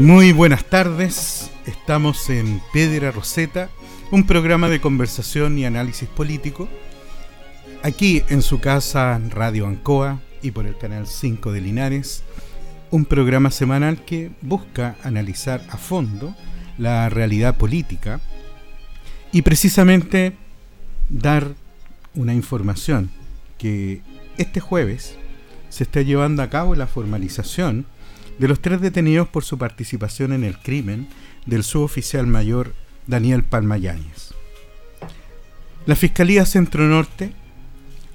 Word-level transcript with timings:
Muy 0.00 0.32
buenas 0.32 0.64
tardes, 0.64 1.50
estamos 1.66 2.30
en 2.30 2.62
Piedra 2.72 3.10
Roseta, 3.10 3.68
un 4.10 4.24
programa 4.24 4.70
de 4.70 4.80
conversación 4.80 5.58
y 5.58 5.66
análisis 5.66 6.08
político, 6.08 6.70
aquí 7.82 8.22
en 8.30 8.40
su 8.40 8.60
casa 8.60 9.20
Radio 9.28 9.66
Ancoa 9.66 10.18
y 10.40 10.52
por 10.52 10.64
el 10.64 10.78
canal 10.78 11.06
5 11.06 11.52
de 11.52 11.60
Linares, 11.60 12.22
un 12.90 13.04
programa 13.04 13.50
semanal 13.50 14.02
que 14.02 14.30
busca 14.40 14.96
analizar 15.02 15.62
a 15.68 15.76
fondo 15.76 16.34
la 16.78 17.10
realidad 17.10 17.58
política 17.58 18.22
y 19.32 19.42
precisamente 19.42 20.32
dar 21.10 21.52
una 22.14 22.32
información 22.32 23.10
que 23.58 24.00
este 24.38 24.60
jueves 24.60 25.18
se 25.68 25.84
está 25.84 26.00
llevando 26.00 26.42
a 26.42 26.48
cabo 26.48 26.74
la 26.74 26.86
formalización 26.86 27.84
de 28.40 28.48
los 28.48 28.60
tres 28.60 28.80
detenidos 28.80 29.28
por 29.28 29.44
su 29.44 29.58
participación 29.58 30.32
en 30.32 30.44
el 30.44 30.56
crimen 30.56 31.08
del 31.44 31.62
suboficial 31.62 32.26
mayor 32.26 32.72
Daniel 33.06 33.44
Palma 33.44 33.76
Yáñez. 33.76 34.32
La 35.84 35.94
Fiscalía 35.94 36.46
Centro 36.46 36.86
Norte 36.86 37.34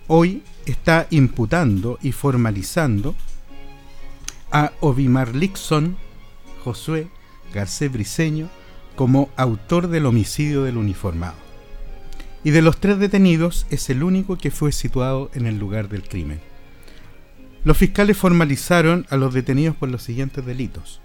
hoy 0.07 0.41
está 0.65 1.05
imputando 1.11 1.99
y 2.01 2.11
formalizando 2.11 3.13
a 4.51 4.71
Ovimar 4.79 5.35
Lixon, 5.35 5.95
Josué 6.63 7.07
Garcés 7.53 7.91
Briceño, 7.91 8.49
como 8.95 9.29
autor 9.35 9.89
del 9.89 10.07
homicidio 10.07 10.63
del 10.63 10.77
uniformado. 10.77 11.37
Y 12.43 12.49
de 12.49 12.63
los 12.63 12.79
tres 12.79 12.97
detenidos 12.97 13.67
es 13.69 13.91
el 13.91 14.01
único 14.01 14.39
que 14.39 14.49
fue 14.49 14.71
situado 14.71 15.29
en 15.35 15.45
el 15.45 15.59
lugar 15.59 15.87
del 15.87 16.01
crimen. 16.01 16.41
Los 17.65 17.77
fiscales 17.77 18.15
formalizaron 18.15 19.07
a 19.09 19.17
los 19.17 19.33
detenidos 19.33 19.75
por 19.75 19.89
los 19.89 20.03
siguientes 20.03 20.45
delitos. 20.45 21.01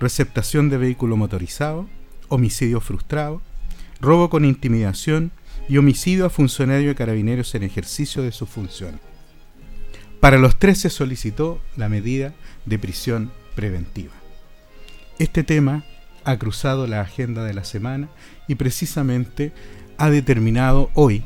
Receptación 0.00 0.70
de 0.70 0.78
vehículo 0.78 1.18
motorizado, 1.18 1.90
homicidio 2.28 2.80
frustrado, 2.80 3.42
robo 4.00 4.30
con 4.30 4.46
intimidación 4.46 5.30
y 5.68 5.76
homicidio 5.76 6.24
a 6.24 6.30
funcionario 6.30 6.88
de 6.88 6.94
carabineros 6.94 7.54
en 7.54 7.64
ejercicio 7.64 8.22
de 8.22 8.32
su 8.32 8.46
función. 8.46 8.98
Para 10.20 10.38
los 10.38 10.58
tres 10.58 10.78
se 10.78 10.88
solicitó 10.88 11.60
la 11.76 11.90
medida 11.90 12.32
de 12.64 12.78
prisión 12.78 13.30
preventiva. 13.54 14.14
Este 15.18 15.44
tema 15.44 15.84
ha 16.24 16.38
cruzado 16.38 16.86
la 16.86 17.02
agenda 17.02 17.44
de 17.44 17.52
la 17.52 17.64
semana 17.64 18.08
y 18.48 18.54
precisamente 18.54 19.52
ha 19.98 20.08
determinado 20.08 20.90
hoy 20.94 21.24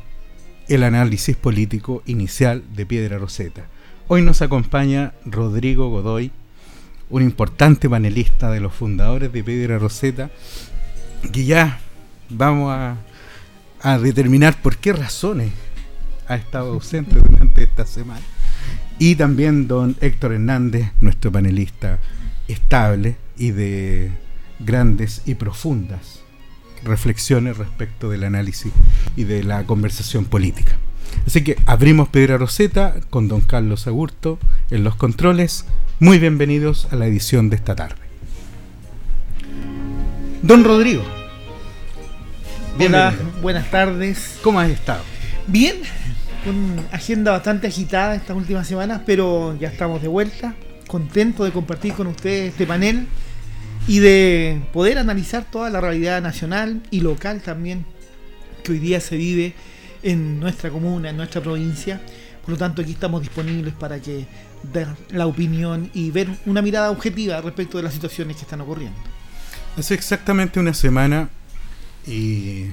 el 0.66 0.82
análisis 0.82 1.36
político 1.36 2.02
inicial 2.06 2.64
de 2.74 2.86
Piedra 2.86 3.18
Roseta 3.18 3.68
Hoy 4.06 4.20
nos 4.20 4.42
acompaña 4.42 5.14
Rodrigo 5.24 5.88
Godoy, 5.88 6.30
un 7.08 7.22
importante 7.22 7.88
panelista 7.88 8.50
de 8.50 8.60
los 8.60 8.74
fundadores 8.74 9.32
de 9.32 9.42
Piedra 9.42 9.78
Roseta, 9.78 10.30
que 11.32 11.46
ya 11.46 11.80
vamos 12.28 12.70
a, 13.82 13.98
determinar 13.98 14.60
por 14.60 14.76
qué 14.76 14.92
razones 14.92 15.52
ha 16.28 16.36
estado 16.36 16.74
ausente 16.74 17.18
durante 17.18 17.64
esta 17.64 17.86
semana. 17.86 18.20
Y 18.98 19.14
también 19.14 19.68
don 19.68 19.96
Héctor 20.02 20.34
Hernández, 20.34 20.92
nuestro 21.00 21.32
panelista 21.32 21.98
estable 22.46 23.16
y 23.38 23.52
de 23.52 24.10
grandes 24.58 25.22
y 25.24 25.34
profundas 25.34 26.20
reflexiones 26.82 27.56
respecto 27.56 28.10
del 28.10 28.24
análisis 28.24 28.72
y 29.16 29.24
de 29.24 29.44
la 29.44 29.64
conversación 29.64 30.26
política. 30.26 30.76
Así 31.26 31.42
que 31.42 31.56
abrimos 31.66 32.08
Piedra 32.08 32.38
Roseta 32.38 32.94
con 33.10 33.28
don 33.28 33.40
Carlos 33.40 33.86
Agurto 33.86 34.38
en 34.70 34.84
los 34.84 34.96
controles. 34.96 35.64
Muy 36.00 36.18
bienvenidos 36.18 36.88
a 36.90 36.96
la 36.96 37.06
edición 37.06 37.50
de 37.50 37.56
esta 37.56 37.74
tarde. 37.74 37.96
Don 40.42 40.64
Rodrigo. 40.64 41.02
Hola, 42.78 43.14
buenas 43.40 43.70
tardes. 43.70 44.38
¿Cómo 44.42 44.60
has 44.60 44.68
estado? 44.68 45.02
Bien, 45.46 45.76
con 46.44 46.86
agenda 46.92 47.32
bastante 47.32 47.68
agitada 47.68 48.14
estas 48.14 48.36
últimas 48.36 48.66
semanas, 48.66 49.00
pero 49.06 49.56
ya 49.58 49.68
estamos 49.68 50.02
de 50.02 50.08
vuelta. 50.08 50.54
Contento 50.86 51.44
de 51.44 51.52
compartir 51.52 51.94
con 51.94 52.08
ustedes 52.08 52.50
este 52.50 52.66
panel 52.66 53.06
y 53.86 54.00
de 54.00 54.60
poder 54.72 54.98
analizar 54.98 55.44
toda 55.50 55.70
la 55.70 55.80
realidad 55.80 56.20
nacional 56.20 56.82
y 56.90 57.00
local 57.00 57.40
también 57.40 57.86
que 58.62 58.72
hoy 58.72 58.78
día 58.78 59.00
se 59.00 59.16
vive 59.16 59.54
en 60.04 60.38
nuestra 60.38 60.70
comuna, 60.70 61.10
en 61.10 61.16
nuestra 61.16 61.40
provincia. 61.40 62.00
Por 62.42 62.50
lo 62.50 62.56
tanto, 62.56 62.82
aquí 62.82 62.92
estamos 62.92 63.22
disponibles 63.22 63.74
para 63.74 63.98
que 64.00 64.26
ver 64.72 64.86
la 65.10 65.26
opinión 65.26 65.90
y 65.94 66.10
ver 66.10 66.28
una 66.46 66.62
mirada 66.62 66.90
objetiva 66.90 67.40
respecto 67.40 67.78
de 67.78 67.84
las 67.84 67.94
situaciones 67.94 68.36
que 68.36 68.42
están 68.42 68.60
ocurriendo. 68.60 68.98
Hace 69.76 69.94
exactamente 69.94 70.60
una 70.60 70.74
semana 70.74 71.30
y 72.06 72.66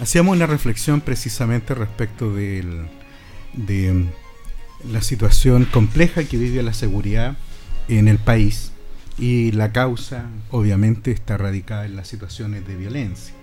hacíamos 0.00 0.36
una 0.36 0.46
reflexión 0.46 1.00
precisamente 1.00 1.74
respecto 1.74 2.34
de 2.34 2.86
la 4.90 5.00
situación 5.00 5.64
compleja 5.64 6.24
que 6.24 6.36
vive 6.36 6.62
la 6.62 6.74
seguridad 6.74 7.36
en 7.88 8.08
el 8.08 8.18
país 8.18 8.72
y 9.18 9.52
la 9.52 9.72
causa 9.72 10.26
obviamente 10.50 11.12
está 11.12 11.36
radicada 11.36 11.84
en 11.86 11.96
las 11.96 12.08
situaciones 12.08 12.66
de 12.66 12.76
violencia. 12.76 13.34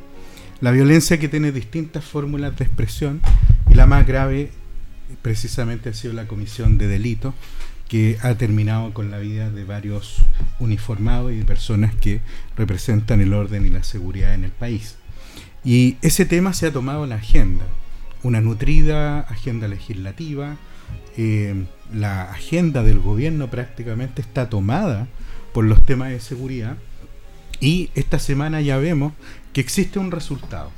La 0.61 0.71
violencia 0.71 1.17
que 1.17 1.29
tiene 1.29 1.53
distintas 1.53 2.03
fórmulas 2.03 2.57
de 2.57 2.65
expresión 2.65 3.21
y 3.69 3.75
la 3.75 3.85
más 3.85 4.05
grave 4.05 4.51
precisamente 5.21 5.87
ha 5.87 5.93
sido 5.93 6.13
la 6.13 6.27
comisión 6.27 6.77
de 6.77 6.87
delitos 6.87 7.33
que 7.87 8.17
ha 8.21 8.35
terminado 8.35 8.93
con 8.93 9.09
la 9.09 9.19
vida 9.19 9.49
de 9.49 9.63
varios 9.63 10.17
uniformados 10.59 11.31
y 11.31 11.37
de 11.37 11.45
personas 11.45 11.95
que 11.95 12.19
representan 12.57 13.21
el 13.21 13.33
orden 13.33 13.65
y 13.65 13.69
la 13.69 13.83
seguridad 13.83 14.33
en 14.33 14.43
el 14.43 14.51
país. 14.51 14.97
Y 15.63 15.95
ese 16.01 16.25
tema 16.25 16.53
se 16.53 16.67
ha 16.67 16.73
tomado 16.73 17.05
en 17.05 17.11
la 17.11 17.15
agenda, 17.15 17.63
una 18.21 18.41
nutrida 18.41 19.21
agenda 19.21 19.69
legislativa, 19.69 20.57
eh, 21.15 21.65
la 21.93 22.23
agenda 22.23 22.83
del 22.83 22.99
gobierno 22.99 23.49
prácticamente 23.49 24.21
está 24.21 24.49
tomada 24.49 25.07
por 25.53 25.63
los 25.63 25.81
temas 25.83 26.09
de 26.09 26.19
seguridad 26.19 26.75
y 27.59 27.89
esta 27.95 28.19
semana 28.19 28.61
ya 28.61 28.77
vemos 28.77 29.13
que 29.59 29.63
existe 29.63 29.99
un 29.99 30.09
resultado. 30.09 30.71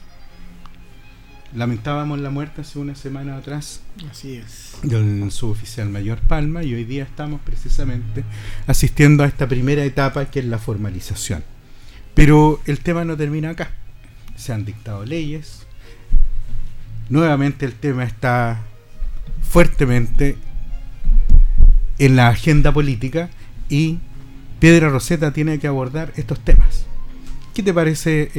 Lamentábamos 1.54 2.20
la 2.20 2.32
muerte 2.32 2.62
hace 2.62 2.80
una 2.80 2.96
semana 2.96 3.38
atrás 3.38 3.82
Así 4.10 4.34
es. 4.34 4.74
del 4.82 5.30
suboficial 5.30 5.88
mayor 5.90 6.18
Palma 6.22 6.64
y 6.64 6.74
hoy 6.74 6.84
día 6.84 7.04
estamos 7.04 7.42
precisamente 7.42 8.24
asistiendo 8.66 9.22
a 9.22 9.28
esta 9.28 9.48
primera 9.48 9.84
etapa 9.84 10.26
que 10.32 10.40
es 10.40 10.46
la 10.46 10.58
formalización. 10.58 11.44
Pero 12.16 12.60
el 12.66 12.80
tema 12.80 13.06
no 13.06 13.16
termina 13.16 13.52
acá. 13.52 13.70
Se 14.36 14.52
han 14.52 14.66
dictado 14.66 15.06
leyes. 15.06 15.68
Nuevamente 17.10 17.68
el 17.68 17.76
tema 17.76 18.04
está 18.04 18.64
fuertemente 19.48 20.38
en 22.00 22.16
la 22.16 22.30
agenda 22.30 22.74
política 22.74 23.30
y 23.70 24.00
Piedra 24.60 24.90
Roseta 24.90 25.34
tiene 25.34 25.60
que 25.60 25.68
abordar 25.68 26.14
estos 26.16 26.40
temas. 26.40 26.88
¿Qué 27.54 27.64
te 27.64 27.74
parece 27.74 28.32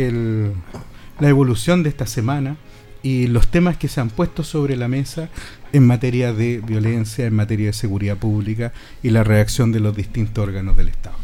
la 1.20 1.28
evolución 1.28 1.82
de 1.82 1.90
esta 1.90 2.06
semana 2.06 2.56
y 3.02 3.26
los 3.26 3.48
temas 3.48 3.76
que 3.76 3.88
se 3.88 4.00
han 4.00 4.08
puesto 4.08 4.42
sobre 4.42 4.74
la 4.74 4.88
mesa 4.88 5.28
en 5.74 5.86
materia 5.86 6.32
de 6.32 6.60
violencia, 6.60 7.26
en 7.26 7.34
materia 7.34 7.66
de 7.66 7.72
seguridad 7.74 8.16
pública 8.16 8.72
y 9.02 9.10
la 9.10 9.22
reacción 9.22 9.70
de 9.70 9.80
los 9.80 9.94
distintos 9.94 10.42
órganos 10.42 10.78
del 10.78 10.88
Estado? 10.88 11.16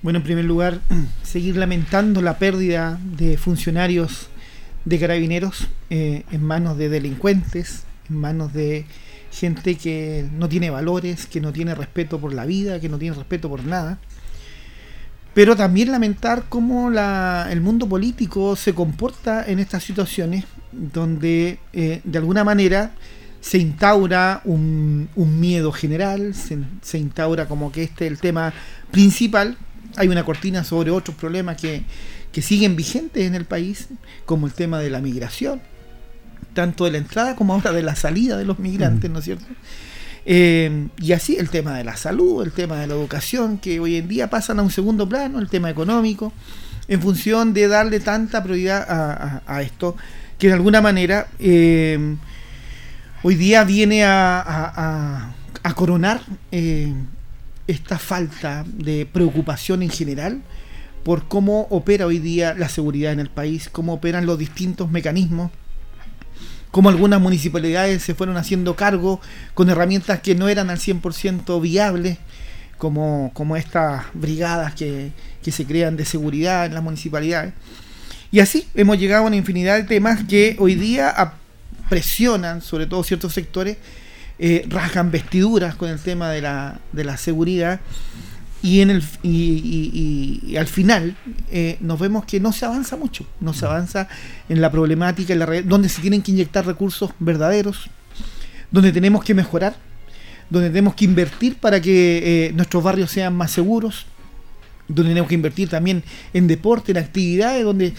Bueno, 0.00 0.20
en 0.20 0.24
primer 0.24 0.46
lugar, 0.46 0.80
seguir 1.22 1.56
lamentando 1.56 2.22
la 2.22 2.38
pérdida 2.38 2.98
de 3.04 3.36
funcionarios 3.36 4.28
de 4.86 4.98
carabineros 4.98 5.68
eh, 5.90 6.22
en 6.32 6.42
manos 6.42 6.78
de 6.78 6.88
delincuentes, 6.88 7.84
en 8.08 8.16
manos 8.16 8.54
de 8.54 8.86
gente 9.32 9.74
que 9.74 10.26
no 10.32 10.48
tiene 10.48 10.70
valores, 10.70 11.26
que 11.26 11.42
no 11.42 11.52
tiene 11.52 11.74
respeto 11.74 12.18
por 12.18 12.32
la 12.32 12.46
vida, 12.46 12.80
que 12.80 12.88
no 12.88 12.98
tiene 12.98 13.14
respeto 13.14 13.50
por 13.50 13.64
nada 13.64 13.98
pero 15.38 15.54
también 15.54 15.92
lamentar 15.92 16.46
cómo 16.48 16.90
el 16.90 17.60
mundo 17.60 17.88
político 17.88 18.56
se 18.56 18.74
comporta 18.74 19.44
en 19.46 19.60
estas 19.60 19.84
situaciones 19.84 20.46
donde 20.72 21.60
eh, 21.72 22.00
de 22.02 22.18
alguna 22.18 22.42
manera 22.42 22.90
se 23.40 23.58
instaura 23.58 24.40
un, 24.44 25.08
miedo 25.14 25.70
general, 25.70 26.34
se, 26.34 26.98
instaura 26.98 27.46
como 27.46 27.70
que 27.70 27.84
este 27.84 28.06
es 28.06 28.10
el 28.10 28.18
tema 28.18 28.52
principal. 28.90 29.56
Hay 29.94 30.08
una 30.08 30.24
cortina 30.24 30.64
sobre 30.64 30.90
otros 30.90 31.16
problemas 31.16 31.56
que, 31.56 31.84
siguen 32.42 32.74
vigentes 32.74 33.24
en 33.24 33.36
el 33.36 33.44
país, 33.44 33.90
como 34.26 34.48
el 34.48 34.52
tema 34.52 34.80
de 34.80 34.90
la 34.90 35.00
migración, 35.00 35.60
tanto 36.52 36.84
de 36.84 36.90
la 36.90 36.98
entrada 36.98 37.36
como 37.36 37.54
ahora 37.54 37.70
de 37.70 37.82
la 37.82 37.94
salida 37.94 38.36
de 38.36 38.44
los 38.44 38.58
migrantes. 38.58 39.08
¿no 39.08 39.20
es 39.20 39.24
cierto? 39.24 39.46
Eh, 40.26 40.88
y 40.98 41.12
así 41.12 41.36
el 41.36 41.48
tema 41.48 41.76
de 41.76 41.84
la 41.84 41.96
salud, 41.96 42.42
el 42.42 42.52
tema 42.52 42.80
de 42.80 42.86
la 42.86 42.94
educación, 42.94 43.58
que 43.58 43.80
hoy 43.80 43.96
en 43.96 44.08
día 44.08 44.30
pasan 44.30 44.58
a 44.58 44.62
un 44.62 44.70
segundo 44.70 45.08
plano, 45.08 45.38
el 45.38 45.48
tema 45.48 45.70
económico, 45.70 46.32
en 46.88 47.00
función 47.00 47.52
de 47.52 47.68
darle 47.68 48.00
tanta 48.00 48.42
prioridad 48.42 49.42
a, 49.46 49.62
esto, 49.62 49.96
que 50.38 50.48
de 50.48 50.54
alguna 50.54 50.80
manera 50.80 51.28
eh, 51.38 52.16
hoy 53.22 53.34
día 53.34 53.64
viene 53.64 54.04
a, 54.04 55.34
coronar 55.76 56.22
eh, 56.50 56.92
esta 57.66 57.98
falta 57.98 58.64
de 58.66 59.06
preocupación 59.06 59.82
en 59.82 59.90
general 59.90 60.42
por 61.04 61.28
cómo 61.28 61.66
opera 61.70 62.06
hoy 62.06 62.18
día 62.18 62.54
la 62.54 62.68
seguridad 62.68 63.12
en 63.12 63.20
el 63.20 63.28
país, 63.28 63.68
cómo 63.70 63.94
operan 63.94 64.26
los 64.26 64.38
distintos 64.38 64.90
mecanismos, 64.90 65.50
cómo 66.70 66.88
algunas 66.88 67.20
municipalidades 67.20 68.02
se 68.02 68.14
fueron 68.14 68.36
haciendo 68.36 68.76
cargo 68.76 69.20
con 69.54 69.70
herramientas 69.70 70.20
que 70.20 70.34
no 70.34 70.48
eran 70.48 70.70
al 70.70 70.78
100% 70.78 71.60
viables, 71.60 72.18
como, 72.76 73.30
como 73.34 73.56
estas 73.56 74.04
brigadas 74.14 74.74
que, 74.74 75.12
que 75.42 75.50
se 75.50 75.64
crean 75.66 75.96
de 75.96 76.04
seguridad 76.04 76.66
en 76.66 76.74
las 76.74 76.82
municipalidades. 76.82 77.52
Y 78.30 78.40
así 78.40 78.68
hemos 78.74 78.98
llegado 78.98 79.24
a 79.24 79.26
una 79.26 79.36
infinidad 79.36 79.76
de 79.76 79.84
temas 79.84 80.24
que 80.24 80.56
hoy 80.58 80.74
día 80.74 81.32
presionan, 81.88 82.60
sobre 82.60 82.86
todo 82.86 83.02
ciertos 83.02 83.32
sectores, 83.32 83.78
eh, 84.38 84.64
rasgan 84.68 85.10
vestiduras 85.10 85.74
con 85.74 85.88
el 85.88 85.98
tema 85.98 86.30
de 86.30 86.42
la, 86.42 86.78
de 86.92 87.04
la 87.04 87.16
seguridad 87.16 87.80
y, 88.62 88.80
en 88.80 88.90
el, 88.90 89.04
y, 89.22 90.56
al 90.56 90.66
final 90.66 91.16
eh, 91.50 91.76
nos 91.80 91.98
vemos 91.98 92.24
que 92.24 92.40
no 92.40 92.52
se 92.52 92.64
avanza 92.64 92.96
mucho, 92.96 93.26
no 93.40 93.54
se 93.54 93.64
avanza 93.66 94.08
en 94.48 94.60
la 94.60 94.70
problemática, 94.70 95.32
en 95.32 95.38
la 95.38 95.62
donde 95.62 95.88
se 95.88 96.00
tienen 96.00 96.22
que 96.22 96.32
inyectar 96.32 96.66
recursos 96.66 97.10
verdaderos, 97.18 97.88
donde 98.70 98.92
tenemos 98.92 99.22
que 99.24 99.34
mejorar, 99.34 99.76
donde 100.50 100.68
tenemos 100.68 100.94
que 100.94 101.04
invertir 101.04 101.56
para 101.56 101.80
que 101.80 102.46
eh, 102.48 102.52
nuestros 102.52 102.82
barrios 102.82 103.10
sean 103.10 103.36
más 103.36 103.52
seguros, 103.52 104.06
donde 104.88 105.10
tenemos 105.10 105.28
que 105.28 105.34
invertir 105.34 105.68
también 105.68 106.02
en 106.32 106.46
deporte, 106.46 106.92
en 106.92 106.98
actividades, 106.98 107.64
donde 107.64 107.92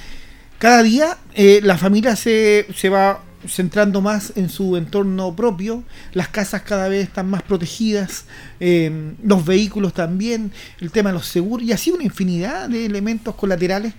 cada 0.57 0.83
día 0.83 1.17
la 1.61 1.77
familia 1.77 2.15
se, 2.17 2.67
se 2.75 2.89
va 2.89 3.21
centrando 3.47 4.01
más 4.01 4.33
en 4.35 4.49
su 4.49 4.75
entorno 4.75 5.35
propio, 5.35 5.83
las 6.13 6.27
casas 6.27 6.63
cada 6.63 6.89
vez 6.89 7.07
están 7.07 7.29
más 7.29 7.41
protegidas, 7.41 8.25
eh, 8.59 9.13
los 9.23 9.45
vehículos 9.45 9.93
también, 9.93 10.51
el 10.79 10.91
tema 10.91 11.09
de 11.09 11.15
los 11.15 11.27
seguros, 11.27 11.65
y 11.65 11.71
así 11.71 11.91
una 11.91 12.03
infinidad 12.03 12.69
de 12.69 12.85
elementos 12.85 13.35
colaterales 13.35 13.93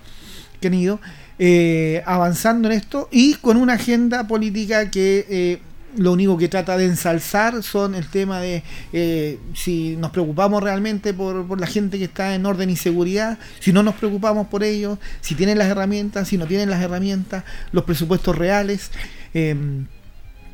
que 0.60 0.68
han 0.68 0.74
ido 0.74 1.00
eh, 1.38 2.02
avanzando 2.04 2.68
en 2.68 2.74
esto 2.74 3.08
y 3.10 3.34
con 3.34 3.56
una 3.56 3.74
agenda 3.74 4.28
política 4.28 4.90
que 4.90 5.26
eh, 5.30 5.58
lo 5.96 6.12
único 6.12 6.36
que 6.36 6.48
trata 6.48 6.76
de 6.76 6.84
ensalzar 6.84 7.62
son 7.62 7.94
el 7.94 8.06
tema 8.08 8.40
de 8.40 8.62
si 9.54 9.96
nos 9.96 10.12
preocupamos 10.12 10.62
realmente 10.62 11.14
por, 11.14 11.58
la 11.58 11.66
gente 11.66 11.98
que 11.98 12.04
está 12.04 12.34
en 12.34 12.46
orden 12.46 12.70
y 12.70 12.76
seguridad, 12.76 13.38
si 13.58 13.72
no 13.72 13.82
nos 13.82 13.96
preocupamos 13.96 14.46
por 14.48 14.62
ellos, 14.62 14.98
si 15.20 15.34
tienen 15.34 15.58
las 15.58 15.68
herramientas, 15.68 16.28
si 16.28 16.38
no 16.38 16.46
tienen 16.46 16.70
las 16.70 16.80
herramientas, 16.80 17.42
los 17.72 17.84
presupuestos 17.84 18.36
reales. 18.36 18.90
Em, 19.34 19.86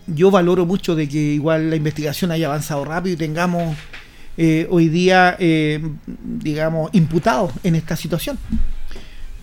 yo 0.06 0.30
valoro 0.30 0.66
mucho 0.66 0.94
de 0.94 1.08
que 1.08 1.18
igual 1.18 1.70
la 1.70 1.76
investigación 1.76 2.30
haya 2.30 2.46
avanzado 2.46 2.84
rápido 2.84 3.14
y 3.14 3.16
tengamos 3.16 3.76
eh, 4.36 4.66
hoy 4.70 4.88
día, 4.88 5.36
eh, 5.38 5.80
digamos, 6.06 6.90
imputados 6.92 7.52
en 7.62 7.74
esta 7.74 7.96
situación. 7.96 8.38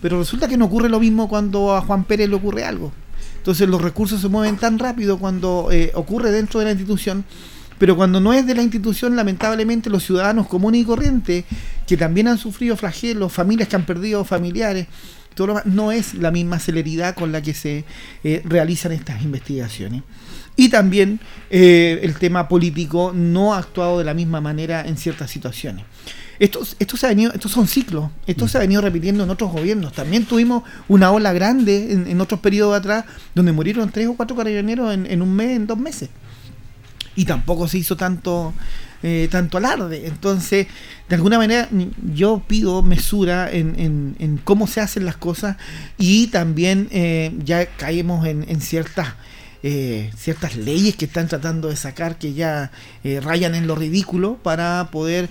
Pero 0.01 0.19
resulta 0.19 0.47
que 0.47 0.57
no 0.57 0.65
ocurre 0.65 0.89
lo 0.89 1.00
mismo 1.00 1.27
cuando 1.27 1.75
a 1.75 1.81
Juan 1.81 2.03
Pérez 2.03 2.30
le 2.30 2.35
ocurre 2.35 2.63
algo. 2.63 2.91
Entonces 3.38 3.68
los 3.68 3.81
recursos 3.81 4.21
se 4.21 4.30
mueven 4.30 4.57
tan 4.57 4.80
rápido 4.80 5.18
cuando 5.18 5.69
eh, 5.71 5.91
ocurre 5.95 6.31
dentro 6.31 6.59
de 6.59 6.65
la 6.68 6.71
institución, 6.71 7.25
pero 7.77 7.95
cuando 7.97 8.21
no 8.21 8.33
es 8.33 8.45
de 8.45 8.56
la 8.56 8.62
institución, 8.62 9.15
lamentablemente 9.15 9.89
los 9.89 10.06
ciudadanos 10.06 10.47
comunes 10.47 10.81
y 10.81 10.86
corrientes, 10.86 11.44
que 11.86 11.97
también 11.97 12.29
han 12.29 12.38
sufrido 12.38 12.77
flagelos, 12.77 13.33
familias 13.33 13.68
que 13.68 13.75
han 13.75 13.86
perdido 13.86 14.24
familiares, 14.24 14.88
no 15.65 15.91
es 15.91 16.13
la 16.13 16.31
misma 16.31 16.59
celeridad 16.59 17.15
con 17.15 17.31
la 17.31 17.41
que 17.41 17.53
se 17.53 17.85
eh, 18.24 18.41
realizan 18.45 18.91
estas 18.91 19.21
investigaciones. 19.21 20.03
Y 20.56 20.69
también 20.69 21.19
eh, 21.50 22.00
el 22.03 22.15
tema 22.15 22.47
político 22.47 23.12
no 23.13 23.53
ha 23.53 23.57
actuado 23.57 24.00
de 24.00 24.06
la 24.06 24.13
misma 24.13 24.39
manera 24.39 24.85
en 24.85 24.97
ciertas 24.97 25.31
situaciones. 25.31 25.85
Estos, 26.39 26.75
estos, 26.80 27.00
se 27.00 27.06
ha 27.06 27.09
venido, 27.09 27.31
estos 27.31 27.51
son 27.51 27.68
ciclos, 27.68 28.09
esto 28.27 28.47
se 28.47 28.57
ha 28.57 28.62
venido 28.62 28.81
repitiendo 28.81 29.24
en 29.24 29.30
otros 29.30 29.51
gobiernos. 29.51 29.94
También 29.94 30.25
tuvimos 30.25 30.63
una 30.88 31.12
ola 31.12 31.31
grande 31.31 31.94
en, 31.94 32.21
otros 32.21 32.39
periodos 32.39 32.77
atrás 32.77 33.06
donde 33.33 33.51
murieron 33.51 33.89
tres 33.91 34.07
o 34.07 34.15
cuatro 34.15 34.36
carabineros 34.36 34.94
en, 34.94 35.21
un 35.21 35.33
mes, 35.33 35.56
en 35.56 35.68
dos 35.68 35.77
meses. 35.77 36.09
Y 37.15 37.25
tampoco 37.25 37.68
se 37.68 37.77
hizo 37.77 37.95
tanto, 37.95 38.53
eh, 39.03 39.27
tanto 39.29 39.57
alarde. 39.57 40.07
Entonces, 40.07 40.67
de 41.09 41.15
alguna 41.15 41.38
manera, 41.38 41.67
yo 42.13 42.41
pido 42.47 42.81
mesura 42.81 43.51
en, 43.51 44.15
en, 44.17 44.38
cómo 44.45 44.65
se 44.65 44.79
hacen 44.79 45.05
las 45.05 45.17
cosas 45.17 45.57
y 45.97 46.27
también 46.27 46.88
eh, 46.91 47.33
ya 47.44 47.65
caemos 47.65 48.25
en, 48.25 48.61
ciertas. 48.61 49.09
Eh, 49.65 50.11
ciertas 50.17 50.57
leyes 50.57 50.97
que 50.97 51.05
están 51.05 51.29
tratando 51.29 51.69
de 51.69 51.77
sacar 51.77 52.17
que 52.17 52.33
ya 52.33 52.69
rayan 53.21 53.55
en 53.55 53.65
lo 53.65 53.75
ridículo 53.75 54.35
para 54.44 54.89
poder 54.91 55.29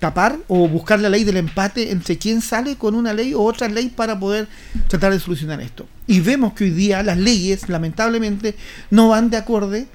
tapar 0.00 0.40
o 0.48 0.66
buscar 0.66 0.98
la 0.98 1.08
ley 1.08 1.22
del 1.22 1.36
empate 1.36 1.92
entre 1.92 2.18
quién 2.18 2.40
sale 2.40 2.74
con 2.74 2.96
una 2.96 3.14
ley 3.14 3.34
o 3.34 3.42
otra 3.42 3.68
ley 3.68 3.88
para 3.88 4.18
poder 4.18 4.48
tratar 4.88 5.12
de 5.12 5.20
solucionar 5.20 5.60
esto. 5.60 5.86
Y 6.08 6.18
vemos 6.18 6.54
que 6.54 6.64
hoy 6.64 6.70
día 6.70 7.04
las 7.04 7.16
leyes, 7.18 7.68
lamentablemente, 7.68 8.56
no 8.90 9.10
van 9.10 9.30
de 9.30 9.36
acorde, 9.36 9.86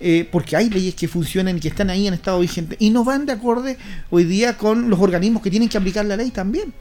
eh, 0.00 0.28
porque 0.30 0.56
hay 0.56 0.70
leyes 0.70 0.94
que 0.94 1.08
funcionan 1.08 1.58
y 1.58 1.60
que 1.60 1.68
están 1.68 1.90
ahí 1.90 2.06
en 2.06 2.14
estado 2.14 2.40
vigente, 2.40 2.76
y 2.78 2.90
no 2.90 3.04
van 3.04 3.26
de 3.26 3.32
acorde 3.32 3.76
hoy 4.10 4.24
día 4.24 4.56
con 4.56 4.88
los 4.88 4.98
organismos 4.98 5.42
que 5.42 5.50
tienen 5.50 5.68
que 5.68 5.78
aplicar 5.78 6.04
la 6.06 6.16
ley 6.16 6.30
también. 6.30 6.72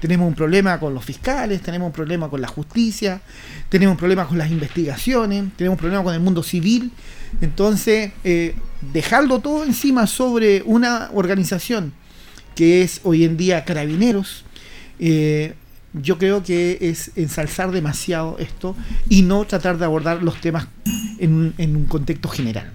Tenemos 0.00 0.28
un 0.28 0.34
problema 0.34 0.78
con 0.78 0.92
los 0.92 1.02
fiscales, 1.02 1.62
tenemos 1.62 1.86
un 1.86 1.92
problema 1.92 2.28
con 2.28 2.40
la 2.40 2.48
justicia, 2.48 3.22
tenemos 3.70 3.92
un 3.92 3.98
problema 3.98 4.26
con 4.26 4.36
las 4.36 4.50
investigaciones, 4.50 5.44
tenemos 5.56 5.76
un 5.76 5.80
problema 5.80 6.02
con 6.02 6.12
el 6.12 6.20
mundo 6.20 6.42
civil. 6.42 6.92
Entonces, 7.40 8.12
eh, 8.22 8.54
dejarlo 8.92 9.38
todo 9.38 9.64
encima 9.64 10.06
sobre 10.06 10.62
una 10.66 11.10
organización 11.14 11.94
que 12.54 12.82
es 12.82 13.00
hoy 13.04 13.24
en 13.24 13.36
día 13.36 13.64
carabineros, 13.64 14.44
eh, 14.98 15.54
yo 15.94 16.18
creo 16.18 16.42
que 16.42 16.78
es 16.80 17.12
ensalzar 17.16 17.70
demasiado 17.70 18.36
esto 18.38 18.76
y 19.08 19.22
no 19.22 19.44
tratar 19.44 19.78
de 19.78 19.84
abordar 19.84 20.22
los 20.22 20.40
temas 20.40 20.66
en, 21.18 21.54
un 21.58 21.84
contexto 21.84 22.28
general. 22.28 22.72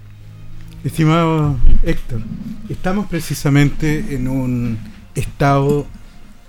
Estimado 0.82 1.58
Héctor, 1.82 2.22
estamos 2.70 3.06
precisamente 3.06 4.14
en 4.14 4.28
un 4.28 4.78
estado 5.14 5.86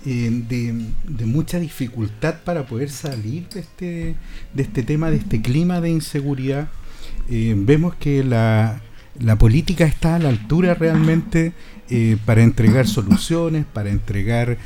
eh, 0.05 0.29
de, 0.47 1.25
mucha 1.25 1.59
dificultad 1.59 2.35
para 2.45 2.65
poder 2.65 2.89
salir 2.89 3.49
de 3.49 3.59
este, 3.59 4.15
de 4.53 4.63
este 4.63 4.83
tema, 4.83 5.11
de 5.11 5.17
este 5.17 5.41
clima 5.41 5.81
de 5.81 5.89
inseguridad. 5.89 6.69
Eh, 7.29 7.53
vemos 7.57 7.95
que 7.95 8.23
la, 8.23 8.81
política 9.37 9.83
está 9.85 10.15
a 10.15 10.19
la 10.19 10.29
altura 10.29 10.73
realmente 10.73 11.51
eh, 11.89 12.15
para 12.25 12.41
entregar 12.41 12.87
soluciones, 12.87 13.65
para 13.65 13.89
entregar 13.89 14.57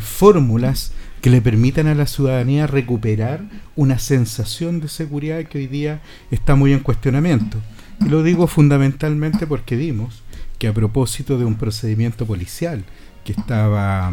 fórmulas 0.00 0.92
que 1.20 1.30
le 1.30 1.40
permitan 1.40 1.86
a 1.86 1.94
la 1.94 2.06
ciudadanía 2.06 2.66
recuperar 2.66 3.42
una 3.76 3.98
sensación 3.98 4.80
de 4.80 4.88
seguridad 4.88 5.44
que 5.44 5.58
hoy 5.58 5.66
día 5.66 6.00
está 6.30 6.54
muy 6.54 6.72
en 6.72 6.80
cuestionamiento. 6.80 7.58
Y 8.00 8.08
lo 8.08 8.22
digo 8.22 8.46
fundamentalmente 8.46 9.46
porque 9.46 9.76
vimos 9.76 10.22
que 10.58 10.68
a 10.68 10.74
propósito 10.74 11.38
de 11.38 11.44
un 11.44 11.56
procedimiento 11.56 12.26
policial 12.26 12.84
que 13.24 13.32
estaba 13.32 14.12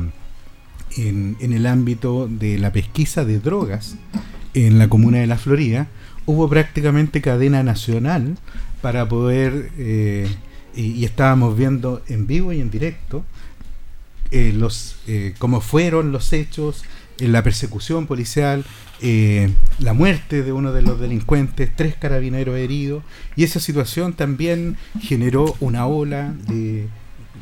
en, 0.97 1.37
en 1.39 1.53
el 1.53 1.65
ámbito 1.67 2.27
de 2.27 2.57
la 2.57 2.71
pesquisa 2.71 3.25
de 3.25 3.39
drogas 3.39 3.97
en 4.53 4.79
la 4.79 4.87
comuna 4.87 5.19
de 5.19 5.27
La 5.27 5.37
Florida, 5.37 5.87
hubo 6.25 6.49
prácticamente 6.49 7.21
cadena 7.21 7.63
nacional 7.63 8.37
para 8.81 9.07
poder 9.07 9.71
eh, 9.77 10.27
y, 10.75 11.05
estábamos 11.05 11.57
viendo 11.57 12.01
en 12.07 12.27
vivo 12.27 12.51
y 12.53 12.61
en 12.61 12.69
directo 12.69 13.23
eh, 14.31 14.53
los 14.53 14.97
eh, 15.07 15.33
cómo 15.37 15.61
fueron 15.61 16.11
los 16.11 16.33
hechos, 16.33 16.83
en 17.19 17.31
la 17.31 17.43
persecución 17.43 18.07
policial, 18.07 18.65
eh, 19.01 19.49
la 19.79 19.93
muerte 19.93 20.43
de 20.43 20.51
uno 20.51 20.73
de 20.73 20.81
los 20.81 20.99
delincuentes, 20.99 21.71
tres 21.75 21.95
carabineros 21.95 22.57
heridos, 22.57 23.03
y 23.35 23.43
esa 23.43 23.59
situación 23.59 24.13
también 24.13 24.77
generó 25.01 25.55
una 25.61 25.87
ola 25.87 26.33
de 26.47 26.87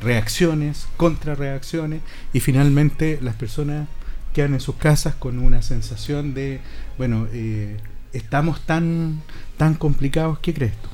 reacciones, 0.02 0.88
contrarreacciones, 0.98 2.02
y 2.34 2.40
finalmente 2.40 3.18
las 3.22 3.36
personas 3.36 3.88
quedan 4.34 4.54
en 4.54 4.60
sus 4.60 4.76
casas 4.76 5.16
con 5.16 5.40
una 5.40 5.62
sensación 5.64 6.34
de, 6.34 6.60
bueno, 6.98 7.28
estamos 8.14 8.62
tan, 8.66 9.22
tan 9.58 9.74
complicados, 9.74 10.40
¿qué 10.40 10.54
crees 10.54 10.74
tú? 10.82 10.90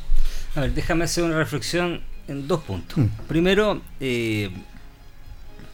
A 0.56 0.62
ver, 0.62 0.74
déjame 0.74 1.04
hacer 1.04 1.24
una 1.24 1.38
reflexión 1.38 2.02
en 2.30 2.48
dos 2.48 2.62
puntos. 2.62 2.98
Mm. 2.98 3.08
Primero, 3.28 3.82
eh, 4.00 4.50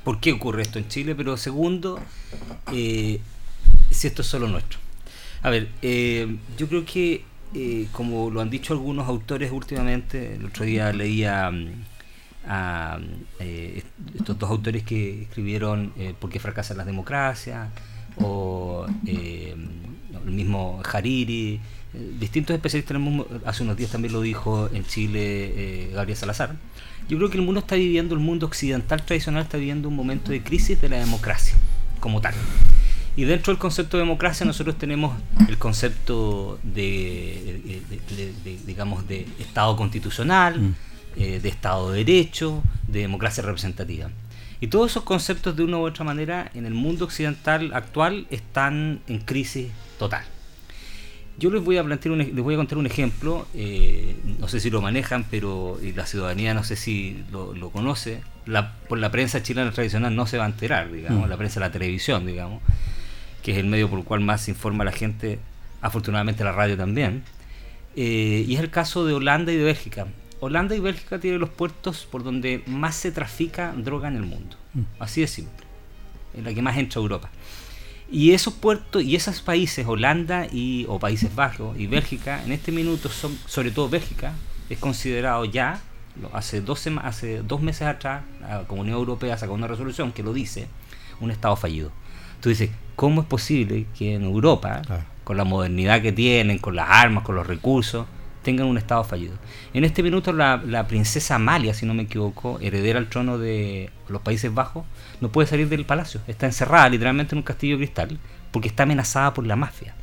¿por 0.05 0.21
qué 0.21 0.31
ocurre 0.31 0.61
esto 0.61 0.79
en 0.79 0.87
Chile? 0.87 1.15
Pero 1.15 1.35
segundo, 1.35 1.99
eh, 2.71 3.19
si 3.91 4.07
esto 4.07 4.21
es 4.21 4.27
solo 4.29 4.47
nuestro. 4.47 4.79
A 5.41 5.49
ver, 5.49 5.67
eh, 5.81 6.37
yo 6.57 6.69
creo 6.69 6.85
que, 6.85 7.25
como 7.91 8.29
lo 8.29 8.39
han 8.39 8.49
dicho 8.49 8.73
algunos 8.73 9.07
autores 9.09 9.51
últimamente, 9.51 10.35
el 10.35 10.45
otro 10.45 10.63
día 10.63 10.93
leía 10.93 11.51
mm, 11.51 11.83
a, 12.47 12.99
estos 13.39 14.39
dos 14.39 14.49
autores 14.49 14.83
que 14.83 15.23
escribieron 15.23 15.93
¿Por 16.19 16.29
qué 16.29 16.39
fracasan 16.39 16.77
las 16.77 16.85
democracias? 16.85 17.67
o 18.17 18.85
el 19.05 20.31
mismo 20.31 20.81
Hariri, 20.89 21.59
distintos 22.19 22.55
especialistas 22.55 22.97
hace 23.45 23.63
unos 23.63 23.77
días 23.77 23.91
también 23.91 24.13
lo 24.13 24.21
dijo 24.21 24.69
en 24.73 24.85
Chile 24.85 25.19
eh, 25.21 25.91
Gabriel 25.93 26.17
Salazar. 26.17 26.55
Yo 27.07 27.17
creo 27.17 27.29
que 27.29 27.37
el 27.37 27.43
mundo 27.43 27.59
está 27.59 27.75
viviendo, 27.75 28.15
el 28.15 28.21
mundo 28.21 28.47
occidental 28.47 29.03
tradicional 29.03 29.43
está 29.43 29.57
viviendo 29.57 29.89
un 29.89 29.95
momento 29.95 30.31
de 30.31 30.41
crisis 30.41 30.81
de 30.81 30.89
la 30.89 30.97
democracia 30.97 31.55
como 31.99 32.21
tal. 32.21 32.33
Y 33.15 33.23
dentro 33.23 33.53
del 33.53 33.59
concepto 33.59 33.97
de 33.97 34.03
democracia 34.03 34.45
nosotros 34.45 34.77
tenemos 34.77 35.15
el 35.47 35.57
concepto 35.57 36.59
de, 36.63 37.81
digamos, 38.65 39.07
de 39.07 39.27
Estado 39.39 39.77
constitucional, 39.77 40.59
mm. 40.59 40.75
eh, 41.15 41.39
de 41.39 41.49
Estado 41.49 41.91
de 41.91 42.03
Derecho, 42.03 42.61
de 42.87 43.01
democracia 43.01 43.43
representativa. 43.43 44.09
Y 44.59 44.67
todos 44.67 44.91
esos 44.91 45.03
conceptos 45.03 45.55
de 45.55 45.63
una 45.63 45.77
u 45.77 45.85
otra 45.85 46.03
manera 46.03 46.49
en 46.53 46.65
el 46.65 46.73
mundo 46.73 47.05
occidental 47.05 47.71
actual 47.73 48.27
están 48.31 49.01
en 49.07 49.19
crisis 49.19 49.67
total. 49.97 50.23
Yo 51.37 51.49
les 51.49 51.63
voy 51.63 51.77
a 51.77 51.83
plantear 51.83 52.13
un, 52.13 52.19
les 52.19 52.35
voy 52.35 52.53
a 52.53 52.57
contar 52.57 52.77
un 52.77 52.85
ejemplo, 52.85 53.45
eh, 53.53 54.15
no 54.39 54.47
sé 54.47 54.61
si 54.61 54.69
lo 54.69 54.81
manejan, 54.81 55.25
pero 55.29 55.77
la 55.95 56.05
ciudadanía 56.05 56.53
no 56.53 56.63
sé 56.63 56.77
si 56.77 57.23
lo, 57.31 57.69
conoce. 57.71 58.21
por 58.87 58.97
la 58.97 59.11
prensa 59.11 59.43
chilena 59.43 59.71
tradicional 59.71 60.15
no 60.15 60.27
se 60.27 60.37
va 60.37 60.45
a 60.45 60.47
enterar, 60.47 60.91
digamos, 60.91 61.27
mm. 61.27 61.29
la 61.29 61.37
prensa 61.37 61.59
de 61.59 61.65
la 61.65 61.71
televisión, 61.71 62.25
digamos, 62.25 62.61
que 63.43 63.51
es 63.51 63.57
el 63.57 63.65
medio 63.65 63.89
por 63.89 63.99
el 63.99 64.05
cual 64.05 64.21
más 64.21 64.43
se 64.43 64.51
informa 64.51 64.85
la 64.85 64.93
gente, 64.93 65.39
afortunadamente 65.81 66.43
la 66.43 66.53
radio 66.53 66.77
también. 66.77 67.23
Eh, 67.97 68.45
y 68.47 68.55
es 68.55 68.61
el 68.61 68.69
caso 68.69 69.05
de 69.05 69.13
Holanda 69.13 69.51
y 69.51 69.57
de 69.57 69.63
Bélgica. 69.63 70.07
Holanda 70.39 70.75
y 70.75 70.79
Bélgica 70.79 71.19
tienen 71.19 71.39
los 71.39 71.49
puertos 71.49 72.07
por 72.09 72.23
donde 72.23 72.63
más 72.65 72.95
se 72.95 73.11
trafica 73.11 73.73
droga 73.75 74.07
en 74.07 74.15
el 74.15 74.23
mundo. 74.23 74.55
Mm. 74.73 74.81
Así 74.99 75.21
de 75.21 75.27
simple. 75.27 75.65
En 76.33 76.45
la 76.45 76.53
que 76.53 76.61
más 76.61 76.77
entra 76.77 77.01
Europa. 77.01 77.29
Y 78.11 78.31
esos 78.31 78.53
puertos 78.53 79.03
y 79.03 79.15
esos 79.15 79.41
países, 79.41 79.85
Holanda 79.87 80.47
y, 80.51 80.85
o 80.87 80.99
Países 80.99 81.33
Bajos 81.33 81.77
y 81.79 81.87
Bélgica, 81.87 82.43
en 82.43 82.51
este 82.51 82.71
minuto 82.71 83.09
son, 83.09 83.37
sobre 83.47 83.71
todo 83.71 83.89
Bélgica, 83.89 84.33
es 84.69 84.77
considerado 84.77 85.45
ya, 85.45 85.81
hace 86.33 86.61
dos, 86.61 86.85
hace 87.01 87.41
dos 87.41 87.61
meses 87.61 87.87
atrás, 87.87 88.23
la 88.41 88.63
Comunidad 88.67 88.99
Europea 88.99 89.37
sacó 89.37 89.53
una 89.53 89.67
resolución 89.67 90.11
que 90.11 90.23
lo 90.23 90.33
dice, 90.33 90.67
un 91.19 91.31
Estado 91.31 91.55
fallido. 91.55 91.91
Tú 92.41 92.49
dices, 92.49 92.69
¿cómo 92.95 93.21
es 93.21 93.27
posible 93.27 93.87
que 93.97 94.13
en 94.13 94.23
Europa, 94.23 94.81
con 95.23 95.37
la 95.37 95.43
modernidad 95.43 96.01
que 96.01 96.11
tienen, 96.11 96.59
con 96.59 96.75
las 96.75 96.87
armas, 96.89 97.23
con 97.23 97.35
los 97.35 97.47
recursos, 97.47 98.05
tengan 98.45 98.67
un 98.67 98.77
Estado 98.77 99.03
fallido. 99.03 99.33
En 99.73 99.83
este 99.83 100.03
minuto 100.03 100.31
la, 100.31 100.85
princesa 100.87 101.35
Amalia, 101.35 101.73
si 101.73 101.85
no 101.85 101.93
me 101.93 102.03
equivoco, 102.03 102.59
heredera 102.61 102.99
al 102.99 103.07
trono 103.07 103.37
de 103.37 103.89
los 104.07 104.21
Países 104.21 104.53
Bajos, 104.53 104.85
no 105.19 105.29
puede 105.29 105.47
salir 105.47 105.67
del 105.67 105.83
palacio. 105.83 106.21
Está 106.27 106.45
encerrada 106.45 106.87
literalmente 106.87 107.33
en 107.33 107.39
un 107.39 107.43
castillo 107.43 107.75
cristal 107.75 108.17
porque 108.51 108.69
está 108.69 108.83
amenazada 108.83 109.33
por 109.33 109.45
la 109.45 109.55
mafia. 109.57 109.95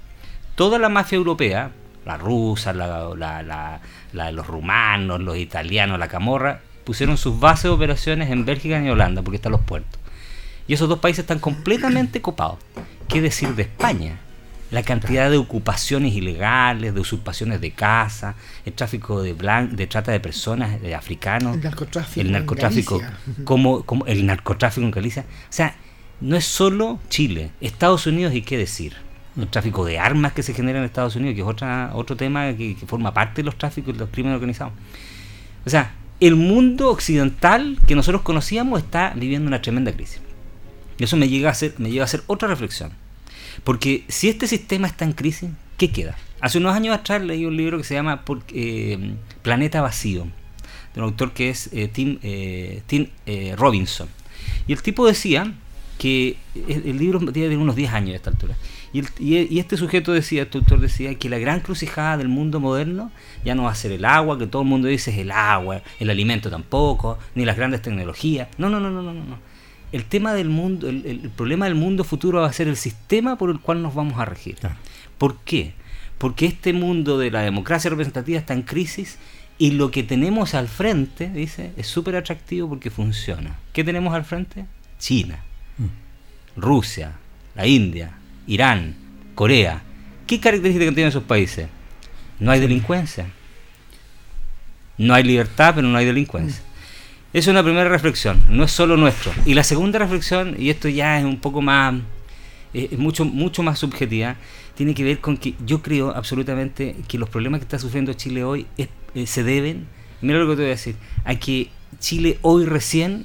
Toda 0.56 0.78
la 0.78 0.88
mafia 0.88 1.16
europea, 1.16 1.70
la 2.04 2.18
rusa, 2.18 2.72
la, 2.72 3.14
la, 3.14 3.80
la, 4.12 4.32
los 4.32 4.46
rumanos, 4.46 5.20
los 5.20 5.38
italianos, 5.38 5.98
la 5.98 6.08
camorra, 6.08 6.60
pusieron 6.84 7.16
sus 7.16 7.38
bases 7.38 7.64
de 7.64 7.70
operaciones 7.70 8.30
en 8.30 8.44
Bélgica 8.44 8.82
y 8.82 8.90
Holanda 8.90 9.22
porque 9.22 9.36
están 9.36 9.52
los 9.52 9.62
puertos. 9.62 10.00
Y 10.66 10.74
esos 10.74 10.88
dos 10.88 10.98
países 10.98 11.20
están 11.20 11.38
completamente 11.38 12.20
copados. 12.20 12.58
¿Qué 13.08 13.20
decir 13.20 13.54
de 13.54 13.62
España? 13.62 14.18
La 14.72 14.82
cantidad 14.82 15.30
de 15.30 15.36
ocupaciones 15.36 16.14
ilegales, 16.14 16.94
de 16.94 17.00
usurpaciones 17.00 17.60
de 17.60 17.72
casa, 17.72 18.34
el 18.64 18.72
tráfico 18.72 19.22
de 19.22 19.34
blan 19.34 19.76
de 19.76 19.86
trata 19.86 20.12
de 20.12 20.18
personas, 20.18 20.80
de 20.80 20.94
africanos, 20.94 21.56
el 21.56 21.62
narcotráfico, 21.62 22.20
el 22.22 22.32
narcotráfico 22.32 23.02
como, 23.44 23.82
como 23.82 24.06
el 24.06 24.24
narcotráfico 24.24 24.86
en 24.86 24.90
Galicia. 24.90 25.26
O 25.28 25.52
sea, 25.52 25.76
no 26.22 26.36
es 26.36 26.46
solo 26.46 26.98
Chile, 27.10 27.50
Estados 27.60 28.06
Unidos 28.06 28.34
y 28.34 28.40
qué 28.40 28.56
decir. 28.56 28.96
El 29.36 29.48
tráfico 29.48 29.84
de 29.84 29.98
armas 29.98 30.32
que 30.32 30.42
se 30.42 30.54
genera 30.54 30.78
en 30.78 30.84
Estados 30.86 31.16
Unidos, 31.16 31.34
que 31.34 31.42
es 31.42 31.46
otra, 31.46 31.90
otro 31.94 32.16
tema 32.16 32.54
que, 32.54 32.76
forma 32.86 33.12
parte 33.12 33.42
de 33.42 33.46
los 33.46 33.56
tráficos 33.56 33.94
y 33.94 33.98
los 33.98 34.08
crímenes 34.08 34.36
organizados. 34.36 34.72
O 35.66 35.70
sea, 35.70 35.92
el 36.20 36.36
mundo 36.36 36.88
occidental 36.88 37.78
que 37.86 37.94
nosotros 37.94 38.22
conocíamos 38.22 38.80
está 38.80 39.12
viviendo 39.16 39.48
una 39.48 39.60
tremenda 39.60 39.92
crisis. 39.92 40.20
Y 40.98 41.04
eso 41.04 41.16
me 41.18 41.28
llega 41.28 41.48
a 41.48 41.52
hacer, 41.52 41.74
me 41.76 41.90
lleva 41.90 42.04
a 42.04 42.06
hacer 42.06 42.22
otra 42.26 42.48
reflexión. 42.48 42.92
Porque 43.64 44.04
si 44.08 44.28
este 44.28 44.46
sistema 44.46 44.86
está 44.86 45.04
en 45.04 45.12
crisis, 45.12 45.50
¿qué 45.76 45.90
queda? 45.90 46.16
Hace 46.40 46.58
unos 46.58 46.74
años 46.74 46.94
atrás 46.94 47.22
leí 47.22 47.44
un 47.44 47.56
libro 47.56 47.78
que 47.78 47.84
se 47.84 47.94
llama 47.94 48.22
eh, 48.52 49.14
Planeta 49.42 49.80
Vacío, 49.80 50.26
de 50.94 51.00
un 51.00 51.04
autor 51.04 51.32
que 51.32 51.50
es 51.50 51.70
eh, 51.72 51.88
Tim, 51.88 52.18
eh, 52.22 52.82
Tim 52.86 53.08
Robinson. 53.56 54.08
Y 54.66 54.72
el 54.72 54.82
tipo 54.82 55.06
decía 55.06 55.52
que 55.98 56.36
el 56.68 56.98
libro 56.98 57.20
tiene 57.32 57.56
unos 57.56 57.76
10 57.76 57.92
años 57.92 58.12
a 58.14 58.16
esta 58.16 58.30
altura. 58.30 58.56
Y, 58.92 59.58
este 59.58 59.76
sujeto 59.76 60.12
decía, 60.12 60.42
este 60.42 60.58
autor 60.58 60.80
decía, 60.80 61.14
que 61.14 61.28
la 61.28 61.38
gran 61.38 61.60
crucijada 61.60 62.16
del 62.16 62.28
mundo 62.28 62.60
moderno 62.60 63.10
ya 63.44 63.54
no 63.54 63.62
va 63.64 63.70
a 63.70 63.74
ser 63.74 63.92
el 63.92 64.04
agua, 64.04 64.38
que 64.38 64.46
todo 64.46 64.62
el 64.62 64.68
mundo 64.68 64.88
dice 64.88 65.12
es 65.12 65.18
el 65.18 65.30
agua, 65.30 65.82
el 65.98 66.10
alimento 66.10 66.50
tampoco, 66.50 67.18
ni 67.34 67.44
las 67.44 67.56
grandes 67.56 67.80
tecnologías. 67.82 68.48
No, 68.58 68.68
no, 68.68 68.80
no, 68.80 68.90
no, 68.90 69.00
no, 69.02 69.14
no 69.14 69.51
el 69.92 70.04
tema 70.06 70.32
del 70.32 70.48
mundo, 70.48 70.88
el, 70.88 71.30
problema 71.36 71.66
del 71.66 71.74
mundo 71.74 72.02
futuro 72.02 72.40
va 72.40 72.48
a 72.48 72.52
ser 72.52 72.66
el 72.66 72.76
sistema 72.76 73.36
por 73.36 73.50
el 73.50 73.60
cual 73.60 73.82
nos 73.82 73.94
vamos 73.94 74.18
a 74.18 74.24
regir. 74.24 74.56
¿Por 75.18 75.38
qué? 75.40 75.74
Porque 76.18 76.46
este 76.46 76.72
mundo 76.72 77.18
de 77.18 77.30
la 77.30 77.42
democracia 77.42 77.90
representativa 77.90 78.38
está 78.38 78.54
en 78.54 78.62
crisis 78.62 79.18
y 79.58 79.72
lo 79.72 79.90
que 79.90 80.02
tenemos 80.02 80.54
al 80.54 80.66
frente, 80.66 81.28
dice, 81.28 81.72
es 81.76 81.86
súper 81.86 82.16
atractivo 82.16 82.70
porque 82.70 82.90
funciona. 82.90 83.58
¿Qué 83.72 83.84
tenemos 83.84 84.14
al 84.14 84.24
frente? 84.24 84.64
China, 84.98 85.38
mm. 85.78 86.60
Rusia, 86.60 87.12
la 87.54 87.66
India, 87.66 88.12
Irán, 88.46 88.94
Corea. 89.34 89.82
¿Qué 90.26 90.40
características 90.40 90.94
tienen 90.94 91.08
esos 91.10 91.24
países? 91.24 91.68
No 92.40 92.50
hay 92.50 92.60
delincuencia. 92.60 93.26
No 94.96 95.14
hay 95.14 95.24
libertad, 95.24 95.74
pero 95.74 95.86
no 95.86 95.98
hay 95.98 96.06
delincuencia. 96.06 96.62
Es 97.32 97.46
una 97.46 97.62
primera 97.62 97.88
reflexión, 97.88 98.42
no 98.50 98.64
es 98.64 98.72
solo 98.72 98.98
nuestro. 98.98 99.32
Y 99.46 99.54
la 99.54 99.64
segunda 99.64 99.98
reflexión, 99.98 100.54
y 100.58 100.68
esto 100.68 100.88
ya 100.90 101.18
es 101.18 101.24
un 101.24 101.38
poco 101.38 101.62
más, 101.62 101.94
es 102.74 102.98
mucho, 102.98 103.24
mucho 103.24 103.62
más 103.62 103.78
subjetiva, 103.78 104.36
tiene 104.74 104.92
que 104.94 105.02
ver 105.02 105.20
con 105.20 105.38
que 105.38 105.54
yo 105.64 105.80
creo 105.80 106.14
absolutamente 106.14 106.94
que 107.08 107.16
los 107.16 107.30
problemas 107.30 107.60
que 107.60 107.64
está 107.64 107.78
sufriendo 107.78 108.12
Chile 108.12 108.44
hoy 108.44 108.66
eh, 108.76 108.88
se 109.26 109.44
deben, 109.44 109.86
mira 110.20 110.40
lo 110.40 110.46
que 110.46 110.56
te 110.56 110.62
voy 110.62 110.66
a 110.66 110.74
decir, 110.74 110.96
a 111.24 111.34
que 111.36 111.70
Chile 112.00 112.38
hoy 112.42 112.66
recién 112.66 113.24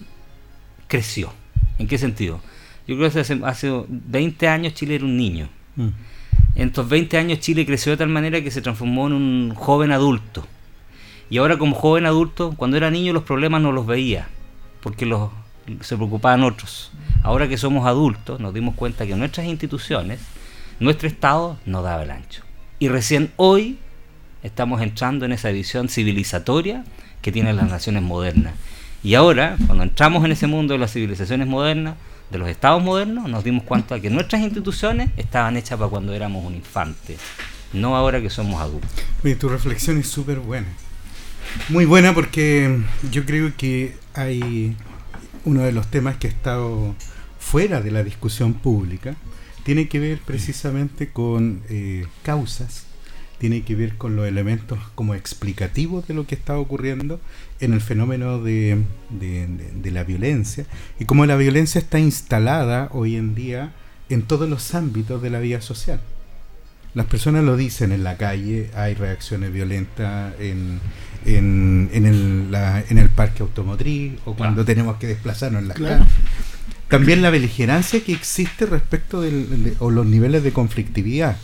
creció. 0.88 1.34
¿En 1.78 1.88
qué 1.88 1.98
sentido? 1.98 2.40
Yo 2.88 2.96
creo 2.96 3.12
que 3.12 3.20
hace, 3.20 3.42
hace 3.44 3.84
20 3.90 4.48
años 4.48 4.74
Chile 4.74 4.96
era 4.96 5.04
un 5.04 5.18
niño. 5.18 5.50
Mm. 5.76 5.90
En 6.56 6.68
estos 6.70 6.88
20 6.88 7.18
años 7.18 7.40
Chile 7.42 7.66
creció 7.66 7.92
de 7.92 7.98
tal 7.98 8.10
manera 8.10 8.42
que 8.42 8.52
se 8.52 8.62
transformó 8.62 9.08
en 9.08 9.14
un 9.14 9.54
joven 9.54 9.92
adulto 9.92 10.48
y 11.30 11.38
ahora 11.38 11.58
como 11.58 11.76
joven 11.76 12.06
adulto, 12.06 12.54
cuando 12.56 12.78
era 12.78 12.90
niño 12.90 13.14
los 13.14 13.24
problemas 13.24 13.62
no 13.62 13.72
los 13.72 13.86
veía, 13.86 14.28
porque 14.82 15.06
los, 15.06 15.30
se 15.82 15.96
preocupaban 15.96 16.44
otros. 16.44 16.92
Ahora 17.24 17.48
que 17.50 17.58
somos 17.58 17.86
adultos, 17.86 18.40
nos 18.40 18.54
dimos 18.54 18.76
cuenta 18.76 19.06
que 19.06 19.16
nuestras 19.16 19.48
instituciones, 19.48 20.20
nuestro 20.80 21.08
Estado, 21.08 21.58
no 21.66 21.82
daba 21.82 22.04
el 22.04 22.12
ancho. 22.12 22.44
Y 22.80 22.88
recién 22.88 23.32
hoy 23.36 23.80
estamos 24.44 24.82
entrando 24.82 25.26
en 25.26 25.34
esa 25.34 25.50
visión 25.50 25.90
civilizatoria 25.90 26.86
que 27.22 27.32
tienen 27.32 27.58
las 27.58 27.70
naciones 27.70 28.04
modernas. 28.04 28.54
Y 29.04 29.16
ahora, 29.16 29.58
cuando 29.66 29.84
entramos 29.84 30.24
en 30.24 30.32
ese 30.32 30.48
mundo 30.48 30.74
de 30.74 30.80
las 30.80 30.94
civilizaciones 30.94 31.48
modernas, 31.48 31.96
de 32.32 32.38
los 32.38 32.50
estados 32.50 32.84
modernos, 32.84 33.30
nos 33.30 33.44
dimos 33.44 33.64
cuenta 33.64 33.96
de 33.96 34.02
que 34.02 34.10
nuestras 34.10 34.42
instituciones 34.42 35.10
estaban 35.18 35.56
hechas 35.58 35.78
para 35.78 35.90
cuando 35.90 36.14
éramos 36.14 36.46
un 36.46 36.56
infante, 36.56 37.18
no 37.74 37.96
ahora 37.96 38.22
que 38.22 38.30
somos 38.30 38.62
adultos. 38.62 38.92
Oye, 39.24 39.36
tu 39.36 39.50
reflexión 39.50 39.98
es 39.98 40.08
súper 40.08 40.40
buena. 40.40 40.68
Muy 41.70 41.86
buena 41.86 42.14
porque 42.14 42.80
yo 43.12 43.26
creo 43.26 43.52
que 43.58 43.96
hay 44.14 44.76
uno 45.44 45.64
de 45.64 45.72
los 45.72 45.88
temas 45.88 46.18
que 46.18 46.28
ha 46.28 46.30
estado 46.30 46.96
fuera 47.40 47.82
de 47.82 47.92
la 47.92 48.04
discusión 48.04 48.54
pública, 48.54 49.16
tiene 49.64 49.88
que 49.88 50.00
ver 50.00 50.20
precisamente 50.26 51.10
con 51.10 51.62
eh, 51.70 52.06
causas, 52.24 52.86
tiene 53.38 53.64
que 53.64 53.76
ver 53.76 53.98
con 53.98 54.16
los 54.16 54.28
elementos 54.28 54.80
como 54.96 55.14
explicativos 55.14 56.08
de 56.08 56.14
lo 56.14 56.26
que 56.26 56.36
está 56.36 56.58
ocurriendo 56.58 57.20
en 57.60 57.74
el 57.74 57.82
fenómeno 57.82 58.42
de, 58.42 58.84
de 59.10 59.92
la 59.92 60.04
violencia 60.04 60.66
y 61.00 61.06
cómo 61.06 61.26
la 61.26 61.36
violencia 61.36 61.80
está 61.80 62.00
instalada 62.00 62.90
hoy 62.94 63.16
en 63.16 63.36
día 63.36 63.74
en 64.10 64.24
todos 64.24 64.50
los 64.50 64.74
ámbitos 64.74 65.22
de 65.22 65.30
la 65.30 65.40
vida 65.40 65.62
social. 65.62 66.00
Las 66.94 67.06
personas 67.06 67.44
lo 67.44 67.58
dicen 67.58 67.92
en 67.92 68.04
la 68.04 68.18
calle, 68.18 68.72
hay 68.74 68.96
reacciones 68.96 69.54
violentas 69.54 70.34
en, 70.40 70.80
en, 71.28 71.90
en, 71.94 72.06
el, 72.06 72.52
la- 72.52 72.84
en 72.90 72.98
el 72.98 73.10
parque 73.10 73.44
automotriz 73.44 74.14
o 74.26 74.34
cuando 74.36 74.64
tenemos 74.66 74.98
que 74.98 75.08
desplazarnos 75.08 75.62
en 75.62 75.68
las 75.68 75.78
Claro. 75.78 76.00
calles. 76.06 76.14
También 76.88 77.22
la 77.22 77.30
beligerancia 77.30 78.02
que 78.02 78.14
existe 78.14 78.66
respecto 78.66 79.22
del, 79.22 79.64
de- 79.64 79.74
o 79.80 79.92
los 79.92 80.06
niveles 80.06 80.42
de 80.44 80.54
conflictividad. 80.54 81.38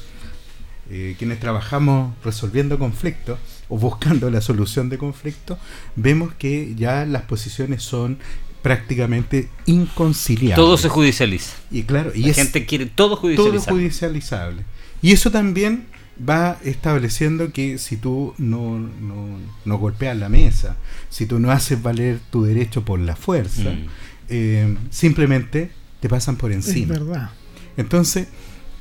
Eh, 0.90 1.16
quienes 1.18 1.40
trabajamos 1.40 2.14
resolviendo 2.24 2.78
conflictos 2.78 3.40
o 3.70 3.78
buscando 3.78 4.30
la 4.30 4.42
solución 4.42 4.90
de 4.90 4.98
conflictos, 4.98 5.58
vemos 5.96 6.34
que 6.36 6.74
ya 6.76 7.06
las 7.06 7.24
posiciones 7.24 7.84
son 7.84 8.20
prácticamente 8.62 9.50
inconciliables. 9.66 10.56
Todo 10.56 10.78
se 10.78 10.88
judicializa. 10.90 11.54
y 11.72 11.84
claro, 11.84 12.12
y 12.16 12.22
La 12.24 12.28
es 12.30 12.36
gente 12.38 12.66
quiere 12.66 12.86
todo 12.86 13.10
todo 13.10 13.18
judicializado. 13.22 13.76
judicializable. 13.78 14.64
Y 15.02 15.12
eso 15.12 15.32
también 15.32 15.86
va 16.18 16.58
estableciendo 16.64 17.52
que 17.52 17.78
si 17.78 17.98
tú 17.98 18.34
no, 18.38 18.78
no, 18.80 19.40
no 19.66 19.78
golpeas 19.78 20.16
la 20.18 20.30
mesa, 20.30 20.78
si 21.10 21.26
tú 21.26 21.40
no 21.40 21.52
haces 21.52 21.82
valer 21.82 22.20
tu 22.30 22.44
derecho 22.44 22.84
por 22.86 23.00
la 23.00 23.16
fuerza, 23.16 23.72
Mm. 23.72 23.88
eh, 24.30 24.78
simplemente 24.90 25.72
te 26.00 26.10
pasan 26.10 26.36
por 26.36 26.52
Es 26.52 26.58
encima. 26.68 26.94
verdad. 26.94 27.30
Entonces, 27.78 28.28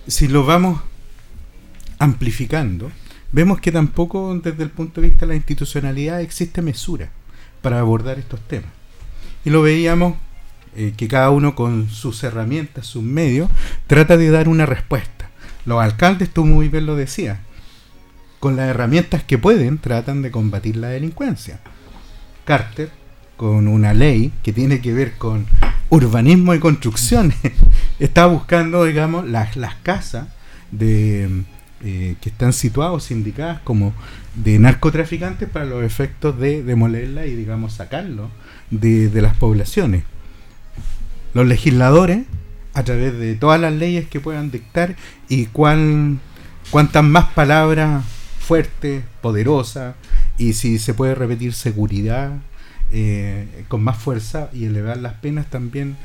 si 0.06 0.28
lo 0.28 0.44
vamos 0.44 0.80
amplificando, 1.98 2.90
vemos 3.32 3.60
que 3.60 3.72
tampoco 3.72 4.38
desde 4.42 4.62
el 4.62 4.70
punto 4.70 5.00
de 5.00 5.08
vista 5.08 5.26
de 5.26 5.32
la 5.32 5.36
institucionalidad 5.36 6.20
existe 6.20 6.62
mesura 6.62 7.10
para 7.60 7.80
abordar 7.80 8.18
estos 8.18 8.40
temas. 8.48 8.70
Y 9.44 9.50
lo 9.50 9.62
veíamos 9.62 10.16
eh, 10.74 10.94
que 10.96 11.06
cada 11.08 11.30
uno 11.30 11.54
con 11.54 11.88
sus 11.90 12.22
herramientas, 12.24 12.86
sus 12.86 13.02
medios, 13.02 13.50
trata 13.86 14.16
de 14.16 14.30
dar 14.30 14.48
una 14.48 14.66
respuesta. 14.66 15.21
Los 15.64 15.80
alcaldes, 15.80 16.30
tú 16.30 16.44
muy 16.44 16.68
bien 16.68 16.86
lo 16.86 16.96
decías, 16.96 17.38
con 18.40 18.56
las 18.56 18.68
herramientas 18.68 19.22
que 19.22 19.38
pueden, 19.38 19.78
tratan 19.78 20.22
de 20.22 20.30
combatir 20.30 20.76
la 20.76 20.88
delincuencia. 20.88 21.60
Carter, 22.44 22.90
con 23.36 23.68
una 23.68 23.94
ley 23.94 24.32
que 24.42 24.52
tiene 24.52 24.80
que 24.80 24.92
ver 24.92 25.12
con 25.12 25.46
urbanismo 25.90 26.54
y 26.54 26.58
construcciones, 26.58 27.36
está 28.00 28.26
buscando, 28.26 28.84
digamos, 28.84 29.28
las, 29.28 29.56
las 29.56 29.76
casas 29.76 30.26
de, 30.72 31.44
eh, 31.84 32.16
que 32.20 32.28
están 32.28 32.52
situadas, 32.52 33.10
indicadas 33.10 33.60
como 33.62 33.92
de 34.34 34.58
narcotraficantes 34.58 35.48
para 35.48 35.64
los 35.64 35.84
efectos 35.84 36.38
de 36.38 36.62
demolerla 36.62 37.26
y, 37.26 37.34
digamos, 37.34 37.74
sacarlo 37.74 38.30
de, 38.70 39.08
de 39.08 39.22
las 39.22 39.36
poblaciones. 39.36 40.04
Los 41.34 41.46
legisladores, 41.46 42.24
a 42.74 42.82
través 42.84 43.18
de 43.18 43.34
todas 43.34 43.60
las 43.60 43.72
leyes 43.72 44.08
que 44.08 44.20
puedan 44.20 44.50
dictar 44.50 44.96
y 45.28 45.46
cuál, 45.46 46.18
cuántas 46.70 47.04
más 47.04 47.26
palabras 47.30 48.04
fuertes, 48.38 49.04
poderosas, 49.20 49.94
y 50.38 50.54
si 50.54 50.78
se 50.78 50.94
puede 50.94 51.14
repetir 51.14 51.52
seguridad 51.52 52.32
eh, 52.90 53.64
con 53.68 53.82
más 53.82 53.98
fuerza 53.98 54.50
y 54.52 54.64
elevar 54.64 54.98
las 54.98 55.14
penas 55.14 55.46
también. 55.48 55.96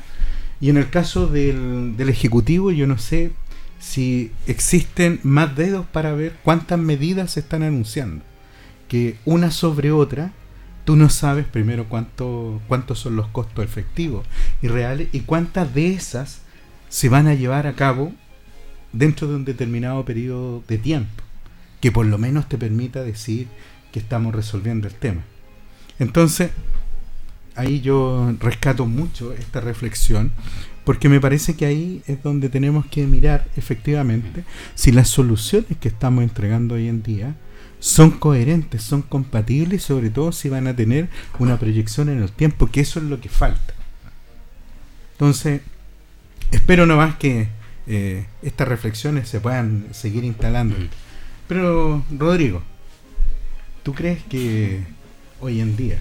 Y 0.60 0.70
en 0.70 0.76
el 0.76 0.90
caso 0.90 1.26
del, 1.26 1.96
del 1.96 2.08
Ejecutivo, 2.08 2.70
yo 2.70 2.86
no 2.86 2.98
sé 2.98 3.32
si 3.78 4.32
existen 4.46 5.20
más 5.22 5.56
dedos 5.56 5.86
para 5.86 6.12
ver 6.12 6.36
cuántas 6.42 6.78
medidas 6.78 7.32
se 7.32 7.40
están 7.40 7.62
anunciando. 7.62 8.24
Que 8.88 9.16
una 9.24 9.50
sobre 9.50 9.92
otra, 9.92 10.32
tú 10.84 10.96
no 10.96 11.10
sabes 11.10 11.46
primero 11.46 11.88
cuánto, 11.88 12.60
cuántos 12.68 12.98
son 12.98 13.16
los 13.16 13.28
costos 13.28 13.64
efectivos 13.64 14.26
y 14.62 14.68
reales 14.68 15.08
y 15.12 15.20
cuántas 15.20 15.74
de 15.74 15.92
esas 15.92 16.40
se 16.88 17.08
van 17.08 17.26
a 17.26 17.34
llevar 17.34 17.66
a 17.66 17.74
cabo 17.74 18.12
dentro 18.92 19.28
de 19.28 19.36
un 19.36 19.44
determinado 19.44 20.04
periodo 20.04 20.62
de 20.68 20.78
tiempo, 20.78 21.22
que 21.80 21.92
por 21.92 22.06
lo 22.06 22.18
menos 22.18 22.48
te 22.48 22.58
permita 22.58 23.02
decir 23.02 23.48
que 23.92 23.98
estamos 23.98 24.34
resolviendo 24.34 24.88
el 24.88 24.94
tema. 24.94 25.22
Entonces, 25.98 26.50
ahí 27.54 27.80
yo 27.80 28.32
rescato 28.40 28.86
mucho 28.86 29.32
esta 29.32 29.60
reflexión, 29.60 30.32
porque 30.84 31.08
me 31.08 31.20
parece 31.20 31.54
que 31.54 31.66
ahí 31.66 32.02
es 32.06 32.22
donde 32.22 32.48
tenemos 32.48 32.86
que 32.86 33.06
mirar 33.06 33.46
efectivamente 33.56 34.44
si 34.74 34.92
las 34.92 35.08
soluciones 35.08 35.76
que 35.78 35.88
estamos 35.88 36.24
entregando 36.24 36.76
hoy 36.76 36.88
en 36.88 37.02
día 37.02 37.34
son 37.80 38.12
coherentes, 38.12 38.82
son 38.82 39.02
compatibles 39.02 39.82
y 39.82 39.86
sobre 39.86 40.10
todo 40.10 40.32
si 40.32 40.48
van 40.48 40.66
a 40.66 40.74
tener 40.74 41.08
una 41.38 41.58
proyección 41.58 42.08
en 42.08 42.22
el 42.22 42.32
tiempo, 42.32 42.68
que 42.68 42.80
eso 42.80 43.00
es 43.00 43.04
lo 43.04 43.20
que 43.20 43.28
falta. 43.28 43.74
Entonces, 45.12 45.60
espero 46.50 46.86
nomás 46.86 47.16
que 47.16 47.48
eh, 47.86 48.26
estas 48.42 48.68
reflexiones 48.68 49.28
se 49.28 49.40
puedan 49.40 49.86
seguir 49.92 50.24
instalando. 50.24 50.76
Pero, 51.46 52.04
Rodrigo, 52.10 52.62
¿tú 53.82 53.94
crees 53.94 54.22
que 54.24 54.82
hoy 55.40 55.60
en 55.60 55.76
día, 55.76 55.98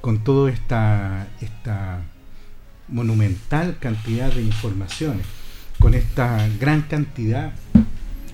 con 0.00 0.24
toda 0.24 0.50
esta, 0.50 1.28
esta 1.40 2.02
monumental 2.88 3.78
cantidad 3.78 4.32
de 4.32 4.42
informaciones, 4.42 5.26
con 5.78 5.94
esta 5.94 6.48
gran 6.58 6.82
cantidad 6.82 7.52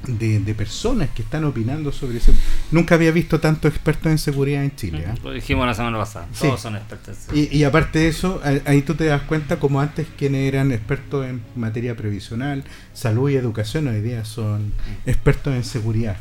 de, 0.07 0.41
de 0.41 0.55
personas 0.55 1.11
que 1.11 1.23
están 1.23 1.45
opinando 1.45 1.93
sobre 1.93 2.19
eso, 2.19 2.33
nunca 2.71 2.95
había 2.95 3.11
visto 3.11 3.41
tantos 3.41 3.73
expertos 3.73 4.11
en 4.11 4.19
seguridad 4.19 4.65
en 4.65 4.75
Chile. 4.75 5.05
¿ah? 5.09 5.15
Lo 5.23 5.33
dijimos 5.33 5.67
la 5.67 5.75
semana 5.75 5.99
pasada. 5.99 6.27
Sí. 6.33 6.47
Todos 6.47 6.61
son 6.61 6.77
expertos. 6.77 7.17
Y, 7.35 7.57
y 7.57 7.65
aparte 7.65 8.01
de 8.01 8.09
eso, 8.09 8.41
ahí 8.65 8.83
tú 8.83 8.95
te 8.95 9.05
das 9.05 9.23
cuenta 9.23 9.59
como 9.59 9.81
antes 9.81 10.07
quienes 10.19 10.47
eran 10.49 10.73
expertos 10.73 11.27
en 11.27 11.43
materia 11.57 11.97
previsional, 11.97 12.65
salud 12.93 13.31
y 13.31 13.37
educación, 13.37 13.89
hoy 13.89 14.01
día 14.01 14.25
son 14.25 14.73
expertos 15.07 15.55
en 15.55 15.65
seguridad. 15.65 16.17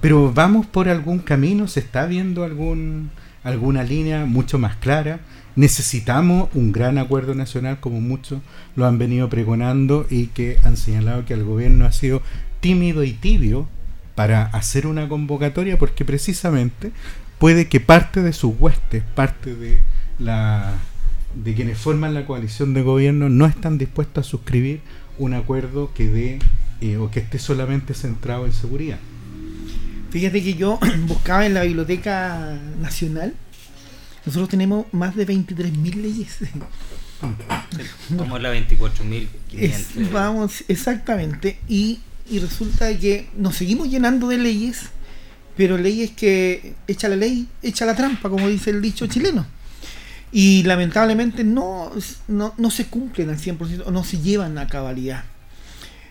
Pero 0.00 0.32
vamos 0.32 0.66
por 0.66 0.88
algún 0.88 1.18
camino, 1.18 1.68
se 1.68 1.80
está 1.80 2.06
viendo 2.06 2.44
algún 2.44 3.10
alguna 3.42 3.82
línea 3.82 4.26
mucho 4.26 4.58
más 4.58 4.76
clara. 4.76 5.20
Necesitamos 5.56 6.48
un 6.54 6.72
gran 6.72 6.98
acuerdo 6.98 7.34
nacional, 7.34 7.80
como 7.80 8.00
muchos 8.00 8.40
lo 8.76 8.86
han 8.86 8.98
venido 8.98 9.28
pregonando 9.28 10.06
y 10.08 10.26
que 10.28 10.58
han 10.64 10.76
señalado 10.76 11.24
que 11.24 11.34
el 11.34 11.44
gobierno 11.44 11.86
ha 11.86 11.92
sido 11.92 12.22
tímido 12.60 13.04
y 13.04 13.12
tibio 13.12 13.68
para 14.14 14.44
hacer 14.46 14.86
una 14.86 15.08
convocatoria, 15.08 15.78
porque 15.78 16.04
precisamente 16.04 16.92
puede 17.38 17.68
que 17.68 17.80
parte 17.80 18.22
de 18.22 18.32
sus 18.32 18.54
huestes, 18.58 19.02
parte 19.14 19.54
de 19.54 19.80
la 20.18 20.74
de 21.34 21.54
quienes 21.54 21.78
forman 21.78 22.12
la 22.12 22.26
coalición 22.26 22.74
de 22.74 22.82
gobierno 22.82 23.28
no 23.28 23.46
están 23.46 23.78
dispuestos 23.78 24.26
a 24.26 24.28
suscribir 24.28 24.80
un 25.16 25.32
acuerdo 25.32 25.92
que 25.94 26.06
dé 26.10 26.38
eh, 26.80 26.96
o 26.96 27.10
que 27.10 27.20
esté 27.20 27.38
solamente 27.38 27.94
centrado 27.94 28.46
en 28.46 28.52
seguridad. 28.52 28.98
Fíjate 30.10 30.42
que 30.42 30.54
yo 30.54 30.78
buscaba 31.06 31.46
en 31.46 31.54
la 31.54 31.62
Biblioteca 31.62 32.58
Nacional. 32.80 33.34
Nosotros 34.26 34.48
tenemos 34.48 34.86
más 34.92 35.14
de 35.16 35.26
23.000 35.26 35.94
leyes. 35.94 36.38
Como 38.16 38.38
la 38.38 38.52
24.500. 38.52 39.30
Es- 39.52 40.12
vamos, 40.12 40.64
exactamente. 40.68 41.58
Y, 41.68 42.00
y 42.30 42.38
resulta 42.38 42.96
que 42.96 43.28
nos 43.36 43.56
seguimos 43.56 43.88
llenando 43.88 44.28
de 44.28 44.38
leyes, 44.38 44.82
pero 45.56 45.76
leyes 45.76 46.12
que 46.12 46.74
echa 46.86 47.08
la 47.08 47.16
ley, 47.16 47.48
echa 47.62 47.84
la 47.84 47.96
trampa, 47.96 48.30
como 48.30 48.48
dice 48.48 48.70
el 48.70 48.80
dicho 48.80 49.06
chileno. 49.06 49.46
Y 50.32 50.62
lamentablemente 50.62 51.42
no, 51.42 51.90
no, 52.28 52.54
no 52.56 52.70
se 52.70 52.86
cumplen 52.86 53.30
al 53.30 53.38
100%, 53.38 53.82
o 53.86 53.90
no 53.90 54.04
se 54.04 54.18
llevan 54.18 54.58
a 54.58 54.68
cabalidad. 54.68 55.24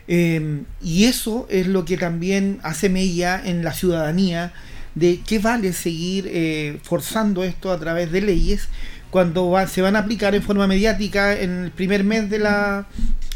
Eh, 0.07 0.63
y 0.81 1.05
eso 1.05 1.47
es 1.49 1.67
lo 1.67 1.85
que 1.85 1.95
también 1.95 2.59
hace 2.63 2.89
mella 2.89 3.41
en 3.43 3.63
la 3.63 3.73
ciudadanía 3.73 4.51
de 4.95 5.21
qué 5.25 5.39
vale 5.39 5.71
seguir 5.71 6.27
eh, 6.27 6.79
forzando 6.83 7.43
esto 7.43 7.71
a 7.71 7.79
través 7.79 8.11
de 8.11 8.21
leyes 8.21 8.67
cuando 9.11 9.49
va- 9.49 9.67
se 9.67 9.81
van 9.81 9.95
a 9.95 9.99
aplicar 9.99 10.35
en 10.35 10.43
forma 10.43 10.67
mediática 10.67 11.37
en 11.39 11.65
el 11.65 11.71
primer 11.71 12.03
mes 12.03 12.29
de 12.29 12.39
la 12.39 12.85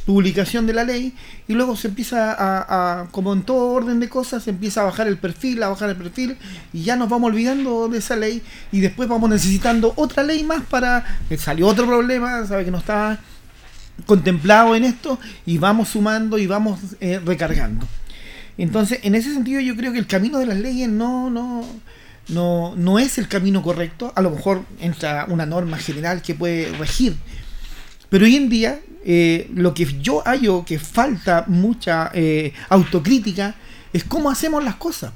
publicación 0.05 0.67
de 0.67 0.73
la 0.73 0.83
ley 0.83 1.13
y 1.47 1.53
luego 1.53 1.77
se 1.77 1.87
empieza 1.87 2.35
a, 2.37 3.07
como 3.11 3.31
en 3.33 3.43
todo 3.43 3.71
orden 3.71 4.01
de 4.01 4.09
cosas, 4.09 4.43
se 4.43 4.49
empieza 4.49 4.81
a 4.81 4.83
bajar 4.83 5.07
el 5.07 5.17
perfil, 5.17 5.63
a 5.63 5.69
bajar 5.69 5.89
el 5.89 5.95
perfil 5.95 6.35
y 6.73 6.83
ya 6.83 6.97
nos 6.97 7.07
vamos 7.07 7.29
olvidando 7.31 7.87
de 7.87 7.99
esa 7.99 8.17
ley 8.17 8.41
y 8.71 8.81
después 8.81 9.07
vamos 9.07 9.29
necesitando 9.29 9.93
otra 9.95 10.23
ley 10.23 10.43
más 10.43 10.61
para 10.63 11.05
salió 11.37 11.67
otro 11.67 11.85
problema, 11.87 12.45
sabe 12.45 12.65
que 12.65 12.71
no 12.71 12.79
estaba 12.79 13.17
contemplado 14.05 14.75
en 14.75 14.83
esto 14.83 15.19
y 15.45 15.57
vamos 15.57 15.89
sumando 15.89 16.37
y 16.37 16.47
vamos 16.47 16.79
eh, 16.99 17.21
recargando. 17.23 17.87
Entonces, 18.57 18.99
en 19.03 19.15
ese 19.15 19.33
sentido 19.33 19.61
yo 19.61 19.75
creo 19.75 19.93
que 19.93 19.99
el 19.99 20.05
camino 20.07 20.37
de 20.37 20.45
las 20.47 20.57
leyes 20.59 20.89
no, 20.89 21.29
no, 21.29 21.65
no, 22.29 22.73
no 22.75 22.99
es 22.99 23.17
el 23.17 23.27
camino 23.27 23.61
correcto. 23.61 24.11
A 24.15 24.21
lo 24.21 24.31
mejor 24.31 24.63
entra 24.79 25.25
una 25.29 25.45
norma 25.45 25.77
general 25.77 26.21
que 26.21 26.35
puede 26.35 26.71
regir. 26.77 27.15
Pero 28.09 28.25
hoy 28.25 28.35
en 28.35 28.49
día, 28.49 28.79
eh, 29.05 29.49
lo 29.53 29.73
que 29.73 29.85
yo 30.01 30.21
hallo 30.25 30.63
que 30.65 30.79
falta 30.79 31.45
mucha 31.47 32.11
eh, 32.13 32.53
autocrítica 32.69 33.55
es 33.91 34.03
cómo 34.03 34.29
hacemos 34.29 34.63
las 34.63 34.75
cosas, 34.75 35.13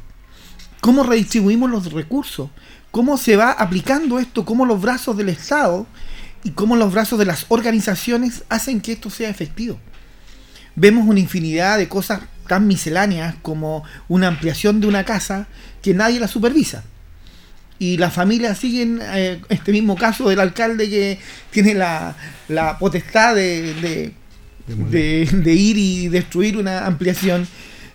cómo 0.81 1.03
redistribuimos 1.03 1.69
los 1.69 1.91
recursos, 1.91 2.49
cómo 2.91 3.17
se 3.17 3.35
va 3.35 3.51
aplicando 3.51 4.19
esto, 4.19 4.45
cómo 4.45 4.65
los 4.65 4.81
brazos 4.81 5.15
del 5.15 5.29
Estado 5.29 5.85
y 6.43 6.51
cómo 6.51 6.75
los 6.75 6.91
brazos 6.93 7.19
de 7.19 7.25
las 7.25 7.45
organizaciones 7.49 8.43
hacen 8.49 8.81
que 8.81 8.93
esto 8.93 9.09
sea 9.09 9.29
efectivo. 9.29 9.79
Vemos 10.75 11.07
una 11.07 11.19
infinidad 11.19 11.77
de 11.77 11.87
cosas 11.87 12.21
tan 12.47 12.67
misceláneas 12.67 13.35
como 13.41 13.83
una 14.07 14.27
ampliación 14.27 14.79
de 14.79 14.87
una 14.87 15.03
casa 15.03 15.47
que 15.81 15.93
nadie 15.93 16.19
la 16.19 16.27
supervisa. 16.27 16.83
Y 17.79 17.97
las 17.97 18.13
familias 18.13 18.57
siguen 18.57 18.99
eh, 19.01 19.39
este 19.49 19.71
mismo 19.71 19.95
caso 19.95 20.29
del 20.29 20.39
alcalde 20.39 20.89
que 20.89 21.19
tiene 21.51 21.73
la, 21.73 22.15
la 22.47 22.77
potestad 22.77 23.35
de, 23.35 24.13
de, 24.67 25.53
ir 25.53 25.77
y 25.77 26.07
destruir 26.07 26.57
una 26.57 26.85
ampliación. 26.85 27.47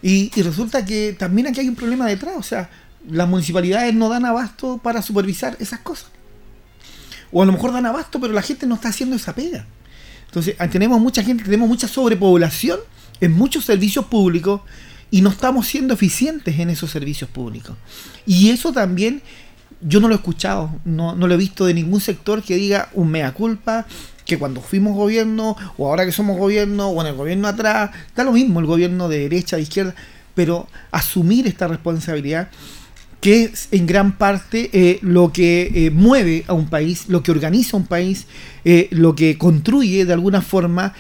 Y, 0.02 0.30
y 0.34 0.42
resulta 0.42 0.84
que 0.84 1.14
también 1.18 1.46
aquí 1.46 1.60
hay 1.60 1.68
un 1.68 1.76
problema 1.76 2.06
detrás, 2.06 2.34
o 2.36 2.42
sea, 2.42 2.70
las 3.08 3.28
municipalidades 3.28 3.94
no 3.94 4.08
dan 4.08 4.24
abasto 4.24 4.78
para 4.78 5.02
supervisar 5.02 5.56
esas 5.58 5.80
cosas. 5.80 6.10
O 7.30 7.42
a 7.42 7.46
lo 7.46 7.52
mejor 7.52 7.72
dan 7.72 7.86
abasto, 7.86 8.20
pero 8.20 8.32
la 8.32 8.42
gente 8.42 8.66
no 8.66 8.74
está 8.76 8.88
haciendo 8.88 9.16
esa 9.16 9.34
pega. 9.34 9.66
Entonces, 10.26 10.54
ah, 10.58 10.68
tenemos 10.68 11.00
mucha 11.00 11.22
gente, 11.22 11.44
tenemos 11.44 11.68
mucha 11.68 11.88
sobrepoblación 11.88 12.80
en 13.20 13.32
muchos 13.32 13.64
servicios 13.64 14.06
públicos 14.06 14.60
y 15.10 15.20
no 15.20 15.30
estamos 15.30 15.66
siendo 15.66 15.94
eficientes 15.94 16.58
en 16.58 16.70
esos 16.70 16.90
servicios 16.90 17.28
públicos. 17.28 17.76
Y 18.26 18.50
eso 18.50 18.72
también 18.72 19.22
yo 19.82 20.00
no 20.00 20.08
lo 20.08 20.14
he 20.14 20.16
escuchado, 20.16 20.70
no, 20.84 21.14
no 21.14 21.26
lo 21.26 21.34
he 21.34 21.36
visto 21.36 21.66
de 21.66 21.74
ningún 21.74 22.00
sector 22.00 22.42
que 22.42 22.56
diga 22.56 22.88
un 22.94 23.10
mea 23.10 23.32
culpa, 23.32 23.86
que 24.24 24.38
cuando 24.38 24.60
fuimos 24.60 24.94
gobierno, 24.94 25.56
o 25.76 25.88
ahora 25.88 26.04
que 26.04 26.12
somos 26.12 26.38
gobierno, 26.38 26.88
o 26.88 27.00
en 27.00 27.08
el 27.08 27.14
gobierno 27.14 27.48
atrás, 27.48 27.90
da 28.14 28.24
lo 28.24 28.32
mismo 28.32 28.60
el 28.60 28.66
gobierno 28.66 29.08
de 29.08 29.20
derecha, 29.20 29.56
de 29.56 29.62
izquierda, 29.62 29.94
pero 30.34 30.68
asumir 30.90 31.46
esta 31.46 31.68
responsabilidad 31.68 32.48
que 33.22 33.44
es 33.44 33.68
en 33.70 33.86
gran 33.86 34.18
parte 34.18 34.68
eh, 34.72 34.98
lo 35.00 35.32
que 35.32 35.70
eh, 35.72 35.90
mueve 35.92 36.42
a 36.48 36.54
un 36.54 36.68
país, 36.68 37.08
lo 37.08 37.22
que 37.22 37.30
organiza 37.30 37.76
un 37.76 37.86
país, 37.86 38.26
eh, 38.64 38.88
lo 38.90 39.14
que 39.14 39.38
construye 39.38 40.04
de 40.04 40.12
alguna 40.12 40.42
forma 40.42 40.92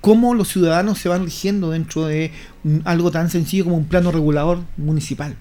cómo 0.00 0.32
los 0.32 0.48
ciudadanos 0.48 0.98
se 0.98 1.10
van 1.10 1.24
rigiendo 1.24 1.70
dentro 1.70 2.06
de 2.06 2.32
algo 2.84 3.10
tan 3.10 3.28
sencillo 3.28 3.64
como 3.64 3.76
un 3.76 3.84
plano 3.84 4.10
regulador 4.10 4.60
municipal. 4.78 5.36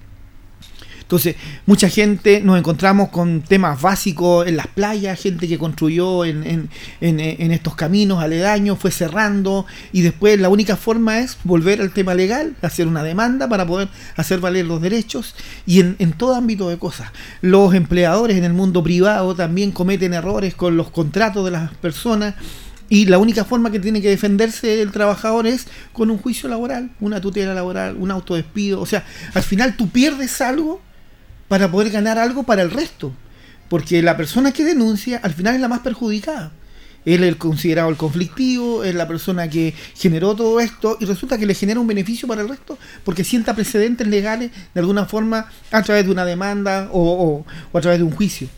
Entonces, 1.07 1.37
mucha 1.65 1.87
gente 1.87 2.41
nos 2.41 2.59
encontramos 2.59 3.07
con 3.07 3.39
temas 3.39 3.81
básicos 3.81 4.45
en 4.45 4.57
las 4.57 4.67
playas, 4.67 5.17
gente 5.17 5.47
que 5.47 5.57
construyó 5.57 6.25
en, 6.25 6.69
estos 6.99 7.75
caminos 7.75 8.21
aledaños, 8.21 8.77
fue 8.77 8.91
cerrando 8.91 9.65
y 9.93 10.01
después 10.01 10.37
la 10.37 10.49
única 10.49 10.75
forma 10.75 11.19
es 11.19 11.37
volver 11.45 11.79
al 11.79 11.93
tema 11.93 12.13
legal, 12.13 12.57
hacer 12.61 12.87
una 12.87 13.03
demanda 13.03 13.47
para 13.47 13.65
poder 13.65 13.87
hacer 14.17 14.41
valer 14.41 14.65
los 14.65 14.81
derechos 14.81 15.33
y 15.65 15.79
en, 15.79 15.95
en 15.99 16.11
todo 16.11 16.35
ámbito 16.35 16.67
de 16.67 16.77
cosas. 16.77 17.09
Los 17.39 17.73
empleadores 17.73 18.35
en 18.35 18.43
el 18.43 18.51
mundo 18.51 18.83
privado 18.83 19.33
también 19.33 19.71
cometen 19.71 20.13
errores 20.13 20.55
con 20.55 20.75
los 20.75 20.89
contratos 20.89 21.45
de 21.45 21.51
las 21.51 21.73
personas. 21.75 22.35
Y 22.89 23.05
la 23.05 23.17
única 23.17 23.43
forma 23.43 23.69
que 23.71 23.79
tiene 23.79 24.01
que 24.01 24.09
defenderse 24.09 24.81
el 24.81 24.91
trabajador 24.91 25.45
es 25.45 25.67
con 25.91 26.09
un 26.09 26.17
juicio 26.17 26.47
laboral, 26.47 26.89
una 27.01 27.19
tutela 27.19 27.53
laboral, 27.53 27.95
un 27.97 28.11
autodespido. 28.11 28.79
O 28.79 28.85
sea, 28.85 29.05
al 29.33 29.43
final 29.43 29.75
tú 29.75 29.89
pierdes 29.89 30.39
algo 30.39 30.81
para 31.47 31.69
poder 31.71 31.91
ganar 31.91 32.17
algo 32.17 32.43
para 32.43 32.61
el 32.61 32.71
resto. 32.71 33.13
Porque 33.69 34.01
la 34.01 34.15
persona 34.17 34.51
que 34.51 34.63
denuncia 34.63 35.19
al 35.23 35.33
final 35.33 35.55
es 35.55 35.61
la 35.61 35.67
más 35.67 35.79
perjudicada. 35.81 36.51
Él 37.05 37.23
es 37.23 37.29
el 37.29 37.37
considerado 37.37 37.89
el 37.89 37.95
conflictivo, 37.95 38.83
es 38.83 38.93
la 38.93 39.07
persona 39.07 39.49
que 39.49 39.73
generó 39.95 40.35
todo 40.35 40.59
esto 40.59 40.97
y 40.99 41.05
resulta 41.05 41.37
que 41.37 41.45
le 41.45 41.53
genera 41.53 41.79
un 41.79 41.87
beneficio 41.87 42.27
para 42.27 42.41
el 42.41 42.49
resto 42.49 42.77
porque 43.05 43.23
sienta 43.23 43.53
precedentes 43.55 44.05
legales 44.07 44.51
de 44.73 44.79
alguna 44.81 45.05
forma 45.05 45.47
a 45.71 45.81
través 45.83 46.03
de 46.05 46.11
una 46.11 46.25
demanda 46.25 46.89
o, 46.91 46.99
o- 47.01 47.45
o 47.71 47.77
a 47.77 47.81
través 47.81 47.99
de 47.99 48.03
un 48.03 48.11
juicio. 48.11 48.49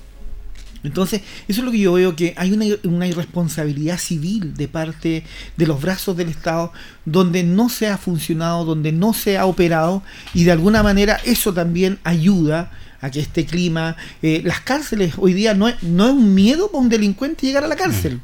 Entonces, 0.84 1.22
eso 1.48 1.62
es 1.62 1.66
lo 1.66 1.72
que 1.72 1.80
yo 1.80 1.94
veo, 1.94 2.16
que 2.16 2.34
hay 2.38 2.52
una, 2.54 2.66
una 2.84 3.08
irresponsabilidad 3.08 3.98
civil 3.98 4.54
de 4.54 4.68
parte 4.68 5.24
de 5.58 5.68
los 5.68 5.82
brazos 5.82 6.16
del 6.16 6.30
Estado, 6.30 6.72
donde 7.06 7.44
no 7.44 7.70
se 7.70 7.88
ha 7.88 7.98
funcionado, 7.98 8.66
donde 8.66 8.92
no 8.92 9.14
se 9.14 9.38
ha 9.38 9.46
operado, 9.46 10.04
y 10.34 10.46
de 10.46 10.52
alguna 10.52 10.84
manera 10.84 11.20
eso 11.26 11.54
también 11.54 12.00
ayuda 12.04 12.72
a 13.02 13.10
que 13.10 13.20
este 13.20 13.46
clima, 13.46 13.96
eh, 14.22 14.42
las 14.44 14.62
cárceles 14.62 15.14
hoy 15.18 15.34
día 15.34 15.54
no 15.54 15.68
es, 15.68 15.82
no 15.84 16.08
es 16.08 16.14
un 16.14 16.34
miedo 16.34 16.70
para 16.70 16.82
un 16.82 16.90
delincuente 16.90 17.48
llegar 17.48 17.64
a 17.64 17.68
la 17.68 17.76
cárcel. 17.76 18.22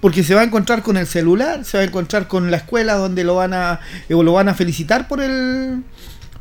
Porque 0.00 0.24
se 0.24 0.34
va 0.34 0.40
a 0.40 0.44
encontrar 0.44 0.82
con 0.82 0.96
el 0.96 1.06
celular, 1.06 1.64
se 1.64 1.76
va 1.76 1.82
a 1.82 1.86
encontrar 1.86 2.26
con 2.26 2.50
la 2.50 2.56
escuela 2.56 2.94
donde 2.94 3.22
lo 3.22 3.36
van 3.36 3.54
a, 3.54 3.80
eh, 4.08 4.14
o 4.14 4.22
lo 4.22 4.32
van 4.32 4.48
a 4.48 4.54
felicitar 4.54 5.06
por 5.06 5.20
el, 5.20 5.82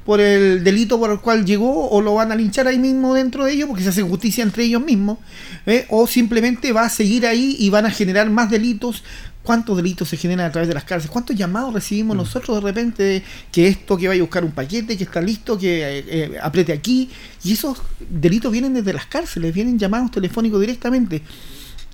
por 0.05 0.19
el 0.19 0.63
delito 0.63 0.99
por 0.99 1.11
el 1.11 1.19
cual 1.19 1.45
llegó 1.45 1.89
o 1.89 2.01
lo 2.01 2.15
van 2.15 2.31
a 2.31 2.35
linchar 2.35 2.67
ahí 2.67 2.79
mismo 2.79 3.13
dentro 3.13 3.45
de 3.45 3.53
ellos 3.53 3.67
porque 3.67 3.83
se 3.83 3.89
hace 3.89 4.01
justicia 4.01 4.43
entre 4.43 4.63
ellos 4.63 4.83
mismos 4.83 5.19
¿eh? 5.65 5.85
o 5.89 6.07
simplemente 6.07 6.71
va 6.73 6.85
a 6.85 6.89
seguir 6.89 7.25
ahí 7.25 7.55
y 7.59 7.69
van 7.69 7.85
a 7.85 7.91
generar 7.91 8.29
más 8.29 8.49
delitos. 8.49 9.03
Cuántos 9.43 9.75
delitos 9.75 10.07
se 10.07 10.17
generan 10.17 10.45
a 10.45 10.51
través 10.51 10.67
de 10.67 10.75
las 10.75 10.83
cárceles 10.83 11.09
cuántos 11.09 11.35
llamados 11.35 11.73
recibimos 11.73 12.15
nosotros 12.15 12.57
de 12.57 12.61
repente 12.61 13.01
de 13.01 13.23
que 13.51 13.67
esto 13.67 13.97
que 13.97 14.07
vaya 14.07 14.21
a 14.21 14.23
buscar 14.23 14.43
un 14.43 14.51
paquete 14.51 14.95
que 14.95 15.03
está 15.03 15.19
listo 15.19 15.57
que 15.57 15.81
eh, 15.81 16.05
eh, 16.07 16.37
apriete 16.39 16.71
aquí 16.71 17.09
y 17.43 17.53
esos 17.53 17.79
delitos 18.07 18.51
vienen 18.51 18.75
desde 18.75 18.93
las 18.93 19.07
cárceles 19.07 19.51
vienen 19.51 19.79
llamados 19.79 20.11
telefónicos 20.11 20.61
directamente. 20.61 21.23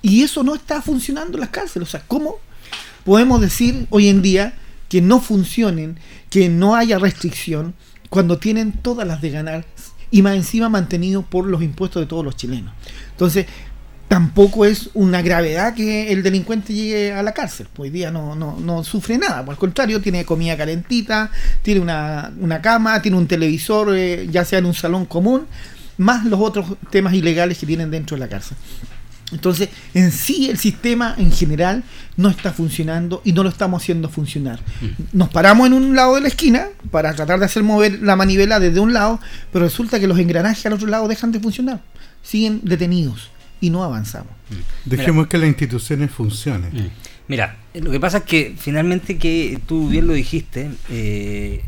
Y 0.02 0.22
eso 0.22 0.42
no 0.42 0.54
está 0.54 0.82
funcionando 0.82 1.38
en 1.38 1.40
las 1.40 1.48
cárceles. 1.48 1.88
O 1.88 1.90
sea 1.90 2.02
cómo 2.06 2.36
podemos 3.04 3.40
decir 3.40 3.86
hoy 3.88 4.08
en 4.08 4.20
día 4.20 4.52
que 4.88 5.00
no 5.00 5.20
funcionen, 5.20 5.98
que 6.30 6.48
no 6.48 6.76
haya 6.76 6.98
restricción, 6.98 7.74
cuando 8.08 8.38
tienen 8.38 8.72
todas 8.72 9.06
las 9.06 9.20
de 9.20 9.30
ganar 9.30 9.64
y 10.10 10.22
más 10.22 10.36
encima 10.36 10.68
mantenidos 10.68 11.24
por 11.24 11.46
los 11.46 11.62
impuestos 11.62 12.00
de 12.02 12.06
todos 12.06 12.24
los 12.24 12.36
chilenos. 12.36 12.72
Entonces, 13.10 13.46
tampoco 14.08 14.64
es 14.64 14.90
una 14.94 15.20
gravedad 15.20 15.74
que 15.74 16.10
el 16.10 16.22
delincuente 16.22 16.72
llegue 16.72 17.12
a 17.12 17.22
la 17.22 17.32
cárcel. 17.32 17.68
Hoy 17.76 17.90
día 17.90 18.10
no, 18.10 18.34
no, 18.34 18.58
no 18.58 18.82
sufre 18.82 19.18
nada, 19.18 19.44
por 19.44 19.52
el 19.52 19.58
contrario, 19.58 20.00
tiene 20.00 20.24
comida 20.24 20.56
calentita, 20.56 21.30
tiene 21.62 21.80
una, 21.80 22.32
una 22.40 22.62
cama, 22.62 23.00
tiene 23.02 23.18
un 23.18 23.26
televisor, 23.26 23.94
eh, 23.94 24.26
ya 24.30 24.44
sea 24.44 24.60
en 24.60 24.66
un 24.66 24.74
salón 24.74 25.04
común, 25.04 25.46
más 25.98 26.24
los 26.24 26.40
otros 26.40 26.66
temas 26.90 27.12
ilegales 27.12 27.58
que 27.58 27.66
tienen 27.66 27.90
dentro 27.90 28.16
de 28.16 28.20
la 28.20 28.28
cárcel. 28.28 28.56
Entonces, 29.32 29.68
en 29.94 30.10
sí 30.10 30.48
el 30.48 30.58
sistema 30.58 31.14
en 31.18 31.30
general 31.32 31.84
no 32.16 32.28
está 32.28 32.52
funcionando 32.52 33.20
y 33.24 33.32
no 33.32 33.42
lo 33.42 33.48
estamos 33.48 33.82
haciendo 33.82 34.08
funcionar. 34.08 34.60
Nos 35.12 35.28
paramos 35.28 35.66
en 35.66 35.74
un 35.74 35.94
lado 35.94 36.14
de 36.14 36.22
la 36.22 36.28
esquina 36.28 36.68
para 36.90 37.14
tratar 37.14 37.38
de 37.38 37.44
hacer 37.44 37.62
mover 37.62 38.00
la 38.02 38.16
manivela 38.16 38.58
desde 38.58 38.80
un 38.80 38.92
lado, 38.92 39.20
pero 39.52 39.64
resulta 39.64 40.00
que 40.00 40.06
los 40.06 40.18
engranajes 40.18 40.64
al 40.66 40.72
otro 40.72 40.86
lado 40.86 41.08
dejan 41.08 41.32
de 41.32 41.40
funcionar. 41.40 41.80
Siguen 42.22 42.60
detenidos 42.62 43.30
y 43.60 43.70
no 43.70 43.84
avanzamos. 43.84 44.32
Dejemos 44.84 45.26
que 45.26 45.38
las 45.38 45.48
instituciones 45.48 46.10
funcionen. 46.10 46.70
Mm. 46.72 46.90
Mira, 47.28 47.56
lo 47.74 47.90
que 47.90 48.00
pasa 48.00 48.18
es 48.18 48.24
que 48.24 48.54
finalmente 48.58 49.18
que 49.18 49.60
tú 49.66 49.88
bien 49.88 50.06
lo 50.06 50.14
dijiste, 50.14 50.70
eh, 50.88 51.62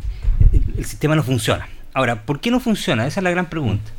el, 0.53 0.63
el 0.79 0.85
sistema 0.87 1.15
no 1.15 1.23
funciona. 1.23 1.69
Ahora, 1.93 2.23
¿por 2.23 2.41
qué 2.41 2.51
no 2.51 2.61
funciona? 2.61 3.07
Esa 3.07 3.21
es 3.21 3.25
la 3.25 3.31
gran 3.31 3.51
pregunta. 3.51 3.91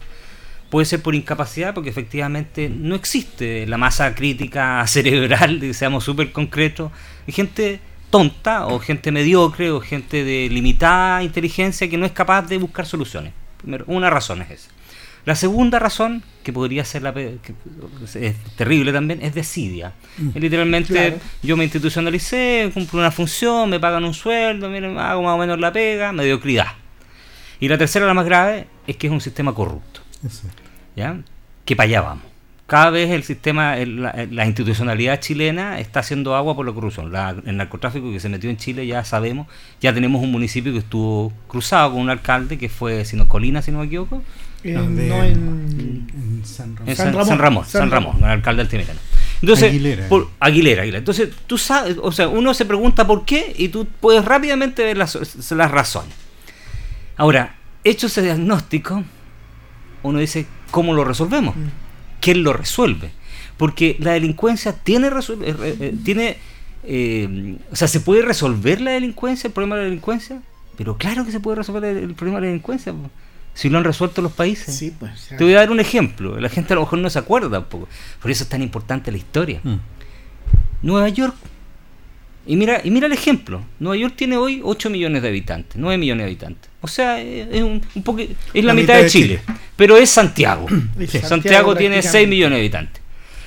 Puede 0.72 0.86
ser 0.86 1.02
por 1.04 1.14
incapacidad, 1.14 1.74
porque 1.76 1.90
efectivamente 1.92 2.68
no 2.70 2.96
existe 2.96 3.68
la 3.68 3.78
masa 3.78 4.16
crítica 4.16 4.84
cerebral, 4.88 5.60
de- 5.60 5.74
seamos 5.76 6.04
súper 6.04 6.32
concretos. 6.32 6.92
Hay 7.28 7.34
gente 7.34 7.80
tonta 8.10 8.66
o 8.68 8.80
gente 8.80 9.12
mediocre 9.12 9.70
o 9.72 9.80
gente 9.82 10.24
de 10.24 10.50
limitada 10.50 11.24
inteligencia 11.24 11.88
que 11.90 11.98
no 11.98 12.06
es 12.06 12.12
capaz 12.14 12.42
de 12.44 12.58
buscar 12.58 12.86
soluciones. 12.88 13.34
Primero, 13.58 13.84
una 13.88 14.10
razón 14.10 14.42
es 14.42 14.50
esa. 14.52 14.70
La 15.24 15.36
segunda 15.36 15.78
razón, 15.78 16.24
que 16.42 16.52
podría 16.52 16.84
ser 16.84 17.04
la 17.04 17.14
que 17.14 17.38
es 18.16 18.36
terrible 18.56 18.92
también, 18.92 19.22
es 19.22 19.36
desidia. 19.36 19.94
Es 20.34 20.42
literalmente, 20.42 20.94
Claro. 20.94 21.18
yo 21.44 21.56
me 21.58 21.64
institucionalicé, 21.66 22.72
cumplo 22.74 23.00
una 23.00 23.12
función, 23.12 23.70
me 23.70 23.80
pagan 23.80 24.04
un 24.04 24.16
sueldo, 24.16 24.68
miren, 24.68 24.98
hago 24.98 25.22
más 25.22 25.36
o 25.36 25.38
menos 25.38 25.60
la 25.60 25.72
pega, 25.72 26.12
mediocridad. 26.12 26.70
Y 27.60 27.68
la 27.68 27.78
tercera, 27.78 28.08
la 28.08 28.16
más 28.16 28.26
grave, 28.26 28.66
es 28.88 28.96
que 28.98 29.06
es 29.08 29.14
un 29.14 29.22
sistema 29.22 29.54
corrupto. 29.54 30.02
Eso. 30.26 30.48
¿Ya? 30.96 31.18
Que 31.66 31.76
para 31.76 31.88
allá 31.88 32.02
vamos. 32.02 32.24
Cada 32.68 32.90
vez 32.90 33.10
el 33.12 33.24
sistema, 33.24 33.78
el- 33.78 34.02
la, 34.02 34.16
la 34.32 34.46
institucionalidad 34.46 35.20
chilena 35.20 35.80
está 35.80 36.00
haciendo 36.00 36.36
agua 36.38 36.56
por 36.56 36.66
la 36.66 36.72
corrupción. 36.72 37.12
La- 37.12 37.36
el 37.46 37.58
narcotráfico 37.58 38.10
que 38.12 38.20
se 38.22 38.30
metió 38.30 38.50
en 38.50 38.56
Chile 38.58 38.88
ya 38.88 39.04
sabemos, 39.04 39.48
ya 39.82 39.94
tenemos 39.94 40.22
un 40.24 40.32
municipio 40.32 40.72
que 40.72 40.80
estuvo 40.80 41.34
cruzado 41.50 41.92
con 41.92 42.02
un 42.02 42.10
alcalde 42.10 42.58
que 42.58 42.70
fue, 42.70 43.04
si 43.04 43.18
no, 43.18 43.28
Colina, 43.28 43.62
si 43.62 43.72
no 43.72 43.80
me 43.80 43.86
equivoco, 43.86 44.24
Eh, 44.64 44.74
No, 44.74 44.84
de- 44.92 45.08
no 45.10 45.24
en... 45.24 46.08
En 46.14 46.46
San 46.46 46.76
Ramón. 46.76 46.90
en 46.90 46.96
San 46.96 47.06
San, 47.08 47.14
Ramón. 47.14 47.26
San 47.28 47.40
Ramón, 47.40 47.64
San 47.66 47.72
San 47.82 47.92
Ramón, 47.92 48.14
Ramón. 48.14 48.30
el 48.30 48.36
alcalde 48.38 48.62
altimetano. 48.62 49.00
Entonces, 49.42 49.70
Aguilera. 49.70 50.08
por- 50.08 50.30
Aguilera, 50.40 50.84
Aguilera. 50.84 51.00
Entonces, 51.00 51.30
tú 51.48 51.58
sabes, 51.58 51.98
o 52.00 52.12
sea, 52.12 52.28
uno 52.28 52.54
se 52.54 52.66
pregunta 52.66 53.08
por 53.08 53.26
qué 53.26 53.54
y 53.58 53.70
tú 53.70 53.88
puedes 54.00 54.24
rápidamente 54.24 54.84
ver 54.86 54.98
las, 54.98 55.18
las 55.52 55.72
razones. 55.72 56.14
Ahora, 57.18 57.56
hecho 57.84 58.06
ese 58.08 58.22
diagnóstico, 58.22 59.04
uno 60.04 60.20
dice, 60.20 60.46
¿cómo 60.72 60.94
lo 60.94 61.04
resolvemos? 61.04 61.56
Mm. 61.56 61.68
¿Quién 62.22 62.44
lo 62.44 62.54
resuelve? 62.54 63.12
Porque 63.58 63.96
la 64.00 64.12
delincuencia 64.14 64.74
tiene, 64.74 65.10
resu- 65.12 65.42
eh, 65.44 65.56
eh, 65.80 65.96
tiene 66.04 66.38
eh, 66.84 67.58
o 67.72 67.76
sea, 67.76 67.88
¿se 67.88 68.00
puede 68.00 68.24
resolver 68.24 68.82
la 68.82 68.92
delincuencia, 68.92 69.48
el 69.48 69.54
problema 69.54 69.76
de 69.76 69.82
la 69.84 69.90
delincuencia? 69.90 70.42
Pero 70.78 70.98
claro 70.98 71.26
que 71.26 71.32
se 71.32 71.40
puede 71.40 71.58
resolver 71.58 71.84
el, 71.84 71.98
el 71.98 72.14
problema 72.16 72.40
de 72.40 72.48
la 72.48 72.48
delincuencia, 72.48 72.94
si 73.54 73.70
lo 73.70 73.78
han 73.78 73.84
resuelto 73.84 74.22
los 74.22 74.32
países. 74.32 74.74
Sí, 74.76 74.94
pues. 74.98 75.28
Te 75.38 75.44
voy 75.44 75.54
a 75.54 75.58
dar 75.60 75.70
un 75.70 75.80
ejemplo. 75.80 76.40
La 76.40 76.50
gente 76.50 76.74
a 76.74 76.76
lo 76.76 76.82
mejor 76.82 77.00
no 77.00 77.10
se 77.10 77.20
acuerda 77.20 77.50
tampoco. 77.52 77.88
Por 78.22 78.32
eso 78.32 78.44
es 78.44 78.50
tan 78.50 78.62
importante 78.64 79.12
la 79.12 79.18
historia. 79.18 79.60
Mm. 79.64 79.76
Nueva 80.82 81.10
York. 81.10 81.36
Y 82.46 82.56
mira, 82.56 82.82
y 82.84 82.90
mira 82.90 83.08
el 83.08 83.14
ejemplo. 83.14 83.64
Nueva 83.80 83.98
York 83.98 84.16
tiene 84.16 84.38
hoy 84.38 84.62
8 84.64 84.90
millones 84.90 85.22
de 85.22 85.28
habitantes, 85.28 85.76
9 85.78 85.98
millones 85.98 86.24
de 86.24 86.32
habitantes. 86.32 86.72
O 86.82 86.88
sea, 86.88 87.22
es, 87.22 87.62
un, 87.62 87.82
un 87.94 88.04
poco, 88.04 88.22
es 88.22 88.64
la, 88.64 88.74
mitad, 88.74 88.96
de 88.96 89.08
Chile. 89.08 89.42
pero 89.76 89.96
es 89.98 90.10
Santiago. 90.10 90.68
Santiago, 90.68 91.28
Santiago 91.28 91.76
tiene 91.76 91.96
prácticamente. 91.98 92.10
6 92.10 92.28
millones 92.28 92.56
de 92.56 92.60
habitantes. 92.62 93.04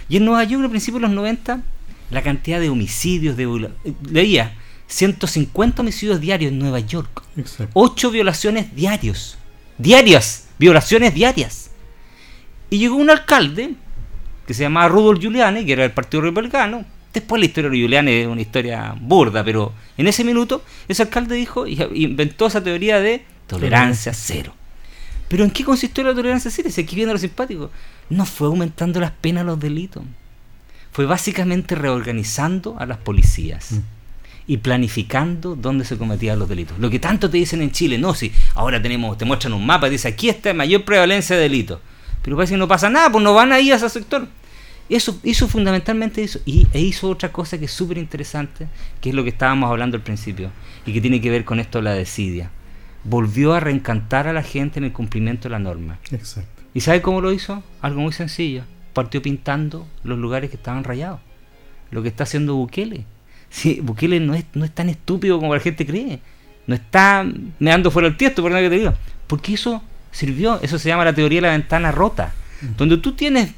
Y 0.09 0.17
en 0.19 0.25
Nueva 0.25 0.45
York, 0.45 0.65
a 0.65 0.69
principios 0.69 1.03
de 1.03 1.09
los 1.09 1.17
90, 1.17 1.63
la 2.11 2.23
cantidad 2.23 2.61
de 2.61 2.69
homicidios, 2.69 3.37
de 3.37 3.71
leía 4.11 4.55
150 4.87 5.83
homicidios 5.83 6.21
diarios 6.21 6.53
en 6.53 6.59
Nueva 6.59 6.79
York. 6.79 7.23
Exacto. 7.37 7.73
8 7.75 8.11
violaciones 8.11 8.75
diarios. 8.77 9.39
Diarias. 9.79 10.49
Violaciones 10.59 11.15
diarias. 11.15 11.71
Y 12.71 12.79
llegó 12.79 12.97
un 12.97 13.11
alcalde 13.11 13.75
que 14.47 14.55
se 14.55 14.63
llamaba 14.63 14.89
Rudolf 14.89 15.21
Giuliani, 15.21 15.65
que 15.65 15.73
era 15.73 15.83
del 15.83 15.93
Partido 15.93 16.21
Republicano. 16.21 16.85
Después 17.15 17.39
la 17.41 17.47
historia 17.47 17.71
de 17.71 17.77
Giuliani 17.79 18.11
es 18.13 18.27
una 18.27 18.41
historia 18.41 18.95
burda, 19.01 19.45
pero 19.45 19.73
en 19.97 20.09
ese 20.09 20.25
minuto 20.25 20.65
ese 20.89 21.03
alcalde 21.05 21.37
dijo 21.37 21.67
y 21.67 21.81
inventó 21.95 22.47
esa 22.47 22.63
teoría 22.63 23.01
de 23.01 23.25
tolerancia 23.47 24.13
cero. 24.13 24.53
Pero 25.29 25.45
¿en 25.45 25.51
qué 25.51 25.65
consistió 25.65 26.03
la 26.05 26.13
tolerancia 26.15 26.51
cero? 26.51 26.69
Si 26.71 26.81
aquí 26.81 26.97
viene 26.97 27.13
lo 27.13 27.19
simpático. 27.19 27.71
No 28.11 28.27
fue 28.27 28.49
aumentando 28.49 29.01
las 29.01 29.13
penas 29.13 29.43
a 29.43 29.45
los 29.45 29.59
delitos. 29.61 30.03
Fue 30.93 31.07
básicamente 31.07 31.75
reorganizando 31.75 32.77
a 32.79 32.85
las 32.87 32.99
policías 32.99 33.73
Mm. 33.73 33.79
y 34.47 34.57
planificando 34.59 35.57
dónde 35.57 35.85
se 35.85 35.97
cometían 35.97 36.39
los 36.39 36.49
delitos. 36.49 36.79
Lo 36.79 36.91
que 36.91 36.99
tanto 36.99 37.31
te 37.31 37.39
dicen 37.39 37.63
en 37.63 37.71
Chile, 37.73 37.97
no, 37.97 38.13
si 38.15 38.31
ahora 38.55 38.83
tenemos, 38.83 39.17
te 39.17 39.25
muestran 39.25 39.55
un 39.55 39.65
mapa 39.65 39.87
y 39.87 39.91
dice 39.91 40.09
aquí 40.09 40.29
está 40.29 40.53
mayor 40.53 40.85
prevalencia 40.85 41.35
de 41.37 41.43
delitos. 41.43 41.81
Pero 42.23 42.37
parece 42.37 42.55
que 42.55 42.59
no 42.59 42.69
pasa 42.69 42.91
nada, 42.91 43.11
pues 43.11 43.23
no 43.25 43.33
van 43.35 43.53
ahí 43.53 43.71
a 43.71 43.77
ese 43.77 43.89
sector. 43.89 44.29
Eso 44.89 45.19
hizo 45.23 45.49
fundamentalmente 45.49 46.23
eso. 46.23 46.41
Y, 46.45 46.67
e 46.73 46.81
hizo 46.81 47.09
otra 47.09 47.33
cosa 47.33 47.59
que 47.59 47.65
es 47.65 47.73
súper 47.73 47.99
interesante, 47.99 48.69
que 49.01 49.11
es 49.11 49.15
lo 49.15 49.23
que 49.23 49.31
estábamos 49.31 49.71
hablando 49.71 49.97
al 49.97 50.03
principio, 50.03 50.51
y 50.85 50.93
que 50.93 51.01
tiene 51.01 51.21
que 51.21 51.31
ver 51.31 51.45
con 51.45 51.61
esto 51.61 51.79
de 51.79 51.85
la 51.85 51.95
desidia. 51.95 52.51
Volvió 53.05 53.55
a 53.55 53.61
reencantar 53.61 54.29
a 54.29 54.33
la 54.33 54.43
gente 54.43 54.79
en 54.79 54.85
el 54.85 54.93
cumplimiento 54.93 55.45
de 55.45 55.51
la 55.51 55.59
norma. 55.59 55.99
Exacto. 56.11 56.63
¿Y 56.75 56.81
sabe 56.81 57.03
cómo 57.03 57.21
lo 57.21 57.33
hizo? 57.33 57.63
Algo 57.81 58.01
muy 58.01 58.13
sencillo. 58.13 58.65
Partió 58.93 59.23
pintando 59.23 59.87
los 60.03 60.19
lugares 60.19 60.51
que 60.51 60.57
estaban 60.57 60.85
rayados. 60.85 61.21
Lo 61.91 62.03
que 62.03 62.09
está 62.09 62.25
haciendo 62.25 62.55
Bukele. 62.57 63.05
Sí, 63.51 63.81
Bukele 63.81 64.21
no 64.21 64.35
es, 64.35 64.45
no 64.55 64.65
es 64.65 64.73
tan 64.73 64.89
estúpido 64.89 65.39
como 65.39 65.55
la 65.55 65.61
gente 65.61 65.87
cree. 65.87 66.21
No 66.67 66.75
está 66.75 67.27
meando 67.59 67.91
fuera 67.91 68.09
el 68.09 68.17
tiesto, 68.17 68.43
perdón 68.43 68.63
que 68.63 68.71
te 68.71 68.79
diga. 68.79 68.95
Porque 69.27 69.55
eso 69.55 69.83
sirvió. 70.11 70.61
Eso 70.63 70.79
se 70.79 70.89
llama 70.89 71.05
la 71.05 71.13
teoría 71.13 71.39
de 71.39 71.47
la 71.47 71.53
ventana 71.53 71.93
rota. 71.93 72.33
Donde 72.77 72.97
tú 72.97 73.13
tienes 73.13 73.53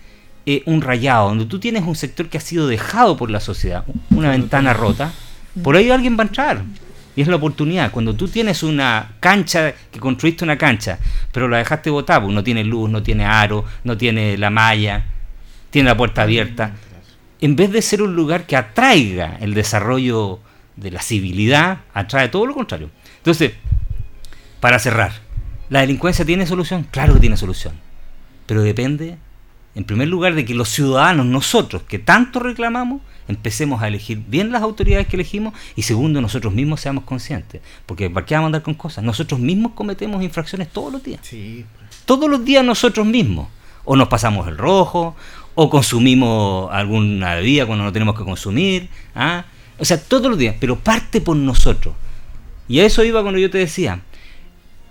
eh, 0.46 0.62
un 0.64 0.80
rayado, 0.80 1.28
donde 1.28 1.46
tú 1.46 1.58
tienes 1.58 1.84
un 1.84 1.96
sector 1.96 2.28
que 2.28 2.38
ha 2.38 2.40
sido 2.40 2.68
dejado 2.68 3.16
por 3.16 3.30
la 3.30 3.40
sociedad, 3.40 3.84
una 4.10 4.30
ventana 4.30 4.72
rota, 4.72 5.12
por 5.62 5.74
ahí 5.76 5.90
alguien 5.90 6.16
va 6.16 6.22
a 6.22 6.26
entrar. 6.28 6.62
Y 7.16 7.22
es 7.22 7.28
la 7.28 7.36
oportunidad. 7.36 7.90
Cuando 7.90 8.14
tú 8.14 8.28
tienes 8.28 8.62
una 8.62 9.16
cancha, 9.20 9.74
que 9.90 9.98
construiste 9.98 10.44
una 10.44 10.58
cancha, 10.58 10.98
pero 11.32 11.48
la 11.48 11.58
dejaste 11.58 11.90
botada, 11.90 12.22
pues 12.22 12.34
no 12.34 12.44
tiene 12.44 12.62
luz, 12.62 12.90
no 12.90 13.02
tiene 13.02 13.24
aro, 13.24 13.64
no 13.84 13.96
tiene 13.96 14.36
la 14.36 14.50
malla, 14.50 15.06
tiene 15.70 15.88
la 15.88 15.96
puerta 15.96 16.22
abierta. 16.22 16.72
En 17.40 17.56
vez 17.56 17.72
de 17.72 17.82
ser 17.82 18.02
un 18.02 18.14
lugar 18.14 18.46
que 18.46 18.54
atraiga 18.54 19.38
el 19.40 19.54
desarrollo 19.54 20.40
de 20.76 20.90
la 20.90 21.02
civilidad, 21.02 21.78
atrae 21.92 22.28
todo 22.28 22.46
lo 22.46 22.54
contrario. 22.54 22.90
Entonces, 23.16 23.52
para 24.60 24.78
cerrar, 24.78 25.12
¿la 25.70 25.80
delincuencia 25.80 26.24
tiene 26.24 26.46
solución? 26.46 26.86
Claro 26.90 27.14
que 27.14 27.20
tiene 27.20 27.36
solución. 27.36 27.74
Pero 28.46 28.62
depende, 28.62 29.16
en 29.76 29.84
primer 29.84 30.08
lugar, 30.08 30.34
de 30.34 30.46
que 30.46 30.54
los 30.54 30.70
ciudadanos, 30.70 31.26
nosotros, 31.26 31.82
que 31.82 31.98
tanto 31.98 32.40
reclamamos, 32.40 33.02
empecemos 33.28 33.82
a 33.82 33.88
elegir 33.88 34.22
bien 34.26 34.50
las 34.50 34.62
autoridades 34.62 35.06
que 35.06 35.16
elegimos 35.16 35.52
y 35.76 35.82
segundo, 35.82 36.22
nosotros 36.22 36.54
mismos 36.54 36.80
seamos 36.80 37.04
conscientes. 37.04 37.60
Porque 37.84 38.08
¿para 38.08 38.24
qué 38.24 38.34
vamos 38.34 38.46
a 38.46 38.48
andar 38.48 38.62
con 38.62 38.72
cosas? 38.72 39.04
Nosotros 39.04 39.38
mismos 39.38 39.72
cometemos 39.72 40.22
infracciones 40.22 40.70
todos 40.70 40.90
los 40.90 41.02
días. 41.04 41.20
Sí. 41.22 41.66
Todos 42.06 42.30
los 42.30 42.42
días 42.42 42.64
nosotros 42.64 43.06
mismos. 43.06 43.48
O 43.84 43.96
nos 43.96 44.08
pasamos 44.08 44.48
el 44.48 44.56
rojo, 44.56 45.14
o 45.54 45.68
consumimos 45.68 46.72
alguna 46.72 47.34
bebida 47.34 47.66
cuando 47.66 47.84
no 47.84 47.92
tenemos 47.92 48.16
que 48.16 48.24
consumir. 48.24 48.88
¿ah? 49.14 49.44
O 49.78 49.84
sea, 49.84 50.00
todos 50.00 50.30
los 50.30 50.38
días, 50.38 50.56
pero 50.58 50.78
parte 50.78 51.20
por 51.20 51.36
nosotros. 51.36 51.94
Y 52.66 52.80
a 52.80 52.86
eso 52.86 53.04
iba 53.04 53.20
cuando 53.20 53.38
yo 53.38 53.50
te 53.50 53.58
decía, 53.58 54.00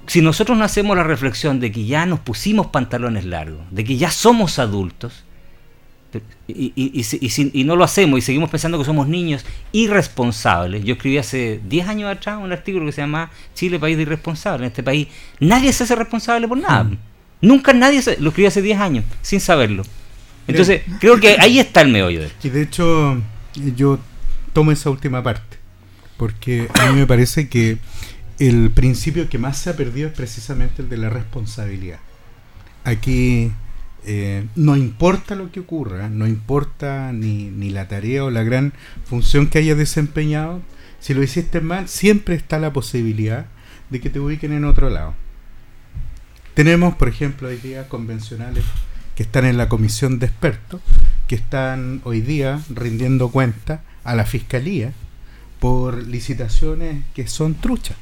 si 0.07 0.21
nosotros 0.21 0.57
no 0.57 0.63
hacemos 0.63 0.95
la 0.97 1.03
reflexión 1.03 1.59
de 1.59 1.71
que 1.71 1.85
ya 1.85 2.05
nos 2.05 2.19
pusimos 2.19 2.67
pantalones 2.67 3.25
largos, 3.25 3.61
de 3.71 3.83
que 3.83 3.97
ya 3.97 4.11
somos 4.11 4.59
adultos, 4.59 5.23
y, 6.47 6.71
y- 6.75 7.51
y 7.53 7.63
no 7.65 7.75
lo 7.75 7.83
hacemos 7.83 8.19
y 8.19 8.21
seguimos 8.21 8.49
pensando 8.49 8.77
que 8.77 8.85
somos 8.85 9.07
niños 9.07 9.45
irresponsables. 9.73 10.83
Yo 10.85 10.93
escribí 10.93 11.17
hace 11.17 11.59
10 11.67 11.87
años 11.87 12.09
atrás 12.09 12.39
un 12.41 12.51
artículo 12.51 12.85
que 12.85 12.91
se 12.93 13.01
llama 13.01 13.31
Chile, 13.53 13.79
país 13.79 13.97
de 13.97 14.03
irresponsables. 14.03 14.61
En 14.61 14.67
este 14.67 14.83
país 14.83 15.07
nadie 15.39 15.73
se 15.73 15.83
hace 15.83 15.95
responsable 15.95 16.47
por 16.47 16.57
nada. 16.57 16.89
Nunca 17.41 17.73
nadie 17.73 18.01
se... 18.01 18.17
Lo 18.21 18.29
escribí 18.29 18.47
hace 18.47 18.61
10 18.61 18.79
años, 18.79 19.05
sin 19.21 19.39
saberlo. 19.41 19.83
Entonces, 20.47 20.83
creo 20.99 21.19
que 21.19 21.35
ahí 21.39 21.59
está 21.65 21.81
el 21.81 21.89
meollo 21.89 22.21
de 22.21 22.27
esto. 22.27 22.47
Y 22.47 22.51
de 22.51 22.61
hecho, 22.61 23.21
yo 23.75 23.99
tomo 24.53 24.71
esa 24.71 24.89
última 24.89 25.21
parte, 25.21 25.57
porque 26.17 26.69
a 26.79 26.91
mí 26.91 26.99
me 26.99 27.07
parece 27.07 27.49
que 27.49 27.77
el 28.39 28.71
principio 28.71 29.29
que 29.29 29.37
más 29.37 29.57
se 29.57 29.69
ha 29.69 29.75
perdido 29.75 30.09
es 30.09 30.13
precisamente 30.13 30.81
el 30.81 30.89
de 30.89 30.97
la 30.97 31.09
responsabilidad. 31.09 31.99
Aquí 32.83 33.51
eh, 34.05 34.45
no 34.55 34.75
importa 34.75 35.35
lo 35.35 35.51
que 35.51 35.61
ocurra, 35.61 36.09
no 36.09 36.27
importa 36.27 37.11
ni, 37.13 37.49
ni 37.49 37.69
la 37.69 37.87
tarea 37.87 38.23
o 38.23 38.31
la 38.31 38.43
gran 38.43 38.73
función 39.05 39.47
que 39.47 39.59
hayas 39.59 39.77
desempeñado, 39.77 40.61
si 40.99 41.13
lo 41.13 41.23
hiciste 41.23 41.61
mal, 41.61 41.87
siempre 41.87 42.35
está 42.35 42.59
la 42.59 42.73
posibilidad 42.73 43.47
de 43.89 44.01
que 44.01 44.09
te 44.09 44.19
ubiquen 44.19 44.51
en 44.51 44.65
otro 44.65 44.89
lado. 44.89 45.13
Tenemos, 46.53 46.95
por 46.95 47.07
ejemplo, 47.07 47.47
hoy 47.47 47.57
día 47.57 47.89
convencionales 47.89 48.63
que 49.15 49.23
están 49.23 49.45
en 49.45 49.57
la 49.57 49.69
comisión 49.69 50.19
de 50.19 50.27
expertos, 50.27 50.81
que 51.27 51.35
están 51.35 52.01
hoy 52.03 52.21
día 52.21 52.61
rindiendo 52.69 53.29
cuenta 53.29 53.81
a 54.03 54.13
la 54.15 54.25
fiscalía 54.25 54.93
por 55.59 56.05
licitaciones 56.07 57.03
que 57.13 57.27
son 57.27 57.55
truchas. 57.55 57.97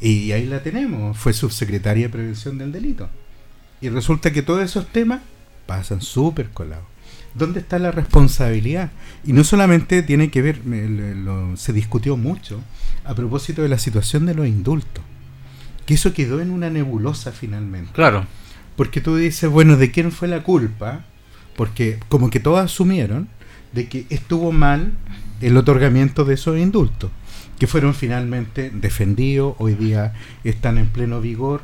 Y 0.00 0.32
ahí 0.32 0.46
la 0.46 0.62
tenemos, 0.62 1.16
fue 1.16 1.32
subsecretaria 1.32 2.04
de 2.04 2.08
Prevención 2.12 2.58
del 2.58 2.72
Delito. 2.72 3.08
Y 3.80 3.88
resulta 3.88 4.32
que 4.32 4.42
todos 4.42 4.62
esos 4.62 4.86
temas 4.88 5.20
pasan 5.66 6.00
súper 6.00 6.50
colados. 6.50 6.84
¿Dónde 7.34 7.60
está 7.60 7.78
la 7.78 7.90
responsabilidad? 7.92 8.90
Y 9.24 9.32
no 9.32 9.44
solamente 9.44 10.02
tiene 10.02 10.30
que 10.30 10.42
ver, 10.42 10.64
lo- 10.66 11.56
se 11.56 11.72
discutió 11.72 12.16
mucho 12.16 12.60
a 13.04 13.14
propósito 13.14 13.62
de 13.62 13.68
la 13.68 13.78
situación 13.78 14.26
de 14.26 14.34
los 14.34 14.46
indultos, 14.46 15.04
que 15.86 15.94
eso 15.94 16.12
quedó 16.12 16.40
en 16.40 16.50
una 16.50 16.70
nebulosa 16.70 17.32
finalmente. 17.32 17.92
Claro. 17.92 18.26
Porque 18.76 19.00
tú 19.00 19.16
dices, 19.16 19.50
bueno, 19.50 19.76
¿de 19.76 19.90
quién 19.90 20.10
fue 20.12 20.28
la 20.28 20.42
culpa? 20.42 21.04
Porque 21.56 21.98
como 22.08 22.30
que 22.30 22.40
todos 22.40 22.60
asumieron 22.60 23.28
de 23.72 23.88
que 23.88 24.06
estuvo 24.10 24.52
mal 24.52 24.92
el 25.40 25.56
otorgamiento 25.56 26.24
de 26.24 26.34
esos 26.34 26.58
indultos, 26.58 27.10
que 27.58 27.66
fueron 27.66 27.94
finalmente 27.94 28.70
defendidos, 28.70 29.54
hoy 29.58 29.74
día 29.74 30.14
están 30.44 30.78
en 30.78 30.88
pleno 30.88 31.20
vigor, 31.20 31.62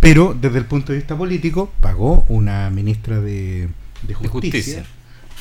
pero 0.00 0.36
desde 0.38 0.58
el 0.58 0.66
punto 0.66 0.92
de 0.92 0.98
vista 0.98 1.16
político 1.16 1.72
pagó 1.80 2.24
una 2.28 2.68
ministra 2.70 3.20
de, 3.20 3.68
de 4.02 4.14
justicia, 4.14 4.50
justicia. 4.50 4.86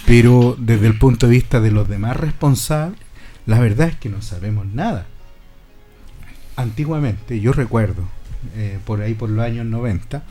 pero 0.06 0.56
desde 0.58 0.88
el 0.88 0.98
punto 0.98 1.28
de 1.28 1.34
vista 1.34 1.60
de 1.60 1.72
los 1.72 1.88
demás 1.90 2.18
responsables, 2.18 3.00
la 3.46 3.60
verdad 3.60 3.90
es 3.90 3.96
que 3.96 4.10
no 4.10 4.22
sabemos 4.22 4.66
nada. 4.66 5.06
Antiguamente, 6.56 7.40
yo 7.42 7.52
recuerdo, 7.52 8.04
eh, 8.56 8.80
por 8.86 9.02
ahí 9.02 9.14
por 9.14 9.30
los 9.30 9.46
años 9.46 9.66
90, 9.66 10.24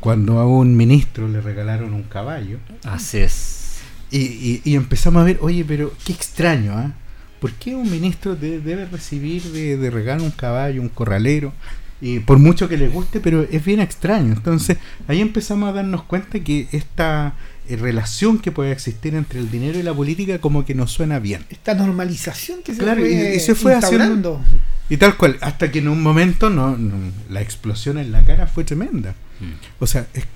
cuando 0.00 0.38
a 0.38 0.46
un 0.46 0.76
ministro 0.76 1.28
le 1.28 1.40
regalaron 1.40 1.92
un 1.92 2.04
caballo, 2.04 2.58
Así 2.84 3.18
es. 3.18 3.65
Y, 4.10 4.18
y- 4.18 4.62
y 4.64 4.74
empezamos 4.74 5.22
a 5.22 5.24
ver, 5.24 5.38
oye, 5.40 5.64
pero 5.66 5.92
qué 6.04 6.12
extraño, 6.12 6.72
¿ah? 6.74 6.92
¿Por 7.40 7.52
qué 7.52 7.74
un 7.74 7.90
ministro 7.90 8.34
de- 8.36 8.60
debe 8.60 8.86
recibir 8.86 9.42
de, 9.42 9.76
de 9.76 9.90
regalo 9.90 10.24
un 10.24 10.30
caballo, 10.30 10.80
un 10.80 10.88
corralero? 10.88 11.52
Y 12.00 12.18
por 12.20 12.38
mucho 12.38 12.68
que 12.68 12.76
le 12.76 12.88
guste, 12.88 13.20
pero 13.20 13.42
es 13.50 13.64
bien 13.64 13.80
extraño. 13.80 14.32
Entonces, 14.34 14.76
ahí 15.08 15.20
empezamos 15.22 15.68
a 15.68 15.72
darnos 15.72 16.02
cuenta 16.02 16.40
que 16.40 16.68
esta 16.72 17.34
eh, 17.68 17.76
relación 17.76 18.38
que 18.38 18.52
puede 18.52 18.70
existir 18.72 19.14
entre 19.14 19.40
el 19.40 19.50
dinero 19.50 19.78
y 19.78 19.82
la 19.82 19.94
política 19.94 20.38
como 20.38 20.64
que 20.64 20.74
nos 20.74 20.92
suena 20.92 21.18
bien. 21.18 21.44
Esta 21.50 21.74
normalización 21.74 22.62
que 22.62 22.74
se 22.74 22.82
Claro, 22.82 23.00
fue, 23.00 23.10
y- 23.10 23.36
y 23.36 23.40
se 23.40 23.54
fue 23.54 23.72
instaurando. 23.74 24.42
Y 24.88 24.98
tal 24.98 25.16
cual, 25.16 25.36
hasta 25.40 25.70
que 25.72 25.80
en 25.80 25.88
un 25.88 26.02
momento 26.02 26.48
no, 26.50 26.76
no- 26.76 26.94
la 27.30 27.40
explosión 27.42 27.98
en 27.98 28.12
la 28.12 28.22
cara 28.24 28.46
fue 28.46 28.62
tremenda. 28.64 29.14
Mm. 29.40 29.82
O 29.82 29.86
sea, 29.86 30.06
es- 30.14 30.26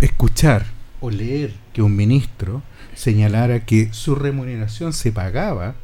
escuchar 0.00 0.66
o 1.00 1.10
leer 1.10 1.54
que 1.72 1.82
un 1.82 1.94
ministro 1.96 2.62
señalara 3.02 3.64
que 3.64 3.92
su 3.92 4.14
remuneración 4.14 4.92
se 4.92 5.10
pagaba 5.10 5.74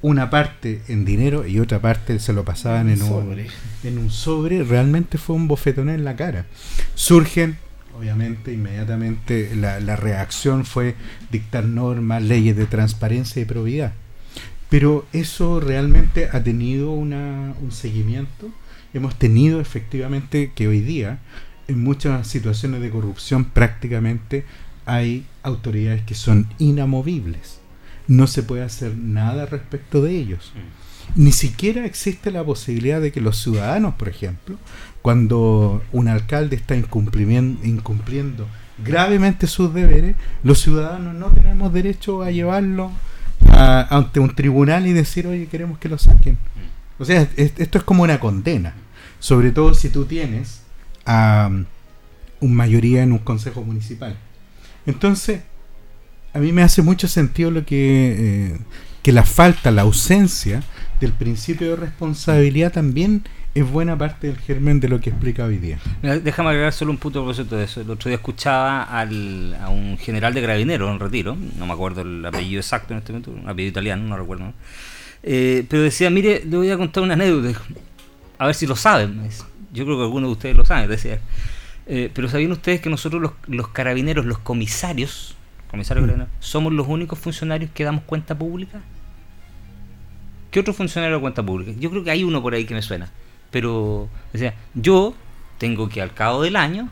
una 0.00 0.30
parte 0.30 0.80
en 0.88 1.04
dinero 1.04 1.46
y 1.46 1.60
otra 1.60 1.80
parte 1.80 2.18
se 2.18 2.32
lo 2.32 2.42
pasaban 2.42 2.88
en 2.88 3.02
un 3.02 3.08
Sobre. 3.08 3.46
en 3.84 3.98
un 3.98 4.10
sobre, 4.10 4.64
realmente 4.64 5.18
fue 5.18 5.36
un 5.36 5.46
bofetón 5.46 5.90
en 5.90 6.04
la 6.04 6.16
cara. 6.16 6.46
Surgen, 6.94 7.58
obviamente, 7.94 8.50
inmediatamente 8.50 9.54
la, 9.54 9.78
la 9.78 9.94
reacción 9.94 10.64
fue 10.64 10.94
dictar 11.30 11.66
normas, 11.66 12.22
leyes 12.22 12.56
de 12.56 12.64
transparencia 12.64 13.42
y 13.42 13.44
probidad. 13.44 13.92
Pero 14.70 15.04
eso 15.12 15.60
realmente 15.60 16.30
ha 16.32 16.42
tenido 16.42 16.92
una, 16.92 17.52
un 17.60 17.72
seguimiento. 17.72 18.50
Hemos 18.94 19.18
tenido 19.18 19.60
efectivamente 19.60 20.52
que 20.54 20.66
hoy 20.66 20.80
día 20.80 21.18
en 21.68 21.84
muchas 21.84 22.26
situaciones 22.26 22.80
de 22.80 22.90
corrupción 22.90 23.44
prácticamente 23.44 24.44
hay 24.86 25.26
autoridades 25.42 26.02
que 26.02 26.14
son 26.14 26.48
inamovibles. 26.58 27.60
No 28.08 28.26
se 28.26 28.42
puede 28.42 28.62
hacer 28.62 28.96
nada 28.96 29.46
respecto 29.46 30.02
de 30.02 30.16
ellos. 30.16 30.52
Mm. 30.54 31.22
Ni 31.24 31.32
siquiera 31.32 31.84
existe 31.84 32.30
la 32.30 32.44
posibilidad 32.44 33.00
de 33.00 33.12
que 33.12 33.20
los 33.20 33.38
ciudadanos, 33.38 33.94
por 33.94 34.08
ejemplo, 34.08 34.56
cuando 35.02 35.82
un 35.92 36.08
alcalde 36.08 36.56
está 36.56 36.74
incumpliendo, 36.76 38.46
gravemente 38.84 39.46
sus 39.46 39.74
deberes, 39.74 40.16
los 40.42 40.60
ciudadanos 40.60 41.14
no 41.14 41.26
tenemos 41.28 41.72
derecho 41.72 42.22
a 42.22 42.30
llevarlo 42.30 42.90
ante 43.50 44.20
un 44.20 44.34
tribunal 44.34 44.86
y 44.86 44.92
decir, 44.92 45.26
oye, 45.26 45.46
queremos 45.46 45.78
que 45.78 45.88
lo 45.88 45.98
saquen. 45.98 46.34
Mm. 46.34 47.02
O 47.02 47.04
sea, 47.04 47.28
esto 47.36 47.78
es 47.78 47.84
como 47.84 48.04
una 48.04 48.20
condena, 48.20 48.74
sobre 49.18 49.50
todo 49.50 49.74
si 49.74 49.88
tú 49.88 50.04
tienes 50.04 50.62
a 51.04 51.48
um, 51.50 51.64
un 52.40 52.54
mayoría 52.54 53.02
en 53.02 53.12
un 53.12 53.18
consejo 53.18 53.62
municipal. 53.62 54.16
Entonces, 54.86 55.42
a 56.32 56.38
mí 56.38 56.52
me 56.52 56.62
hace 56.62 56.82
mucho 56.82 57.08
sentido 57.08 57.50
lo 57.50 57.64
que, 57.64 58.52
eh, 58.52 58.58
que 59.02 59.12
la 59.12 59.24
falta, 59.24 59.70
la 59.70 59.82
ausencia 59.82 60.62
del 61.00 61.12
principio 61.12 61.70
de 61.70 61.76
responsabilidad 61.76 62.72
también 62.72 63.24
es 63.54 63.70
buena 63.70 63.98
parte 63.98 64.28
del 64.28 64.38
germen 64.38 64.80
de 64.80 64.88
lo 64.88 65.00
que 65.00 65.10
explica 65.10 65.44
hoy 65.44 65.58
día. 65.58 65.78
Déjame 66.00 66.50
agregar 66.50 66.72
solo 66.72 66.90
un 66.90 66.96
punto 66.96 67.20
propósito 67.20 67.56
de 67.56 67.64
eso. 67.64 67.82
El 67.82 67.90
otro 67.90 68.08
día 68.08 68.16
escuchaba 68.16 68.84
a 68.84 69.68
un 69.68 69.98
general 69.98 70.32
de 70.32 70.40
gravineros 70.40 70.90
en 70.90 70.98
retiro, 70.98 71.36
no 71.58 71.66
me 71.66 71.72
acuerdo 71.72 72.00
el 72.00 72.24
apellido 72.24 72.60
exacto 72.60 72.94
en 72.94 72.98
este 72.98 73.12
momento, 73.12 73.30
un 73.30 73.48
apellido 73.48 73.70
italiano, 73.70 74.04
no 74.04 74.16
recuerdo. 74.16 74.54
Eh, 75.22 75.66
pero 75.68 75.82
decía, 75.82 76.08
mire, 76.08 76.42
le 76.44 76.56
voy 76.56 76.70
a 76.70 76.76
contar 76.76 77.02
una 77.02 77.14
anécdota, 77.14 77.60
a 78.38 78.46
ver 78.46 78.54
si 78.54 78.66
lo 78.66 78.74
saben. 78.74 79.20
Yo 79.72 79.84
creo 79.84 79.98
que 79.98 80.04
algunos 80.04 80.28
de 80.28 80.32
ustedes 80.32 80.56
lo 80.56 80.64
saben, 80.64 80.88
decía. 80.88 81.20
Eh, 81.86 82.10
pero 82.14 82.28
¿sabían 82.28 82.52
ustedes 82.52 82.80
que 82.80 82.90
nosotros 82.90 83.20
los, 83.20 83.32
los 83.46 83.68
carabineros, 83.68 84.24
los 84.24 84.38
comisarios, 84.38 85.34
comisarios 85.70 86.06
mm. 86.06 86.22
somos 86.40 86.72
los 86.72 86.86
únicos 86.86 87.18
funcionarios 87.18 87.70
que 87.72 87.84
damos 87.84 88.04
cuenta 88.04 88.36
pública? 88.36 88.80
¿Qué 90.50 90.60
otro 90.60 90.74
funcionario 90.74 91.16
da 91.16 91.20
cuenta 91.20 91.42
pública? 91.42 91.72
Yo 91.78 91.90
creo 91.90 92.04
que 92.04 92.10
hay 92.10 92.24
uno 92.24 92.42
por 92.42 92.54
ahí 92.54 92.66
que 92.66 92.74
me 92.74 92.82
suena. 92.82 93.10
Pero, 93.50 94.02
o 94.02 94.38
sea, 94.38 94.54
yo 94.74 95.14
tengo 95.58 95.88
que 95.88 96.02
al 96.02 96.12
cabo 96.12 96.42
del 96.42 96.56
año 96.56 96.90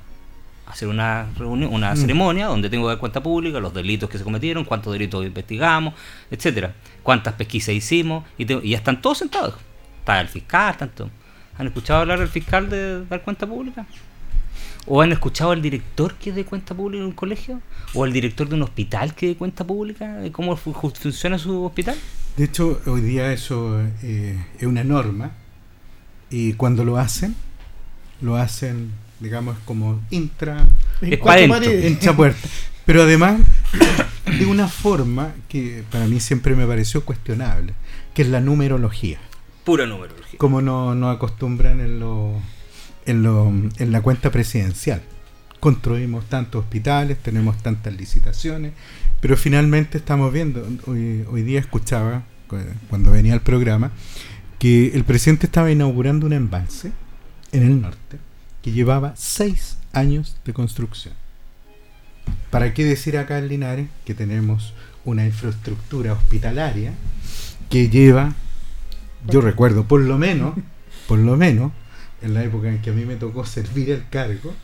hacer 0.66 0.88
una 0.88 1.26
reunión, 1.36 1.72
una 1.72 1.92
mm. 1.92 1.96
ceremonia 1.96 2.46
donde 2.46 2.70
tengo 2.70 2.86
que 2.86 2.90
dar 2.90 2.98
cuenta 2.98 3.22
pública, 3.22 3.60
los 3.60 3.74
delitos 3.74 4.08
que 4.08 4.18
se 4.18 4.24
cometieron, 4.24 4.64
cuántos 4.64 4.92
delitos 4.92 5.26
investigamos, 5.26 5.94
etcétera, 6.30 6.74
cuántas 7.02 7.34
pesquisas 7.34 7.74
hicimos, 7.74 8.24
y, 8.38 8.46
ya 8.46 8.76
están 8.76 9.02
todos 9.02 9.18
sentados. 9.18 9.54
Está 9.98 10.20
el 10.20 10.28
fiscal, 10.28 10.76
tanto. 10.76 11.10
¿Han 11.58 11.66
escuchado 11.66 12.00
hablar 12.00 12.18
del 12.18 12.28
fiscal 12.28 12.70
de 12.70 13.04
dar 13.06 13.22
cuenta 13.22 13.46
pública? 13.46 13.86
¿O 14.92 15.02
han 15.02 15.12
escuchado 15.12 15.52
al 15.52 15.62
director 15.62 16.14
que 16.14 16.32
dé 16.32 16.44
cuenta 16.44 16.74
pública 16.74 17.00
en 17.00 17.06
un 17.06 17.12
colegio? 17.12 17.60
¿O 17.94 18.02
al 18.02 18.12
director 18.12 18.48
de 18.48 18.56
un 18.56 18.62
hospital 18.62 19.14
que 19.14 19.28
dé 19.28 19.36
cuenta 19.36 19.64
pública 19.64 20.16
de 20.16 20.32
cómo 20.32 20.56
funciona 20.56 21.38
su 21.38 21.62
hospital? 21.64 21.96
De 22.36 22.46
hecho, 22.46 22.80
hoy 22.86 23.00
día 23.00 23.32
eso 23.32 23.80
eh, 24.02 24.36
es 24.58 24.66
una 24.66 24.82
norma 24.82 25.30
y 26.28 26.54
cuando 26.54 26.84
lo 26.84 26.96
hacen, 26.96 27.36
lo 28.20 28.34
hacen, 28.34 28.90
digamos, 29.20 29.56
como 29.64 30.00
intra, 30.10 30.66
intra 31.02 32.16
puerta. 32.16 32.48
Pero 32.84 33.02
además, 33.02 33.42
de 34.40 34.46
una 34.46 34.66
forma 34.66 35.34
que 35.48 35.84
para 35.88 36.08
mí 36.08 36.18
siempre 36.18 36.56
me 36.56 36.66
pareció 36.66 37.04
cuestionable, 37.04 37.74
que 38.12 38.22
es 38.22 38.28
la 38.28 38.40
numerología. 38.40 39.20
Pura 39.62 39.86
numerología. 39.86 40.36
Como 40.36 40.60
no, 40.60 40.96
no 40.96 41.10
acostumbran 41.10 41.78
en, 41.78 42.00
lo, 42.00 42.40
en, 43.06 43.92
la 43.92 44.00
cuenta 44.02 44.30
presidencial. 44.30 45.02
Construimos 45.58 46.26
tantos 46.28 46.64
hospitales, 46.64 47.18
tenemos 47.18 47.58
tantas 47.62 47.94
licitaciones, 47.94 48.72
pero 49.20 49.36
finalmente 49.36 49.98
estamos 49.98 50.32
viendo, 50.32 50.66
hoy, 50.86 51.24
hoy 51.30 51.42
día 51.42 51.60
escuchaba, 51.60 52.24
cuando 52.88 53.10
venía 53.10 53.34
el 53.34 53.40
programa, 53.40 53.92
que 54.58 54.88
el 54.88 55.04
presidente 55.04 55.46
estaba 55.46 55.70
inaugurando 55.70 56.26
un 56.26 56.32
embalse 56.32 56.92
en 57.52 57.62
el 57.62 57.80
norte 57.80 58.18
que 58.62 58.72
llevaba 58.72 59.14
seis 59.16 59.78
años 59.92 60.36
de 60.44 60.52
construcción. 60.52 61.14
¿Para 62.50 62.74
qué 62.74 62.84
decir 62.84 63.16
acá 63.16 63.38
en 63.38 63.48
Linares 63.48 63.88
que 64.04 64.14
tenemos 64.14 64.74
una 65.04 65.24
infraestructura 65.24 66.12
hospitalaria 66.12 66.92
que 67.68 67.88
lleva, 67.88 68.34
yo 69.28 69.40
recuerdo, 69.40 69.84
por 69.84 70.00
lo 70.00 70.18
menos, 70.18 70.54
por 71.06 71.18
lo 71.18 71.36
menos, 71.36 71.72
en 72.22 72.34
la 72.34 72.42
época 72.44 72.68
en 72.68 72.80
que 72.82 72.90
a 72.90 72.92
mí 72.92 73.04
me 73.04 73.16
tocó 73.16 73.44
servir 73.44 73.90
el 73.90 74.08
cargo, 74.08 74.54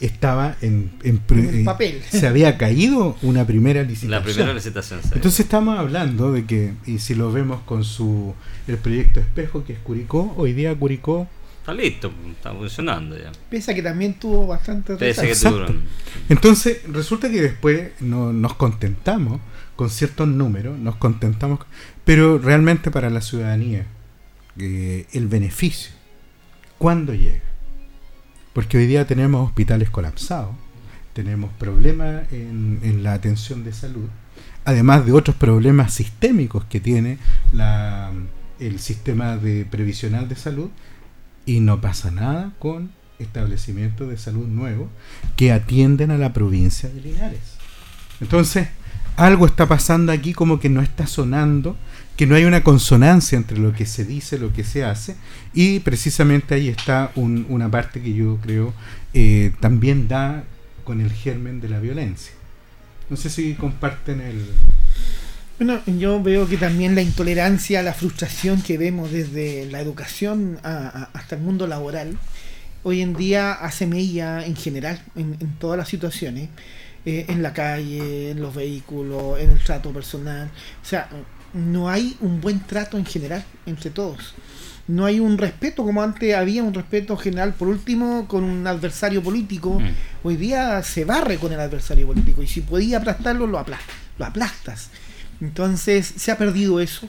estaba 0.00 0.56
en, 0.60 0.90
en, 1.04 1.64
papel. 1.64 2.02
Se 2.10 2.26
había 2.26 2.58
caído 2.58 3.16
una 3.22 3.46
primera 3.46 3.82
licitación. 3.82 4.10
La 4.10 4.22
primera 4.22 4.52
licitación. 4.52 5.00
Entonces 5.12 5.40
estamos 5.40 5.78
hablando 5.78 6.32
de 6.32 6.44
que, 6.44 6.74
y 6.86 6.98
si 6.98 7.14
lo 7.14 7.30
vemos 7.32 7.62
con 7.62 7.84
su 7.84 8.34
el 8.66 8.78
proyecto 8.78 9.20
Espejo, 9.20 9.64
que 9.64 9.74
es 9.74 9.78
Curicó, 9.78 10.34
hoy 10.36 10.52
día 10.52 10.74
Curicó... 10.74 11.28
Está 11.60 11.72
listo, 11.74 12.12
está 12.32 12.52
funcionando 12.52 13.16
ya. 13.16 13.30
Pese 13.48 13.72
que 13.72 13.82
también 13.82 14.14
tuvo 14.14 14.48
bastante 14.48 14.96
Pese 14.96 15.28
que 15.28 15.74
Entonces 16.28 16.80
resulta 16.88 17.30
que 17.30 17.40
después 17.40 17.92
no, 18.00 18.32
nos 18.32 18.54
contentamos 18.54 19.40
con 19.76 19.88
ciertos 19.88 20.26
números, 20.26 20.76
nos 20.76 20.96
contentamos, 20.96 21.60
pero 22.04 22.38
realmente 22.38 22.90
para 22.90 23.10
la 23.10 23.20
ciudadanía, 23.20 23.86
eh, 24.58 25.06
el 25.12 25.28
beneficio, 25.28 25.92
¿cuándo 26.82 27.14
llega? 27.14 27.44
Porque 28.52 28.76
hoy 28.76 28.88
día 28.88 29.06
tenemos 29.06 29.46
hospitales 29.46 29.88
colapsados, 29.88 30.50
tenemos 31.12 31.52
problemas 31.52 32.24
en, 32.32 33.04
la 33.04 33.12
atención 33.12 33.62
de 33.62 33.72
salud, 33.72 34.08
además 34.64 35.06
de 35.06 35.12
otros 35.12 35.36
problemas 35.36 35.94
sistémicos 35.94 36.64
que 36.64 36.80
tiene 36.80 37.18
el 38.58 38.80
sistema 38.80 39.36
de 39.36 39.64
previsional 39.64 40.28
de 40.28 40.34
salud, 40.34 40.70
y 41.46 41.60
no 41.60 41.80
pasa 41.80 42.10
nada 42.10 42.52
con 42.58 42.90
establecimientos 43.20 44.08
de 44.08 44.18
salud 44.18 44.48
nuevos 44.48 44.88
que 45.36 45.52
atienden 45.52 46.10
a 46.10 46.18
la 46.18 46.32
provincia 46.32 46.88
de 46.88 47.00
Linares. 47.00 47.58
Entonces, 48.20 48.66
algo 49.16 49.46
está 49.46 49.66
pasando 49.66 50.12
aquí 50.12 50.32
como 50.32 50.60
que 50.60 50.68
no 50.68 50.82
está 50.82 51.06
sonando 51.06 51.76
que 52.16 52.26
no 52.26 52.34
hay 52.34 52.44
una 52.44 52.62
consonancia 52.62 53.36
entre 53.36 53.58
lo 53.58 53.72
que 53.72 53.86
se 53.86 54.04
dice, 54.04 54.38
lo 54.38 54.52
que 54.52 54.64
se 54.64 54.84
hace, 54.84 55.16
y 55.54 55.80
precisamente 55.80 56.54
ahí 56.54 56.68
está 56.68 57.10
una 57.16 57.70
parte 57.70 58.00
que 58.00 58.12
yo 58.12 58.36
creo 58.42 58.74
eh, 59.14 59.52
también 59.60 60.08
da 60.08 60.44
con 60.84 61.00
el 61.00 61.10
germen 61.10 61.60
de 61.60 61.68
la 61.68 61.80
violencia. 61.80 62.32
No 63.08 63.16
sé 63.16 63.30
si 63.30 63.54
comparten 63.54 64.20
el... 64.20 64.46
Bueno, 65.58 65.80
yo 65.86 66.22
veo 66.22 66.48
que 66.48 66.56
también 66.56 66.94
la 66.94 67.02
intolerancia, 67.02 67.82
la 67.82 67.94
frustración 67.94 68.62
que 68.62 68.78
vemos 68.78 69.10
desde 69.12 69.66
la 69.66 69.80
educación 69.80 70.58
hasta 70.62 71.36
el 71.36 71.42
mundo 71.42 71.66
laboral, 71.66 72.16
hoy 72.82 73.00
en 73.00 73.14
día 73.14 73.52
hace 73.52 73.86
mella 73.86 74.44
en 74.44 74.56
general, 74.56 75.00
en, 75.14 75.36
todas 75.58 75.78
las 75.78 75.88
situaciones, 75.88 76.48
en 77.04 77.42
la 77.42 77.52
calle, 77.52 78.30
en 78.30 78.40
los 78.40 78.54
vehículos, 78.54 79.40
en 79.40 79.50
el 79.50 79.58
trato 79.58 79.92
personal. 79.92 80.50
O 80.82 80.84
sea, 80.84 81.08
no 81.52 81.88
hay 81.88 82.16
un 82.20 82.40
buen 82.40 82.60
trato 82.60 82.96
en 82.96 83.04
general 83.04 83.44
entre 83.66 83.90
todos. 83.90 84.34
No 84.88 85.04
hay 85.04 85.20
un 85.20 85.38
respeto 85.38 85.84
como 85.84 86.02
antes 86.02 86.34
había 86.34 86.62
un 86.62 86.74
respeto 86.74 87.16
general, 87.16 87.54
por 87.54 87.68
último, 87.68 88.26
con 88.26 88.42
un 88.44 88.66
adversario 88.66 89.22
político. 89.22 89.78
Mm. 89.78 89.90
Hoy 90.24 90.36
día 90.36 90.82
se 90.82 91.04
barre 91.04 91.36
con 91.38 91.52
el 91.52 91.60
adversario 91.60 92.06
político 92.06 92.42
y 92.42 92.48
si 92.48 92.62
podía 92.62 92.98
aplastarlo, 92.98 93.46
lo, 93.46 93.58
aplastas, 93.58 93.94
lo 94.18 94.26
aplastas. 94.26 94.90
Entonces 95.40 96.06
se 96.16 96.30
ha 96.32 96.38
perdido 96.38 96.80
eso. 96.80 97.08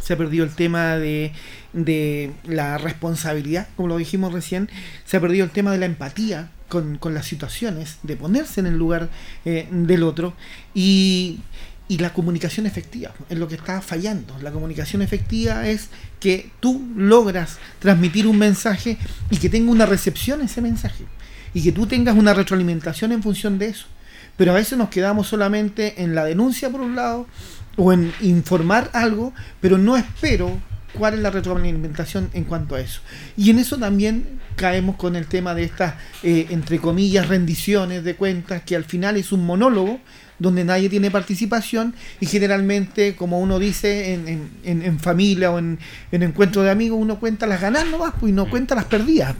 Se 0.00 0.14
ha 0.14 0.16
perdido 0.16 0.44
el 0.44 0.54
tema 0.54 0.96
de, 0.96 1.32
de 1.72 2.32
la 2.44 2.76
responsabilidad, 2.76 3.68
como 3.76 3.88
lo 3.88 3.96
dijimos 3.96 4.32
recién. 4.32 4.68
Se 5.04 5.16
ha 5.16 5.20
perdido 5.20 5.44
el 5.44 5.50
tema 5.50 5.70
de 5.70 5.78
la 5.78 5.86
empatía 5.86 6.50
con, 6.72 7.14
las 7.14 7.26
situaciones, 7.26 7.98
de 8.02 8.16
ponerse 8.16 8.60
en 8.60 8.66
el 8.66 8.78
lugar 8.78 9.10
eh, 9.44 9.68
del 9.70 10.02
otro. 10.02 10.34
Y, 10.74 11.40
y 11.88 11.98
la 11.98 12.14
comunicación 12.14 12.64
efectiva 12.64 13.12
es 13.28 13.38
lo 13.38 13.48
que 13.48 13.56
está 13.56 13.82
fallando. 13.82 14.38
La 14.40 14.50
comunicación 14.50 15.02
efectiva 15.02 15.68
es 15.68 15.90
que 16.20 16.50
tú 16.60 16.88
logras 16.96 17.58
transmitir 17.80 18.26
un 18.26 18.38
mensaje 18.38 18.96
y 19.30 19.36
que 19.36 19.50
tenga 19.50 19.70
una 19.70 19.84
recepción 19.84 20.40
ese 20.40 20.62
mensaje 20.62 21.04
y 21.52 21.62
que 21.62 21.72
tú 21.72 21.86
tengas 21.86 22.16
una 22.16 22.32
retroalimentación 22.32 23.12
en 23.12 23.22
función 23.22 23.58
de 23.58 23.66
eso. 23.66 23.86
Pero 24.38 24.52
a 24.52 24.54
veces 24.54 24.78
nos 24.78 24.88
quedamos 24.88 25.26
solamente 25.26 26.02
en 26.02 26.14
la 26.14 26.24
denuncia 26.24 26.70
por 26.70 26.80
un 26.80 26.96
lado 26.96 27.26
o 27.76 27.92
en 27.92 28.12
informar 28.22 28.88
algo, 28.94 29.34
pero 29.60 29.76
no 29.76 29.96
espero 29.98 30.58
cuál 30.94 31.14
es 31.14 31.20
la 31.20 31.30
retroalimentación 31.30 32.30
en 32.32 32.44
cuanto 32.44 32.74
a 32.74 32.80
eso. 32.80 33.02
Y 33.36 33.50
en 33.50 33.58
eso 33.58 33.76
también 33.76 34.40
caemos 34.56 34.96
con 34.96 35.16
el 35.16 35.26
tema 35.26 35.54
de 35.54 35.64
estas, 35.64 35.94
eh, 36.22 36.46
entre 36.50 36.78
comillas, 36.78 37.28
rendiciones 37.28 38.04
de 38.04 38.16
cuentas, 38.16 38.62
que 38.62 38.76
al 38.76 38.84
final 38.84 39.16
es 39.16 39.32
un 39.32 39.44
monólogo 39.44 40.00
donde 40.38 40.64
nadie 40.64 40.88
tiene 40.88 41.10
participación 41.10 41.94
y 42.20 42.26
generalmente, 42.26 43.14
como 43.14 43.38
uno 43.38 43.58
dice 43.58 44.12
en, 44.12 44.50
en, 44.64 44.82
en 44.82 44.98
familia 44.98 45.52
o 45.52 45.58
en, 45.58 45.78
encuentro 46.10 46.62
de 46.62 46.70
amigos, 46.70 46.98
uno 47.00 47.20
cuenta 47.20 47.46
las 47.46 47.60
ganas 47.60 47.86
nomás 47.86 48.14
pues, 48.18 48.30
y 48.30 48.34
no 48.34 48.50
cuenta 48.50 48.74
las 48.74 48.86
perdidas. 48.86 49.34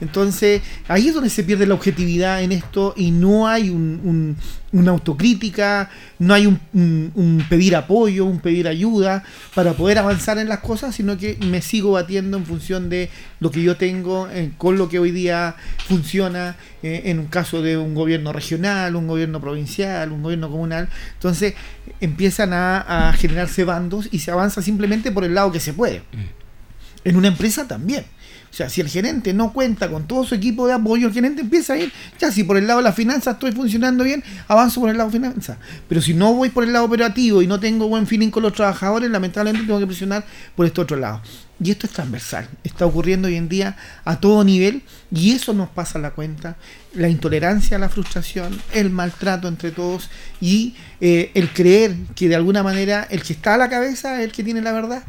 Entonces, 0.00 0.60
ahí 0.88 1.08
es 1.08 1.14
donde 1.14 1.30
se 1.30 1.42
pierde 1.42 1.66
la 1.66 1.74
objetividad 1.74 2.42
en 2.42 2.52
esto 2.52 2.92
y 2.96 3.10
no 3.10 3.48
hay 3.48 3.70
un, 3.70 4.36
una 4.72 4.90
autocrítica, 4.90 5.88
no 6.18 6.34
hay 6.34 6.46
un, 6.46 7.44
pedir 7.48 7.76
apoyo, 7.76 8.26
un 8.26 8.40
pedir 8.40 8.68
ayuda 8.68 9.24
para 9.54 9.72
poder 9.72 9.98
avanzar 9.98 10.38
en 10.38 10.48
las 10.48 10.58
cosas, 10.58 10.94
sino 10.94 11.16
que 11.16 11.38
me 11.40 11.62
sigo 11.62 11.92
batiendo 11.92 12.36
en 12.36 12.44
función 12.44 12.90
de 12.90 13.08
lo 13.40 13.50
que 13.50 13.62
yo 13.62 13.76
tengo, 13.76 14.28
eh, 14.30 14.52
con 14.58 14.76
lo 14.76 14.88
que 14.88 14.98
hoy 14.98 15.12
día 15.12 15.56
funciona 15.88 16.56
eh, 16.82 17.02
en 17.06 17.18
un 17.18 17.26
caso 17.26 17.62
de 17.62 17.78
un 17.78 17.94
gobierno 17.94 18.32
regional, 18.32 18.96
un 18.96 19.06
gobierno 19.06 19.40
provincial, 19.40 20.12
un 20.12 20.22
gobierno 20.22 20.50
comunal. 20.50 20.90
Entonces, 21.14 21.54
empiezan 22.00 22.52
a, 22.52 23.08
a 23.08 23.12
generarse 23.14 23.64
bandos 23.64 24.08
y 24.12 24.18
se 24.18 24.30
avanza 24.30 24.60
simplemente 24.60 25.10
por 25.10 25.24
el 25.24 25.34
lado 25.34 25.52
que 25.52 25.60
se 25.60 25.72
puede. 25.72 26.00
Mm. 26.00 27.08
En 27.08 27.16
una 27.16 27.28
empresa 27.28 27.66
también. 27.66 28.04
O 28.50 28.54
sea, 28.56 28.68
si 28.68 28.80
el 28.80 28.88
gerente 28.88 29.34
no 29.34 29.52
cuenta 29.52 29.90
con 29.90 30.06
todo 30.06 30.24
su 30.24 30.34
equipo 30.34 30.66
de 30.66 30.72
apoyo, 30.72 31.08
el 31.08 31.12
gerente 31.12 31.42
empieza 31.42 31.74
a 31.74 31.78
ir, 31.78 31.92
ya 32.18 32.32
si 32.32 32.44
por 32.44 32.56
el 32.56 32.66
lado 32.66 32.78
de 32.78 32.84
las 32.84 32.94
finanzas 32.94 33.34
estoy 33.34 33.52
funcionando 33.52 34.04
bien, 34.04 34.24
avanzo 34.48 34.80
por 34.80 34.90
el 34.90 34.96
lado 34.96 35.10
de 35.10 35.18
finanzas. 35.18 35.58
Pero 35.88 36.00
si 36.00 36.14
no 36.14 36.34
voy 36.34 36.48
por 36.48 36.64
el 36.64 36.72
lado 36.72 36.86
operativo 36.86 37.42
y 37.42 37.46
no 37.46 37.60
tengo 37.60 37.88
buen 37.88 38.06
feeling 38.06 38.30
con 38.30 38.42
los 38.42 38.52
trabajadores, 38.52 39.10
lamentablemente 39.10 39.66
tengo 39.66 39.78
que 39.78 39.86
presionar 39.86 40.24
por 40.54 40.66
este 40.66 40.80
otro 40.80 40.96
lado. 40.96 41.20
Y 41.62 41.70
esto 41.70 41.86
es 41.86 41.92
transversal, 41.94 42.48
está 42.64 42.84
ocurriendo 42.84 43.28
hoy 43.28 43.36
en 43.36 43.48
día 43.48 43.76
a 44.04 44.20
todo 44.20 44.44
nivel 44.44 44.82
y 45.10 45.32
eso 45.32 45.54
nos 45.54 45.70
pasa 45.70 45.98
a 45.98 46.02
la 46.02 46.10
cuenta, 46.10 46.56
la 46.92 47.08
intolerancia, 47.08 47.78
la 47.78 47.88
frustración, 47.88 48.60
el 48.74 48.90
maltrato 48.90 49.48
entre 49.48 49.70
todos 49.70 50.10
y 50.38 50.74
eh, 51.00 51.30
el 51.34 51.50
creer 51.50 51.96
que 52.14 52.28
de 52.28 52.36
alguna 52.36 52.62
manera 52.62 53.06
el 53.10 53.22
que 53.22 53.32
está 53.32 53.54
a 53.54 53.58
la 53.58 53.70
cabeza 53.70 54.18
es 54.18 54.26
el 54.26 54.32
que 54.32 54.44
tiene 54.44 54.60
la 54.60 54.72
verdad 54.72 55.02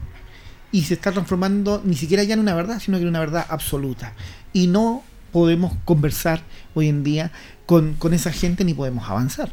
y 0.72 0.84
se 0.84 0.96
está 0.96 1.12
transformando 1.12 1.82
ni 1.84 1.96
siquiera 1.96 2.24
ya 2.24 2.34
en 2.34 2.40
una 2.40 2.56
verdad, 2.56 2.80
sino 2.80 2.98
que 2.98 3.04
en 3.04 3.10
una 3.10 3.20
verdad 3.20 3.46
absoluta. 3.50 4.14
Y 4.54 4.68
no 4.68 5.04
podemos 5.32 5.74
conversar 5.86 6.42
hoy 6.74 6.88
en 6.88 7.04
día 7.04 7.32
con, 7.66 7.98
esa 8.12 8.32
gente 8.32 8.64
ni 8.64 8.74
podemos 8.74 9.10
avanzar. 9.10 9.50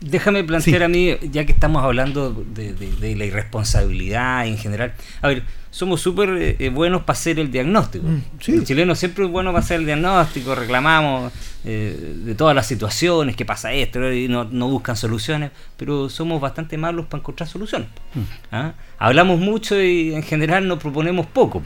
Déjame 0.00 0.44
plantear 0.44 0.82
a 0.82 0.88
mí, 0.88 1.16
ya 1.30 1.46
que 1.46 1.52
estamos 1.52 1.82
hablando 1.82 2.32
de, 2.32 3.14
la 3.16 3.24
irresponsabilidad 3.24 4.46
en 4.46 4.58
general. 4.58 4.92
A 5.22 5.28
ver, 5.28 5.42
somos 5.76 6.00
súper 6.00 6.30
eh, 6.30 6.56
eh, 6.58 6.70
buenos 6.70 7.02
para 7.02 7.18
hacer 7.18 7.38
el 7.38 7.50
diagnóstico. 7.50 8.06
Mm, 8.08 8.22
el 8.46 8.64
chileno 8.64 8.94
siempre 8.94 9.26
es 9.26 9.30
bueno 9.30 9.52
para 9.52 9.62
hacer 9.62 9.80
el 9.80 9.84
diagnóstico, 9.84 10.54
reclamamos 10.54 11.30
eh, 11.66 12.14
de 12.24 12.34
todas 12.34 12.56
las 12.56 12.66
situaciones, 12.66 13.36
que 13.36 13.44
pasa 13.44 13.74
esto, 13.74 14.10
y 14.10 14.26
no, 14.26 14.46
buscan 14.70 14.96
soluciones, 14.96 15.50
pero 15.76 16.08
somos 16.08 16.40
bastante 16.40 16.78
malos 16.78 17.04
para 17.04 17.20
encontrar 17.20 17.46
soluciones. 17.46 17.88
Mm. 18.14 18.20
¿Ah? 18.52 18.72
Hablamos 18.96 19.38
mucho 19.38 19.78
y 19.82 20.14
en 20.14 20.22
general 20.22 20.66
nos 20.66 20.78
proponemos 20.78 21.26
poco. 21.26 21.62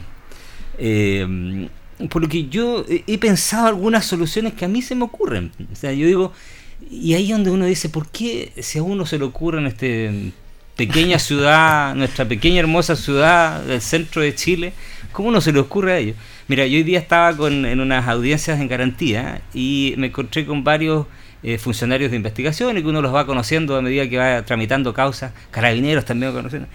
por 2.09 2.21
lo 2.21 2.27
que 2.27 2.49
yo 2.49 2.83
he 2.89 3.17
pensado 3.17 3.67
algunas 3.67 4.05
soluciones 4.05 4.55
que 4.55 4.65
a 4.65 4.67
mí 4.67 4.81
se 4.81 4.93
me 4.93 5.05
ocurren. 5.05 5.53
O 5.71 5.75
sea, 5.77 5.93
yo 5.93 6.05
digo, 6.05 6.33
y 6.89 7.13
ahí 7.13 7.27
es 7.27 7.31
donde 7.31 7.51
uno 7.51 7.65
dice, 7.65 7.87
¿por 7.87 8.09
qué 8.09 8.51
si 8.57 8.77
a 8.77 8.83
uno 8.83 9.05
se 9.05 9.17
le 9.17 9.23
ocurre 9.23 9.59
en 9.59 9.67
esta 9.67 9.85
pequeña 10.87 11.19
ciudad, 11.19 11.93
nuestra 11.93 12.25
pequeña 12.25 12.59
hermosa 12.59 12.95
ciudad 12.95 13.61
del 13.61 13.81
centro 13.81 14.23
de 14.23 14.33
Chile, 14.33 14.73
cómo 15.11 15.29
no 15.29 15.39
se 15.39 15.53
le 15.53 15.59
ocurre 15.59 15.93
a 15.93 15.97
ellos? 15.99 16.15
Mira, 16.47 16.65
yo 16.65 16.77
hoy 16.77 16.83
día 16.83 16.97
estaba 16.97 17.37
con, 17.37 17.67
en 17.67 17.79
unas 17.79 18.07
audiencias 18.07 18.59
en 18.59 18.67
garantía 18.67 19.43
y 19.53 19.93
me 19.97 20.07
encontré 20.07 20.43
con 20.43 20.63
varios 20.63 21.05
eh, 21.43 21.59
funcionarios 21.59 22.09
de 22.09 22.17
investigación 22.17 22.79
y 22.79 22.81
que 22.81 22.87
uno 22.87 22.99
los 22.99 23.13
va 23.13 23.27
conociendo 23.27 23.75
a 23.75 23.83
medida 23.83 24.09
que 24.09 24.17
va 24.17 24.43
tramitando 24.43 24.91
causas, 24.91 25.33
carabineros 25.51 26.03
también 26.03 26.31
va 26.31 26.37
conociendo. 26.37 26.67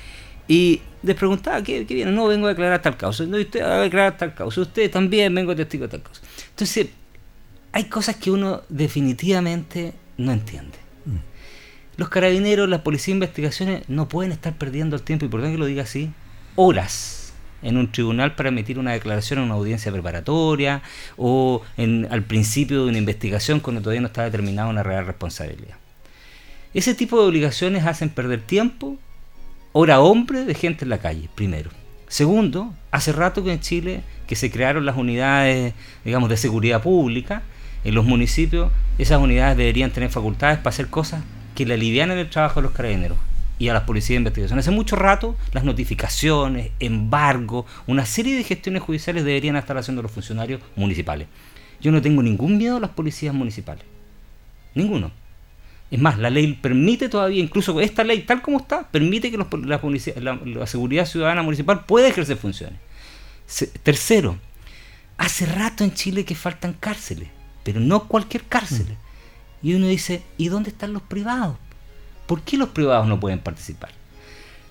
Y 0.47 0.83
les 1.03 1.17
preguntaba, 1.17 1.61
¿qué, 1.65 1.85
qué 1.85 1.95
viene? 1.95 2.13
No, 2.13 2.29
vengo 2.29 2.47
a 2.47 2.51
declarar 2.51 2.81
tal 2.81 2.97
causa. 2.97 3.25
No, 3.27 3.37
usted 3.39 3.61
va 3.61 3.79
a 3.79 3.81
declarar 3.81 4.17
tal 4.17 4.35
causa. 4.35 4.61
Usted 4.61 4.89
también 4.89 5.35
vengo 5.35 5.51
a 5.51 5.57
testigo 5.57 5.87
de 5.87 5.91
tal 5.91 6.03
causa. 6.03 6.23
Entonces, 6.51 6.91
hay 7.73 7.85
cosas 7.87 8.15
que 8.15 8.31
uno 8.31 8.63
definitivamente 8.69 9.95
no 10.17 10.31
entiende. 10.31 10.86
Los 11.97 12.11
carabineros, 12.11 12.69
la 12.69 12.83
policía 12.83 13.13
de 13.13 13.17
investigaciones 13.17 13.89
no 13.89 14.09
pueden 14.09 14.33
estar 14.33 14.53
perdiendo 14.55 14.97
el 14.97 15.03
tiempo, 15.03 15.25
y 15.25 15.29
por 15.29 15.43
que 15.43 15.57
lo 15.57 15.65
diga 15.65 15.85
así, 15.85 16.11
horas 16.55 17.33
en 17.63 17.79
un 17.79 17.91
tribunal 17.91 18.35
para 18.35 18.51
emitir 18.51 18.79
una 18.79 18.93
declaración 18.93 19.39
en 19.39 19.47
una 19.47 19.55
audiencia 19.55 19.91
preparatoria 19.91 20.83
o 21.17 21.63
en, 21.79 22.07
al 22.11 22.23
principio 22.23 22.83
de 22.83 22.91
una 22.91 22.99
investigación 22.99 23.61
cuando 23.61 23.81
todavía 23.81 24.03
no 24.03 24.09
está 24.09 24.25
determinada 24.25 24.69
una 24.69 24.83
real 24.83 25.07
responsabilidad. 25.07 25.77
Ese 26.75 26.95
tipo 26.95 27.19
de 27.19 27.27
obligaciones 27.27 27.87
hacen 27.87 28.11
perder 28.11 28.43
tiempo, 28.43 28.99
hora 29.73 30.01
hombre 30.01 30.45
de 30.45 30.55
gente 30.55 30.85
en 30.85 30.91
la 30.91 30.99
calle, 30.99 31.31
primero. 31.35 31.71
Segundo, 32.09 32.75
hace 32.91 33.13
rato 33.13 33.43
que 33.43 33.53
en 33.53 33.61
Chile 33.61 34.03
que 34.27 34.37
se 34.37 34.51
crearon 34.51 34.85
las 34.85 34.97
unidades, 34.97 35.73
digamos, 36.05 36.29
de 36.29 36.37
seguridad 36.37 36.83
pública, 36.83 37.43
en 37.85 37.95
los 37.95 38.05
municipios 38.05 38.71
esas 38.99 39.21
unidades 39.21 39.57
deberían 39.57 39.93
tener 39.93 40.11
facultades 40.11 40.59
para 40.59 40.71
hacer 40.71 40.89
cosas 40.89 41.23
que 41.57 41.67
le 41.67 41.75
alivianen 41.75 42.19
el 42.19 42.31
trabajo 42.31 42.61
a 42.61 42.63
los 42.63 42.71
carabineros 42.71 43.19
y 43.59 43.69
a 43.69 43.75
las 43.75 43.83
policías 43.83 44.17
de 44.17 44.19
investigación. 44.19 44.61
Hace 44.61 44.71
mucho 44.71 44.95
rato 44.95 45.35
las 45.53 45.65
notificaciones, 45.65 46.71
embargo, 46.79 47.67
una 47.89 48.07
serie 48.07 48.37
de 48.37 48.45
gestiones 48.45 48.83
judiciales 48.83 49.25
deberían 49.25 49.57
estar 49.57 49.77
haciendo 49.77 50.03
los 50.03 50.13
funcionarios 50.13 50.61
municipales. 50.77 51.27
Yo 51.81 51.91
no 51.91 52.01
tengo 52.01 52.23
ningún 52.23 52.57
miedo 52.57 52.77
a 52.77 52.81
las 52.81 52.91
policías 52.91 53.35
municipales. 53.35 53.85
Ninguno. 54.75 55.11
Es 55.91 56.01
más, 56.01 56.19
la 56.19 56.31
ley 56.31 56.53
permite 56.55 57.09
todavía, 57.09 57.43
incluso 57.43 57.81
esta 57.81 58.05
ley 58.05 58.21
tal 58.21 58.43
como 58.43 58.59
está, 58.59 58.89
permite 58.89 59.31
que 59.31 59.39
la, 59.39 60.67
seguridad 60.67 61.07
ciudadana 61.07 61.43
municipal 61.43 61.85
pueda 61.85 62.09
ejercer 62.09 62.37
funciones. 62.37 62.79
tercero, 63.83 64.39
hace 65.17 65.47
rato 65.47 65.83
en 65.83 65.95
Chile 65.95 66.25
que 66.25 66.35
faltan 66.35 66.73
cárceles 66.73 67.29
pero 67.67 67.81
no 67.81 68.07
cualquier 68.07 68.45
cárcel. 68.45 68.87
Y 69.67 69.75
uno 69.75 69.89
dice, 69.89 70.23
¿y 70.39 70.47
dónde 70.47 70.71
están 70.71 70.93
los 70.93 71.03
privados? 71.03 71.57
¿Por 72.29 72.43
qué 72.43 72.57
los 72.57 72.69
privados 72.69 73.09
no 73.09 73.19
pueden 73.19 73.41
participar? 73.41 73.91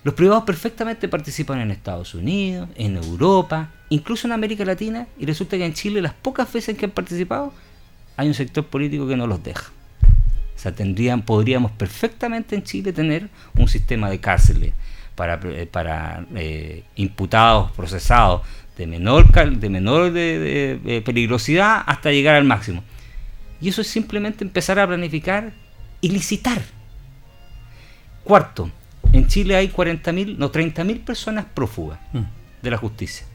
Los 0.04 0.14
privados 0.14 0.44
perfectamente 0.44 1.06
participan 1.06 1.60
en 1.60 1.70
Estados 1.70 2.14
Unidos, 2.14 2.70
en 2.76 2.96
Europa, 2.96 3.68
incluso 3.90 4.26
en 4.26 4.32
América 4.32 4.64
Latina, 4.64 5.06
y 5.18 5.26
resulta 5.26 5.58
que 5.58 5.66
en 5.66 5.74
Chile 5.74 6.00
las 6.00 6.14
pocas 6.14 6.50
veces 6.50 6.78
que 6.78 6.86
han 6.86 6.92
participado 6.92 7.52
hay 8.16 8.26
un 8.26 8.32
sector 8.32 8.64
político 8.64 9.06
que 9.06 9.18
no 9.18 9.26
los 9.26 9.44
deja. 9.44 9.70
O 10.56 10.58
sea, 10.58 10.74
tendrían, 10.74 11.20
podríamos 11.20 11.72
perfectamente 11.72 12.56
en 12.56 12.62
Chile 12.62 12.94
tener 12.94 13.28
un 13.58 13.68
sistema 13.68 14.08
de 14.08 14.18
cárceles 14.18 14.72
para, 15.14 15.38
eh, 15.44 15.68
eh, 16.36 16.84
imputados, 16.94 17.70
procesados 17.72 18.46
de 18.78 18.86
menor, 18.86 19.30
de, 19.30 19.68
menor 19.68 20.10
de, 20.10 21.02
peligrosidad 21.04 21.82
hasta 21.84 22.12
llegar 22.12 22.36
al 22.36 22.44
máximo. 22.44 22.82
Y 23.60 23.68
eso 23.68 23.80
es 23.80 23.86
simplemente 23.86 24.44
empezar 24.44 24.78
a 24.78 24.86
planificar 24.86 25.52
y 26.00 26.10
licitar. 26.10 26.62
Cuarto, 28.24 28.70
en 29.12 29.26
Chile 29.28 29.56
hay 29.56 29.68
40.000, 29.68 30.36
no 30.36 30.50
30.000 30.52 31.04
personas 31.04 31.46
prófugas 31.46 31.98
mm. 32.12 32.22
de 32.62 32.70
la 32.70 32.76
justicia. 32.76 33.26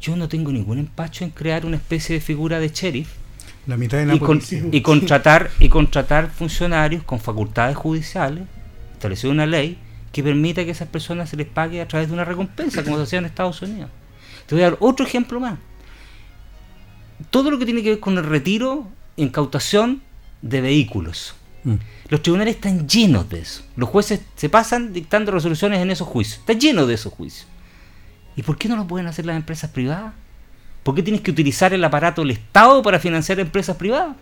Yo 0.00 0.16
no 0.16 0.28
tengo 0.28 0.52
ningún 0.52 0.78
empacho 0.78 1.24
en 1.24 1.30
crear 1.30 1.64
una 1.64 1.76
especie 1.76 2.14
de 2.16 2.20
figura 2.20 2.60
de 2.60 2.68
sheriff 2.68 3.08
la 3.66 3.76
mitad 3.76 3.98
de 3.98 4.06
la 4.06 4.14
y, 4.14 4.20
y, 4.72 4.80
contratar 4.82 5.50
y 5.60 5.68
contratar 5.68 6.30
funcionarios 6.30 7.04
con 7.04 7.20
facultades 7.20 7.76
judiciales, 7.76 8.44
establecer 8.92 9.30
una 9.30 9.46
ley 9.46 9.78
que 10.10 10.22
permita 10.22 10.64
que 10.64 10.70
a 10.70 10.72
esas 10.72 10.88
personas 10.88 11.30
se 11.30 11.36
les 11.36 11.46
pague 11.46 11.80
a 11.80 11.88
través 11.88 12.08
de 12.08 12.14
una 12.14 12.24
recompensa, 12.24 12.84
como 12.84 12.96
se 12.96 13.04
hacía 13.04 13.18
en 13.20 13.26
Estados 13.26 13.62
Unidos. 13.62 13.90
Te 14.46 14.54
voy 14.54 14.64
a 14.64 14.70
dar 14.70 14.78
otro 14.80 15.06
ejemplo 15.06 15.40
más. 15.40 15.58
Todo 17.30 17.50
lo 17.50 17.58
que 17.58 17.64
tiene 17.64 17.82
que 17.82 17.90
ver 17.90 18.00
con 18.00 18.18
el 18.18 18.24
retiro, 18.24 18.88
incautación 19.16 20.02
de 20.40 20.60
vehículos. 20.60 21.34
Mm. 21.64 21.74
Los 22.08 22.22
tribunales 22.22 22.56
están 22.56 22.88
llenos 22.88 23.28
de 23.28 23.40
eso. 23.40 23.62
Los 23.76 23.88
jueces 23.88 24.20
se 24.36 24.48
pasan 24.48 24.92
dictando 24.92 25.32
resoluciones 25.32 25.80
en 25.80 25.90
esos 25.90 26.08
juicios. 26.08 26.40
Está 26.40 26.52
lleno 26.54 26.86
de 26.86 26.94
esos 26.94 27.12
juicios. 27.12 27.46
¿Y 28.36 28.42
por 28.42 28.56
qué 28.56 28.68
no 28.68 28.76
lo 28.76 28.86
pueden 28.86 29.06
hacer 29.06 29.26
las 29.26 29.36
empresas 29.36 29.70
privadas? 29.70 30.12
¿Por 30.82 30.94
qué 30.94 31.02
tienes 31.02 31.22
que 31.22 31.30
utilizar 31.30 31.72
el 31.72 31.84
aparato 31.84 32.22
del 32.22 32.32
Estado 32.32 32.82
para 32.82 32.98
financiar 32.98 33.38
empresas 33.38 33.76
privadas? 33.76 34.16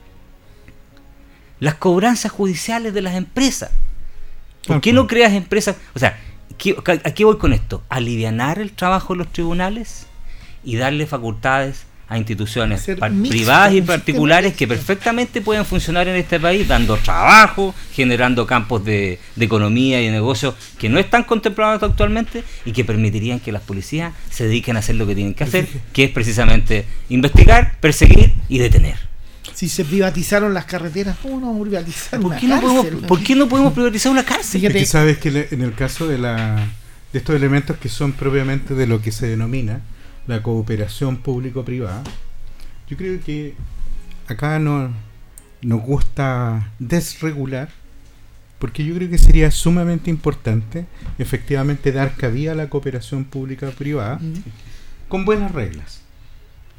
Las 1.59 1.75
cobranzas 1.75 2.33
judiciales 2.33 2.93
de 2.93 3.03
las 3.03 3.15
empresas. 3.15 3.71
¿Por 4.67 4.81
qué 4.81 4.93
no 4.93 5.07
creas 5.07 5.33
empresas? 5.33 5.77
O 5.95 5.99
sea, 5.99 6.19
¿a 7.05 7.11
qué 7.13 7.25
voy 7.25 7.39
con 7.39 7.53
esto? 7.53 7.83
¿Alivianar 7.89 8.59
el 8.59 8.73
trabajo 8.73 9.15
de 9.15 9.19
los 9.19 9.33
tribunales? 9.33 10.07
y 10.63 10.77
darle 10.77 11.07
facultades 11.07 11.85
a 12.11 12.19
instituciones 12.19 12.91
privadas 13.29 13.73
y 13.73 13.83
particulares 13.83 14.55
que 14.55 14.67
perfectamente 14.67 15.41
pueden 15.41 15.65
funcionar 15.65 16.09
en 16.09 16.17
este 16.17 16.41
país, 16.41 16.67
dando 16.67 16.97
trabajo, 16.97 17.73
generando 17.93 18.49
campos 18.49 18.85
de, 18.85 19.21
economía 19.39 20.03
y 20.03 20.07
de 20.07 20.11
negocio 20.11 20.57
que 20.77 20.89
no 20.89 20.99
están 20.99 21.23
contemplados 21.23 21.81
actualmente 21.85 22.43
y 22.65 22.73
que 22.73 22.85
permitirían 22.85 23.39
que 23.39 23.53
las 23.53 23.63
policías 23.63 24.13
se 24.29 24.45
dediquen 24.45 24.75
a 24.75 24.81
hacer 24.81 24.97
lo 24.97 25.07
que 25.07 25.15
tienen 25.15 25.35
que 25.35 25.45
hacer, 25.45 25.69
que 25.93 26.05
es 26.05 26.11
precisamente 26.11 26.85
investigar, 27.11 27.77
perseguir 27.81 28.33
y 28.49 28.59
detener. 28.59 28.97
Si 29.55 29.69
se 29.69 29.85
privatizaron 29.85 30.53
las 30.53 30.65
carreteras, 30.65 31.17
¿cómo 31.23 31.39
no 31.39 31.47
vamos 31.47 31.61
a 31.61 31.71
privatizar 31.71 32.21
¿Por, 32.21 32.37
qué 32.37 32.49
no 32.49 32.61
podemos, 32.61 32.87
¿Por 33.07 33.23
qué 33.23 33.37
no 33.37 33.49
podemos 33.49 33.73
privatizar 33.73 34.11
una 34.11 34.25
cárcel? 34.25 34.65
Es 34.65 34.73
que 34.73 34.87
sabes 34.87 35.19
que 35.19 35.47
en 35.53 35.63
el 35.63 35.75
caso 35.75 36.09
de, 36.09 36.19
la, 36.19 36.57
de 37.13 37.19
estos 37.21 37.37
elementos 37.37 37.77
que 37.77 37.89
son 37.89 38.13
propiamente 38.15 38.75
de 38.75 38.89
lo 38.89 39.01
que 39.01 39.13
se 39.13 39.29
denomina 39.29 39.81
la 40.27 40.43
cooperación 40.43 41.17
público-privada, 41.19 42.03
Yo 42.89 42.97
creo 42.97 43.21
que 43.21 43.55
acá 44.27 44.59
no, 44.59 44.91
nos 45.63 45.83
gusta 45.83 46.73
desregular, 46.79 47.69
porque 48.59 48.85
yo 48.85 48.95
creo 48.95 49.09
que 49.09 49.19
sería 49.19 49.51
sumamente 49.51 50.11
importante 50.11 50.87
efectivamente 51.19 51.93
dar 51.93 52.17
cabida 52.17 52.53
a 52.53 52.55
la 52.55 52.69
cooperación 52.69 53.25
pública-privada 53.25 54.21
con 55.09 55.25
buenas 55.25 55.53
reglas, 55.53 56.03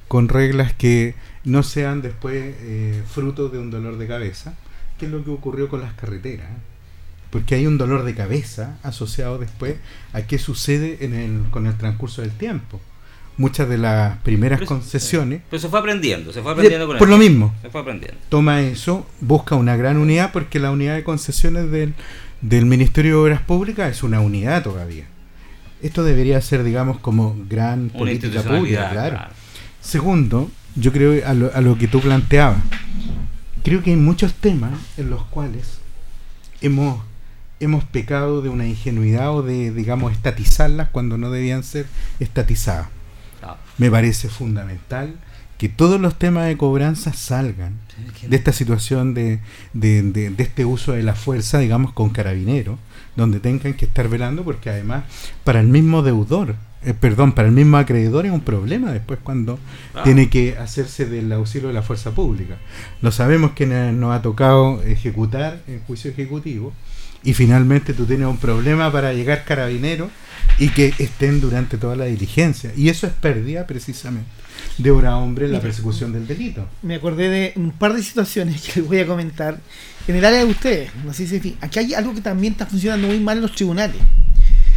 con 0.08 0.30
reglas 0.30 0.74
que 0.74 1.16
no 1.44 1.64
sean 1.64 2.02
después 2.02 2.56
eh, 2.60 3.04
fruto 3.08 3.50
de 3.50 3.60
un 3.60 3.72
dolor 3.72 3.98
de 3.98 4.08
cabeza, 4.08 4.54
que 5.00 5.06
es 5.06 5.12
lo 5.12 5.24
que 5.24 5.32
ocurrió 5.32 5.70
con 5.70 5.82
las 5.82 5.94
carreteras. 5.94 6.48
Porque 7.32 7.56
hay 7.56 7.66
un 7.66 7.78
dolor 7.78 8.04
de 8.04 8.14
cabeza 8.14 8.78
asociado 8.84 9.38
después 9.38 9.78
a 10.12 10.24
qué 10.24 10.38
sucede 10.38 11.06
en 11.06 11.14
el, 11.16 11.50
con 11.50 11.66
el 11.66 11.78
transcurso 11.78 12.22
del 12.22 12.32
tiempo 12.32 12.82
muchas 13.38 13.68
de 13.70 13.78
las 13.78 14.18
primeras 14.20 14.62
concesiones. 14.62 15.42
Pero 15.50 15.60
se 15.60 15.70
fue 15.70 15.80
aprendiendo, 15.80 16.32
se 16.34 16.42
fue 16.42 16.52
aprendiendo 16.52 16.88
con 16.88 16.98
Por 16.98 17.10
lo 17.10 17.18
mismo. 17.18 17.54
Se 17.62 17.70
fue 17.70 17.82
aprendiendo. 17.82 18.18
Toma 18.30 18.62
eso, 18.62 19.06
busca 19.20 19.56
una 19.56 19.76
gran 19.76 19.98
unidad 19.98 20.32
porque 20.32 20.60
la 20.60 20.72
unidad 20.72 20.96
de 20.96 21.04
concesiones 21.04 21.72
del, 21.72 21.94
del 22.42 22.66
Ministerio 22.66 23.16
de 23.16 23.22
Obras 23.24 23.42
Públicas 23.42 23.92
es 23.92 24.04
una 24.04 24.20
unidad 24.22 24.64
todavía. 24.64 25.06
Esto 25.82 26.04
debería 26.04 26.40
ser, 26.42 26.64
digamos, 26.64 27.00
como 27.00 27.36
gran 27.50 27.90
política 27.90 28.44
pública, 28.44 28.90
claro. 28.92 29.20
Segundo, 29.82 30.52
yo 30.76 30.92
creo 30.92 31.28
a 31.28 31.34
lo, 31.34 31.52
a 31.54 31.62
lo 31.62 31.78
que 31.78 31.88
tú 31.88 32.00
planteabas, 32.00 32.60
creo 33.64 33.82
que 33.82 33.90
hay 33.90 33.96
muchos 33.96 34.36
temas 34.36 34.74
en 34.98 35.10
los 35.10 35.24
cuales 35.26 35.80
hemos 36.62 37.02
hemos 37.62 37.84
pecado 37.84 38.42
de 38.42 38.50
una 38.50 38.66
ingenuidad 38.66 39.36
o 39.36 39.44
de, 39.44 39.72
digamos, 39.72 40.12
estatizarlas 40.12 40.90
cuando 40.90 41.20
no 41.20 41.30
debían 41.30 41.64
ser 41.64 41.86
estatizadas. 42.20 42.88
Me 43.78 43.90
parece 43.90 44.30
fundamental 44.30 45.16
que 45.62 45.70
todos 45.70 46.02
los 46.02 46.18
temas 46.18 46.48
de 46.48 46.58
cobranza 46.58 47.14
salgan 47.14 47.80
de 48.28 48.36
esta 48.36 48.52
situación 48.52 49.14
de, 49.14 49.40
de, 49.74 50.34
este 50.40 50.66
uso 50.66 50.94
de 50.94 51.04
la 51.04 51.14
fuerza, 51.14 51.60
digamos, 51.60 51.94
con 51.94 52.10
carabineros, 52.10 52.80
donde 53.16 53.40
tengan 53.40 53.76
que 53.76 53.86
estar 53.86 54.08
velando, 54.08 54.44
porque 54.44 54.72
además 54.72 55.04
para 55.44 55.60
el 55.60 55.68
mismo 55.68 56.02
deudor, 56.02 56.56
eh, 56.84 56.96
perdón, 57.00 57.34
para 57.34 57.48
el 57.48 57.54
mismo 57.54 57.78
acreedor 57.78 58.26
es 58.26 58.32
un 58.32 58.42
problema 58.42 58.92
después 58.92 59.20
cuando 59.22 59.60
ah. 59.94 60.02
tiene 60.04 60.32
que 60.32 60.58
hacerse 60.58 61.06
del 61.06 61.32
auxilio 61.32 61.68
de 61.68 61.76
la 61.76 61.84
fuerza 61.84 62.10
pública. 62.10 62.58
Lo 63.04 63.12
sabemos 63.12 63.52
que 63.52 63.68
nos 63.68 64.16
ha 64.16 64.24
tocado 64.24 64.82
ejecutar 64.82 65.62
en 65.68 65.82
juicio 65.82 66.10
ejecutivo 66.10 66.74
y 67.24 67.34
finalmente 67.34 67.94
tú 67.94 68.06
tienes 68.06 68.28
un 68.28 68.38
problema 68.38 68.92
para 68.92 69.14
llegar 69.14 69.46
carabinero 69.46 70.10
y 70.58 70.70
que 70.70 70.94
estén 70.98 71.42
durante 71.42 71.78
toda 71.78 71.96
la 71.96 72.06
diligencia. 72.06 72.72
Y 72.76 72.90
eso 72.90 73.08
es 73.08 73.14
pérdida 73.14 73.68
precisamente 73.68 74.30
de 74.78 74.92
hora 74.92 75.18
hombre 75.18 75.46
en 75.46 75.54
la 75.54 75.62
persecución 75.62 76.14
del 76.14 76.28
delito. 76.28 76.68
Me 76.82 76.96
acordé 76.96 77.30
de 77.30 77.54
un 77.56 77.72
par 77.72 77.94
de 77.94 78.04
situaciones 78.04 78.62
que 78.62 78.80
les 78.80 78.88
voy 78.88 79.00
a 79.00 79.08
comentar 79.08 79.60
en 80.08 80.16
el 80.16 80.26
área 80.26 80.40
de 80.40 80.46
ustedes. 80.46 80.92
No 81.06 81.14
sé 81.14 81.28
si 81.28 81.58
aquí 81.62 81.80
hay 81.80 81.94
algo 81.94 82.14
que 82.14 82.22
también 82.22 82.54
está 82.54 82.66
funcionando 82.66 83.08
muy 83.08 83.20
mal 83.20 83.38
en 83.38 83.44
los 83.44 83.54
tribunales. 83.54 83.98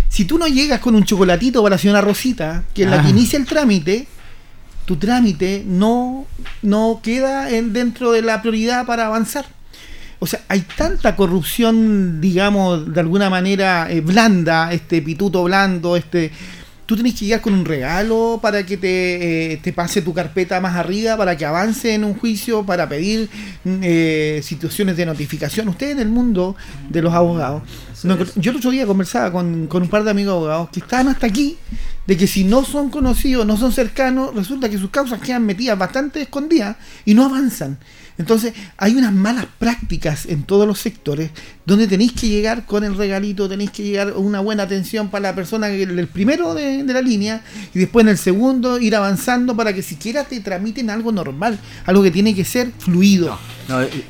Si 0.08 0.24
tú 0.24 0.38
no 0.38 0.46
llegas 0.46 0.80
con 0.80 0.94
un 0.94 1.04
chocolatito 1.04 1.62
para 1.62 1.74
la 1.74 1.78
señora 1.78 2.00
Rosita, 2.00 2.64
que 2.72 2.84
es 2.84 2.90
la 2.90 3.00
que 3.00 3.08
ah. 3.08 3.10
inicia 3.10 3.38
el 3.38 3.46
trámite, 3.46 4.06
tu 4.84 4.96
trámite 4.96 5.64
no, 5.66 6.26
no 6.62 7.00
queda 7.02 7.50
en, 7.50 7.72
dentro 7.72 8.12
de 8.12 8.22
la 8.22 8.40
prioridad 8.40 8.86
para 8.86 9.06
avanzar. 9.06 9.46
O 10.24 10.26
sea, 10.26 10.40
hay 10.48 10.62
tanta 10.62 11.16
corrupción, 11.16 12.18
digamos, 12.18 12.94
de 12.94 12.98
alguna 12.98 13.28
manera 13.28 13.88
eh, 13.90 14.00
blanda, 14.00 14.72
este 14.72 15.02
pituto 15.02 15.44
blando, 15.44 15.96
este... 15.96 16.32
Tú 16.86 16.94
tienes 16.94 17.12
que 17.14 17.26
llegar 17.26 17.42
con 17.42 17.52
un 17.52 17.66
regalo 17.66 18.38
para 18.40 18.64
que 18.64 18.78
te, 18.78 19.52
eh, 19.52 19.56
te, 19.58 19.74
pase 19.74 20.00
tu 20.00 20.14
carpeta 20.14 20.62
más 20.62 20.76
arriba, 20.76 21.18
para 21.18 21.36
que 21.36 21.44
avance 21.44 21.92
en 21.92 22.04
un 22.04 22.14
juicio, 22.14 22.64
para 22.64 22.88
pedir 22.88 23.28
mm, 23.64 23.80
eh, 23.82 24.40
situaciones 24.42 24.96
de 24.96 25.04
notificación. 25.04 25.68
Ustedes 25.68 25.92
en 25.92 26.00
el 26.00 26.08
mundo 26.08 26.56
de 26.88 27.02
los 27.02 27.12
abogados. 27.12 27.62
yo 28.36 28.50
el 28.50 28.56
otro 28.56 28.70
día 28.70 28.86
conversaba 28.86 29.30
con, 29.30 29.66
con 29.66 29.82
un 29.82 29.88
par 29.90 30.04
de 30.04 30.10
amigos 30.10 30.32
abogados 30.32 30.70
que 30.70 30.80
estaban 30.80 31.08
hasta 31.08 31.26
aquí, 31.26 31.58
de 32.06 32.16
que 32.16 32.26
si 32.26 32.44
no 32.44 32.64
son 32.64 32.88
conocidos, 32.88 33.44
no 33.46 33.58
son 33.58 33.72
cercanos, 33.72 34.34
resulta 34.34 34.70
que 34.70 34.78
sus 34.78 34.88
causas 34.88 35.20
quedan 35.20 35.44
metidas 35.44 35.78
bastante 35.78 36.22
escondidas 36.22 36.76
y 37.04 37.12
no 37.12 37.26
avanzan. 37.26 37.78
Entonces, 38.16 38.54
hay 38.76 38.94
unas 38.94 39.12
malas 39.12 39.46
prácticas 39.58 40.26
en 40.26 40.44
todos 40.44 40.68
los 40.68 40.78
sectores 40.78 41.30
donde 41.66 41.88
tenéis 41.88 42.12
que 42.12 42.28
llegar 42.28 42.64
con 42.64 42.84
el 42.84 42.96
regalito, 42.96 43.48
tenéis 43.48 43.70
que 43.70 43.82
llegar 43.82 44.12
una 44.12 44.40
buena 44.40 44.62
atención 44.64 45.08
para 45.08 45.22
la 45.30 45.34
persona, 45.34 45.68
el 45.68 46.06
primero 46.06 46.54
de, 46.54 46.84
la 46.84 47.02
línea, 47.02 47.42
y 47.74 47.78
después 47.80 48.04
en 48.04 48.10
el 48.10 48.18
segundo 48.18 48.78
ir 48.78 48.94
avanzando 48.94 49.56
para 49.56 49.72
que 49.72 49.82
siquiera 49.82 50.24
te 50.24 50.38
tramiten 50.40 50.90
algo 50.90 51.10
normal, 51.10 51.58
algo 51.86 52.02
que 52.02 52.10
tiene 52.10 52.34
que 52.34 52.44
ser 52.44 52.70
fluido. 52.78 53.36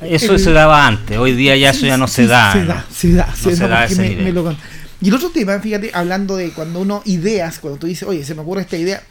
eso 0.01 0.37
se 0.37 0.51
daba 0.51 0.85
antes, 0.85 1.17
hoy 1.17 1.33
día 1.33 1.55
ya 1.55 1.71
eso 1.71 1.85
ya 1.87 1.97
no 1.97 2.07
se 2.07 2.27
da. 2.27 2.53
Se 2.53 2.65
da, 2.65 2.85
se 2.91 3.11
da, 3.13 3.35
se, 3.35 3.55
da, 3.67 4.55
y 5.01 5.09
el 5.09 5.13
otro 5.13 5.29
tema, 5.29 5.59
fíjate, 5.59 5.91
hablando 5.93 6.37
de 6.37 6.51
cuando 6.51 6.79
uno 6.79 7.01
ideas, 7.05 7.59
cuando 7.59 7.79
tú 7.79 7.87
dices, 7.87 8.07
oye, 8.07 8.23
se 8.23 8.33
me 8.33 8.41
ocurre 8.41 8.61
esta 8.61 8.77
idea, 8.77 9.03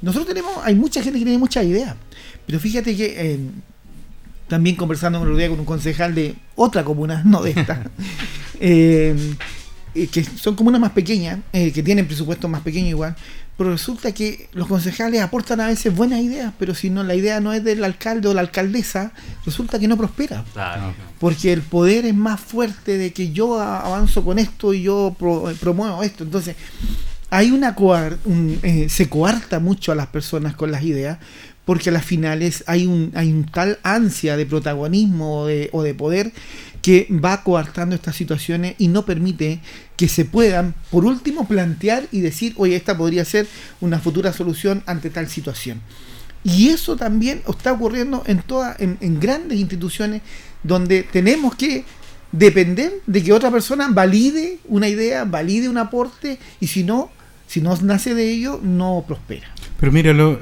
nosotros 0.00 0.28
tenemos, 0.28 0.52
hay 0.64 0.74
mucha 0.74 1.02
gente 1.02 1.18
que 1.18 1.24
tiene 1.24 1.38
muchas 1.38 1.64
ideas, 1.64 1.94
pero 2.46 2.58
fíjate 2.58 2.96
que 2.96 3.14
eh, 3.16 3.38
también 4.48 4.76
conversando 4.76 5.18
con 5.18 5.28
con 5.28 5.60
un 5.60 5.64
concejal 5.64 6.14
de 6.14 6.34
otra 6.56 6.84
comuna, 6.84 7.22
no 7.26 7.42
de 7.42 7.50
esta, 7.50 7.82
eh, 8.60 9.34
eh, 9.94 10.06
que 10.08 10.24
son 10.24 10.56
comunas 10.56 10.80
más 10.80 10.92
pequeñas, 10.92 11.38
eh, 11.52 11.72
que 11.72 11.82
tienen 11.82 12.06
presupuestos 12.06 12.50
más 12.50 12.62
pequeños 12.62 12.90
igual, 12.90 13.14
pero 13.56 13.70
resulta 13.70 14.12
que 14.12 14.48
los 14.52 14.68
concejales 14.68 15.20
aportan 15.20 15.60
a 15.60 15.66
veces 15.66 15.94
buenas 15.94 16.20
ideas, 16.20 16.52
pero 16.58 16.74
si 16.74 16.90
no 16.90 17.02
la 17.02 17.16
idea 17.16 17.40
no 17.40 17.52
es 17.52 17.64
del 17.64 17.82
alcalde 17.82 18.28
o 18.28 18.34
la 18.34 18.40
alcaldesa, 18.40 19.12
resulta 19.44 19.80
que 19.80 19.88
no 19.88 19.96
prospera. 19.96 20.44
Porque 21.18 21.52
el 21.52 21.62
poder 21.62 22.06
es 22.06 22.14
más 22.14 22.40
fuerte 22.40 22.96
de 22.96 23.12
que 23.12 23.32
yo 23.32 23.60
avanzo 23.60 24.24
con 24.24 24.38
esto 24.38 24.72
y 24.72 24.82
yo 24.82 25.16
promuevo 25.58 26.04
esto. 26.04 26.22
Entonces, 26.22 26.54
hay 27.30 27.50
una 27.50 27.74
se 28.88 29.08
coarta 29.08 29.58
mucho 29.58 29.90
a 29.90 29.96
las 29.96 30.06
personas 30.06 30.54
con 30.54 30.70
las 30.70 30.84
ideas, 30.84 31.18
porque 31.68 31.90
a 31.90 31.92
las 31.92 32.06
finales 32.06 32.64
hay 32.66 32.86
un, 32.86 33.12
hay 33.14 33.30
un 33.30 33.44
tal 33.44 33.78
ansia 33.82 34.38
de 34.38 34.46
protagonismo 34.46 35.42
o 35.42 35.82
de, 35.82 35.94
poder 35.94 36.32
que 36.80 37.06
va 37.10 37.42
coartando 37.44 37.94
estas 37.94 38.16
situaciones 38.16 38.74
y 38.78 38.88
no 38.88 39.04
permite 39.04 39.60
que 39.94 40.08
se 40.08 40.24
puedan, 40.24 40.74
por 40.90 41.04
último, 41.04 41.46
plantear 41.46 42.08
y 42.10 42.20
decir, 42.22 42.54
oye, 42.56 42.74
esta 42.74 42.96
podría 42.96 43.22
ser 43.26 43.46
una 43.82 43.98
futura 43.98 44.32
solución 44.32 44.82
ante 44.86 45.10
tal 45.10 45.28
situación. 45.28 45.82
Y 46.42 46.70
eso 46.70 46.96
también 46.96 47.42
está 47.46 47.72
ocurriendo 47.72 48.24
en, 48.24 48.42
en 49.02 49.20
grandes 49.20 49.58
instituciones 49.58 50.22
donde 50.62 51.02
tenemos 51.02 51.54
que 51.54 51.84
depender 52.32 52.94
de 53.06 53.22
que 53.22 53.34
otra 53.34 53.50
persona 53.50 53.88
valide 53.90 54.56
una 54.68 54.88
idea, 54.88 55.26
valide 55.26 55.68
un 55.68 55.76
aporte, 55.76 56.38
y 56.60 56.68
si 56.68 56.82
no, 56.82 57.10
si 57.46 57.60
no 57.60 57.76
nace 57.82 58.14
de 58.14 58.30
ello, 58.30 58.58
no 58.62 59.04
prospera. 59.06 59.57
Pero 59.78 59.92
míralo, 59.92 60.40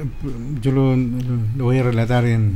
yo 0.62 0.72
lo, 0.72 0.96
voy 1.56 1.78
a 1.78 1.82
relatar 1.82 2.24
en... 2.24 2.54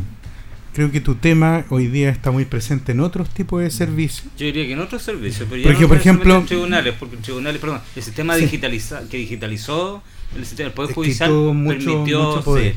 Creo 0.73 0.91
que 0.91 1.01
tu 1.01 1.17
tema 1.17 1.65
hoy 1.69 1.89
día 1.89 2.11
está 2.11 2.31
muy 2.31 2.45
presente 2.45 2.93
en 2.93 3.01
otros 3.01 3.29
tipos 3.31 3.61
de 3.61 3.71
servicios. 3.71 4.29
Yo 4.39 4.47
diría 4.47 4.67
que 4.67 4.73
en 4.73 4.79
otros 4.79 5.03
servicios, 5.03 5.49
pero 5.51 5.63
porque, 5.65 5.87
por 5.87 5.97
ejemplo, 5.97 6.39
en 6.39 6.47
tribunales, 6.47 6.95
porque 6.99 7.17
en 7.17 7.23
tribunales, 7.23 7.61
perdón, 7.61 7.81
el 7.97 8.03
sistema 8.03 8.37
digitaliza, 8.37 9.03
que 9.11 9.17
digitalizó 9.17 10.03
el 10.37 10.47
sistema 10.47 10.69
del 10.69 10.75
Poder 10.75 10.95
Judicial 10.95 11.31
permitió... 11.67 12.41
poder. 12.43 12.77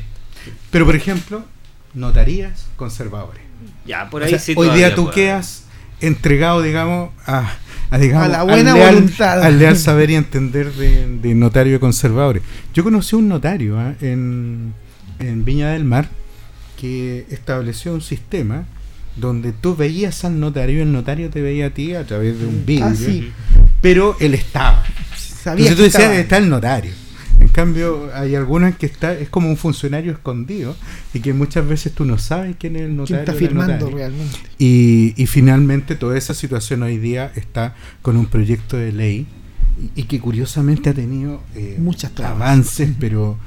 Pero, 0.70 0.84
por 0.84 0.96
ejemplo, 0.96 1.44
notarías 1.94 2.66
conservadores. 2.76 3.42
Ya, 3.86 4.10
por 4.10 4.22
ahí 4.22 4.36
Hoy 4.56 4.70
día 4.70 4.94
tú 4.94 5.10
quedas 5.10 5.64
entregado, 6.00 6.62
digamos, 6.62 7.10
a 7.26 7.56
a, 7.94 8.28
la 8.28 8.42
buena 8.42 8.74
voluntad. 8.74 9.42
Al 9.42 9.58
leal 9.58 9.76
saber 9.76 10.10
y 10.10 10.14
entender 10.14 10.72
de, 10.72 11.34
notario 11.34 11.74
de 11.74 11.80
conservadores. 11.80 12.42
Yo 12.72 12.84
conocí 12.84 13.16
un 13.16 13.28
notario 13.28 13.78
¿ah? 13.78 13.94
en, 14.00 14.74
Viña 15.18 15.70
del 15.70 15.84
Mar 15.84 16.08
que 16.80 17.26
estableció 17.30 17.94
un 17.94 18.02
sistema 18.02 18.64
donde 19.16 19.52
tú 19.52 19.76
veías 19.76 20.24
al 20.24 20.40
notario 20.40 20.78
y 20.78 20.80
el 20.80 20.92
notario 20.92 21.30
te 21.30 21.40
veía 21.40 21.66
a 21.66 21.70
ti 21.70 21.94
a 21.94 22.04
través 22.04 22.38
de 22.38 22.46
un 22.46 22.56
ah, 22.82 22.92
vídeo. 22.92 23.32
Pero 23.80 24.16
él 24.20 24.34
estaba. 24.34 24.84
Entonces 25.46 25.76
tú 25.76 25.82
decías, 25.82 26.12
está 26.12 26.38
el 26.38 26.48
notario. 26.48 26.92
Cambio, 27.54 28.10
hay 28.12 28.34
algunas 28.34 28.76
que 28.76 28.86
está 28.86 29.12
es 29.12 29.28
como 29.28 29.48
un 29.48 29.56
funcionario 29.56 30.10
escondido 30.10 30.74
y 31.14 31.20
que 31.20 31.32
muchas 31.32 31.66
veces 31.68 31.92
tú 31.92 32.04
no 32.04 32.18
sabes 32.18 32.56
quién 32.58 32.74
es 32.74 32.82
el 32.82 32.96
notario. 32.96 33.20
está 33.20 33.32
firmando 33.32 33.90
realmente? 33.90 34.36
Y, 34.58 35.14
y, 35.16 35.26
finalmente 35.26 35.94
toda 35.94 36.18
esa 36.18 36.34
situación 36.34 36.82
hoy 36.82 36.98
día 36.98 37.30
está 37.36 37.76
con 38.02 38.16
un 38.16 38.26
proyecto 38.26 38.76
de 38.76 38.90
ley 38.90 39.28
y, 39.94 40.02
que 40.02 40.18
curiosamente 40.18 40.90
ha 40.90 40.94
tenido 40.94 41.42
eh, 41.54 41.78
avances, 42.24 42.90
pero 42.98 43.38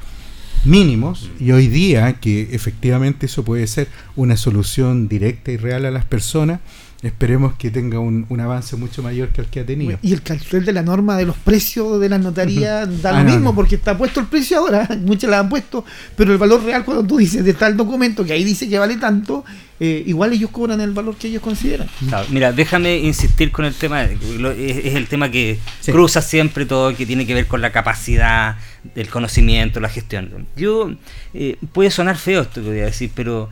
mínimos 0.63 1.29
y 1.37 1.51
hoy 1.51 1.67
día 1.67 2.13
que 2.13 2.55
efectivamente 2.55 3.25
eso 3.25 3.43
puede 3.43 3.67
ser 3.67 3.89
una 4.15 4.37
solución 4.37 5.09
directa 5.09 5.51
y 5.51 5.57
real 5.57 5.85
a 5.85 5.91
las 5.91 6.05
personas 6.05 6.61
Esperemos 7.03 7.53
que 7.53 7.69
tenga 7.69 7.99
un, 7.99 8.25
un, 8.27 8.39
avance 8.39 8.75
mucho 8.75 9.03
mayor 9.03 9.29
que 9.29 9.41
el 9.41 9.47
que 9.47 9.59
ha 9.59 9.65
tenido. 9.65 9.99
Y 10.01 10.13
el 10.13 10.23
cartel 10.23 10.65
de 10.65 10.73
la 10.73 10.81
norma 10.81 11.15
de 11.15 11.25
los 11.25 11.37
precios 11.37 11.99
de 11.99 12.09
las 12.09 12.19
notarías 12.19 13.01
da 13.03 13.11
lo 13.11 13.17
ah, 13.19 13.23
mismo, 13.23 13.53
porque 13.53 13.75
está 13.75 13.95
puesto 13.95 14.19
el 14.19 14.25
precio 14.25 14.57
ahora, 14.57 14.87
muchas 15.05 15.29
la 15.29 15.39
han 15.39 15.49
puesto, 15.49 15.85
pero 16.15 16.31
el 16.31 16.39
valor 16.39 16.63
real 16.63 16.83
cuando 16.83 17.03
tú 17.05 17.17
dices 17.17 17.45
de 17.45 17.53
tal 17.53 17.77
documento 17.77 18.25
que 18.25 18.33
ahí 18.33 18.43
dice 18.43 18.67
que 18.67 18.79
vale 18.79 18.95
tanto, 18.97 19.45
eh, 19.79 20.03
igual 20.07 20.33
ellos 20.33 20.49
cobran 20.49 20.81
el 20.81 20.91
valor 20.91 21.15
que 21.17 21.27
ellos 21.27 21.43
consideran. 21.43 21.87
mira, 22.29 22.51
déjame 22.51 22.97
insistir 22.97 23.51
con 23.51 23.65
el 23.65 23.75
tema, 23.75 24.03
es, 24.03 24.95
el 24.95 25.07
tema 25.07 25.29
que 25.29 25.59
cruza 25.85 26.23
siempre 26.23 26.65
todo, 26.65 26.95
que 26.95 27.05
tiene 27.05 27.27
que 27.27 27.35
ver 27.35 27.45
con 27.45 27.61
la 27.61 27.71
capacidad, 27.71 28.57
del 28.95 29.09
conocimiento, 29.09 29.79
la 29.79 29.89
gestión. 29.89 30.47
Yo, 30.55 30.91
eh, 31.33 31.57
puede 31.73 31.91
sonar 31.91 32.17
feo 32.17 32.41
esto 32.41 32.61
que 32.61 32.69
voy 32.69 32.79
a 32.79 32.85
decir, 32.85 33.11
pero 33.13 33.49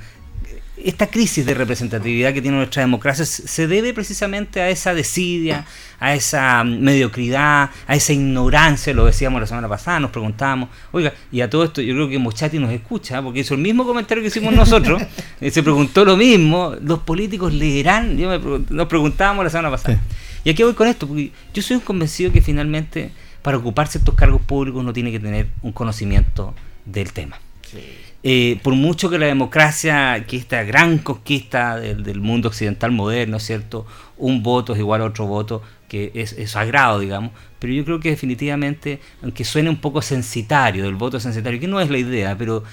esta 0.78 1.08
crisis 1.08 1.46
de 1.46 1.54
representatividad 1.54 2.34
que 2.34 2.42
tiene 2.42 2.58
nuestra 2.58 2.82
democracia 2.82 3.26
se 3.26 3.68
debe 3.68 3.94
precisamente 3.94 4.62
a 4.62 4.70
esa 4.70 4.94
desidia, 4.94 5.66
a 6.00 6.14
esa 6.14 6.64
mediocridad, 6.64 7.70
a 7.88 7.96
esa 7.96 8.14
ignorancia, 8.14 8.94
lo 8.94 9.06
decíamos 9.06 9.40
la 9.40 9.48
semana 9.48 9.70
pasada, 9.70 10.00
nos 10.00 10.12
preguntábamos, 10.12 10.70
oiga, 10.92 11.14
y 11.32 11.42
a 11.42 11.50
todo 11.50 11.64
esto 11.64 11.82
yo 11.82 11.94
creo 11.94 12.10
que 12.10 12.20
Mochati 12.20 12.60
nos 12.60 12.72
escucha, 12.72 13.22
porque 13.22 13.40
hizo 13.40 13.54
el 13.54 13.62
mismo 13.62 13.86
comentario 13.86 14.22
que 14.22 14.28
hicimos 14.28 14.54
nosotros, 14.54 15.02
eh, 15.42 15.50
se 15.50 15.64
preguntó 15.64 16.04
lo 16.04 16.18
mismo, 16.18 16.76
los 16.82 17.00
políticos 17.00 17.54
leerán, 17.54 18.18
yo 18.18 18.38
nos 18.70 18.88
preguntábamos 18.88 19.46
la 19.46 19.50
semana 19.50 19.72
pasada. 19.72 20.00
Y 20.44 20.50
aquí 20.50 20.62
voy 20.62 20.74
con 20.74 20.88
esto, 20.88 21.08
porque 21.08 21.32
yo 21.54 21.62
soy 21.62 21.78
un 21.78 21.82
convencido 21.82 22.32
que 22.32 22.42
finalmente 22.42 23.12
para 23.42 23.58
ocupar 23.58 23.88
ciertos 23.88 24.14
cargos 24.16 24.42
públicos 24.42 24.82
uno 24.82 24.92
tiene 24.92 25.12
que 25.12 25.20
tener 25.20 25.48
un 25.62 25.72
conocimiento 25.72 26.54
del 26.86 27.14
tema. 27.14 27.40
Sí. 27.64 28.05
Eh, 28.28 28.60
por 28.64 28.74
mucho 28.74 29.12
que 29.12 29.20
la 29.20 29.28
democracia, 29.28 30.26
que 30.28 30.36
esta 30.36 30.64
gran 30.64 30.98
conquista 30.98 31.78
del, 31.78 32.20
mundo 32.22 32.48
occidental 32.48 32.92
moderno, 32.92 33.40
¿cierto? 33.40 33.86
Un 34.18 34.42
voto 34.42 34.74
es 34.74 34.80
igual 34.80 35.02
a 35.02 35.06
otro 35.06 35.28
voto, 35.28 35.62
que 35.88 36.12
es, 36.16 36.36
sagrado, 36.50 36.98
digamos, 36.98 37.34
pero 37.60 37.72
yo 37.72 37.86
creo 37.86 38.00
que 38.00 38.10
definitivamente, 38.10 39.00
aunque 39.22 39.46
suene 39.46 39.70
un 39.70 39.78
poco 39.78 40.02
censitario, 40.02 40.86
del 40.86 40.96
voto 40.96 41.20
censitario, 41.20 41.60
que 41.60 41.68
no 41.68 41.80
es 41.80 41.92
la 41.92 42.00
idea, 42.00 42.36
pero 42.36 42.64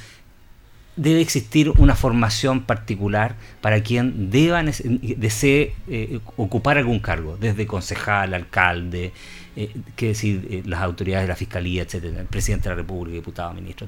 debe 0.97 1.21
existir 1.21 1.69
una 1.69 1.97
formación 1.97 2.63
particular 2.63 3.37
para 3.61 3.83
quien 3.83 4.31
deba 4.31 4.63
desee 4.63 5.75
eh, 5.87 6.19
ocupar 6.39 6.79
algún 6.79 7.01
cargo, 7.01 7.37
desde 7.39 7.67
concejal, 7.67 8.33
alcalde, 8.33 9.13
eh, 9.57 9.71
decir, 9.99 10.63
las 10.65 10.81
autoridades 10.81 11.25
de 11.25 11.29
la 11.29 11.37
fiscalía, 11.37 11.83
etcétera, 11.83 12.21
el 12.21 12.27
presidente 12.27 12.71
de 12.71 12.75
la 12.75 12.77
República, 12.77 13.17
diputado, 13.17 13.53
ministro 13.53 13.87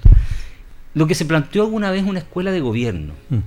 lo 0.95 1.07
que 1.07 1.15
se 1.15 1.25
planteó 1.25 1.63
alguna 1.63 1.91
vez 1.91 2.05
una 2.05 2.21
escuela 2.21 2.53
de 2.53 2.61
gobierno. 2.61 3.15
Mm. 3.31 3.39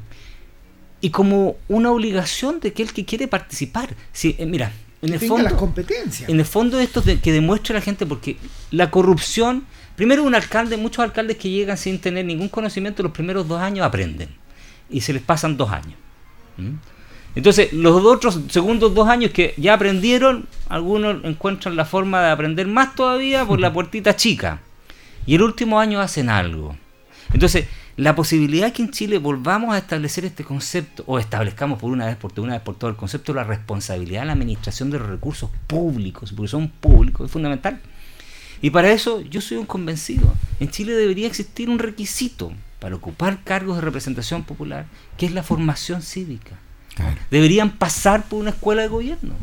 Y 1.00 1.10
como 1.12 1.58
una 1.68 1.92
obligación 1.92 2.60
de 2.60 2.74
que 2.74 2.84
el 2.84 2.92
que 2.92 3.06
quiere 3.06 3.28
participar. 3.28 3.96
Si, 4.12 4.36
eh, 4.38 4.46
mira, 4.46 4.72
en 5.02 5.14
el, 5.14 5.20
fondo, 5.20 5.44
las 5.44 5.54
competencias. 5.54 6.30
en 6.30 6.40
el 6.40 6.46
fondo 6.46 6.80
esto 6.80 7.02
de, 7.02 7.20
que 7.20 7.32
demuestre 7.32 7.76
a 7.76 7.80
la 7.80 7.82
gente, 7.82 8.06
porque 8.06 8.38
la 8.72 8.90
corrupción, 8.90 9.66
primero 9.96 10.24
un 10.24 10.34
alcalde, 10.34 10.76
muchos 10.76 11.04
alcaldes 11.04 11.38
que 11.38 11.50
llegan 11.50 11.78
sin 11.78 12.00
tener 12.00 12.26
ningún 12.26 12.50
conocimiento, 12.50 13.04
los 13.04 13.12
primeros 13.12 13.48
dos 13.48 13.62
años 13.62 13.86
aprenden. 13.86 14.30
Y 14.90 15.02
se 15.02 15.14
les 15.14 15.22
pasan 15.22 15.58
dos 15.58 15.72
años. 15.72 15.96
Entonces, 17.36 17.72
los 17.74 18.04
otros 18.04 18.40
segundos 18.50 18.96
dos 18.96 19.08
años 19.08 19.32
que 19.32 19.54
ya 19.58 19.76
aprendieron, 19.76 20.48
algunos 20.70 21.24
encuentran 21.24 21.76
la 21.76 21.86
forma 21.86 22.22
de 22.22 22.32
aprender 22.32 22.66
más 22.66 22.96
todavía 22.96 23.46
por 23.46 23.60
la 23.60 23.72
puertita 23.72 24.16
chica. 24.16 24.62
Y 25.28 25.36
el 25.36 25.44
último 25.44 25.80
año 25.80 26.00
hacen 26.00 26.30
algo. 26.30 26.76
Entonces, 27.34 27.66
la 27.98 28.16
posibilidad 28.16 28.72
que 28.72 28.84
en 28.84 28.92
Chile 28.92 29.18
volvamos 29.18 29.74
a 29.74 29.80
establecer 29.80 30.24
este 30.26 30.44
concepto, 30.44 31.04
o 31.08 31.20
establezcamos 31.20 31.80
por 31.80 31.92
una 31.92 32.06
vez 32.06 32.16
por 32.16 32.40
una 32.40 32.54
vez 32.54 32.62
por 32.62 32.76
todo 32.76 32.90
el 32.90 32.96
concepto 32.96 33.34
de 33.34 33.38
la 33.38 33.44
responsabilidad 33.44 34.22
de 34.22 34.28
la 34.28 34.34
administración 34.34 34.90
de 34.90 35.00
los 35.00 35.10
recursos 35.10 35.50
públicos, 35.68 36.32
porque 36.34 36.50
son 36.50 36.70
públicos, 36.70 37.26
es 37.26 37.32
fundamental. 37.32 37.80
Y 38.62 38.70
para 38.70 38.92
eso 38.92 39.22
yo 39.22 39.42
soy 39.42 39.58
un 39.58 39.66
convencido. 39.66 40.34
En 40.60 40.70
Chile 40.70 40.94
debería 40.94 41.28
existir 41.28 41.70
un 41.70 41.80
requisito 41.80 42.52
para 42.80 42.96
ocupar 42.96 43.44
cargos 43.44 43.78
de 43.78 43.82
representación 43.82 44.44
popular, 44.44 44.86
que 45.18 45.26
es 45.26 45.32
la 45.32 45.44
formación 45.44 46.02
cívica. 46.02 46.58
Deberían 47.30 47.72
pasar 47.72 48.28
por 48.28 48.40
una 48.40 48.52
escuela 48.52 48.82
de 48.82 48.88
gobierno. 48.88 49.34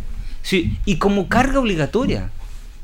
Sí, 0.42 0.78
y 0.84 0.96
como 0.96 1.28
carga 1.28 1.60
obligatoria. 1.60 2.30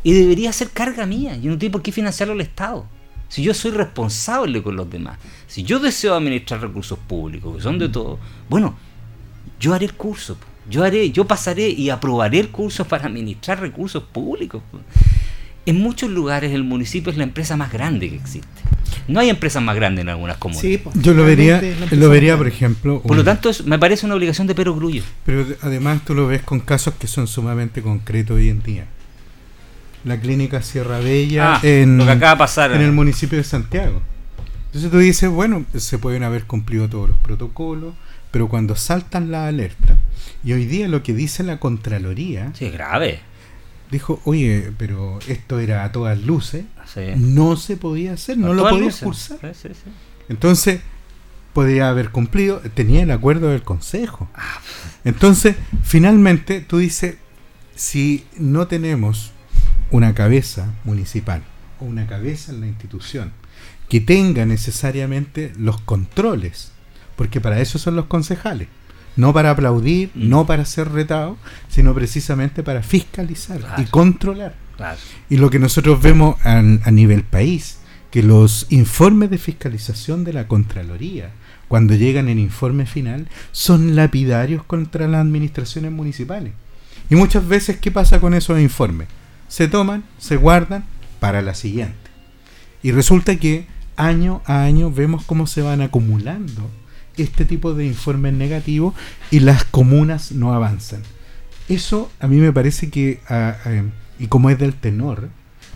Y 0.02 0.12
debería 0.12 0.52
ser 0.52 0.70
carga 0.70 1.06
mía. 1.06 1.36
Yo 1.36 1.50
no 1.50 1.58
tengo 1.58 1.72
por 1.72 1.82
qué 1.82 1.92
financiarlo 1.92 2.34
el 2.34 2.40
Estado. 2.40 2.86
Si 3.30 3.44
yo 3.44 3.54
soy 3.54 3.70
responsable 3.70 4.60
con 4.60 4.74
los 4.74 4.90
demás, 4.90 5.16
si 5.46 5.62
yo 5.62 5.78
deseo 5.78 6.16
administrar 6.16 6.60
recursos 6.60 6.98
públicos, 6.98 7.56
que 7.56 7.62
son 7.62 7.78
de 7.78 7.88
todo, 7.88 8.18
bueno, 8.48 8.76
yo 9.60 9.72
haré 9.72 9.86
el 9.86 9.94
curso, 9.94 10.36
yo 10.68 10.82
haré, 10.82 11.12
yo 11.12 11.24
pasaré 11.26 11.68
y 11.70 11.90
aprobaré 11.90 12.40
el 12.40 12.48
curso 12.48 12.84
para 12.86 13.06
administrar 13.06 13.60
recursos 13.60 14.02
públicos. 14.02 14.62
En 15.64 15.80
muchos 15.80 16.10
lugares 16.10 16.52
el 16.52 16.64
municipio 16.64 17.12
es 17.12 17.18
la 17.18 17.22
empresa 17.22 17.56
más 17.56 17.72
grande 17.72 18.10
que 18.10 18.16
existe. 18.16 18.48
No 19.06 19.20
hay 19.20 19.30
empresas 19.30 19.62
más 19.62 19.76
grandes 19.76 20.02
en 20.02 20.08
algunas 20.08 20.36
comunidades. 20.38 20.82
yo 20.94 21.14
lo 21.14 21.24
vería, 21.24 21.62
lo 21.92 22.08
vería, 22.08 22.36
por 22.36 22.48
ejemplo. 22.48 23.00
Por 23.00 23.16
lo 23.16 23.22
tanto, 23.22 23.52
me 23.64 23.78
parece 23.78 24.06
una 24.06 24.16
obligación 24.16 24.48
de 24.48 24.56
Pero 24.56 24.74
Grullo. 24.74 25.04
Pero 25.24 25.46
además 25.62 26.04
tú 26.04 26.16
lo 26.16 26.26
ves 26.26 26.42
con 26.42 26.58
casos 26.58 26.94
que 26.94 27.06
son 27.06 27.28
sumamente 27.28 27.80
concretos 27.80 28.38
hoy 28.38 28.48
en 28.48 28.60
día 28.64 28.86
la 30.04 30.20
clínica 30.20 30.62
Sierra 30.62 30.98
Bella 30.98 31.56
ah, 31.56 31.60
en, 31.62 31.98
lo 31.98 32.04
que 32.04 32.12
acaba 32.12 32.32
de 32.32 32.38
pasar, 32.38 32.72
en 32.72 32.80
el 32.80 32.92
municipio 32.92 33.38
de 33.38 33.44
Santiago. 33.44 34.00
Entonces 34.66 34.90
tú 34.90 34.98
dices, 34.98 35.28
bueno, 35.28 35.64
se 35.74 35.98
pueden 35.98 36.22
haber 36.22 36.44
cumplido 36.44 36.88
todos 36.88 37.08
los 37.08 37.18
protocolos, 37.18 37.94
pero 38.30 38.48
cuando 38.48 38.76
saltan 38.76 39.30
la 39.30 39.48
alerta, 39.48 39.98
y 40.44 40.52
hoy 40.52 40.66
día 40.66 40.88
lo 40.88 41.02
que 41.02 41.12
dice 41.12 41.42
la 41.42 41.58
Contraloría... 41.58 42.52
Sí, 42.54 42.70
grave. 42.70 43.20
Dijo, 43.90 44.20
oye, 44.24 44.72
pero 44.78 45.18
esto 45.26 45.58
era 45.58 45.84
a 45.84 45.90
todas 45.90 46.20
luces, 46.20 46.64
no 47.16 47.56
se 47.56 47.76
podía 47.76 48.12
hacer, 48.12 48.38
no 48.38 48.54
lo 48.54 48.68
podía 48.68 48.92
cursar. 49.02 49.38
Entonces, 50.28 50.80
podría 51.52 51.88
haber 51.88 52.10
cumplido, 52.10 52.60
tenía 52.74 53.02
el 53.02 53.10
acuerdo 53.10 53.48
del 53.48 53.62
Consejo. 53.62 54.28
Ah. 54.34 54.60
Entonces, 55.04 55.56
finalmente, 55.82 56.60
tú 56.60 56.78
dices, 56.78 57.16
si 57.74 58.24
no 58.38 58.68
tenemos 58.68 59.32
una 59.90 60.14
cabeza 60.14 60.72
municipal 60.84 61.42
o 61.80 61.84
una 61.84 62.06
cabeza 62.06 62.52
en 62.52 62.60
la 62.60 62.66
institución 62.66 63.32
que 63.88 64.00
tenga 64.00 64.46
necesariamente 64.46 65.52
los 65.58 65.80
controles, 65.80 66.70
porque 67.16 67.40
para 67.40 67.60
eso 67.60 67.78
son 67.78 67.96
los 67.96 68.06
concejales, 68.06 68.68
no 69.16 69.32
para 69.32 69.50
aplaudir, 69.50 70.10
mm. 70.14 70.28
no 70.28 70.46
para 70.46 70.64
ser 70.64 70.92
retados, 70.92 71.36
sino 71.68 71.92
precisamente 71.92 72.62
para 72.62 72.82
fiscalizar 72.82 73.60
y 73.78 73.84
controlar. 73.84 74.54
Y 75.28 75.36
lo 75.36 75.50
que 75.50 75.58
nosotros 75.58 76.00
vemos 76.00 76.36
a, 76.46 76.58
a 76.58 76.90
nivel 76.90 77.24
país, 77.24 77.80
que 78.12 78.22
los 78.22 78.66
informes 78.70 79.28
de 79.28 79.38
fiscalización 79.38 80.24
de 80.24 80.32
la 80.32 80.46
Contraloría, 80.46 81.32
cuando 81.68 81.94
llegan 81.94 82.28
en 82.28 82.38
informe 82.38 82.86
final, 82.86 83.28
son 83.52 83.96
lapidarios 83.96 84.62
contra 84.64 85.08
las 85.08 85.20
administraciones 85.20 85.92
municipales. 85.92 86.52
Y 87.10 87.16
muchas 87.16 87.46
veces, 87.46 87.78
¿qué 87.78 87.90
pasa 87.90 88.20
con 88.20 88.34
esos 88.34 88.58
informes? 88.60 89.08
Se 89.50 89.66
toman, 89.66 90.04
se 90.18 90.36
guardan 90.36 90.84
para 91.18 91.42
la 91.42 91.54
siguiente. 91.54 91.96
Y 92.82 92.92
resulta 92.92 93.36
que 93.36 93.66
año 93.96 94.40
a 94.46 94.62
año 94.62 94.90
vemos 94.90 95.24
cómo 95.24 95.46
se 95.46 95.60
van 95.60 95.82
acumulando 95.82 96.70
este 97.16 97.44
tipo 97.44 97.74
de 97.74 97.84
informes 97.84 98.32
negativos 98.32 98.94
y 99.30 99.40
las 99.40 99.64
comunas 99.64 100.32
no 100.32 100.54
avanzan. 100.54 101.02
Eso 101.68 102.10
a 102.20 102.28
mí 102.28 102.36
me 102.36 102.52
parece 102.52 102.90
que, 102.90 103.20
y 104.18 104.28
como 104.28 104.50
es 104.50 104.58
del 104.58 104.72
tenor, 104.72 105.28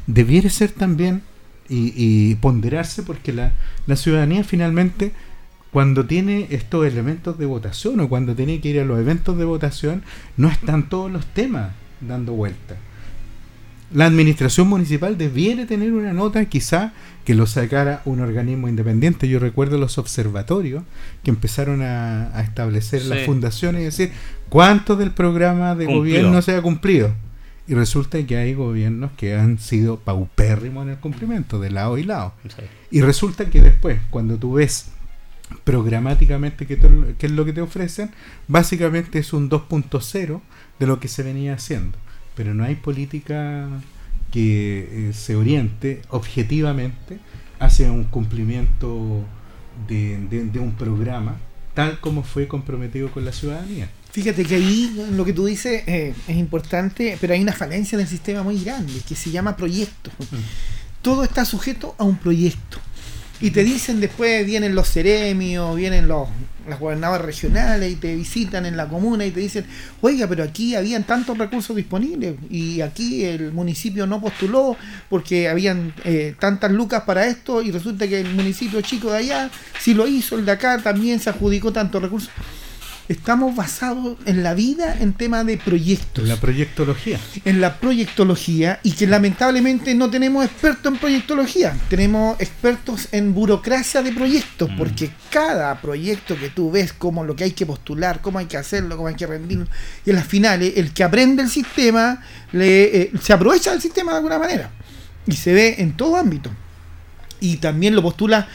debiera 0.06 0.48
ser 0.50 0.70
también 0.70 1.22
y, 1.68 2.36
ponderarse 2.36 3.02
porque 3.02 3.32
la, 3.32 3.54
la, 3.86 3.96
ciudadanía 3.96 4.44
finalmente 4.44 5.12
cuando 5.72 6.06
tiene 6.06 6.46
estos 6.50 6.86
elementos 6.86 7.38
de 7.38 7.46
votación 7.46 7.98
o 7.98 8.08
cuando 8.08 8.36
tiene 8.36 8.60
que 8.60 8.68
ir 8.68 8.80
a 8.80 8.84
los 8.84 9.00
eventos 9.00 9.36
de 9.36 9.44
votación, 9.44 10.04
no 10.36 10.48
están 10.48 10.88
todos 10.88 11.10
los 11.10 11.26
temas 11.26 11.72
dando 12.00 12.34
vuelta 12.34 12.76
la 13.94 14.06
administración 14.06 14.66
municipal 14.66 15.16
debiera 15.16 15.66
tener 15.66 15.92
una 15.92 16.12
nota 16.12 16.44
quizá 16.46 16.92
que 17.24 17.34
lo 17.34 17.46
sacara 17.46 18.02
un 18.04 18.20
organismo 18.20 18.68
independiente. 18.68 19.28
Yo 19.28 19.38
recuerdo 19.38 19.78
los 19.78 19.98
observatorios 19.98 20.82
que 21.22 21.30
empezaron 21.30 21.80
a, 21.80 22.42
establecer 22.42 23.04
las 23.04 23.24
fundaciones 23.24 23.82
y 23.82 23.84
decir 23.84 24.12
cuánto 24.48 24.96
del 24.96 25.12
programa 25.12 25.76
de 25.76 25.86
gobierno 25.86 26.42
se 26.42 26.56
ha 26.56 26.60
cumplido. 26.60 27.14
Y 27.68 27.74
resulta 27.74 28.20
que 28.26 28.36
hay 28.36 28.52
gobiernos 28.52 29.12
que 29.16 29.36
han 29.36 29.58
sido 29.58 30.00
paupérrimos 30.00 30.84
en 30.84 30.90
el 30.90 30.98
cumplimiento, 30.98 31.60
de 31.60 31.70
lado 31.70 31.96
y 31.96 32.02
lado. 32.02 32.34
Y 32.90 33.00
resulta 33.00 33.48
que 33.48 33.62
después, 33.62 34.00
cuando 34.10 34.36
tú 34.38 34.54
ves 34.54 34.88
programáticamente 35.62 36.66
qué, 36.66 36.78
qué 37.16 37.26
es 37.26 37.32
lo 37.32 37.44
que 37.44 37.52
te 37.52 37.60
ofrecen, 37.60 38.10
básicamente 38.48 39.20
es 39.20 39.32
un 39.32 39.48
2.0 39.48 40.40
de 40.80 40.86
lo 40.86 40.98
que 40.98 41.06
se 41.06 41.22
venía 41.22 41.54
haciendo 41.54 41.96
pero 42.34 42.54
no 42.54 42.64
hay 42.64 42.74
política 42.74 43.68
que 44.32 45.08
eh, 45.08 45.12
se 45.12 45.36
oriente 45.36 46.02
objetivamente 46.08 47.18
hacia 47.60 47.92
un 47.92 48.04
cumplimiento 48.04 49.24
de, 49.88 50.50
un 50.60 50.72
programa 50.72 51.36
tal 51.74 52.00
como 52.00 52.22
fue 52.22 52.46
comprometido 52.46 53.10
con 53.10 53.24
la 53.24 53.32
ciudadanía. 53.32 53.88
Fíjate 54.12 54.44
que 54.44 54.54
ahí 54.54 55.08
lo 55.12 55.24
que 55.24 55.32
tú 55.32 55.46
dices 55.46 55.82
eh, 55.86 56.14
es 56.28 56.36
importante, 56.36 57.18
pero 57.20 57.34
hay 57.34 57.42
una 57.42 57.52
falencia 57.52 57.96
en 57.96 58.02
el 58.02 58.08
sistema 58.08 58.44
muy 58.44 58.62
grande 58.62 59.00
que 59.06 59.16
se 59.16 59.30
llama 59.30 59.56
proyecto. 59.56 60.10
Mm. 60.18 60.36
Todo 61.02 61.24
está 61.24 61.44
sujeto 61.44 61.96
a 61.98 62.04
un 62.04 62.16
proyecto. 62.16 62.78
Y 63.40 63.50
te 63.50 63.64
dicen 63.64 64.00
después, 64.00 64.46
vienen 64.46 64.74
los 64.74 64.88
seremios, 64.88 65.76
vienen 65.76 66.06
los, 66.06 66.28
las 66.68 66.78
gobernadores 66.78 67.26
regionales 67.26 67.92
y 67.92 67.96
te 67.96 68.14
visitan 68.14 68.64
en 68.64 68.76
la 68.76 68.88
comuna 68.88 69.26
y 69.26 69.32
te 69.32 69.40
dicen, 69.40 69.66
oiga, 70.00 70.26
pero 70.28 70.44
aquí 70.44 70.74
habían 70.74 71.04
tantos 71.04 71.36
recursos 71.36 71.74
disponibles 71.76 72.36
y 72.48 72.80
aquí 72.80 73.24
el 73.24 73.52
municipio 73.52 74.06
no 74.06 74.20
postuló 74.20 74.76
porque 75.08 75.48
habían 75.48 75.92
eh, 76.04 76.34
tantas 76.38 76.70
lucas 76.70 77.02
para 77.02 77.26
esto 77.26 77.60
y 77.60 77.70
resulta 77.70 78.06
que 78.06 78.20
el 78.20 78.34
municipio 78.34 78.80
chico 78.80 79.10
de 79.10 79.18
allá 79.18 79.50
sí 79.80 79.94
lo 79.94 80.06
hizo, 80.06 80.38
el 80.38 80.44
de 80.44 80.52
acá 80.52 80.78
también 80.78 81.20
se 81.20 81.30
adjudicó 81.30 81.72
tantos 81.72 82.00
recursos 82.00 82.30
estamos 83.08 83.54
basados 83.54 84.16
en 84.24 84.42
la 84.42 84.54
vida 84.54 84.96
en 85.00 85.12
tema 85.12 85.44
de 85.44 85.58
proyectos. 85.58 86.24
En 86.24 86.28
la 86.28 86.36
proyectología. 86.36 87.20
En 87.44 87.60
la 87.60 87.78
proyectología 87.78 88.80
y 88.82 88.92
que 88.92 89.06
lamentablemente 89.06 89.94
no 89.94 90.10
tenemos 90.10 90.44
expertos 90.44 90.92
en 90.92 90.98
proyectología, 90.98 91.76
tenemos 91.88 92.40
expertos 92.40 93.08
en 93.12 93.34
burocracia 93.34 94.02
de 94.02 94.12
proyectos, 94.12 94.70
mm. 94.70 94.76
porque 94.76 95.10
cada 95.30 95.80
proyecto 95.80 96.38
que 96.38 96.48
tú 96.48 96.70
ves, 96.70 96.92
como 96.92 97.24
lo 97.24 97.36
que 97.36 97.44
hay 97.44 97.52
que 97.52 97.66
postular, 97.66 98.20
cómo 98.20 98.38
hay 98.38 98.46
que 98.46 98.56
hacerlo, 98.56 98.96
cómo 98.96 99.08
hay 99.08 99.16
que 99.16 99.26
rendirlo, 99.26 99.66
y 100.04 100.10
en 100.10 100.16
las 100.16 100.26
finales, 100.26 100.74
el 100.76 100.92
que 100.92 101.04
aprende 101.04 101.42
el 101.42 101.50
sistema 101.50 102.22
le, 102.52 103.02
eh, 103.02 103.12
se 103.20 103.32
aprovecha 103.32 103.70
del 103.72 103.80
sistema 103.80 104.12
de 104.12 104.18
alguna 104.18 104.38
manera 104.38 104.70
y 105.26 105.32
se 105.32 105.52
ve 105.52 105.76
en 105.78 105.96
todo 105.96 106.16
ámbito. 106.16 106.50
Y 107.40 107.56
también 107.56 107.94
lo 107.94 108.02
postula 108.02 108.48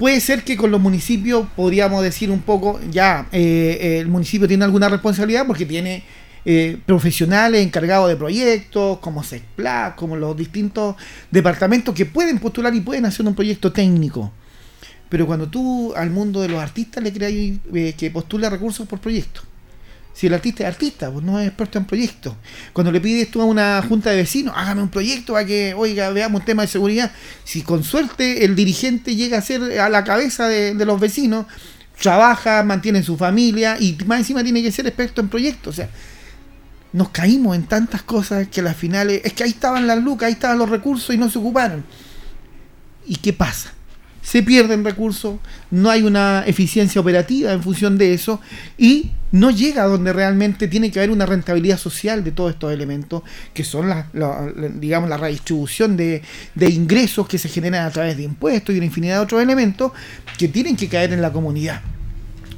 Puede 0.00 0.18
ser 0.22 0.44
que 0.44 0.56
con 0.56 0.70
los 0.70 0.80
municipios 0.80 1.46
podríamos 1.54 2.02
decir 2.02 2.30
un 2.30 2.40
poco, 2.40 2.80
ya, 2.90 3.28
eh, 3.32 3.98
el 4.00 4.08
municipio 4.08 4.48
tiene 4.48 4.64
alguna 4.64 4.88
responsabilidad 4.88 5.46
porque 5.46 5.66
tiene 5.66 6.04
eh, 6.46 6.78
profesionales 6.86 7.62
encargados 7.62 8.08
de 8.08 8.16
proyectos, 8.16 8.98
como 9.00 9.22
SECPLA, 9.22 9.96
como 9.96 10.16
los 10.16 10.34
distintos 10.34 10.96
departamentos 11.30 11.94
que 11.94 12.06
pueden 12.06 12.38
postular 12.38 12.74
y 12.74 12.80
pueden 12.80 13.04
hacer 13.04 13.26
un 13.26 13.34
proyecto 13.34 13.72
técnico. 13.72 14.32
Pero 15.10 15.26
cuando 15.26 15.50
tú 15.50 15.92
al 15.94 16.08
mundo 16.08 16.40
de 16.40 16.48
los 16.48 16.62
artistas 16.62 17.04
le 17.04 17.12
creas 17.12 17.32
eh, 17.74 17.94
que 17.94 18.10
postula 18.10 18.48
recursos 18.48 18.88
por 18.88 19.00
proyecto, 19.00 19.42
si 20.20 20.26
el 20.26 20.34
artista 20.34 20.64
es 20.64 20.74
artista, 20.74 21.10
pues 21.10 21.24
no 21.24 21.40
es 21.40 21.48
experto 21.48 21.78
en 21.78 21.86
proyectos. 21.86 22.34
Cuando 22.74 22.92
le 22.92 23.00
pides 23.00 23.30
tú 23.30 23.40
a 23.40 23.46
una 23.46 23.80
junta 23.80 24.10
de 24.10 24.16
vecinos, 24.16 24.52
hágame 24.54 24.82
un 24.82 24.90
proyecto 24.90 25.32
para 25.32 25.46
que, 25.46 25.72
oiga, 25.72 26.10
veamos 26.10 26.40
un 26.40 26.44
tema 26.44 26.60
de 26.60 26.68
seguridad. 26.68 27.10
Si 27.42 27.62
con 27.62 27.82
suerte 27.82 28.44
el 28.44 28.54
dirigente 28.54 29.16
llega 29.16 29.38
a 29.38 29.40
ser 29.40 29.80
a 29.80 29.88
la 29.88 30.04
cabeza 30.04 30.46
de, 30.46 30.74
los 30.84 31.00
vecinos, 31.00 31.46
trabaja, 31.98 32.62
mantiene 32.64 33.02
su 33.02 33.16
familia 33.16 33.78
y 33.80 33.96
más 34.04 34.18
encima 34.18 34.44
tiene 34.44 34.62
que 34.62 34.70
ser 34.70 34.86
experto 34.86 35.22
en 35.22 35.30
proyectos. 35.30 35.72
O 35.72 35.76
sea, 35.76 35.88
nos 36.92 37.08
caímos 37.08 37.56
en 37.56 37.62
tantas 37.64 38.02
cosas 38.02 38.46
que 38.48 38.60
las 38.60 38.76
finales, 38.76 39.22
es 39.24 39.32
que 39.32 39.44
ahí 39.44 39.50
estaban 39.52 39.86
las 39.86 40.02
lucas, 40.04 40.26
ahí 40.26 40.34
estaban 40.34 40.58
los 40.58 40.68
recursos 40.68 41.14
y 41.14 41.16
no 41.16 41.30
se 41.30 41.38
ocuparon. 41.38 41.82
¿Y 43.06 43.16
qué 43.16 43.32
pasa? 43.32 43.72
Se 44.22 44.42
pierden 44.42 44.84
recursos, 44.84 45.38
no 45.70 45.90
hay 45.90 46.02
una 46.02 46.44
eficiencia 46.46 47.00
operativa 47.00 47.52
en 47.52 47.62
función 47.62 47.98
de 47.98 48.14
eso 48.14 48.40
y 48.76 49.12
no 49.32 49.50
llega 49.50 49.84
a 49.84 49.86
donde 49.86 50.12
realmente 50.12 50.68
tiene 50.68 50.90
que 50.90 50.98
haber 50.98 51.10
una 51.10 51.26
rentabilidad 51.26 51.78
social 51.78 52.24
de 52.24 52.32
todos 52.32 52.52
estos 52.52 52.72
elementos, 52.72 53.22
que 53.54 53.64
son 53.64 53.88
la, 53.88 54.06
digamos 54.74 55.08
la 55.08 55.16
redistribución 55.16 55.96
de, 55.96 56.22
ingresos 56.60 57.28
que 57.28 57.38
se 57.38 57.48
generan 57.48 57.86
a 57.86 57.90
través 57.90 58.16
de 58.16 58.24
impuestos 58.24 58.74
y 58.74 58.78
una 58.78 58.86
infinidad 58.86 59.16
de 59.16 59.20
otros 59.22 59.42
elementos 59.42 59.92
que 60.36 60.48
tienen 60.48 60.76
que 60.76 60.88
caer 60.88 61.12
en 61.12 61.22
la 61.22 61.32
comunidad. 61.32 61.80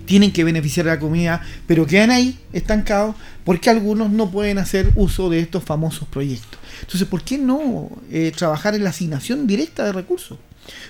Tienen 0.06 0.32
que 0.32 0.44
beneficiar 0.44 0.88
a 0.88 0.94
la 0.94 0.98
comunidad, 0.98 1.42
pero 1.66 1.86
quedan 1.86 2.10
ahí 2.10 2.38
estancados 2.52 3.14
porque 3.44 3.70
algunos 3.70 4.10
no 4.10 4.30
pueden 4.30 4.58
hacer 4.58 4.90
uso 4.96 5.30
de 5.30 5.40
estos 5.40 5.62
famosos 5.62 6.08
proyectos. 6.08 6.58
Entonces, 6.80 7.06
¿por 7.06 7.22
qué 7.22 7.38
no 7.38 7.88
eh, 8.10 8.32
trabajar 8.36 8.74
en 8.74 8.82
la 8.82 8.90
asignación 8.90 9.46
directa 9.46 9.84
de 9.84 9.92
recursos? 9.92 10.38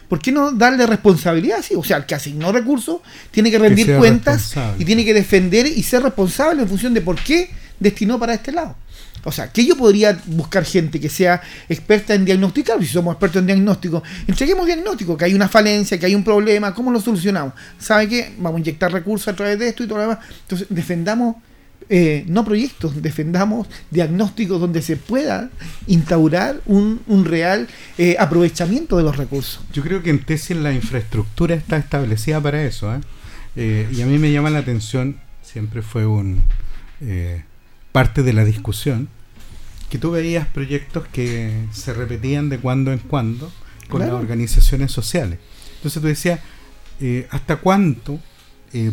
¿Por 0.09 0.21
qué 0.21 0.33
no 0.33 0.53
darle 0.53 0.87
responsabilidad? 0.87 1.61
O 1.77 1.85
sea, 1.85 1.97
el 1.99 2.07
que 2.07 2.15
asignó 2.15 2.53
recursos 2.53 3.01
tiene 3.31 3.51
que 3.51 3.59
rendir 3.59 3.97
cuentas 3.97 4.55
y 4.79 4.85
tiene 4.85 5.05
que 5.05 5.15
defender 5.15 5.67
y 5.67 5.83
ser 5.83 6.03
responsable 6.03 6.63
en 6.63 6.69
función 6.69 6.93
de 6.95 7.01
por 7.01 7.17
qué 7.17 7.51
destinó 7.81 8.19
para 8.19 8.35
este 8.35 8.53
lado. 8.53 8.77
O 9.25 9.31
sea, 9.31 9.53
que 9.53 9.65
yo 9.65 9.77
podría 9.77 10.21
buscar 10.27 10.65
gente 10.65 10.99
que 10.99 11.09
sea 11.09 11.41
experta 11.69 12.15
en 12.15 12.25
diagnosticar, 12.25 12.81
si 12.81 12.87
somos 12.87 13.13
expertos 13.13 13.41
en 13.41 13.47
diagnóstico, 13.47 14.03
entreguemos 14.27 14.67
diagnóstico, 14.67 15.17
que 15.17 15.27
hay 15.27 15.35
una 15.35 15.49
falencia, 15.49 15.99
que 15.99 16.07
hay 16.07 16.15
un 16.15 16.25
problema, 16.25 16.75
¿cómo 16.75 16.91
lo 16.91 17.01
solucionamos? 17.01 17.55
¿Sabe 17.79 18.09
qué? 18.09 18.35
Vamos 18.39 18.59
a 18.59 18.61
inyectar 18.61 18.93
recursos 18.93 19.29
a 19.29 19.37
través 19.37 19.59
de 19.59 19.69
esto 19.69 19.85
y 19.85 19.87
todo 19.87 19.99
lo 19.99 20.03
demás. 20.03 20.19
Entonces, 20.43 20.67
defendamos 20.71 21.37
eh, 21.95 22.25
no 22.27 22.43
proyectos, 22.43 23.03
defendamos 23.03 23.69
diagnósticos 23.91 24.59
donde 24.59 24.81
se 24.81 24.97
pueda 24.97 25.51
instaurar 25.87 26.63
un, 26.65 27.03
real 27.27 27.69
eh, 27.99 28.17
aprovechamiento 28.19 28.97
de 28.97 29.03
los 29.03 29.19
recursos. 29.19 29.63
Yo 29.75 29.83
creo 29.83 30.03
que 30.03 30.09
en 30.09 30.25
tesis 30.25 30.57
la 30.57 30.73
infraestructura 30.73 31.55
está 31.55 31.77
establecida 31.77 32.41
para 32.41 32.65
eso. 32.65 32.91
¿eh? 33.57 33.87
y 33.93 34.01
a 34.01 34.07
mí 34.07 34.17
me 34.17 34.33
llama 34.33 34.49
la 34.49 34.61
atención, 34.61 35.19
siempre 35.43 35.83
fue 35.83 36.07
un 36.07 36.43
parte 37.93 38.23
de 38.23 38.33
la 38.33 38.47
discusión, 38.47 39.11
que 39.91 39.99
tú 39.99 40.13
veías 40.13 40.47
proyectos 40.47 41.07
que 41.09 41.67
se 41.73 41.93
repetían 41.93 42.49
de 42.49 42.59
cuando 42.59 42.91
en 42.91 43.01
cuando 43.01 43.53
con 43.91 44.01
las 44.01 44.13
organizaciones 44.13 44.93
sociales. 44.93 45.39
Entonces 45.77 46.01
tú 46.01 46.09
decías, 46.09 46.41
¿hasta 47.29 47.57
cuánto 47.57 48.19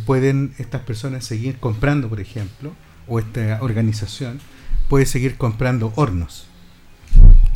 pueden 0.05 0.53
estas 0.57 0.81
personas 0.81 1.23
seguir 1.23 1.59
comprando, 1.59 2.09
por 2.09 2.19
ejemplo, 2.19 2.73
o 3.09 3.19
esta 3.19 3.59
organización 3.61 4.39
puede 4.87 5.05
seguir 5.05 5.35
comprando 5.35 5.93
hornos? 5.95 6.45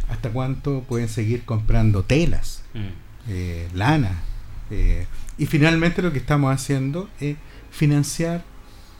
¿Hasta 0.10 0.30
cuánto 0.30 0.82
pueden 0.82 1.10
seguir 1.10 1.44
comprando 1.44 2.04
telas, 2.04 2.64
mm. 2.74 3.30
eh, 3.30 3.68
lana? 3.74 4.22
Eh, 4.70 5.06
y 5.38 5.46
finalmente 5.46 6.02
lo 6.02 6.12
que 6.12 6.20
estamos 6.20 6.54
haciendo 6.54 7.10
es 7.20 7.38
financiar 7.72 8.44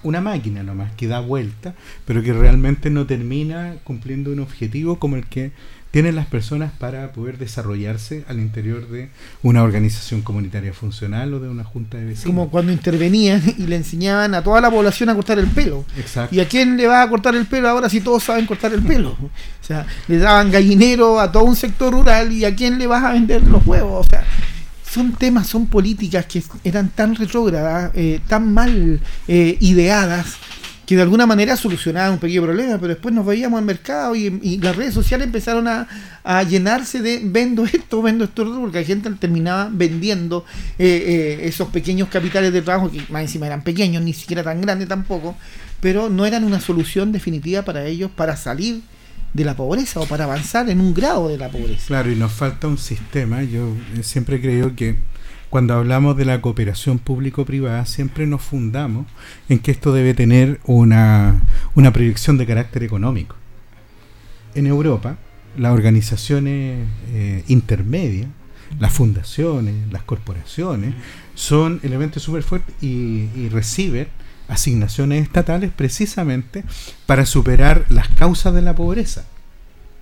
una 0.04 0.22
máquina 0.22 0.64
nomás 0.64 0.92
que 0.94 1.08
da 1.08 1.20
vuelta, 1.20 1.76
pero 2.06 2.22
que 2.22 2.34
realmente 2.34 2.90
no 2.90 3.06
termina 3.06 3.76
cumpliendo 3.84 4.32
un 4.32 4.40
objetivo 4.40 5.00
como 5.00 5.16
el 5.16 5.26
que 5.26 5.52
tienen 5.94 6.16
las 6.16 6.26
personas 6.26 6.72
para 6.72 7.12
poder 7.12 7.38
desarrollarse 7.38 8.26
al 8.28 8.40
interior 8.40 8.90
de 8.90 9.10
una 9.44 9.62
organización 9.62 10.24
comunitaria 10.24 10.74
funcional 10.74 11.36
o 11.36 11.40
de 11.40 11.48
una 11.48 11.64
junta 11.64 12.00
de 12.00 12.06
vecinos. 12.06 12.26
Como 12.26 12.50
cuando 12.50 12.72
intervenían 12.72 13.44
y 13.60 13.68
le 13.68 13.76
enseñaban 13.76 14.34
a 14.34 14.44
toda 14.44 14.60
la 14.60 14.72
población 14.72 15.10
a 15.10 15.14
cortar 15.14 15.38
el 15.38 15.46
pelo. 15.46 15.86
Exacto. 15.96 16.36
¿Y 16.36 16.40
a 16.40 16.48
quién 16.48 16.78
le 16.78 16.88
va 16.88 17.04
a 17.04 17.10
cortar 17.10 17.36
el 17.36 17.46
pelo 17.46 17.70
ahora 17.70 17.90
si 17.90 18.02
todos 18.02 18.24
saben 18.24 18.48
cortar 18.48 18.74
el 18.74 18.82
pelo? 18.82 19.16
O 19.64 19.66
sea, 19.66 19.86
le 20.10 20.18
daban 20.18 20.52
gallinero 20.52 21.22
a 21.22 21.32
todo 21.32 21.46
un 21.46 21.56
sector 21.56 21.94
rural 21.94 22.34
y 22.34 22.44
a 22.44 22.54
quién 22.54 22.78
le 22.78 22.86
vas 22.86 23.02
a 23.02 23.14
vender 23.14 23.44
los 23.44 23.66
huevos. 23.66 24.06
O 24.06 24.10
sea, 24.10 24.26
son 24.92 25.14
temas, 25.14 25.48
son 25.48 25.68
políticas 25.68 26.26
que 26.26 26.44
eran 26.66 26.90
tan 26.90 27.16
retrógradas, 27.16 27.92
eh, 27.94 28.20
tan 28.28 28.54
mal 28.54 29.00
eh, 29.30 29.58
ideadas 29.62 30.38
que 30.94 30.98
de 30.98 31.02
alguna 31.02 31.26
manera 31.26 31.58
solucionaban 31.58 32.12
un 32.12 32.20
pequeño 32.20 32.44
problema, 32.44 32.76
pero 32.76 32.90
después 32.90 33.16
nos 33.16 33.26
veíamos 33.26 33.58
al 33.58 33.66
mercado 33.66 34.16
y, 34.16 34.60
las 34.60 34.76
redes 34.76 34.94
sociales 34.94 35.26
empezaron 35.26 35.68
a, 35.68 36.44
llenarse 36.44 37.02
de 37.02 37.20
vendo 37.24 37.66
esto, 37.66 38.02
vendo 38.04 38.26
esto, 38.26 38.46
porque 38.60 38.80
la 38.80 38.86
gente 38.86 39.10
terminaba 39.12 39.70
vendiendo 39.72 40.46
eh, 40.78 41.40
eh, 41.42 41.48
esos 41.48 41.70
pequeños 41.70 42.10
capitales 42.10 42.54
de 42.54 42.62
trabajo, 42.62 42.92
que 42.92 43.02
más 43.10 43.24
encima 43.24 43.48
eran 43.48 43.64
pequeños, 43.64 44.04
ni 44.04 44.14
siquiera 44.14 44.44
tan 44.44 44.62
grandes 44.62 44.88
tampoco, 44.88 45.36
pero 45.80 46.10
no 46.10 46.28
eran 46.28 46.44
una 46.44 46.60
solución 46.60 47.12
definitiva 47.12 47.64
para 47.64 47.86
ellos 47.86 48.12
para 48.12 48.38
salir 48.38 48.82
de 49.34 49.46
la 49.46 49.56
pobreza 49.56 50.00
o 50.00 50.06
para 50.06 50.26
avanzar 50.26 50.70
en 50.70 50.80
un 50.80 50.94
grado 50.94 51.28
de 51.28 51.40
la 51.40 51.50
pobreza. 51.50 51.88
Claro, 51.88 52.12
y 52.12 52.16
nos 52.16 52.34
falta 52.34 52.68
un 52.68 52.78
sistema, 52.78 53.42
yo 53.42 53.74
siempre 54.04 54.40
creo 54.40 54.76
que 54.76 54.98
cuando 55.54 55.76
hablamos 55.76 56.18
de 56.18 56.26
la 56.26 56.42
cooperación 56.42 56.98
público-privada, 56.98 57.86
siempre 57.86 58.26
nos 58.26 58.42
fundamos 58.42 59.06
en 59.50 59.60
que 59.60 59.70
esto 59.70 59.94
debe 59.94 60.16
tener 60.16 60.60
una, 60.64 61.44
una 61.76 61.94
proyección 61.94 62.40
de 62.40 62.48
carácter 62.48 62.82
económico. 62.82 63.36
En 64.56 64.66
Europa, 64.66 65.20
las 65.56 65.72
organizaciones 65.72 66.88
eh, 67.12 67.44
intermedias, 67.50 68.30
las 68.80 68.94
fundaciones, 68.94 69.76
las 69.92 70.02
corporaciones, 70.02 70.96
son 71.36 71.80
elementos 71.84 72.24
súper 72.24 72.42
fuertes 72.42 72.74
y, 72.82 73.30
y 73.36 73.50
reciben 73.50 74.08
asignaciones 74.48 75.22
estatales 75.22 75.70
precisamente 75.72 76.64
para 77.06 77.28
superar 77.28 77.86
las 77.90 78.08
causas 78.08 78.56
de 78.56 78.64
la 78.64 78.74
pobreza. 78.74 79.28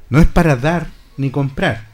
No 0.09 0.19
es 0.19 0.27
para 0.27 0.55
dar 0.55 0.87
ni 1.17 1.29
comprar, 1.29 1.89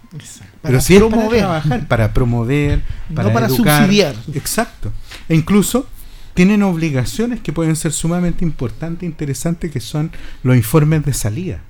pero 0.67 0.81
sí 0.81 0.97
promover. 0.97 1.27
para 1.27 1.37
trabajar, 1.39 1.87
para 1.87 2.13
promover, 2.13 2.81
para, 3.13 3.29
no 3.29 3.33
para 3.33 3.49
subsidiar. 3.49 4.15
Exacto. 4.33 4.91
E 5.27 5.35
incluso 5.35 5.87
tienen 6.33 6.61
obligaciones 6.61 7.39
que 7.39 7.51
pueden 7.51 7.75
ser 7.75 7.91
sumamente 7.91 8.45
importantes 8.45 9.03
e 9.03 9.05
interesantes, 9.07 9.71
que 9.71 9.79
son 9.79 10.11
los 10.43 10.55
informes 10.55 11.03
de 11.03 11.13
salida. 11.13 11.61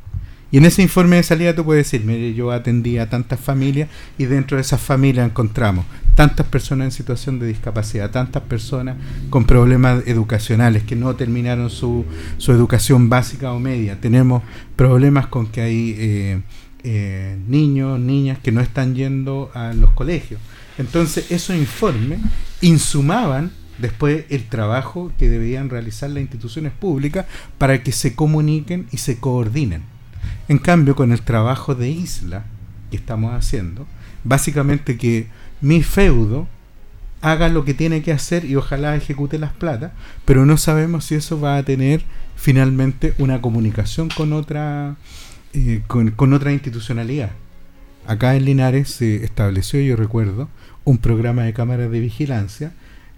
Y 0.52 0.58
en 0.58 0.66
ese 0.66 0.82
informe 0.82 1.18
de 1.18 1.24
salida 1.24 1.54
tú 1.54 1.66
puedes 1.66 1.86
decir, 1.86 2.06
mire, 2.06 2.34
yo 2.34 2.52
atendí 2.52 2.98
a 2.98 3.10
tantas 3.10 3.40
familias 3.40 3.90
y 4.18 4.26
dentro 4.26 4.56
de 4.56 4.62
esas 4.62 4.80
familias 4.80 5.26
encontramos 5.26 5.86
tantas 6.16 6.48
personas 6.48 6.86
en 6.86 6.92
situación 6.92 7.38
de 7.38 7.48
discapacidad, 7.48 8.12
tantas 8.12 8.44
personas 8.44 8.96
con 9.30 9.46
problemas 9.46 10.04
educacionales 10.08 10.84
que 10.84 10.96
no 10.96 11.16
terminaron 11.16 11.70
su, 11.70 12.06
su 12.38 12.52
educación 12.54 13.10
básica 13.10 13.52
o 13.52 13.60
media. 13.60 14.00
Tenemos 14.00 14.42
problemas 14.76 15.28
con 15.28 15.48
que 15.48 15.62
hay 15.62 15.96
eh, 15.98 16.42
eh, 16.90 17.38
niños, 17.50 18.00
niñas 18.00 18.40
que 18.40 18.54
no 18.54 18.62
están 18.62 18.96
yendo 18.96 19.52
a 19.54 19.74
los 19.74 19.92
colegios. 19.92 20.40
Entonces 20.78 21.32
esos 21.32 21.58
informes 21.58 22.20
insumaban 22.62 23.52
después 23.78 24.24
el 24.30 24.46
trabajo 24.46 25.12
que 25.20 25.30
debían 25.30 25.70
realizar 25.70 26.10
las 26.10 26.22
instituciones 26.22 26.72
públicas 26.72 27.26
para 27.58 27.84
que 27.84 27.92
se 27.92 28.16
comuniquen 28.16 28.88
y 28.94 29.00
se 29.00 29.20
coordinen. 29.20 29.84
En 30.48 30.60
cambio, 30.60 30.96
con 30.96 31.12
el 31.12 31.22
trabajo 31.24 31.76
de 31.76 31.90
isla 31.90 32.46
que 32.90 32.96
estamos 32.96 33.34
haciendo, 33.34 33.86
básicamente 34.24 34.96
que 34.96 35.28
mi 35.60 35.84
feudo 35.84 36.48
haga 37.22 37.50
lo 37.50 37.66
que 37.66 37.74
tiene 37.74 38.02
que 38.02 38.14
hacer 38.14 38.46
y 38.46 38.56
ojalá 38.56 38.96
ejecute 38.96 39.40
las 39.40 39.52
platas, 39.52 39.92
pero 40.24 40.46
no 40.46 40.56
sabemos 40.56 41.04
si 41.04 41.16
eso 41.16 41.38
va 41.38 41.58
a 41.58 41.64
tener 41.64 42.02
finalmente 42.38 43.14
una 43.18 43.42
comunicación 43.42 44.08
con 44.08 44.32
otra, 44.32 44.96
eh, 45.54 45.82
con, 45.88 46.12
con 46.12 46.34
otra 46.34 46.52
institucionalidad. 46.52 47.32
Acá 48.06 48.36
en 48.36 48.46
Linares 48.46 48.90
se 48.90 49.24
estableció, 49.24 49.82
yo 49.82 49.96
recuerdo, 49.96 50.50
un 50.86 50.98
programa 50.98 51.44
de 51.44 51.54
cámaras 51.54 51.92
de 51.92 52.00
vigilancia 52.00 52.72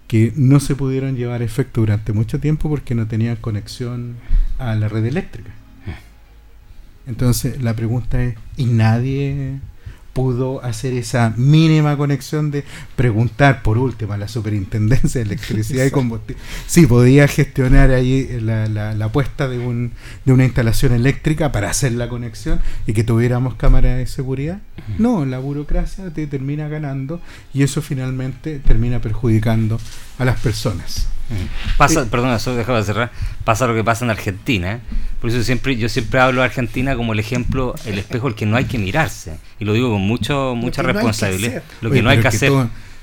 que 0.08 0.32
no 0.34 0.58
se 0.58 0.74
pudieron 0.74 1.14
llevar 1.14 1.40
a 1.40 1.44
efecto 1.44 1.82
durante 1.82 2.12
mucho 2.12 2.40
tiempo 2.40 2.68
porque 2.68 2.96
no 2.96 3.06
tenían 3.06 3.36
conexión 3.36 4.16
a 4.58 4.74
la 4.74 4.88
red 4.88 5.04
eléctrica. 5.04 5.52
Entonces 7.06 7.62
la 7.62 7.74
pregunta 7.74 8.22
es, 8.22 8.34
¿y 8.56 8.64
nadie 8.64 9.60
pudo 10.12 10.62
hacer 10.64 10.92
esa 10.94 11.32
mínima 11.36 11.96
conexión 11.96 12.50
de 12.50 12.64
preguntar 12.96 13.62
por 13.62 13.78
último 13.78 14.12
a 14.12 14.16
la 14.18 14.28
superintendencia 14.28 15.20
de 15.20 15.26
electricidad 15.26 15.84
y 15.84 15.90
combustible. 15.90 16.42
Si 16.66 16.86
podía 16.86 17.28
gestionar 17.28 17.90
ahí 17.90 18.38
la, 18.40 18.66
la, 18.68 19.08
puesta 19.12 19.48
de, 19.48 19.58
un, 19.58 19.92
de 20.24 20.32
una 20.32 20.44
instalación 20.44 20.92
eléctrica 20.92 21.52
para 21.52 21.70
hacer 21.70 21.92
la 21.92 22.08
conexión 22.08 22.60
y 22.86 22.92
que 22.92 23.04
tuviéramos 23.04 23.54
cámara 23.54 23.96
de 23.96 24.06
seguridad. 24.06 24.60
No, 24.98 25.24
la 25.24 25.38
burocracia 25.38 26.10
te 26.10 26.26
termina 26.26 26.68
ganando 26.68 27.20
y 27.54 27.62
eso 27.62 27.82
finalmente 27.82 28.58
termina 28.58 29.00
perjudicando 29.00 29.78
a 30.20 30.24
las 30.24 30.38
personas. 30.38 31.08
Pasa, 31.76 32.04
perdona, 32.06 32.38
solo 32.38 32.56
dejaba 32.56 32.78
de 32.78 32.84
cerrar. 32.84 33.12
Pasa 33.44 33.66
lo 33.66 33.74
que 33.74 33.82
pasa 33.82 34.04
en 34.04 34.10
Argentina. 34.10 34.72
¿eh? 34.74 34.80
Por 35.20 35.30
eso 35.30 35.42
siempre, 35.42 35.76
yo 35.76 35.88
siempre 35.88 36.20
hablo 36.20 36.40
de 36.40 36.46
Argentina 36.46 36.94
como 36.94 37.12
el 37.12 37.20
ejemplo, 37.20 37.74
el 37.86 37.98
espejo 37.98 38.28
el 38.28 38.34
que 38.34 38.46
no 38.46 38.56
hay 38.56 38.66
que 38.66 38.78
mirarse. 38.78 39.38
Y 39.58 39.64
lo 39.64 39.72
digo 39.72 39.90
con 39.90 40.02
mucho, 40.02 40.54
mucha 40.56 40.82
responsabilidad. 40.82 41.62
lo 41.80 41.90
que 41.90 42.02
no 42.02 42.10
hay 42.10 42.20
que 42.20 42.28
hacer. 42.28 42.52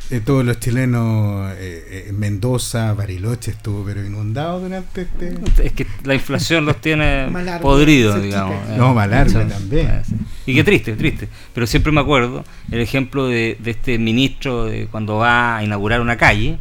Eh, 0.10 0.22
todos 0.24 0.46
los 0.46 0.58
chilenos, 0.62 1.52
eh, 1.58 2.06
eh, 2.08 2.14
Mendoza, 2.14 2.94
Bariloche 2.94 3.52
estuvo 3.52 3.84
pero 3.84 4.06
inundado 4.06 4.62
durante 4.62 5.02
este... 5.02 5.36
Es 5.62 5.74
que 5.74 5.86
la 6.06 6.14
inflación 6.14 6.66
los 6.66 6.80
tiene 6.80 7.28
podridos, 7.62 8.22
digamos. 8.22 8.70
No, 8.78 8.94
Malargo 8.94 9.42
también. 9.42 9.88
Ah, 9.90 10.04
y 10.46 10.56
qué 10.56 10.64
triste, 10.64 10.94
triste. 10.94 11.28
Pero 11.54 11.68
siempre 11.68 11.92
me 11.92 12.00
acuerdo 12.00 12.46
el 12.72 12.80
ejemplo 12.80 13.28
de, 13.28 13.58
de 13.60 13.72
este 13.72 13.98
ministro 13.98 14.66
de 14.66 14.88
cuando 14.88 15.18
va 15.18 15.58
a 15.58 15.64
inaugurar 15.66 16.00
una 16.00 16.16
calle 16.16 16.58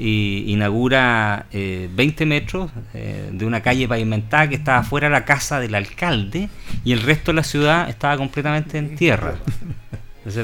y 0.00 0.44
inaugura 0.46 1.46
20 1.52 2.26
metros 2.26 2.70
de 2.94 3.44
una 3.44 3.60
calle 3.60 3.86
pavimentada 3.86 4.48
que 4.48 4.54
estaba 4.54 4.82
fuera 4.82 5.08
de 5.08 5.12
la 5.12 5.24
casa 5.24 5.60
del 5.60 5.74
alcalde 5.74 6.48
y 6.84 6.92
el 6.92 7.02
resto 7.02 7.32
de 7.32 7.36
la 7.36 7.44
ciudad 7.44 7.88
estaba 7.90 8.16
completamente 8.16 8.78
en 8.78 8.96
tierra 8.96 9.34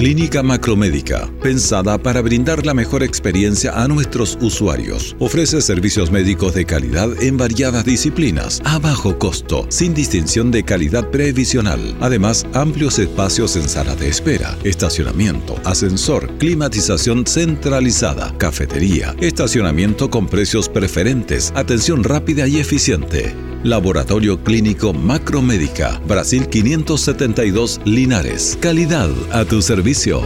Clínica 0.00 0.42
Macromédica, 0.42 1.28
pensada 1.42 1.98
para 1.98 2.22
brindar 2.22 2.64
la 2.64 2.72
mejor 2.72 3.02
experiencia 3.02 3.82
a 3.82 3.86
nuestros 3.86 4.38
usuarios. 4.40 5.14
Ofrece 5.18 5.60
servicios 5.60 6.10
médicos 6.10 6.54
de 6.54 6.64
calidad 6.64 7.22
en 7.22 7.36
variadas 7.36 7.84
disciplinas, 7.84 8.62
a 8.64 8.78
bajo 8.78 9.18
costo, 9.18 9.66
sin 9.68 9.92
distinción 9.92 10.50
de 10.50 10.62
calidad 10.62 11.10
previsional. 11.10 11.98
Además, 12.00 12.46
amplios 12.54 12.98
espacios 12.98 13.56
en 13.56 13.68
sala 13.68 13.94
de 13.94 14.08
espera, 14.08 14.56
estacionamiento, 14.64 15.56
ascensor, 15.66 16.30
climatización 16.38 17.26
centralizada, 17.26 18.32
cafetería, 18.38 19.14
estacionamiento 19.20 20.08
con 20.08 20.28
precios 20.28 20.70
preferentes, 20.70 21.52
atención 21.54 22.04
rápida 22.04 22.48
y 22.48 22.58
eficiente. 22.58 23.49
Laboratorio 23.62 24.42
Clínico 24.42 24.94
Macromédica, 24.94 26.00
Brasil 26.08 26.48
572 26.48 27.82
Linares. 27.84 28.56
Calidad 28.58 29.10
a 29.32 29.44
tu 29.44 29.60
servicio. 29.60 30.22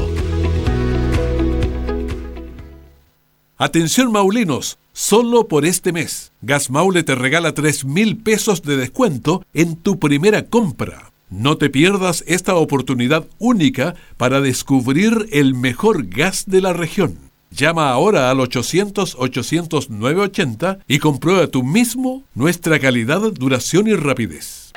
Atención 3.57 4.12
Maulinos, 4.12 4.78
solo 4.93 5.49
por 5.49 5.66
este 5.66 5.93
mes. 5.93 6.30
Gas 6.43 6.70
Maule 6.70 7.03
te 7.03 7.16
regala 7.16 7.55
3 7.55 7.87
mil 7.87 8.18
pesos 8.18 8.62
de 8.62 8.76
descuento 8.76 9.45
en 9.53 9.74
tu 9.74 9.99
primera 9.99 10.47
compra. 10.47 11.11
No 11.28 11.57
te 11.57 11.70
pierdas 11.70 12.22
esta 12.28 12.55
oportunidad 12.55 13.26
única 13.41 13.97
para 14.16 14.41
descubrir 14.41 15.28
el 15.32 15.55
mejor 15.55 16.07
gas 16.07 16.45
de 16.47 16.61
la 16.61 16.72
región. 16.72 17.18
Llama 17.57 17.91
ahora 17.91 18.31
al 18.31 18.39
800-800-980 18.39 20.81
y 20.89 20.99
comprueba 20.99 21.47
tú 21.47 21.63
mismo 21.63 22.25
nuestra 22.35 22.81
calidad, 22.81 23.21
duración 23.33 23.87
y 23.87 23.95
rapidez. 23.95 24.73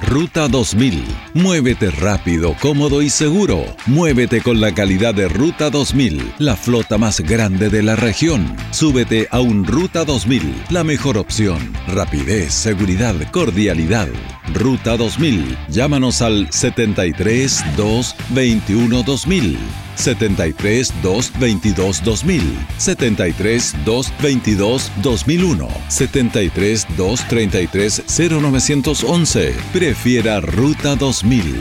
Ruta 0.00 0.48
2000. 0.48 1.04
Muévete 1.34 1.90
rápido, 1.90 2.56
cómodo 2.62 3.02
y 3.02 3.10
seguro. 3.10 3.62
Muévete 3.84 4.40
con 4.40 4.58
la 4.58 4.72
calidad 4.72 5.14
de 5.14 5.28
Ruta 5.28 5.68
2000, 5.68 6.32
la 6.38 6.56
flota 6.56 6.96
más 6.96 7.20
grande 7.20 7.68
de 7.68 7.82
la 7.82 7.96
región. 7.96 8.56
Súbete 8.70 9.28
a 9.30 9.40
un 9.40 9.66
Ruta 9.66 10.06
2000, 10.06 10.64
la 10.70 10.82
mejor 10.82 11.18
opción. 11.18 11.74
Rapidez, 11.88 12.54
seguridad, 12.54 13.16
cordialidad. 13.32 14.08
Ruta 14.54 14.96
2000. 14.96 15.58
Llámanos 15.68 16.22
al 16.22 16.50
73 16.50 17.62
2 17.76 18.16
21 18.30 19.02
2000. 19.02 19.58
73 19.96 20.92
222 21.02 22.02
2000, 22.04 22.66
73 22.78 23.74
222 23.84 24.90
2001, 25.02 25.68
73 25.88 26.86
233 26.96 28.02
0911. 28.08 29.54
Prefiera 29.72 30.40
Ruta 30.40 30.96
2000. 30.96 31.54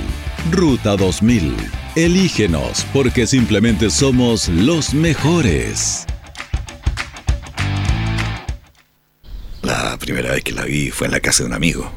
Ruta 0.52 0.96
2000. 0.98 1.56
Elígenos 1.96 2.86
porque 2.92 3.28
simplemente 3.28 3.90
somos 3.90 4.50
los 4.50 4.94
mejores. 4.94 6.06
La 9.62 9.98
primera 9.98 10.32
vez 10.32 10.44
que 10.44 10.52
la 10.52 10.66
vi 10.66 10.90
fue 10.90 11.08
en 11.08 11.12
la 11.12 11.20
casa 11.20 11.44
de 11.44 11.48
un 11.50 11.54
amigo. 11.54 11.90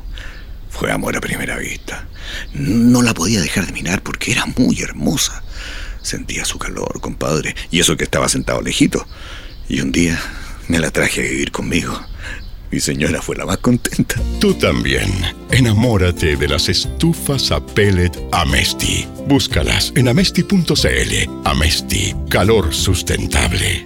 Fue 0.71 0.93
amor 0.93 1.17
a 1.17 1.21
primera 1.21 1.57
vista. 1.57 2.07
No 2.53 3.03
la 3.03 3.15
podía 3.15 3.41
dejar 3.41 3.67
de 3.67 3.73
mirar 3.73 4.03
porque 4.03 4.33
era 4.33 4.45
muy 4.59 4.81
hermosa. 4.81 5.43
Sentía 6.07 6.45
su 6.45 6.57
calor, 6.61 7.01
compadre, 7.01 7.57
y 7.73 7.81
eso 7.81 7.97
que 7.97 8.05
estaba 8.05 8.29
sentado 8.29 8.63
lejito. 8.63 9.05
Y 9.69 9.81
un 9.81 9.91
día 9.91 10.17
me 10.69 10.79
la 10.79 10.93
traje 10.93 11.21
a 11.21 11.29
vivir 11.29 11.51
conmigo. 11.51 12.01
Mi 12.71 12.79
señora 12.79 13.21
fue 13.21 13.35
la 13.35 13.45
más 13.45 13.57
contenta. 13.59 14.15
Tú 14.41 14.55
también. 14.55 15.11
Enamórate 15.51 16.37
de 16.37 16.47
las 16.47 16.69
estufas 16.69 17.51
a 17.51 17.59
pellet 17.59 18.13
Amesti. 18.31 19.05
Búscalas 19.27 19.93
en 19.97 20.07
amesti.cl. 20.07 21.31
Amesti, 21.45 22.15
calor 22.31 22.73
sustentable. 22.73 23.86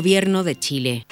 Gobierno 0.00 0.44
de 0.44 0.58
Chile. 0.58 1.06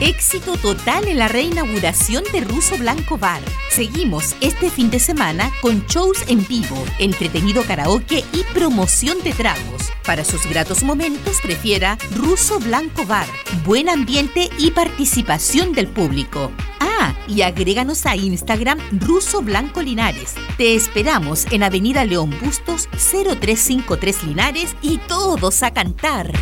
Éxito 0.00 0.56
total 0.56 1.06
en 1.06 1.18
la 1.18 1.28
reinauguración 1.28 2.24
de 2.32 2.40
Ruso 2.40 2.78
Blanco 2.78 3.18
Bar. 3.18 3.42
Seguimos 3.68 4.34
este 4.40 4.70
fin 4.70 4.90
de 4.90 4.98
semana 4.98 5.50
con 5.60 5.84
shows 5.86 6.24
en 6.28 6.48
vivo, 6.48 6.82
entretenido 6.98 7.62
karaoke 7.62 8.24
y 8.32 8.42
promoción 8.54 9.18
de 9.22 9.34
tragos. 9.34 9.92
Para 10.06 10.24
sus 10.24 10.46
gratos 10.46 10.82
momentos 10.82 11.42
prefiera 11.42 11.98
Ruso 12.16 12.58
Blanco 12.58 13.04
Bar. 13.04 13.26
Buen 13.66 13.90
ambiente 13.90 14.48
y 14.56 14.70
participación 14.70 15.74
del 15.74 15.88
público. 15.88 16.52
Ah, 16.80 17.14
y 17.28 17.42
agréganos 17.42 18.06
a 18.06 18.16
Instagram 18.16 18.78
Ruso 18.92 19.42
Blanco 19.42 19.82
Linares. 19.82 20.36
Te 20.56 20.74
esperamos 20.74 21.44
en 21.50 21.62
Avenida 21.62 22.06
León 22.06 22.34
Bustos 22.42 22.88
0353 22.92 24.24
Linares 24.24 24.74
y 24.80 24.96
todos 25.06 25.62
a 25.62 25.70
cantar. 25.72 26.32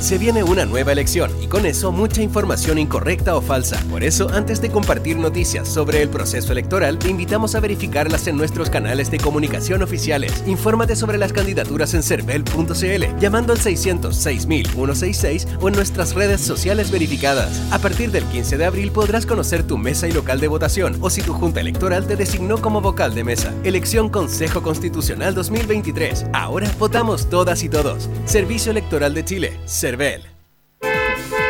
Se 0.00 0.16
viene 0.16 0.44
una 0.44 0.64
nueva 0.64 0.92
elección 0.92 1.30
y 1.42 1.48
con 1.48 1.66
eso 1.66 1.90
mucha 1.90 2.22
información 2.22 2.78
incorrecta 2.78 3.36
o 3.36 3.42
falsa. 3.42 3.82
Por 3.90 4.04
eso, 4.04 4.28
antes 4.32 4.60
de 4.60 4.70
compartir 4.70 5.16
noticias 5.16 5.68
sobre 5.68 6.02
el 6.02 6.08
proceso 6.08 6.52
electoral, 6.52 6.98
te 7.00 7.10
invitamos 7.10 7.56
a 7.56 7.60
verificarlas 7.60 8.28
en 8.28 8.36
nuestros 8.36 8.70
canales 8.70 9.10
de 9.10 9.18
comunicación 9.18 9.82
oficiales. 9.82 10.44
Infórmate 10.46 10.94
sobre 10.94 11.18
las 11.18 11.32
candidaturas 11.32 11.94
en 11.94 12.04
cervel.cl, 12.04 13.18
llamando 13.20 13.52
al 13.52 13.60
600 13.60 14.16
166 14.16 15.48
o 15.60 15.68
en 15.68 15.74
nuestras 15.74 16.14
redes 16.14 16.40
sociales 16.40 16.92
verificadas. 16.92 17.60
A 17.72 17.78
partir 17.78 18.12
del 18.12 18.24
15 18.24 18.56
de 18.56 18.66
abril 18.66 18.92
podrás 18.92 19.26
conocer 19.26 19.64
tu 19.64 19.78
mesa 19.78 20.06
y 20.06 20.12
local 20.12 20.38
de 20.38 20.48
votación 20.48 20.96
o 21.00 21.10
si 21.10 21.22
tu 21.22 21.32
junta 21.32 21.60
electoral 21.60 22.06
te 22.06 22.14
designó 22.14 22.58
como 22.62 22.80
vocal 22.80 23.14
de 23.14 23.24
mesa. 23.24 23.52
Elección 23.64 24.08
Consejo 24.08 24.62
Constitucional 24.62 25.34
2023. 25.34 26.26
Ahora 26.32 26.70
votamos 26.78 27.28
todas 27.28 27.64
y 27.64 27.68
todos. 27.68 28.08
Servicio 28.26 28.70
Electoral 28.70 29.12
de 29.14 29.24
Chile. 29.24 29.58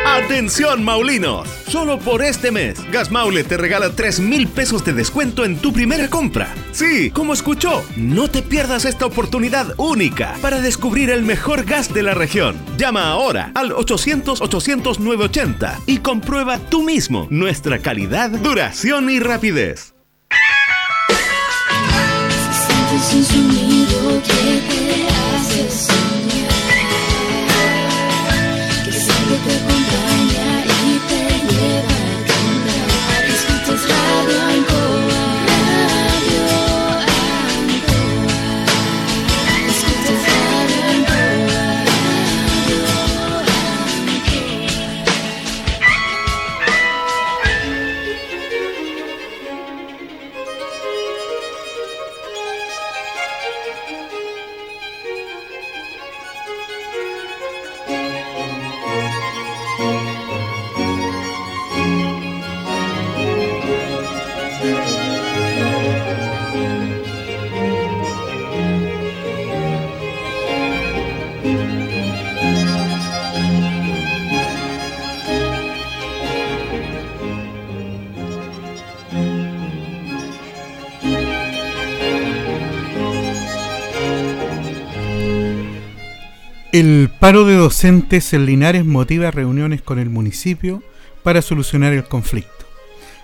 Atención 0.05 0.83
Maulinos, 0.83 1.47
solo 1.67 1.99
por 1.99 2.23
este 2.23 2.51
mes, 2.51 2.79
Gas 2.91 3.11
Maule 3.11 3.43
te 3.43 3.57
regala 3.57 3.91
3 3.91 4.21
mil 4.21 4.47
pesos 4.47 4.83
de 4.83 4.93
descuento 4.93 5.45
en 5.45 5.59
tu 5.59 5.71
primera 5.71 6.09
compra. 6.09 6.51
Sí, 6.71 7.11
como 7.11 7.33
escuchó, 7.33 7.83
no 7.95 8.27
te 8.27 8.41
pierdas 8.41 8.85
esta 8.85 9.05
oportunidad 9.05 9.75
única 9.77 10.35
para 10.41 10.61
descubrir 10.61 11.11
el 11.11 11.21
mejor 11.21 11.63
gas 11.63 11.93
de 11.93 12.01
la 12.01 12.15
región. 12.15 12.57
Llama 12.75 13.11
ahora 13.11 13.51
al 13.53 13.69
800-800-980 13.71 15.83
y 15.85 15.99
comprueba 15.99 16.57
tú 16.57 16.81
mismo 16.81 17.27
nuestra 17.29 17.77
calidad, 17.77 18.31
duración 18.31 19.11
y 19.11 19.19
rapidez. 19.19 19.93
El 86.79 87.09
paro 87.09 87.43
de 87.43 87.55
docentes 87.55 88.31
en 88.31 88.45
Linares 88.45 88.85
motiva 88.85 89.31
reuniones 89.31 89.81
con 89.81 89.99
el 89.99 90.09
municipio 90.09 90.81
para 91.23 91.41
solucionar 91.41 91.91
el 91.91 92.05
conflicto. 92.05 92.65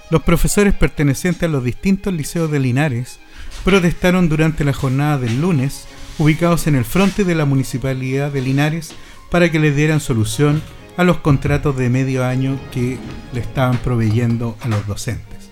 Los 0.10 0.24
profesores 0.24 0.74
pertenecientes 0.74 1.43
a 1.43 1.47
los 1.47 1.64
distintos 1.64 2.14
liceos 2.14 2.51
de 2.51 2.60
Linares 2.60 3.18
protestaron 3.64 4.28
durante 4.28 4.66
la 4.66 4.74
jornada 4.74 5.20
del 5.20 5.39
lunes, 5.39 5.88
ubicados 6.18 6.68
en 6.68 6.76
el 6.76 6.84
frente 6.84 7.24
de 7.24 7.34
la 7.34 7.45
municipalidad 7.45 8.30
de 8.30 8.41
Linares, 8.41 8.93
para 9.32 9.49
que 9.49 9.60
les 9.60 9.74
dieran 9.74 10.01
solución 10.01 10.62
a 10.97 11.06
los 11.06 11.20
contratos 11.20 11.78
de 11.78 11.89
medio 11.89 12.26
año 12.26 12.60
que 12.74 12.97
le 13.32 13.39
estaban 13.39 13.78
proveyendo 13.78 14.58
a 14.60 14.68
los 14.68 14.86
docentes. 14.86 15.49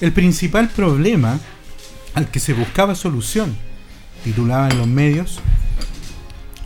El 0.00 0.12
principal 0.12 0.70
problema 0.70 1.38
al 2.14 2.30
que 2.30 2.40
se 2.40 2.54
buscaba 2.54 2.94
solución, 2.94 3.54
titulaban 4.24 4.78
los 4.78 4.86
medios, 4.86 5.42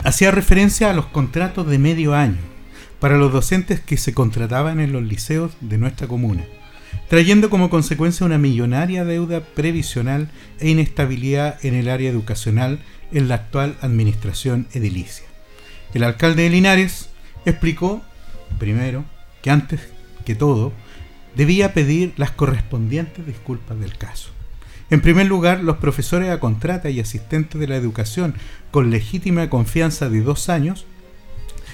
hacía 0.03 0.31
referencia 0.31 0.89
a 0.89 0.93
los 0.93 1.07
contratos 1.07 1.67
de 1.67 1.77
medio 1.77 2.15
año 2.15 2.37
para 2.99 3.17
los 3.17 3.31
docentes 3.31 3.79
que 3.79 3.97
se 3.97 4.13
contrataban 4.13 4.79
en 4.79 4.91
los 4.91 5.03
liceos 5.03 5.53
de 5.61 5.77
nuestra 5.77 6.07
comuna, 6.07 6.45
trayendo 7.07 7.49
como 7.49 7.69
consecuencia 7.69 8.25
una 8.25 8.37
millonaria 8.37 9.05
deuda 9.05 9.41
previsional 9.41 10.29
e 10.59 10.69
inestabilidad 10.69 11.63
en 11.65 11.75
el 11.75 11.89
área 11.89 12.09
educacional 12.09 12.79
en 13.11 13.27
la 13.27 13.35
actual 13.35 13.77
administración 13.81 14.67
edilicia. 14.73 15.25
El 15.93 16.03
alcalde 16.03 16.43
de 16.43 16.49
Linares 16.49 17.09
explicó, 17.45 18.01
primero, 18.59 19.05
que 19.41 19.49
antes 19.49 19.81
que 20.25 20.35
todo, 20.35 20.73
debía 21.35 21.73
pedir 21.73 22.13
las 22.17 22.31
correspondientes 22.31 23.25
disculpas 23.25 23.79
del 23.79 23.97
caso. 23.97 24.31
En 24.89 25.01
primer 25.01 25.27
lugar, 25.27 25.63
los 25.63 25.77
profesores 25.77 26.29
a 26.29 26.39
contrata 26.39 26.89
y 26.89 26.99
asistentes 26.99 27.59
de 27.59 27.67
la 27.67 27.75
educación 27.75 28.33
con 28.71 28.89
legítima 28.89 29.49
confianza 29.49 30.09
de 30.09 30.21
dos 30.21 30.49
años, 30.49 30.85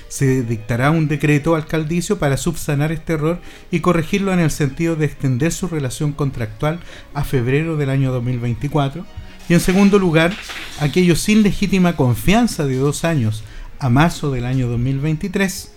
se 0.09 0.43
dictará 0.43 0.91
un 0.91 1.07
decreto 1.07 1.55
alcaldicio 1.55 2.19
para 2.19 2.37
subsanar 2.37 2.91
este 2.91 3.13
error 3.13 3.39
y 3.71 3.79
corregirlo 3.79 4.33
en 4.33 4.39
el 4.39 4.51
sentido 4.51 4.95
de 4.95 5.05
extender 5.05 5.51
su 5.51 5.67
relación 5.67 6.11
contractual 6.11 6.79
a 7.13 7.23
febrero 7.23 7.75
del 7.77 7.89
año 7.89 8.11
2024. 8.11 9.05
Y 9.49 9.53
en 9.53 9.59
segundo 9.59 9.99
lugar, 9.99 10.33
aquellos 10.79 11.19
sin 11.21 11.43
legítima 11.43 11.95
confianza 11.95 12.65
de 12.65 12.77
dos 12.77 13.03
años 13.03 13.43
a 13.79 13.89
marzo 13.89 14.31
del 14.31 14.45
año 14.45 14.67
2023, 14.67 15.73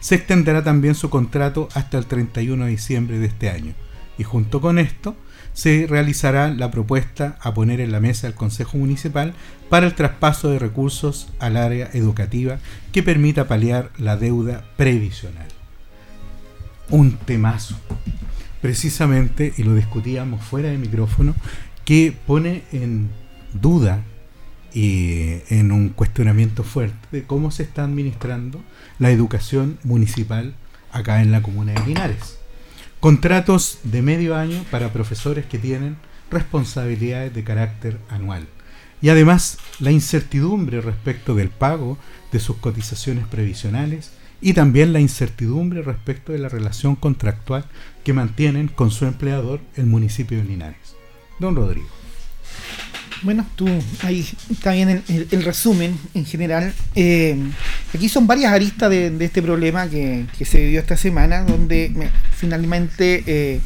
se 0.00 0.14
extenderá 0.14 0.64
también 0.64 0.94
su 0.94 1.10
contrato 1.10 1.68
hasta 1.74 1.96
el 1.98 2.06
31 2.06 2.64
de 2.64 2.70
diciembre 2.70 3.18
de 3.18 3.26
este 3.26 3.50
año. 3.50 3.74
Y 4.18 4.24
junto 4.24 4.60
con 4.60 4.78
esto, 4.78 5.16
se 5.52 5.86
realizará 5.88 6.52
la 6.52 6.70
propuesta 6.70 7.36
a 7.40 7.54
poner 7.54 7.80
en 7.80 7.92
la 7.92 8.00
mesa 8.00 8.26
del 8.26 8.36
Consejo 8.36 8.78
Municipal 8.78 9.34
para 9.68 9.86
el 9.86 9.94
traspaso 9.94 10.50
de 10.50 10.58
recursos 10.58 11.28
al 11.38 11.56
área 11.56 11.90
educativa 11.92 12.58
que 12.92 13.02
permita 13.02 13.48
paliar 13.48 13.90
la 13.98 14.16
deuda 14.16 14.64
previsional. 14.76 15.48
Un 16.90 17.16
temazo, 17.16 17.76
precisamente, 18.60 19.52
y 19.56 19.62
lo 19.62 19.74
discutíamos 19.74 20.42
fuera 20.44 20.68
de 20.68 20.78
micrófono, 20.78 21.34
que 21.84 22.16
pone 22.26 22.62
en 22.72 23.10
duda 23.52 24.02
y 24.74 25.40
en 25.50 25.72
un 25.72 25.90
cuestionamiento 25.90 26.64
fuerte 26.64 26.96
de 27.10 27.24
cómo 27.24 27.50
se 27.50 27.62
está 27.62 27.84
administrando 27.84 28.62
la 28.98 29.10
educación 29.10 29.78
municipal 29.84 30.54
acá 30.92 31.22
en 31.22 31.32
la 31.32 31.42
comuna 31.42 31.72
de 31.72 31.86
Linares. 31.86 32.41
Contratos 33.02 33.80
de 33.82 34.00
medio 34.00 34.36
año 34.36 34.64
para 34.70 34.92
profesores 34.92 35.44
que 35.44 35.58
tienen 35.58 35.96
responsabilidades 36.30 37.34
de 37.34 37.42
carácter 37.42 37.98
anual. 38.08 38.46
Y 39.00 39.08
además 39.08 39.58
la 39.80 39.90
incertidumbre 39.90 40.80
respecto 40.80 41.34
del 41.34 41.48
pago 41.48 41.98
de 42.30 42.38
sus 42.38 42.58
cotizaciones 42.58 43.26
previsionales 43.26 44.12
y 44.40 44.52
también 44.52 44.92
la 44.92 45.00
incertidumbre 45.00 45.82
respecto 45.82 46.30
de 46.30 46.38
la 46.38 46.48
relación 46.48 46.94
contractual 46.94 47.64
que 48.04 48.12
mantienen 48.12 48.68
con 48.68 48.92
su 48.92 49.04
empleador 49.04 49.58
el 49.74 49.86
municipio 49.86 50.38
de 50.38 50.44
Linares. 50.44 50.94
Don 51.40 51.56
Rodrigo. 51.56 52.01
Bueno, 53.22 53.46
tú 53.54 53.68
ahí 54.02 54.26
está 54.50 54.72
bien 54.72 54.88
el, 55.08 55.28
el- 55.30 55.44
resumen 55.44 55.96
en 56.14 56.24
general. 56.24 56.72
Eh, 56.96 57.36
aquí 57.94 58.08
son 58.08 58.26
varias 58.26 58.52
aristas 58.52 58.90
de, 58.90 59.10
de 59.10 59.24
este 59.24 59.40
problema 59.42 59.88
que, 59.88 60.26
se 60.44 60.58
vivió 60.64 60.80
esta 60.80 60.96
semana, 60.96 61.44
donde 61.44 61.92
me- 61.94 62.10
finalmente 62.36 63.22
eh, 63.26 63.60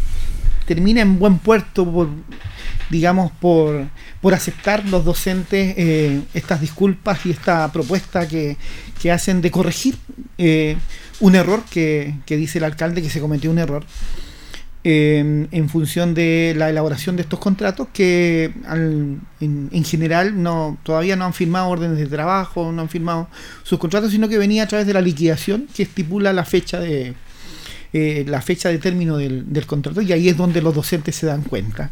termina 0.66 1.00
en 1.00 1.18
buen 1.18 1.38
puerto 1.38 1.90
por, 1.90 2.08
digamos, 2.90 3.32
por, 3.32 3.86
por 4.20 4.34
aceptar 4.34 4.86
los 4.90 5.04
docentes 5.06 5.74
eh, 5.78 6.20
estas 6.34 6.60
disculpas 6.60 7.24
y 7.24 7.30
esta 7.30 7.72
propuesta 7.72 8.28
que, 8.28 8.58
que 9.00 9.10
hacen 9.10 9.40
de 9.40 9.50
corregir 9.50 9.96
un 11.20 11.34
error 11.34 11.64
que, 11.70 12.14
que 12.26 12.36
dice 12.36 12.58
el 12.58 12.64
alcalde 12.64 13.00
que 13.00 13.08
se 13.08 13.20
cometió 13.20 13.50
un 13.50 13.58
error 13.58 13.86
eh, 14.88 15.48
en 15.50 15.68
función 15.68 16.14
de 16.14 16.54
la 16.56 16.70
elaboración 16.70 17.16
de 17.16 17.22
estos 17.22 17.40
contratos 17.40 17.88
que 17.92 18.52
al- 18.66 19.18
en, 19.40 19.68
en 19.72 19.84
general 19.84 20.40
no 20.40 20.78
todavía 20.84 21.16
no 21.16 21.24
han 21.24 21.34
firmado 21.34 21.68
órdenes 21.68 21.98
de 21.98 22.06
trabajo, 22.06 22.70
no 22.70 22.82
han 22.82 22.88
firmado 22.88 23.28
sus 23.64 23.80
contratos, 23.80 24.12
sino 24.12 24.28
que 24.28 24.38
venía 24.38 24.62
a 24.62 24.68
través 24.68 24.86
de 24.86 24.92
la 24.92 25.00
liquidación 25.00 25.66
que 25.74 25.82
estipula 25.82 26.32
la 26.32 26.44
fecha 26.44 26.78
de 26.78 27.14
eh, 27.92 28.24
la 28.28 28.40
fecha 28.42 28.68
de 28.68 28.78
término 28.78 29.16
del 29.16 29.66
contrato 29.66 30.02
y 30.02 30.12
ahí 30.12 30.28
es 30.28 30.36
donde 30.36 30.62
los 30.62 30.72
docentes 30.74 31.16
se 31.16 31.26
dan 31.26 31.42
cuenta. 31.42 31.90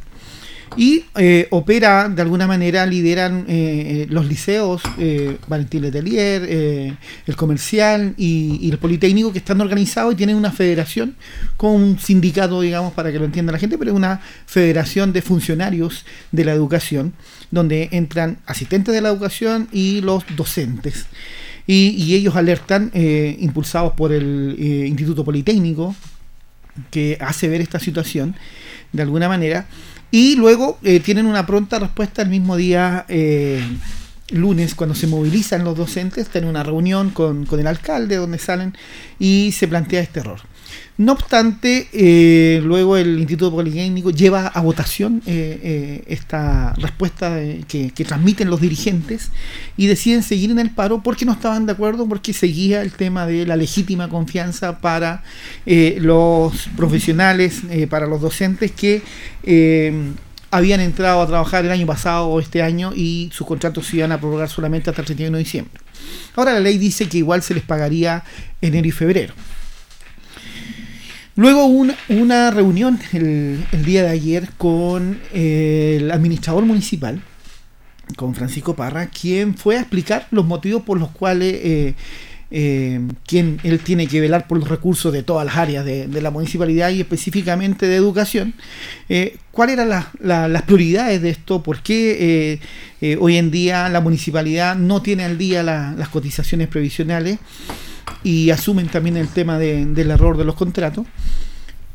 Y 0.77 1.05
eh, 1.17 1.47
opera, 1.51 2.09
de 2.09 2.23
alguna 2.23 2.47
manera, 2.47 2.85
lideran 2.87 3.45
eh, 3.49 4.07
los 4.11 4.27
liceos, 4.27 4.83
eh, 4.99 5.37
Valentín 5.47 5.83
Letelier, 5.83 6.45
eh, 6.49 6.97
el 7.27 7.37
comercial 7.37 8.15
y, 8.17 8.71
el 8.71 8.79
politécnico 8.79 9.33
que 9.33 9.39
están 9.39 9.61
organizados 9.61 10.15
y 10.15 10.17
tienen 10.17 10.37
una 10.37 10.51
federación 10.51 11.17
con 11.57 11.73
un 11.73 11.99
sindicato, 11.99 12.61
digamos, 12.61 12.93
para 12.93 13.13
que 13.13 13.19
lo 13.19 13.25
entienda 13.25 13.53
la 13.53 13.59
gente, 13.59 13.79
pero 13.79 13.93
es 13.93 13.97
una 13.97 14.21
federación 14.47 15.13
de 15.13 15.23
funcionarios 15.23 16.05
de 16.33 16.45
la 16.45 16.53
educación, 16.53 17.13
donde 17.51 17.89
entran 17.93 18.39
asistentes 18.47 18.95
de 18.95 19.01
la 19.01 19.11
educación 19.11 19.69
y 19.73 20.01
los 20.01 20.25
docentes. 20.37 21.07
Y, 21.67 22.15
ellos 22.15 22.37
alertan, 22.37 22.91
eh, 22.95 23.37
impulsados 23.41 23.95
por 23.95 24.13
el 24.13 24.57
eh, 24.59 24.87
Instituto 24.87 25.25
Politécnico, 25.25 25.97
que 26.91 27.17
hace 27.21 27.49
ver 27.49 27.61
esta 27.61 27.79
situación 27.79 28.35
de 28.95 29.03
alguna 29.03 29.29
manera. 29.29 29.67
Y 30.11 30.37
luego 30.37 30.79
eh, 30.83 31.01
tienen 31.01 31.27
una 31.27 31.45
pronta 31.45 31.79
respuesta 31.79 32.23
el 32.23 32.31
mismo 32.31 32.57
día 32.57 33.05
eh, 33.09 33.63
lunes 34.31 34.75
cuando 34.75 34.95
se 34.95 35.07
movilizan 35.07 35.65
los 35.65 35.77
docentes 35.77 36.29
tienen 36.29 36.49
una 36.49 36.63
reunión 36.63 37.11
con, 37.11 37.45
con 37.45 37.61
el 37.61 37.67
alcalde 37.67 38.17
donde 38.17 38.39
salen 38.39 38.75
y 39.19 39.53
se 39.53 39.69
plantea 39.69 40.01
este 40.01 40.21
error 40.21 40.41
no 40.97 41.13
obstante, 41.13 41.89
eh, 41.93 42.61
luego 42.63 42.97
el 42.97 43.19
Instituto 43.19 43.51
Politécnico 43.51 44.11
lleva 44.11 44.47
a 44.47 44.61
votación 44.61 45.23
eh, 45.27 45.59
eh, 45.61 46.05
esta 46.07 46.73
respuesta 46.75 47.37
que, 47.67 47.91
que 47.91 48.05
transmiten 48.05 48.49
los 48.49 48.61
dirigentes 48.61 49.33
y 49.77 49.89
deciden 49.89 50.23
seguir 50.23 50.53
en 50.53 50.61
el 50.61 50.71
paro 50.71 51.03
porque 51.03 51.25
no 51.25 51.33
estaban 51.33 51.67
de 51.67 51.73
acuerdo, 51.73 52.09
porque 52.09 52.33
seguía 52.33 52.81
el 52.83 52.93
tema 52.93 53.27
de 53.27 53.45
la 53.45 53.57
legítima 53.57 54.09
confianza 54.09 54.79
para 54.79 55.25
los 55.67 56.69
profesionales, 56.77 57.63
para 57.91 58.07
los 58.07 58.21
docentes 58.21 58.71
que 58.71 59.03
habían 60.53 60.79
entrado 60.79 61.23
a 61.23 61.27
trabajar 61.27 61.65
el 61.65 61.73
año 61.73 61.87
pasado 61.87 62.29
o 62.29 62.39
este 62.39 62.63
año 62.63 62.93
y 62.95 63.31
sus 63.33 63.45
contratos 63.45 63.89
se 63.89 63.97
iban 63.97 64.13
a 64.13 64.21
prorrogar 64.21 64.49
solamente 64.49 64.91
hasta 64.91 65.03
el 65.03 65.07
31 65.07 65.37
de 65.37 65.43
diciembre. 65.43 65.81
Ahora 66.37 66.53
la 66.53 66.61
ley 66.61 66.79
dice 66.79 67.09
que 67.09 67.19
igual 67.19 67.43
se 67.43 67.55
les 67.55 67.65
pagaría 67.65 68.23
enero 68.61 68.87
y 68.87 68.93
febrero. 68.93 69.35
Luego 71.37 71.67
hubo 71.67 71.93
una, 72.11 72.51
reunión 72.53 72.99
el, 73.13 73.65
día 73.85 74.05
de 74.05 74.11
ayer 74.11 74.51
con 74.57 75.19
el 75.33 76.11
administrador 76.13 76.65
municipal, 76.65 77.21
con 78.17 78.35
Francisco 78.37 78.77
Parra, 78.77 79.07
quien 79.09 79.57
fue 79.57 79.77
a 79.77 79.81
explicar 79.81 80.29
los 80.31 80.47
motivos 80.47 80.83
por 80.83 81.01
los 81.01 81.11
cuales 81.11 81.55
eh, 81.55 81.95
eh, 82.53 83.01
quien 83.27 83.59
él 83.65 83.81
tiene 83.81 84.07
que 84.07 84.21
velar 84.21 84.47
por 84.47 84.59
los 84.59 84.69
recursos 84.69 85.13
de 85.13 85.25
todas 85.25 85.45
las 85.45 85.57
áreas 85.57 85.85
de, 85.85 86.07
la 86.23 86.31
municipalidad 86.31 86.91
y 86.91 87.01
específicamente 87.01 87.87
de 87.89 87.97
educación. 87.97 88.55
Eh, 89.09 89.37
¿Cuáles 89.51 89.75
eran 89.75 89.89
las- 89.89 90.07
la- 90.21 90.47
las 90.47 90.63
prioridades 90.63 91.21
de 91.21 91.31
esto? 91.31 91.65
¿Por 91.65 91.81
qué 91.83 92.61
eh, 93.01 93.17
hoy 93.21 93.39
en 93.39 93.51
día 93.51 93.89
la 93.89 94.01
municipalidad 94.01 94.77
no 94.77 95.03
tiene 95.03 95.25
al 95.25 95.37
día 95.37 95.65
la- 95.65 95.95
las 95.99 96.11
cotizaciones 96.11 96.69
previsionales? 96.69 97.39
Y 98.23 98.51
asumen 98.51 98.89
también 98.89 99.17
el 99.17 99.29
tema 99.29 99.59
de- 99.59 99.87
del 99.87 100.11
error 100.11 100.37
de 100.37 100.45
los 100.45 100.55
contratos. 100.55 101.07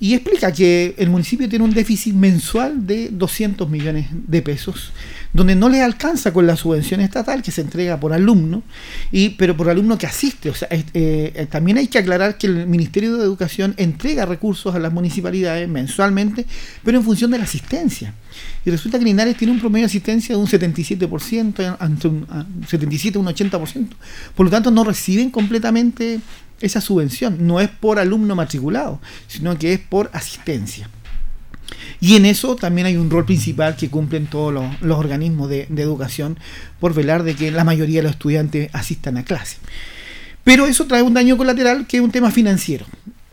Y 0.02 0.14
explica 0.14 0.52
que 0.54 0.96
el 0.98 1.10
municipio 1.10 1.50
tiene 1.50 1.66
un 1.66 1.74
déficit 1.74 2.14
mensual 2.14 2.88
de 2.88 3.10
200 3.10 3.70
millones 3.70 4.08
de 4.12 4.42
pesos, 4.42 4.94
donde 5.34 5.56
no 5.56 5.68
le 5.68 5.82
alcanza 5.82 6.32
con 6.32 6.48
la 6.48 6.56
subvención 6.56 7.02
estatal 7.02 7.42
que 7.42 7.52
se 7.52 7.62
entrega 7.62 8.00
por 8.00 8.14
alumno, 8.14 8.64
y, 9.12 9.32
pero 9.32 9.58
por 9.58 9.70
alumno 9.70 9.98
que 9.98 10.08
asiste. 10.08 10.50
O 10.50 10.54
sea, 10.54 10.70
eh, 10.72 11.48
también 11.52 11.78
hay 11.80 11.88
que 11.88 11.98
aclarar 11.98 12.38
que 12.38 12.48
el 12.48 12.66
Ministerio 12.66 13.18
de 13.18 13.24
Educación 13.26 13.74
entrega 13.76 14.26
recursos 14.26 14.74
a 14.74 14.80
las 14.80 14.94
municipalidades 14.94 15.68
mensualmente, 15.68 16.46
pero 16.84 16.98
en 16.98 17.04
función 17.04 17.32
de 17.32 17.38
la 17.38 17.44
asistencia. 17.44 18.14
Y 18.66 18.72
resulta 18.72 19.00
que 19.00 19.06
Linares 19.06 19.36
tiene 19.36 19.52
un 19.52 19.60
promedio 19.60 19.84
de 19.84 19.88
asistencia 19.88 20.34
de 20.34 20.42
un 20.42 20.48
77%, 20.48 21.78
entre 21.82 22.10
un 22.10 22.26
a 22.30 22.40
un 22.40 22.66
77 22.68 23.18
y 23.18 23.22
un 23.22 23.28
80%. 23.28 23.88
Por 24.34 24.46
lo 24.46 24.50
tanto, 24.50 24.72
no 24.72 24.86
reciben 24.86 25.30
completamente 25.30 26.22
esa 26.62 26.82
subvención. 26.82 27.48
No 27.48 27.60
es 27.60 27.70
por 27.70 28.00
alumno 28.00 28.36
matriculado, 28.36 29.00
sino 29.28 29.58
que 29.58 29.74
es 29.74 29.80
por 29.80 30.10
asistencia. 30.14 30.90
Y 32.02 32.16
en 32.16 32.26
eso 32.26 32.56
también 32.56 32.88
hay 32.88 32.98
un 32.98 33.10
rol 33.10 33.26
principal 33.26 33.76
que 33.76 33.90
cumplen 33.90 34.28
todos 34.28 34.54
los, 34.82 34.98
organismos 34.98 35.50
de 35.50 35.68
educación 35.78 36.38
por 36.80 36.94
velar 36.94 37.24
de 37.24 37.36
que 37.36 37.52
la 37.52 37.64
mayoría 37.64 38.00
de 38.00 38.04
los 38.04 38.14
estudiantes 38.14 38.70
asistan 38.74 39.18
a 39.18 39.24
clase. 39.24 39.58
Pero 40.44 40.66
eso 40.66 40.88
trae 40.88 41.04
un 41.04 41.14
daño 41.14 41.38
colateral 41.38 41.86
que 41.86 41.98
es 41.98 42.04
un 42.04 42.12
tema 42.12 42.32
financiero. 42.32 42.86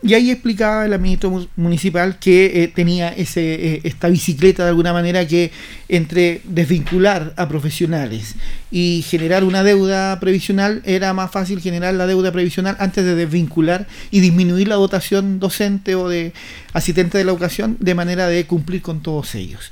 Y 0.03 0.13
ahí 0.13 0.29
explicaba 0.29 0.85
el 0.85 0.99
ministro 0.99 1.31
mu- 1.31 1.47
municipal 1.55 2.19
que 2.19 2.63
eh, 2.63 2.67
tenía 2.67 3.09
ese, 3.09 3.41
eh, 3.55 3.81
esta 3.83 4.07
bicicleta 4.09 4.61
de 4.63 4.69
alguna 4.69 4.93
manera 4.93 5.27
que 5.27 5.51
entre 5.89 6.41
desvincular 6.43 7.33
a 7.35 7.47
profesionales 7.49 8.35
y 8.69 9.03
generar 9.09 9.43
una 9.43 9.63
deuda 9.63 10.19
previsional 10.19 10.83
era 10.85 11.13
más 11.15 11.31
fácil 11.31 11.59
generar 11.61 11.95
la 11.95 12.05
deuda 12.05 12.31
previsional 12.31 12.77
antes 12.79 13.03
de 13.05 13.15
desvincular 13.15 13.87
y 14.11 14.19
disminuir 14.19 14.67
la 14.67 14.75
dotación 14.75 15.39
docente 15.39 15.95
o 15.95 16.07
de 16.07 16.31
asistente 16.73 17.17
de 17.17 17.23
la 17.23 17.31
educación 17.31 17.75
de 17.79 17.95
manera 17.95 18.27
de 18.27 18.45
cumplir 18.45 18.83
con 18.83 19.01
todos 19.01 19.33
ellos. 19.33 19.69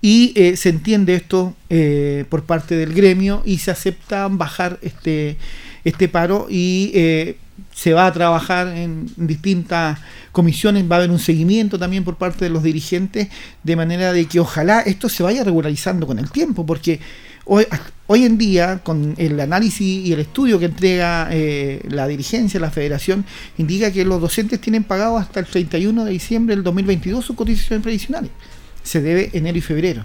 Y 0.00 0.32
eh, 0.36 0.56
se 0.56 0.68
entiende 0.68 1.14
esto 1.14 1.56
por 2.30 2.44
parte 2.44 2.76
del 2.76 2.94
gremio 2.94 3.42
y 3.44 3.58
se 3.58 3.70
acepta 3.72 4.28
bajar 4.28 4.78
este, 4.80 5.36
este 5.84 6.08
paro 6.08 6.46
y 6.48 6.92
se 7.72 7.92
va 7.92 8.06
a 8.06 8.12
trabajar 8.12 8.68
en 8.68 9.10
distintas 9.16 9.98
comisiones, 10.32 10.90
va 10.90 10.96
a 10.96 10.98
haber 10.98 11.10
un 11.10 11.18
seguimiento 11.18 11.78
también 11.78 12.04
por 12.04 12.16
parte 12.16 12.44
de 12.44 12.50
los 12.50 12.62
dirigentes, 12.62 13.28
de 13.62 13.76
manera 13.76 14.12
de 14.12 14.26
que 14.26 14.40
ojalá 14.40 14.80
esto 14.80 15.08
se 15.08 15.22
vaya 15.22 15.44
regularizando 15.44 16.06
con 16.06 16.18
el 16.18 16.30
tiempo, 16.30 16.66
porque 16.66 17.00
hoy, 17.44 17.66
hoy 18.06 18.24
en 18.24 18.38
día, 18.38 18.80
con 18.82 19.14
el 19.18 19.38
análisis 19.40 20.06
y 20.06 20.12
el 20.12 20.20
estudio 20.20 20.58
que 20.58 20.66
entrega 20.66 21.28
eh, 21.30 21.82
la 21.88 22.06
dirigencia, 22.06 22.60
la 22.60 22.70
federación, 22.70 23.24
indica 23.58 23.90
que 23.90 24.04
los 24.04 24.20
docentes 24.20 24.60
tienen 24.60 24.84
pagado 24.84 25.16
hasta 25.16 25.40
el 25.40 25.46
31 25.46 26.04
de 26.04 26.10
diciembre 26.12 26.54
del 26.54 26.64
2022 26.64 27.24
sus 27.24 27.36
cotizaciones 27.36 27.82
previsionales 27.82 28.30
se 28.90 29.00
debe 29.00 29.30
enero 29.32 29.56
y 29.56 29.60
febrero. 29.60 30.04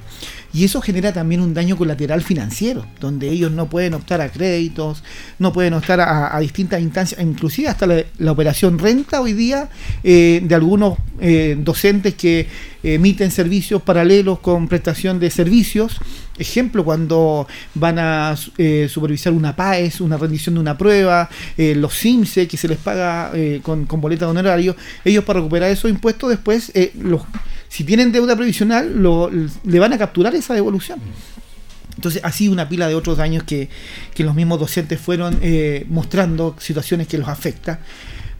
Y 0.53 0.63
eso 0.63 0.79
genera 0.79 1.11
también 1.11 1.41
un 1.41 1.53
daño 1.53 1.75
colateral 1.75 2.21
financiero, 2.21 2.85
donde 2.99 3.29
ellos 3.29 3.51
no 3.51 3.67
pueden 3.67 3.93
optar 3.95 4.21
a 4.21 4.29
créditos, 4.29 5.03
no 5.39 5.51
pueden 5.51 5.73
optar 5.73 5.99
a, 5.99 6.39
distintas 6.39 6.81
instancias, 6.81 7.19
inclusive 7.19 7.67
hasta 7.67 7.87
la, 7.87 8.03
la 8.19 8.31
operación 8.31 8.79
renta 8.79 9.19
hoy 9.19 9.33
día 9.33 9.69
eh, 10.03 10.41
de 10.43 10.55
algunos 10.55 10.97
eh, 11.19 11.57
docentes 11.59 12.13
que 12.13 12.47
emiten 12.93 13.31
servicios 13.31 13.81
paralelos 13.81 14.39
con 14.39 14.67
prestación 14.67 15.19
de 15.19 15.31
servicios. 15.31 15.99
Ejemplo, 16.37 16.83
cuando 16.83 17.47
van 17.73 17.97
a 17.97 18.35
eh, 18.57 18.87
supervisar 18.89 19.33
una 19.33 19.55
PAES, 19.55 20.01
una 20.01 20.17
rendición 20.17 20.55
de 20.55 20.61
una 20.61 20.77
prueba, 20.77 21.29
eh, 21.57 21.75
los 21.75 21.97
CIMSE 21.97 22.47
que 22.47 22.57
se 22.57 22.67
les 22.67 22.77
paga 22.77 23.31
eh, 23.33 23.61
con, 23.63 23.85
con 23.85 24.01
boleta 24.01 24.25
de 24.25 24.31
honorario, 24.31 24.75
ellos 25.03 25.23
para 25.23 25.39
recuperar 25.39 25.71
esos 25.71 25.89
impuestos 25.89 26.29
después 26.29 26.71
los 26.99 27.21
si 27.75 27.83
tienen 27.83 28.13
deuda 28.13 28.37
previsional, 28.37 29.03
lo, 29.03 29.29
le 29.29 29.79
van 29.79 29.91
a 29.91 29.97
capturar 29.97 30.33
esa 30.33 30.53
devolución. 30.53 30.97
Entonces, 31.93 32.21
así 32.23 32.47
una 32.47 32.69
pila 32.69 32.87
de 32.87 32.95
otros 32.95 33.17
daños 33.17 33.43
que, 33.43 33.67
los 34.19 34.33
mismos 34.33 34.61
docentes 34.61 34.97
fueron 34.97 35.37
eh, 35.41 35.85
mostrando 35.89 36.55
situaciones 36.57 37.05
que 37.09 37.17
los 37.17 37.27
afecta, 37.27 37.81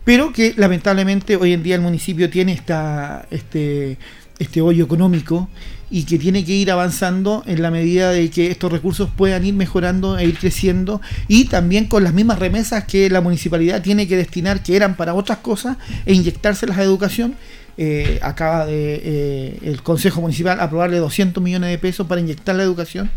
pero 0.06 0.32
que 0.32 0.54
lamentablemente 0.56 1.36
hoy 1.36 1.52
en 1.52 1.64
día 1.64 1.76
el 1.76 1.82
municipio 1.82 2.30
tiene 2.30 2.54
esta, 2.54 3.28
este, 3.30 3.98
este 4.40 4.62
hoyo 4.62 4.86
económico 4.86 5.50
y 5.92 6.04
que 6.04 6.18
tiene 6.18 6.46
que 6.46 6.54
ir 6.54 6.72
avanzando 6.72 7.44
en 7.46 7.62
la 7.62 7.72
medida 7.72 8.12
de 8.12 8.30
que 8.30 8.50
estos 8.52 8.72
recursos 8.72 9.10
puedan 9.18 9.46
ir 9.46 9.54
mejorando 9.54 10.18
e 10.18 10.24
ir 10.24 10.38
creciendo 10.38 11.02
y 11.28 11.46
también 11.46 11.88
con 11.88 12.06
las 12.06 12.14
mismas 12.14 12.40
remesas 12.40 12.86
que 12.86 13.10
la 13.10 13.20
municipalidad 13.20 13.82
tiene 13.82 14.08
que 14.08 14.16
destinar, 14.16 14.64
que 14.64 14.78
eran 14.78 14.96
para 14.96 15.14
otras 15.14 15.40
cosas, 15.40 15.76
e 16.06 16.14
inyectárselas 16.14 16.78
a 16.78 16.84
educación. 16.84 17.36
Eh, 17.78 18.20
acaba 18.22 18.66
de 18.66 19.02
eh, 19.04 19.60
el 19.64 19.84
Consejo 19.84 20.22
Municipal 20.22 20.60
aprobarle 20.62 20.98
200 20.98 21.44
millones 21.44 21.70
de 21.70 21.78
pesos 21.78 22.08
para 22.08 22.22
inyectar 22.22 22.56
la 22.56 22.64
educación, 22.64 23.12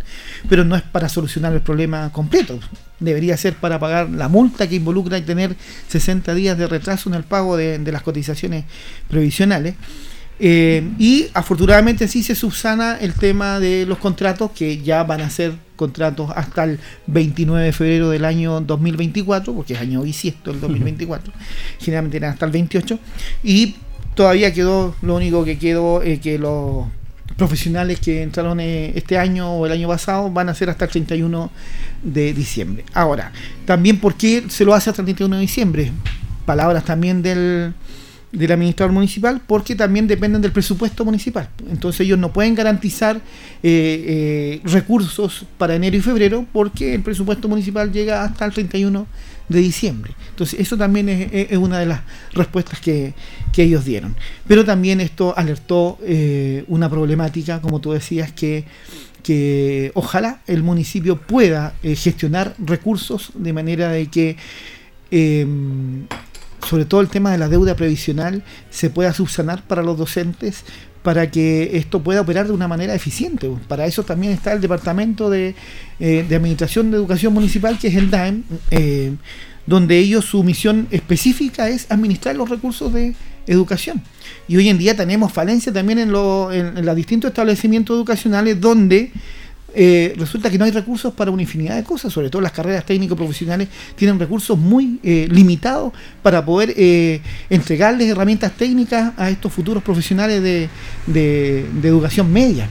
pero 0.49 0.65
no 0.65 0.75
es 0.75 0.83
para 0.83 1.09
solucionar 1.09 1.53
el 1.53 1.61
problema 1.61 2.11
completo. 2.13 2.59
Debería 2.99 3.37
ser 3.37 3.55
para 3.55 3.79
pagar 3.79 4.11
la 4.11 4.29
multa 4.29 4.69
que 4.69 4.75
involucra 4.75 5.21
tener 5.25 5.55
60 5.89 6.35
días 6.35 6.59
de 6.59 6.67
retraso 6.67 7.09
en 7.09 7.15
el 7.15 7.23
pago 7.23 7.57
de, 7.57 7.79
de 7.79 7.93
las 7.93 8.03
cotizaciones 8.03 8.65
previsionales. 9.09 9.77
Eh, 10.41 10.89
y 10.99 11.27
afortunadamente 11.35 12.07
sí 12.07 12.23
se 12.23 12.37
subsana 12.37 12.97
el 13.01 13.15
tema 13.15 13.59
de 13.59 13.87
los 13.87 13.99
contratos 13.99 14.53
que 14.53 14.81
ya 14.81 15.03
van 15.03 15.21
a 15.21 15.31
ser 15.31 15.55
contratos 15.75 16.31
hasta 16.35 16.65
el 16.65 16.79
29 17.09 17.67
de 17.67 17.73
febrero 17.73 18.11
del 18.11 18.25
año 18.25 18.61
2024, 18.61 19.53
porque 19.53 19.75
es 19.75 19.81
año 19.81 20.03
bisiesto 20.03 20.51
el 20.51 20.61
2024, 20.61 21.33
generalmente 21.81 22.19
eran 22.19 22.33
hasta 22.33 22.47
el 22.47 22.53
28, 22.53 22.99
y 23.43 23.77
todavía 24.19 24.53
quedó, 24.53 24.97
lo 25.01 25.15
único 25.15 25.45
que 25.45 25.61
quedó, 25.61 26.03
eh, 26.03 26.19
que 26.19 26.41
los 26.41 26.87
profesionales 27.37 28.01
que 28.01 28.21
entraron 28.21 28.59
eh, 28.59 28.91
este 28.97 29.17
año 29.17 29.53
o 29.53 29.65
el 29.65 29.71
año 29.71 29.87
pasado 29.87 30.29
van 30.29 30.49
a 30.49 30.55
ser 30.57 30.71
hasta 30.71 30.87
el 30.87 30.91
31 30.91 31.49
de 32.03 32.35
diciembre. 32.35 32.85
Ahora, 32.95 33.31
también 33.65 34.01
por 34.01 34.17
qué 34.17 34.43
se 34.49 34.65
lo 34.65 34.75
hace 34.75 34.91
hasta 34.91 35.03
el 35.03 35.07
31 35.07 35.37
de 35.37 35.41
diciembre, 35.41 35.93
palabras 36.45 36.85
también 36.85 37.23
del 37.23 37.75
del 38.33 38.53
administrador 38.53 38.93
municipal 38.93 39.41
porque 39.47 39.75
también 39.75 40.07
dependen 40.07 40.43
del 40.43 40.53
presupuesto 40.53 41.05
municipal. 41.05 41.49
Entonces 41.71 42.01
ellos 42.03 42.19
no 42.19 42.33
pueden 42.33 42.55
garantizar 42.55 43.17
eh, 43.17 43.21
eh, 43.63 44.61
recursos 44.65 45.47
para 45.57 45.75
enero 45.75 45.97
y 45.97 46.01
febrero 46.01 46.45
porque 46.53 46.95
el 46.95 47.03
presupuesto 47.03 47.49
municipal 47.49 47.91
llega 47.91 48.25
hasta 48.25 48.45
el 48.45 48.53
31 48.53 49.07
de 49.49 49.61
diciembre. 49.61 50.13
Entonces 50.31 50.61
eso 50.61 50.77
también 50.77 51.09
es, 51.09 51.57
una 51.57 51.79
de 51.79 51.87
las 51.87 52.01
respuestas 52.33 52.81
que, 52.81 53.15
que, 53.53 53.63
ellos 53.63 53.85
dieron. 53.85 54.15
Pero 54.47 54.65
también 54.65 55.01
esto 55.01 55.35
alertó 55.37 55.99
eh, 56.03 56.65
una 56.69 56.89
problemática, 56.89 57.61
como 57.61 57.81
tú 57.81 57.93
decías, 57.93 58.33
que 58.33 58.65
que 59.23 59.91
ojalá 59.95 60.41
el 60.47 60.63
municipio 60.63 61.21
pueda 61.21 61.75
eh, 61.83 61.97
gestionar 61.97 62.55
recursos 62.59 63.31
de 63.35 63.53
manera 63.53 63.91
de 63.91 64.07
que 64.07 64.37
eh, 65.11 65.47
sobre 66.67 66.85
todo 66.85 67.01
el 67.01 67.09
tema 67.09 67.33
de 67.33 67.39
la 67.39 67.49
deuda 67.49 67.75
previsional 67.77 68.43
se 68.71 68.91
pueda 68.91 69.13
subsanar 69.13 69.67
para 69.67 69.83
los 69.83 69.99
docentes 69.99 70.65
para 71.03 71.31
que 71.31 71.77
esto 71.77 72.03
pueda 72.03 72.21
operar 72.21 72.47
de 72.47 72.53
una 72.53 72.69
manera 72.69 72.95
eficiente. 72.95 73.51
Para 73.69 73.87
eso 73.87 74.03
también 74.03 74.33
está 74.33 74.53
el 74.53 74.61
Departamento 74.61 75.31
de, 75.31 75.55
eh, 76.01 76.25
de 76.29 76.37
Administración 76.37 76.91
de 76.91 76.97
Educación 76.97 77.33
Municipal, 77.33 77.79
que 77.79 77.89
es 77.89 77.95
el 77.95 78.11
DAEM, 78.11 78.43
eh, 78.71 79.13
donde 79.67 79.99
ellos 79.99 80.25
su 80.25 80.43
misión 80.43 80.89
específica 80.91 81.69
es 81.69 81.91
administrar 81.91 82.35
los 82.37 82.49
recursos 82.49 82.93
de 82.93 83.15
educación. 83.47 84.03
Y 84.47 84.57
hoy 84.57 84.69
en 84.69 84.79
día 84.79 84.97
tenemos 84.97 85.33
falencia 85.33 85.73
también 85.73 85.99
en, 85.99 86.11
en 86.11 86.87
los 86.87 86.97
distintos 86.97 87.29
establecimientos 87.31 87.97
educacionales 87.97 88.61
donde 88.61 89.13
eh, 89.75 90.15
resulta 90.17 90.51
que 90.51 90.57
no 90.57 90.65
hay 90.65 90.71
recursos 90.71 91.13
para 91.13 91.31
una 91.31 91.43
infinidad 91.43 91.77
de 91.77 91.85
cosas, 91.85 92.11
sobre 92.13 92.31
todo 92.31 92.41
las 92.41 92.53
carreras 92.53 92.87
técnico-profesionales 92.87 93.69
tienen 93.97 94.19
recursos 94.19 94.59
muy 94.59 94.99
eh, 95.03 95.29
limitados 95.31 95.93
para 96.23 96.43
poder 96.45 96.73
eh, 96.77 97.21
entregarles 97.51 98.09
herramientas 98.09 98.53
técnicas 98.53 99.13
a 99.19 99.29
estos 99.29 99.53
futuros 99.53 99.83
profesionales 99.83 100.43
de, 100.43 100.69
de, 101.07 101.89
educación 101.89 102.33
media. 102.33 102.69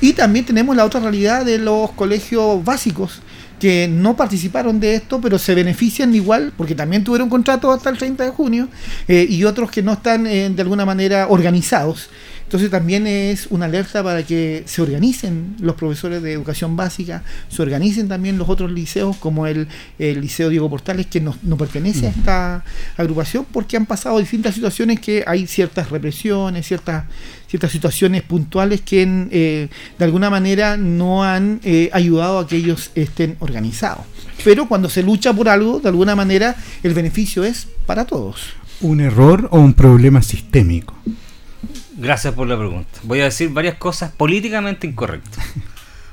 Y 0.00 0.14
también 0.14 0.44
tenemos 0.44 0.74
la 0.74 0.84
otra 0.84 0.98
realidad 0.98 1.44
de 1.44 1.58
los 1.58 1.92
colegios 1.92 2.64
básicos 2.64 3.20
que 3.60 3.86
no 3.86 4.16
participaron 4.16 4.80
de 4.80 4.96
esto, 4.96 5.20
pero 5.20 5.38
se 5.38 5.54
benefician 5.54 6.12
igual, 6.12 6.52
porque 6.56 6.74
también 6.74 7.04
tuvieron 7.04 7.28
contrato 7.28 7.70
hasta 7.70 7.90
el 7.90 7.96
30 7.96 8.24
de 8.24 8.30
junio, 8.30 8.68
y 9.06 9.44
otros 9.44 9.70
que 9.70 9.84
no 9.84 9.92
están 9.92 10.24
de 10.24 10.56
alguna 10.58 10.84
manera 10.84 11.28
organizados. 11.28 12.10
Entonces 12.52 12.70
también 12.70 13.06
es 13.06 13.46
una 13.46 13.64
alerta 13.64 14.04
para 14.04 14.24
que 14.24 14.64
se 14.66 14.82
organicen 14.82 15.56
los 15.60 15.74
profesores 15.74 16.22
de 16.22 16.34
educación 16.34 16.76
básica, 16.76 17.22
se 17.48 17.62
organicen 17.62 18.08
también 18.08 18.36
los 18.36 18.46
otros 18.50 18.70
liceos 18.70 19.16
como 19.16 19.46
el, 19.46 19.68
el 19.98 20.20
Liceo 20.20 20.50
Diego 20.50 20.68
Portales, 20.68 21.06
que 21.06 21.18
no, 21.18 21.34
no 21.44 21.56
pertenece 21.56 22.08
a 22.08 22.10
esta 22.10 22.64
agrupación, 22.98 23.46
porque 23.50 23.78
han 23.78 23.86
pasado 23.86 24.18
distintas 24.18 24.54
situaciones 24.54 25.00
que 25.00 25.24
hay 25.26 25.46
ciertas 25.46 25.88
represiones, 25.88 26.66
ciertas 26.66 27.04
ciertas 27.48 27.72
situaciones 27.72 28.22
puntuales 28.22 28.82
que 28.82 29.28
eh, 29.30 29.68
de 29.98 30.04
alguna 30.04 30.28
manera 30.28 30.76
no 30.76 31.24
han 31.24 31.58
eh, 31.64 31.88
ayudado 31.94 32.38
a 32.38 32.46
que 32.46 32.56
ellos 32.56 32.90
estén 32.94 33.36
organizados. 33.38 34.04
Pero 34.44 34.68
cuando 34.68 34.90
se 34.90 35.02
lucha 35.02 35.32
por 35.32 35.48
algo, 35.48 35.80
de 35.80 35.88
alguna 35.88 36.14
manera 36.14 36.54
el 36.82 36.92
beneficio 36.92 37.44
es 37.44 37.66
para 37.86 38.04
todos. 38.04 38.42
¿Un 38.82 39.00
error 39.00 39.48
o 39.52 39.58
un 39.58 39.72
problema 39.72 40.20
sistémico? 40.20 40.94
Gracias 42.02 42.34
por 42.34 42.48
la 42.48 42.56
pregunta. 42.58 42.98
Voy 43.04 43.20
a 43.20 43.24
decir 43.24 43.48
varias 43.50 43.76
cosas 43.76 44.10
políticamente 44.12 44.86
incorrectas. 44.86 45.44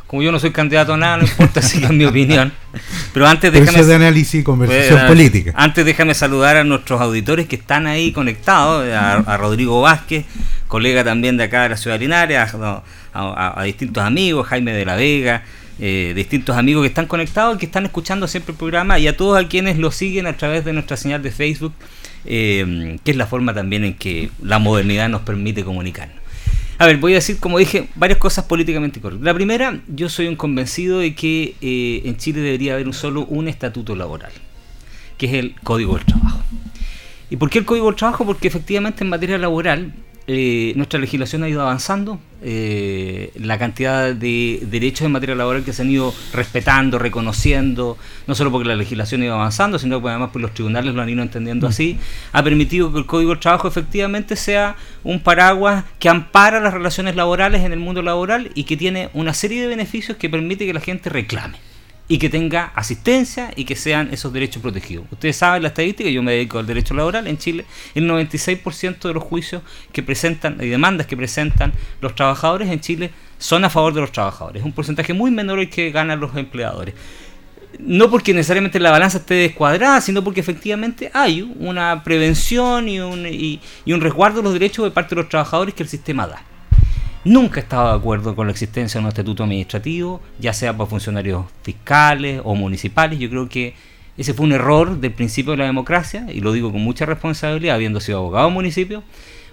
Como 0.08 0.24
yo 0.24 0.32
no 0.32 0.40
soy 0.40 0.52
candidato 0.52 0.94
a 0.94 0.98
nada, 0.98 1.18
no 1.18 1.24
importa 1.24 1.62
si 1.62 1.84
es 1.84 1.90
mi 1.92 2.04
opinión. 2.06 2.52
Pero 3.14 3.28
antes 3.28 3.52
Pero 3.52 3.62
déjame. 3.62 3.70
eso 3.78 3.82
es 3.82 3.88
de 3.88 3.96
análisis 3.96 4.42
y 4.42 4.44
conversación 4.44 4.98
Pues, 5.00 5.08
política. 5.08 5.54
Antes 5.56 5.86
déjame 5.86 6.14
saludar 6.16 6.58
a 6.58 6.64
nuestros 6.64 7.00
auditores 7.02 7.48
que 7.48 7.56
están 7.56 7.86
ahí 7.86 8.12
conectados, 8.12 8.88
a, 8.92 9.18
a 9.18 9.38
Rodrigo 9.38 9.82
Vázquez, 9.82 10.26
colega 10.68 11.04
también 11.04 11.38
de 11.38 11.44
acá 11.44 11.64
de 11.64 11.70
la 11.70 11.78
ciudad 11.78 11.96
de 11.98 12.06
Linares, 12.06 12.38
a, 12.38 12.84
a- 13.14 13.62
a 13.62 13.64
distintos 13.64 14.04
amigos, 14.04 14.48
Jaime 14.48 14.74
de 14.74 14.86
la 14.86 14.96
Vega, 14.96 15.44
eh, 15.80 16.14
distintos 16.16 16.58
amigos 16.58 16.82
que 16.84 16.88
están 16.88 17.06
conectados 17.06 17.56
y 17.56 17.60
que 17.60 17.66
están 17.68 17.86
escuchando 17.86 18.28
siempre 18.28 18.52
el 18.54 18.58
programa 18.58 18.98
y 19.00 19.08
a 19.08 19.16
todos 19.16 19.44
a 19.44 19.48
quienes 19.48 19.78
lo 19.78 19.92
siguen 19.92 20.26
a 20.28 20.34
través 20.36 20.66
de 20.66 20.74
nuestra 20.74 20.98
señal 20.98 21.22
de 21.24 21.32
Facebook, 21.32 21.74
eh, 22.26 22.98
que 23.04 23.12
es 23.12 23.18
la 23.18 23.26
forma 23.26 23.54
también 23.54 23.84
en 23.84 23.94
que 23.94 24.30
la 24.42 24.60
modernidad 24.60 25.10
nos 25.10 25.22
permite 25.22 25.64
comunicarnos. 25.64 26.18
A 26.78 26.88
ver, 26.88 26.96
voy 26.96 27.12
a 27.12 27.16
decir, 27.16 27.40
como 27.40 27.60
dije, 27.60 27.90
varias 27.96 28.20
cosas 28.20 28.46
políticamente 28.46 29.02
correctas. 29.02 29.26
La 29.26 29.34
primera, 29.34 29.82
yo 29.88 30.08
soy 30.08 30.28
un 30.28 30.38
convencido 30.38 31.00
de 31.00 31.14
que 31.14 31.56
eh, 31.60 32.04
en 32.06 32.16
Chile 32.16 32.40
debería 32.40 32.74
haber 32.76 32.88
un 32.88 32.94
solo 32.94 33.26
un 33.26 33.50
estatuto 33.50 33.98
laboral, 33.98 34.32
que 35.18 35.26
es 35.26 35.34
el 35.34 35.56
Código 35.62 35.98
del 35.98 36.06
Trabajo. 36.06 36.42
¿Y 37.30 37.36
por 37.36 37.50
qué 37.50 37.60
el 37.60 37.66
Código 37.66 37.88
del 37.88 37.96
Trabajo? 37.96 38.26
Porque 38.26 38.48
efectivamente 38.48 39.04
en 39.04 39.10
materia 39.10 39.38
laboral 39.38 39.92
eh, 40.32 40.74
nuestra 40.76 41.00
legislación 41.00 41.42
ha 41.42 41.50
ido 41.50 41.64
avanzando, 41.64 42.20
eh, 42.44 43.32
la 43.34 43.58
cantidad 43.58 44.14
de 44.14 44.60
derechos 44.62 45.08
en 45.08 45.12
materia 45.12 45.36
laboral 45.36 45.64
que 45.64 45.74
se 45.74 45.82
han 45.82 45.90
ido 45.90 46.14
respetando, 46.34 47.00
reconociendo, 47.00 47.98
no 48.28 48.36
solo 48.36 48.52
porque 48.52 48.68
la 48.68 48.76
legislación 48.76 49.24
ha 49.24 49.26
ido 49.26 49.34
avanzando, 49.34 49.80
sino 49.80 50.00
porque 50.00 50.12
además 50.12 50.30
pues, 50.32 50.44
los 50.44 50.54
tribunales 50.54 50.94
lo 50.94 51.02
han 51.02 51.10
ido 51.10 51.24
entendiendo 51.24 51.66
así, 51.66 51.98
ha 52.32 52.44
permitido 52.44 52.94
que 52.94 53.00
el 53.00 53.08
Código 53.08 53.32
del 53.32 53.40
Trabajo 53.40 53.68
efectivamente 53.68 54.36
sea 54.36 54.76
un 55.04 55.20
paraguas 55.20 55.86
que 55.98 56.10
ampara 56.10 56.60
las 56.60 56.76
relaciones 56.76 57.16
laborales 57.16 57.64
en 57.64 57.74
el 57.74 57.80
mundo 57.80 58.04
laboral 58.04 58.52
y 58.54 58.66
que 58.66 58.78
tiene 58.78 59.10
una 59.16 59.34
serie 59.34 59.64
de 59.64 59.68
beneficios 59.68 60.16
que 60.16 60.30
permite 60.30 60.68
que 60.68 60.74
la 60.76 60.80
gente 60.80 61.10
reclame 61.10 61.58
y 62.12 62.18
que 62.18 62.28
tenga 62.28 62.72
asistencia 62.76 63.52
y 63.56 63.64
que 63.64 63.76
sean 63.76 64.10
esos 64.12 64.34
derechos 64.34 64.62
protegidos. 64.62 65.06
Ustedes 65.12 65.38
saben 65.38 65.62
la 65.62 65.70
estadística, 65.70 66.10
yo 66.10 66.24
me 66.24 66.34
dedico 66.34 66.58
al 66.58 66.66
derecho 66.66 66.96
laboral 66.96 67.28
en 67.28 67.38
Chile, 67.38 67.66
el 67.94 68.10
96% 68.10 69.00
de 69.08 69.14
los 69.14 69.24
juicios 69.24 69.62
que 69.94 70.02
presentan 70.02 70.58
y 70.60 70.68
demandas 70.68 71.06
que 71.06 71.16
presentan 71.16 71.72
los 72.02 72.16
trabajadores 72.16 72.70
en 72.70 72.82
Chile 72.82 73.12
son 73.38 73.64
a 73.64 73.70
favor 73.70 73.94
de 73.94 74.02
los 74.02 74.12
trabajadores. 74.12 74.62
Es 74.62 74.66
un 74.66 74.74
porcentaje 74.74 75.14
muy 75.14 75.30
menor 75.30 75.60
el 75.60 75.70
que 75.70 75.92
ganan 75.92 76.20
los 76.20 76.36
empleadores. 76.36 76.96
No 77.78 78.10
porque 78.10 78.34
necesariamente 78.34 78.80
la 78.80 78.90
balanza 78.90 79.20
esté 79.20 79.36
descuadrada, 79.36 80.02
sino 80.02 80.24
porque 80.24 80.40
efectivamente 80.40 81.12
hay 81.14 81.44
una 81.60 82.04
prevención 82.04 82.90
y 82.90 83.00
un, 83.00 83.28
y, 83.28 83.62
y 83.86 83.94
un 83.94 84.02
resguardo 84.02 84.38
de 84.38 84.44
los 84.44 84.54
derechos 84.54 84.84
de 84.84 84.92
parte 84.92 85.14
de 85.14 85.22
los 85.22 85.30
trabajadores 85.30 85.76
que 85.76 85.84
el 85.84 85.90
sistema 85.90 86.26
da. 86.26 86.44
Nunca 87.30 87.60
he 87.60 87.64
estado 87.64 87.90
de 87.90 87.96
acuerdo 87.96 88.36
con 88.36 88.48
la 88.48 88.52
existencia 88.54 89.00
de 89.00 89.04
un 89.06 89.10
estatuto 89.10 89.44
administrativo, 89.44 90.20
ya 90.40 90.52
sea 90.52 90.76
para 90.76 90.90
funcionarios 90.90 91.46
fiscales 91.62 92.42
o 92.44 92.56
municipales. 92.56 93.20
Yo 93.20 93.30
creo 93.30 93.48
que 93.48 93.76
ese 94.18 94.34
fue 94.34 94.48
un 94.48 94.54
error 94.54 95.00
del 95.00 95.12
principio 95.12 95.52
de 95.52 95.58
la 95.58 95.66
democracia, 95.66 96.26
y 96.34 96.42
lo 96.42 96.52
digo 96.54 96.72
con 96.72 96.82
mucha 96.82 97.06
responsabilidad, 97.06 97.76
habiendo 97.76 98.00
sido 98.00 98.18
abogado 98.18 98.48
de 98.48 98.54
municipio, 98.56 99.04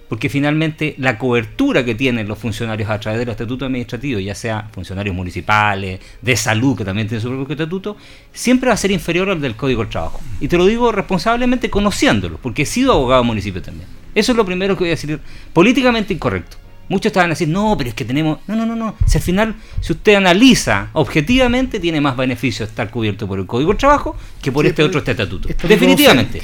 porque 0.09 0.27
finalmente 0.27 0.95
la 0.97 1.19
cobertura 1.19 1.85
que 1.85 1.93
tienen 1.93 2.27
los 2.27 2.39
funcionarios 2.39 2.89
a 2.89 2.99
través 2.99 3.19
del 3.19 3.29
estatuto 3.29 3.65
administrativo, 3.65 4.19
ya 4.19 4.33
sea 4.33 4.69
funcionarios 4.71 5.15
municipales, 5.15 5.99
de 6.19 6.35
salud, 6.35 6.75
que 6.75 6.83
también 6.83 7.07
tienen 7.07 7.21
su 7.21 7.29
propio 7.29 7.53
estatuto, 7.53 7.95
siempre 8.33 8.69
va 8.69 8.73
a 8.73 8.77
ser 8.77 8.89
inferior 8.89 9.29
al 9.29 9.39
del 9.39 9.55
Código 9.55 9.83
del 9.83 9.91
Trabajo. 9.91 10.19
Y 10.41 10.47
te 10.47 10.57
lo 10.57 10.65
digo 10.65 10.91
responsablemente 10.91 11.69
conociéndolo, 11.69 12.39
porque 12.41 12.63
he 12.63 12.65
sido 12.65 12.93
abogado 12.93 13.21
de 13.21 13.27
municipio 13.27 13.61
también. 13.61 13.87
Eso 14.15 14.31
es 14.31 14.35
lo 14.35 14.45
primero 14.45 14.75
que 14.75 14.79
voy 14.79 14.89
a 14.89 14.95
decir, 14.95 15.19
políticamente 15.53 16.11
incorrecto. 16.11 16.57
Muchos 16.89 17.07
estaban 17.07 17.29
a 17.29 17.33
decir, 17.33 17.49
no, 17.49 17.75
pero 17.77 17.89
es 17.89 17.95
que 17.95 18.05
tenemos. 18.05 18.39
No, 18.47 18.55
no, 18.55 18.65
no, 18.65 18.75
no. 18.75 18.95
Si 19.05 19.17
al 19.17 19.23
final, 19.23 19.55
si 19.81 19.93
usted 19.93 20.15
analiza 20.15 20.89
objetivamente, 20.93 21.79
tiene 21.79 21.99
más 21.99 22.15
beneficio 22.15 22.65
estar 22.65 22.89
cubierto 22.89 23.27
por 23.27 23.39
el 23.39 23.45
Código 23.45 23.71
del 23.71 23.77
Trabajo 23.77 24.15
que 24.41 24.51
por 24.51 24.63
Sí, 24.65 24.69
este 24.69 24.83
otro 24.83 24.99
estatuto. 24.99 25.49
estatuto 25.49 25.67
Definitivamente. 25.67 26.41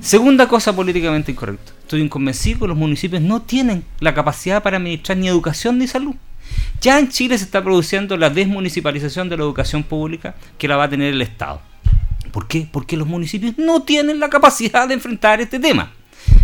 Segunda 0.00 0.46
cosa 0.46 0.74
políticamente 0.74 1.32
incorrecta. 1.32 1.72
Estoy 1.82 2.02
inconvencido 2.02 2.60
que 2.60 2.68
los 2.68 2.76
municipios 2.76 3.20
no 3.22 3.42
tienen 3.42 3.84
la 4.00 4.14
capacidad 4.14 4.62
para 4.62 4.76
administrar 4.76 5.18
ni 5.18 5.26
educación 5.28 5.78
ni 5.78 5.86
salud. 5.88 6.14
Ya 6.80 6.98
en 6.98 7.08
Chile 7.08 7.36
se 7.36 7.44
está 7.44 7.62
produciendo 7.62 8.16
la 8.16 8.30
desmunicipalización 8.30 9.28
de 9.28 9.36
la 9.36 9.42
educación 9.42 9.82
pública 9.82 10.34
que 10.56 10.68
la 10.68 10.76
va 10.76 10.84
a 10.84 10.88
tener 10.90 11.12
el 11.12 11.22
Estado. 11.22 11.60
¿Por 12.32 12.46
qué? 12.46 12.68
Porque 12.70 12.96
los 12.96 13.08
municipios 13.08 13.58
no 13.58 13.82
tienen 13.82 14.20
la 14.20 14.28
capacidad 14.28 14.86
de 14.86 14.94
enfrentar 14.94 15.40
este 15.40 15.58
tema. 15.58 15.90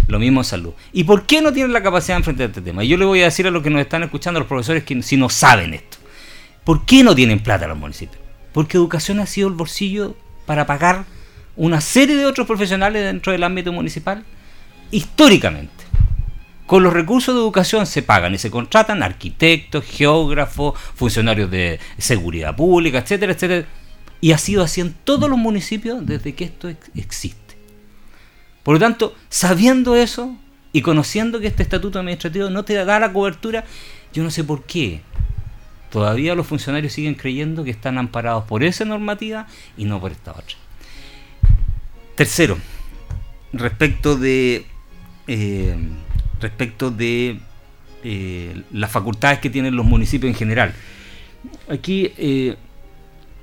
Lo 0.07 0.19
mismo 0.19 0.41
en 0.41 0.45
salud. 0.45 0.73
¿Y 0.93 1.05
por 1.05 1.27
qué 1.27 1.41
no 1.41 1.53
tienen 1.53 1.73
la 1.73 1.83
capacidad 1.83 2.15
de 2.15 2.19
enfrentar 2.19 2.47
este 2.49 2.61
tema? 2.61 2.85
Yo 2.85 2.97
le 2.97 3.05
voy 3.05 3.21
a 3.23 3.25
decir 3.25 3.47
a 3.47 3.51
los 3.51 3.63
que 3.63 3.71
nos 3.71 3.81
están 3.81 4.03
escuchando, 4.03 4.39
a 4.39 4.41
los 4.43 4.49
profesores, 4.49 4.85
que 4.85 5.03
si 5.03 5.17
no 5.17 5.29
saben 5.29 5.75
esto. 5.75 5.99
¿Por 6.65 6.85
qué 6.85 7.03
no 7.03 7.15
tienen 7.15 7.41
plata 7.43 7.67
los 7.67 7.79
municipios? 7.79 8.23
Porque 8.53 8.77
educación 8.77 9.21
ha 9.21 9.27
sido 9.27 9.49
el 9.49 9.55
bolsillo 9.55 10.17
para 10.47 10.67
pagar 10.67 11.05
una 11.57 11.81
serie 11.81 12.17
de 12.17 12.27
otros 12.27 12.47
profesionales 12.47 13.03
dentro 13.05 13.33
del 13.33 13.45
ámbito 13.45 13.73
municipal 13.73 14.25
históricamente. 14.91 15.73
Con 16.67 16.83
los 16.83 16.93
recursos 16.93 17.35
de 17.35 17.41
educación 17.41 17.87
se 17.87 18.03
pagan 18.03 18.35
y 18.35 18.39
se 18.39 18.51
contratan 18.51 19.03
arquitectos, 19.03 19.85
geógrafos, 19.85 20.79
funcionarios 20.95 21.51
de 21.51 21.79
seguridad 21.99 22.57
pública, 22.57 22.99
etcétera, 22.99 23.33
etcétera. 23.33 23.67
Y 24.21 24.33
ha 24.33 24.39
sido 24.39 24.63
así 24.63 24.81
en 24.81 24.95
todos 25.05 25.29
los 25.29 25.39
municipios 25.39 26.07
desde 26.07 26.35
que 26.35 26.45
esto 26.45 26.71
ex- 26.71 26.91
existe. 26.95 27.44
Por 28.65 28.75
lo 28.75 28.81
tanto, 28.81 29.15
sabiendo 29.29 29.95
eso 29.95 30.37
y 30.73 30.83
conociendo 30.83 31.39
que 31.39 31.47
este 31.47 31.63
estatuto 31.63 32.01
administrativo 32.01 32.51
no 32.51 32.65
te 32.65 32.75
da 32.75 32.99
la 32.99 33.13
cobertura, 33.13 33.65
yo 34.13 34.25
no 34.25 34.31
sé 34.31 34.43
por 34.43 34.65
qué. 34.65 35.03
Todavía 35.91 36.35
los 36.35 36.47
funcionarios 36.47 36.93
siguen 36.93 37.15
creyendo 37.15 37.63
que 37.63 37.71
están 37.71 37.99
amparados 37.99 38.45
por 38.45 38.65
esa 38.65 38.85
normativa 38.85 39.47
y 39.77 39.85
no 39.85 40.01
por 40.01 40.11
esta 40.11 40.33
otra. 40.33 40.57
Tercero, 42.17 42.59
respecto 43.53 44.17
de 44.17 44.67
eh, 45.27 45.77
respecto 46.41 46.91
de 46.91 47.39
eh, 48.03 48.63
las 48.73 48.91
facultades 48.91 49.39
que 49.39 49.51
tienen 49.51 49.77
los 49.77 49.87
municipios 49.87 50.31
en 50.31 50.37
general. 50.37 50.75
Aquí 51.69 52.13
eh, 52.17 52.57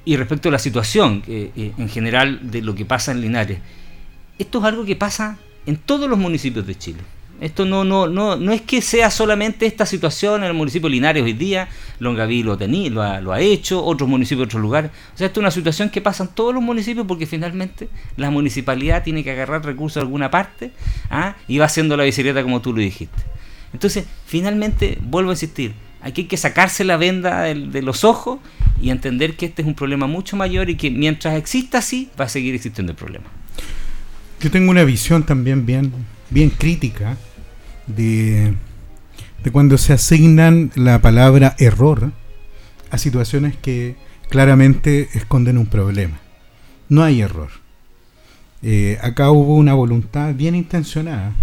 y 0.03 0.17
respecto 0.17 0.49
a 0.49 0.51
la 0.51 0.59
situación 0.59 1.23
en 1.27 1.89
general 1.89 2.39
de 2.49 2.63
lo 2.63 2.73
que 2.73 2.85
pasa 2.85 3.11
en 3.11 3.21
Linares, 3.21 3.59
esto 4.41 4.59
es 4.59 4.65
algo 4.65 4.85
que 4.85 4.95
pasa 4.95 5.37
en 5.65 5.77
todos 5.77 6.09
los 6.09 6.17
municipios 6.17 6.65
de 6.65 6.75
Chile. 6.77 6.99
Esto 7.41 7.65
no, 7.65 7.83
no, 7.83 8.07
no, 8.07 8.35
no 8.35 8.51
es 8.51 8.61
que 8.61 8.81
sea 8.81 9.09
solamente 9.09 9.65
esta 9.65 9.87
situación 9.87 10.43
en 10.43 10.49
el 10.49 10.53
municipio 10.53 10.87
de 10.87 10.95
Linares 10.95 11.23
hoy 11.23 11.33
día, 11.33 11.69
Longaví 11.97 12.43
lo, 12.43 12.55
lo, 12.55 13.01
ha, 13.01 13.19
lo 13.19 13.33
ha 13.33 13.41
hecho, 13.41 13.83
otros 13.83 14.07
municipios 14.07 14.45
otros 14.45 14.61
lugares. 14.61 14.91
O 15.15 15.17
sea, 15.17 15.25
esto 15.25 15.39
es 15.39 15.41
una 15.41 15.51
situación 15.51 15.89
que 15.89 16.01
pasa 16.01 16.23
en 16.23 16.29
todos 16.29 16.53
los 16.53 16.61
municipios 16.61 17.07
porque 17.07 17.25
finalmente 17.25 17.89
la 18.15 18.29
municipalidad 18.29 19.03
tiene 19.03 19.23
que 19.23 19.31
agarrar 19.31 19.65
recursos 19.65 19.95
de 19.95 20.01
alguna 20.01 20.29
parte 20.29 20.71
¿ah? 21.09 21.35
y 21.47 21.57
va 21.57 21.65
haciendo 21.65 21.97
la 21.97 22.03
bicicleta 22.03 22.43
como 22.43 22.61
tú 22.61 22.73
lo 22.73 22.79
dijiste. 22.79 23.23
Entonces, 23.73 24.05
finalmente, 24.27 24.99
vuelvo 25.01 25.31
a 25.31 25.33
insistir, 25.33 25.73
aquí 26.01 26.21
hay 26.21 26.27
que 26.27 26.37
sacarse 26.37 26.83
la 26.83 26.97
venda 26.97 27.41
de, 27.41 27.55
de 27.55 27.81
los 27.81 28.03
ojos 28.03 28.39
y 28.79 28.91
entender 28.91 29.35
que 29.35 29.47
este 29.47 29.63
es 29.63 29.67
un 29.67 29.73
problema 29.73 30.05
mucho 30.05 30.35
mayor 30.35 30.69
y 30.69 30.75
que 30.75 30.91
mientras 30.91 31.35
exista 31.35 31.79
así, 31.79 32.09
va 32.19 32.25
a 32.25 32.29
seguir 32.29 32.53
existiendo 32.53 32.91
el 32.91 32.97
problema. 32.97 33.40
Yo 34.41 34.49
tengo 34.49 34.71
una 34.71 34.83
visión 34.83 35.23
también 35.23 35.67
bien, 35.67 35.93
bien 36.31 36.49
crítica 36.49 37.15
de, 37.85 38.55
de 39.43 39.51
cuando 39.51 39.77
se 39.77 39.93
asignan 39.93 40.71
la 40.73 40.99
palabra 40.99 41.55
error 41.59 42.11
a 42.89 42.97
situaciones 42.97 43.55
que 43.55 43.95
claramente 44.29 45.09
esconden 45.13 45.59
un 45.59 45.67
problema. 45.67 46.19
No 46.89 47.03
hay 47.03 47.21
error. 47.21 47.49
Eh, 48.63 48.97
acá 49.03 49.29
hubo 49.29 49.55
una 49.55 49.75
voluntad 49.75 50.33
bien 50.33 50.55
intencionada. 50.55 51.33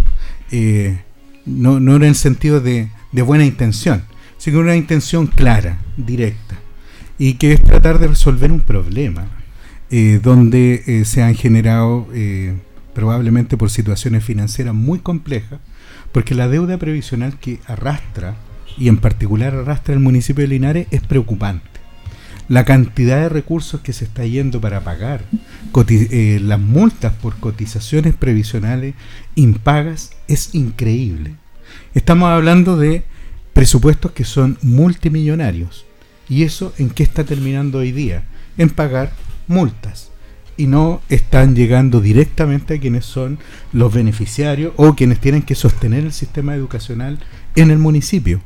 Eh, 0.51 0.99
no, 1.45 1.79
no 1.79 1.95
en 1.95 2.03
el 2.03 2.15
sentido 2.15 2.59
de, 2.59 2.89
de 3.13 3.21
buena 3.21 3.45
intención, 3.45 4.03
sino 4.37 4.59
una 4.59 4.75
intención 4.75 5.25
clara, 5.27 5.79
directa. 5.95 6.59
Y 7.17 7.35
que 7.35 7.53
es 7.53 7.63
tratar 7.63 7.97
de 7.97 8.07
resolver 8.07 8.51
un 8.51 8.59
problema 8.59 9.27
eh, 9.89 10.19
donde 10.21 11.03
se 11.05 11.23
han 11.23 11.35
generado 11.35 12.07
probablemente 12.99 13.55
por 13.55 13.69
situaciones 13.69 14.25
financieras 14.25 14.75
muy 14.75 14.99
complejas, 14.99 15.61
porque 16.11 16.35
la 16.35 16.49
deuda 16.49 16.77
previsional 16.77 17.39
que 17.39 17.61
arrastra, 17.65 18.35
y 18.77 18.89
en 18.89 18.97
particular 18.97 19.55
arrastra 19.55 19.93
el 19.93 20.01
municipio 20.01 20.41
de 20.41 20.49
Linares, 20.49 20.87
es 20.91 20.99
preocupante. 20.99 21.79
La 22.49 22.65
cantidad 22.65 23.21
de 23.21 23.29
recursos 23.29 23.79
que 23.79 23.93
se 23.93 24.03
está 24.03 24.25
yendo 24.25 24.59
para 24.59 24.81
pagar 24.81 25.23
eh, 25.87 26.39
las 26.43 26.59
multas 26.59 27.13
por 27.13 27.37
cotizaciones 27.37 28.15
previsionales 28.15 28.95
impagas 29.35 30.11
es 30.27 30.53
increíble. 30.53 31.35
Estamos 31.93 32.29
hablando 32.29 32.75
de 32.75 33.05
presupuestos 33.53 34.11
que 34.11 34.25
son 34.25 34.57
multimillonarios. 34.61 35.85
¿Y 36.27 36.43
eso 36.43 36.73
en 36.77 36.89
qué 36.89 37.03
está 37.03 37.23
terminando 37.23 37.77
hoy 37.77 37.93
día? 37.93 38.25
En 38.57 38.69
pagar 38.69 39.13
multas 39.47 40.09
y 40.59 40.67
no 40.67 41.01
están 41.09 41.55
llegando 41.55 42.01
directamente 42.01 42.75
a 42.75 42.79
quienes 42.79 43.05
son 43.05 43.39
los 43.73 43.93
beneficiarios 43.93 44.73
o 44.75 44.93
quienes 44.95 45.19
tienen 45.19 45.41
que 45.41 45.55
sostener 45.55 46.03
el 46.03 46.11
sistema 46.13 46.53
educacional 46.53 47.17
en 47.55 47.71
el 47.71 47.77
municipio. 47.79 48.41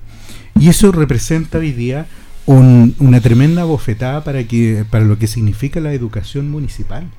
Y 0.60 0.70
eso 0.70 0.92
representa 0.92 1.58
hoy 1.58 1.72
día 1.72 2.06
un- 2.46 2.96
una 3.00 3.20
tremenda 3.20 3.64
bofetada 3.64 4.24
para, 4.24 4.44
que, 4.44 4.86
para 4.90 5.06
lo 5.06 5.18
que 5.18 5.28
significa 5.28 5.80
la 5.80 5.94
educación 5.94 6.50
municipal. 6.52 7.10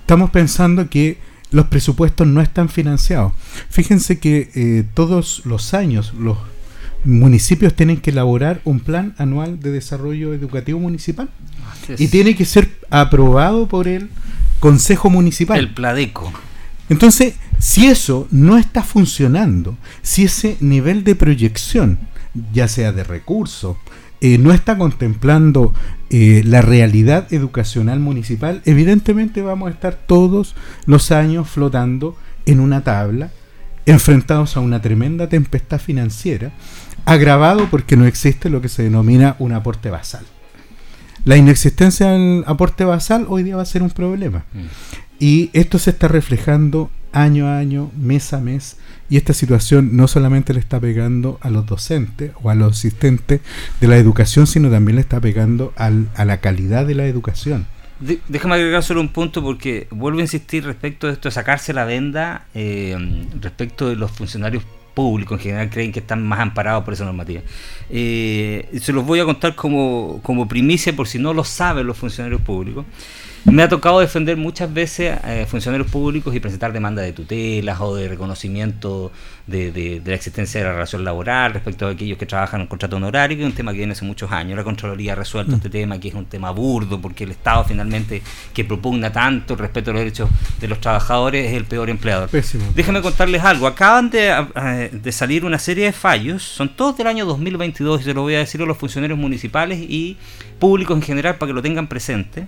Estamos 0.00 0.30
pensando 0.30 0.90
que 0.90 1.18
los 1.50 1.66
presupuestos 1.66 2.26
no 2.26 2.40
están 2.40 2.68
financiados. 2.68 3.32
Fíjense 3.70 4.18
que 4.18 4.50
eh, 4.54 4.84
todos 4.94 5.42
los 5.46 5.74
años 5.74 6.12
los 6.18 6.36
municipios 7.04 7.74
tienen 7.74 7.98
que 7.98 8.10
elaborar 8.10 8.60
un 8.64 8.80
plan 8.80 9.14
anual 9.18 9.60
de 9.60 9.70
desarrollo 9.70 10.34
educativo 10.34 10.78
municipal 10.78 11.28
y 11.98 12.08
tiene 12.08 12.36
que 12.36 12.44
ser 12.44 12.68
aprobado 12.90 13.66
por 13.66 13.88
el 13.88 14.10
Consejo 14.60 15.08
Municipal. 15.08 15.58
El 15.58 15.72
Pladeco. 15.72 16.32
Entonces, 16.90 17.34
si 17.58 17.86
eso 17.86 18.28
no 18.30 18.58
está 18.58 18.82
funcionando, 18.82 19.76
si 20.02 20.24
ese 20.24 20.56
nivel 20.60 21.04
de 21.04 21.14
proyección, 21.14 21.98
ya 22.52 22.68
sea 22.68 22.92
de 22.92 23.04
recursos, 23.04 23.76
eh, 24.20 24.36
no 24.36 24.52
está 24.52 24.76
contemplando 24.76 25.72
eh, 26.10 26.42
la 26.44 26.60
realidad 26.60 27.32
educacional 27.32 28.00
municipal, 28.00 28.60
evidentemente 28.66 29.40
vamos 29.40 29.68
a 29.68 29.72
estar 29.72 29.94
todos 29.94 30.54
los 30.84 31.10
años 31.10 31.48
flotando 31.48 32.16
en 32.44 32.60
una 32.60 32.82
tabla, 32.82 33.30
enfrentados 33.86 34.56
a 34.56 34.60
una 34.60 34.82
tremenda 34.82 35.28
tempestad 35.28 35.80
financiera, 35.80 36.52
agravado 37.04 37.68
porque 37.70 37.96
no 37.96 38.06
existe 38.06 38.50
lo 38.50 38.60
que 38.60 38.68
se 38.68 38.82
denomina 38.82 39.36
un 39.38 39.52
aporte 39.52 39.90
basal. 39.90 40.24
La 41.24 41.36
inexistencia 41.36 42.08
del 42.12 42.44
aporte 42.46 42.84
basal 42.84 43.26
hoy 43.28 43.42
día 43.42 43.56
va 43.56 43.62
a 43.62 43.66
ser 43.66 43.82
un 43.82 43.90
problema. 43.90 44.44
Y 45.18 45.50
esto 45.52 45.78
se 45.78 45.90
está 45.90 46.08
reflejando 46.08 46.90
año 47.12 47.46
a 47.46 47.58
año, 47.58 47.90
mes 48.00 48.32
a 48.32 48.40
mes, 48.40 48.78
y 49.10 49.16
esta 49.16 49.34
situación 49.34 49.96
no 49.96 50.06
solamente 50.08 50.54
le 50.54 50.60
está 50.60 50.78
pegando 50.80 51.38
a 51.42 51.50
los 51.50 51.66
docentes 51.66 52.30
o 52.42 52.48
a 52.50 52.54
los 52.54 52.72
asistentes 52.78 53.40
de 53.80 53.88
la 53.88 53.96
educación, 53.96 54.46
sino 54.46 54.70
también 54.70 54.94
le 54.96 55.02
está 55.02 55.20
pegando 55.20 55.72
al- 55.76 56.08
a 56.14 56.24
la 56.24 56.38
calidad 56.38 56.86
de 56.86 56.94
la 56.94 57.04
educación. 57.06 57.66
De- 57.98 58.20
déjame 58.28 58.54
agregar 58.54 58.82
solo 58.82 59.00
un 59.02 59.08
punto 59.12 59.42
porque 59.42 59.88
vuelvo 59.90 60.20
a 60.20 60.22
insistir 60.22 60.64
respecto 60.64 61.06
de 61.08 61.14
esto 61.14 61.28
de 61.28 61.32
sacarse 61.34 61.74
la 61.74 61.84
venda 61.84 62.46
eh, 62.54 62.96
respecto 63.40 63.88
de 63.90 63.96
los 63.96 64.10
funcionarios 64.12 64.62
públicos 64.94 65.38
en 65.38 65.42
general 65.42 65.70
creen 65.70 65.92
que 65.92 66.00
están 66.00 66.26
más 66.26 66.40
amparados 66.40 66.84
por 66.84 66.94
esa 66.94 67.04
normativa. 67.04 67.42
Eh, 67.88 68.68
se 68.80 68.92
los 68.92 69.04
voy 69.04 69.20
a 69.20 69.24
contar 69.24 69.54
como, 69.54 70.20
como 70.22 70.48
primicia 70.48 70.94
por 70.94 71.08
si 71.08 71.18
no 71.18 71.32
lo 71.34 71.44
saben 71.44 71.86
los 71.86 71.96
funcionarios 71.96 72.40
públicos. 72.42 72.84
Me 73.44 73.62
ha 73.62 73.68
tocado 73.68 74.00
defender 74.00 74.36
muchas 74.36 74.72
veces 74.72 75.16
a 75.24 75.46
funcionarios 75.46 75.90
públicos 75.90 76.34
y 76.34 76.40
presentar 76.40 76.72
demandas 76.74 77.06
de 77.06 77.12
tutelas 77.12 77.80
o 77.80 77.94
de 77.96 78.06
reconocimiento 78.06 79.10
de, 79.46 79.72
de- 79.72 80.00
de 80.00 80.10
la 80.10 80.14
existencia 80.14 80.60
de 80.60 80.66
la 80.66 80.72
relación 80.74 81.04
laboral 81.04 81.54
respecto 81.54 81.86
a 81.86 81.90
aquellos 81.90 82.18
que 82.18 82.26
trabajan 82.26 82.60
en 82.60 82.66
contrato 82.66 82.96
honorario, 82.96 83.36
que 83.38 83.42
es 83.42 83.48
un 83.48 83.54
tema 83.54 83.72
que 83.72 83.78
viene 83.78 83.92
hace 83.92 84.04
muchos 84.04 84.30
años. 84.30 84.56
La 84.56 84.62
Contraloría 84.64 85.12
ha 85.12 85.16
resuelto 85.16 85.52
Mm. 85.52 85.54
este 85.56 85.70
tema, 85.70 85.98
que 85.98 86.08
es 86.08 86.14
un 86.14 86.26
tema 86.26 86.50
burdo, 86.50 87.00
porque 87.00 87.24
el 87.24 87.30
Estado 87.30 87.64
finalmente 87.64 88.22
que 88.52 88.64
propugna 88.64 89.10
tanto 89.10 89.54
el 89.54 89.58
respeto 89.58 89.90
a 89.90 89.94
los 89.94 90.00
derechos 90.02 90.28
de 90.60 90.68
los 90.68 90.78
trabajadores 90.80 91.46
es 91.48 91.54
el 91.56 91.64
peor 91.64 91.88
empleador. 91.88 92.28
Pésimo. 92.28 92.66
Déjame 92.74 93.00
contarles 93.00 93.42
algo. 93.42 93.66
Acaban 93.66 94.10
de, 94.10 94.28
eh, 94.54 94.90
de 94.92 95.12
salir 95.12 95.46
una 95.46 95.58
serie 95.58 95.86
de 95.86 95.92
fallos, 95.92 96.42
son 96.42 96.68
todos 96.76 96.96
del 96.98 97.06
año 97.06 97.24
2022, 97.24 98.02
y 98.02 98.04
se 98.04 98.14
lo 98.14 98.20
voy 98.22 98.34
a 98.34 98.38
decir 98.40 98.60
a 98.60 98.66
los 98.66 98.76
funcionarios 98.76 99.18
municipales 99.18 99.78
y 99.80 100.18
públicos 100.58 100.94
en 100.94 101.02
general 101.02 101.36
para 101.36 101.48
que 101.50 101.54
lo 101.54 101.62
tengan 101.62 101.86
presente, 101.88 102.46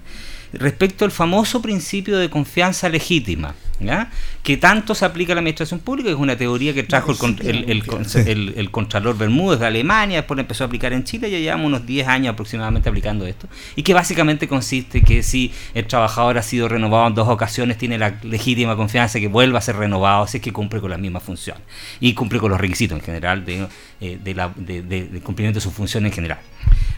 respecto 0.52 1.04
al 1.04 1.10
famoso 1.10 1.62
principio 1.62 2.18
de 2.18 2.30
confianza 2.30 2.88
legítima, 2.88 3.54
¿ya? 3.80 4.10
Que 4.42 4.56
tanto 4.56 4.94
se 4.96 5.04
aplica 5.04 5.32
a 5.32 5.36
la 5.36 5.40
administración 5.40 5.78
pública, 5.78 6.08
que 6.08 6.14
es 6.14 6.18
una 6.18 6.36
teoría 6.36 6.74
que 6.74 6.82
trajo 6.82 7.12
el, 7.12 7.18
con- 7.18 7.36
el, 7.42 7.70
el 7.70 7.86
con- 7.86 8.04
el- 8.26 8.54
el 8.56 8.70
Contralor 8.72 9.16
Bermúdez 9.16 9.60
de 9.60 9.66
Alemania, 9.66 10.16
después 10.18 10.34
lo 10.36 10.40
empezó 10.40 10.64
a 10.64 10.66
aplicar 10.66 10.92
en 10.92 11.04
Chile, 11.04 11.30
ya 11.30 11.38
llevamos 11.38 11.66
unos 11.66 11.86
10 11.86 12.08
años 12.08 12.32
aproximadamente 12.32 12.88
aplicando 12.88 13.24
esto, 13.24 13.46
y 13.76 13.84
que 13.84 13.94
básicamente 13.94 14.48
consiste 14.48 15.02
que 15.02 15.22
si 15.22 15.52
el 15.74 15.86
trabajador 15.86 16.38
ha 16.38 16.42
sido 16.42 16.66
renovado 16.68 17.06
en 17.06 17.14
dos 17.14 17.28
ocasiones, 17.28 17.78
tiene 17.78 17.98
la 17.98 18.18
legítima 18.24 18.74
confianza 18.74 19.14
de 19.14 19.20
que 19.20 19.28
vuelva 19.28 19.60
a 19.60 19.62
ser 19.62 19.76
renovado 19.76 20.26
si 20.26 20.38
es 20.38 20.42
que 20.42 20.52
cumple 20.52 20.80
con 20.80 20.90
las 20.90 20.98
mismas 20.98 21.22
funciones, 21.22 21.62
y 22.00 22.12
cumple 22.14 22.40
con 22.40 22.50
los 22.50 22.60
requisitos 22.60 22.98
en 22.98 23.04
general 23.04 23.44
de, 23.44 23.68
eh, 24.00 24.18
de 24.22 24.34
la- 24.34 24.52
de- 24.56 24.82
de- 24.82 25.06
de 25.06 25.20
cumplimiento 25.20 25.58
de 25.58 25.62
sus 25.62 25.72
funciones 25.72 26.10
en 26.10 26.14
general. 26.16 26.38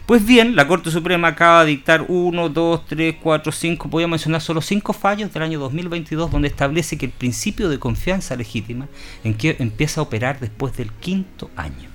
Pues 0.07 0.23
bien, 0.25 0.55
la 0.55 0.67
Corte 0.67 0.91
Suprema 0.91 1.29
acaba 1.29 1.65
de 1.65 1.71
dictar 1.71 2.05
1, 2.07 2.49
2, 2.49 2.85
3, 2.87 3.15
4, 3.21 3.51
5, 3.51 3.87
voy 3.87 4.03
a 4.03 4.07
mencionar 4.07 4.39
solo 4.39 4.61
5 4.61 4.93
fallos 4.93 5.33
del 5.33 5.41
año 5.41 5.59
2022 5.59 6.29
donde 6.31 6.47
establece 6.47 6.95
que 6.97 7.05
el 7.07 7.11
principio 7.11 7.34
de 7.69 7.79
confianza 7.79 8.35
legítima 8.35 8.87
en 9.23 9.33
que 9.33 9.55
empieza 9.59 10.01
a 10.01 10.03
operar 10.03 10.39
después 10.39 10.75
del 10.77 10.91
quinto 10.91 11.49
año. 11.55 11.89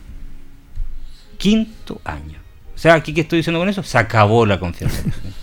Quinto 1.39 2.01
año. 2.05 2.39
O 2.75 2.79
sea, 2.79 2.95
aquí 2.95 3.13
que 3.13 3.23
estoy 3.23 3.39
diciendo 3.39 3.59
con 3.59 3.69
eso, 3.69 3.83
se 3.83 3.99
acabó 3.99 4.47
la 4.47 4.59
confianza 4.61 4.99
legítima. 5.05 5.35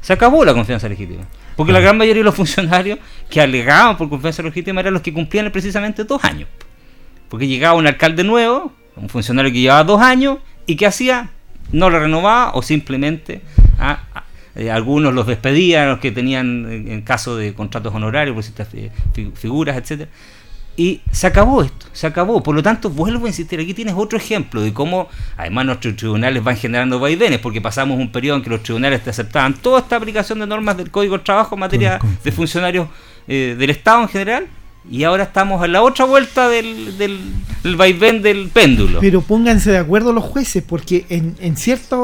Se 0.00 0.12
acabó 0.12 0.44
la 0.44 0.52
confianza 0.52 0.88
legítima. 0.88 1.24
Porque 1.56 1.72
la 1.72 1.80
gran 1.80 1.96
mayoría 1.96 2.20
de 2.20 2.24
los 2.24 2.34
funcionarios 2.34 2.98
que 3.30 3.40
alegaban 3.40 3.96
por 3.96 4.08
confianza 4.08 4.42
legítima 4.42 4.80
eran 4.80 4.94
los 4.94 5.02
que 5.02 5.12
cumplían 5.12 5.50
precisamente 5.50 6.04
dos 6.04 6.24
años. 6.24 6.48
Porque 7.28 7.46
llegaba 7.46 7.78
un 7.78 7.86
alcalde 7.86 8.24
nuevo, 8.24 8.72
un 8.96 9.08
funcionario 9.08 9.52
que 9.52 9.60
llevaba 9.60 9.84
dos 9.84 10.00
años, 10.00 10.38
y 10.66 10.76
que 10.76 10.86
hacía? 10.86 11.30
No 11.70 11.88
lo 11.88 12.00
renovaba 12.00 12.52
o 12.54 12.62
simplemente 12.62 13.42
ah, 13.78 14.04
eh, 14.54 14.70
algunos 14.70 15.14
los 15.14 15.26
despedían, 15.26 15.88
los 15.88 15.98
que 15.98 16.12
tenían 16.12 16.66
en, 16.70 17.02
caso 17.02 17.36
de 17.36 17.54
contratos 17.54 17.94
honorarios, 17.94 18.34
por 18.34 18.42
ciertas 18.44 18.68
fi- 18.68 19.30
figuras, 19.34 19.76
etcétera 19.76 20.10
Y 20.76 21.00
se 21.10 21.26
acabó 21.26 21.62
esto, 21.62 21.86
se 21.92 22.06
acabó. 22.06 22.42
Por 22.42 22.54
lo 22.54 22.62
tanto, 22.62 22.88
vuelvo 22.88 23.26
a 23.26 23.28
insistir, 23.28 23.60
aquí 23.60 23.74
tienes 23.74 23.94
otro 23.96 24.16
ejemplo 24.18 24.62
de 24.62 24.72
cómo 24.72 25.08
además 25.36 25.66
nuestros 25.66 25.96
tribunales 25.96 26.42
van 26.42 26.56
generando 26.56 26.98
vaivenes, 26.98 27.38
porque 27.40 27.60
pasamos 27.60 27.98
un 27.98 28.10
periodo 28.10 28.38
en 28.38 28.42
que 28.42 28.50
los 28.50 28.62
tribunales 28.62 29.02
te 29.04 29.10
aceptaban 29.10 29.54
toda 29.54 29.80
esta 29.80 29.96
aplicación 29.96 30.38
de 30.38 30.46
normas 30.46 30.76
del 30.76 30.90
Código 30.90 31.18
de 31.18 31.24
Trabajo 31.24 31.54
en 31.56 31.60
materia 31.60 31.98
de 32.24 32.32
funcionarios 32.32 32.88
eh, 33.28 33.54
del 33.58 33.70
Estado 33.70 34.02
en 34.02 34.08
general, 34.08 34.46
y 34.90 35.04
ahora 35.04 35.22
estamos 35.24 35.64
en 35.64 35.72
la 35.72 35.82
otra 35.82 36.04
vuelta 36.04 36.48
del, 36.48 36.98
del, 36.98 37.20
del 37.62 37.76
vaivén 37.76 38.20
del 38.20 38.48
péndulo. 38.48 38.98
Pero 39.00 39.20
pónganse 39.22 39.70
de 39.70 39.78
acuerdo 39.78 40.12
los 40.12 40.24
jueces, 40.24 40.62
porque 40.66 41.06
en, 41.08 41.36
en 41.40 41.56
ciertas 41.56 41.98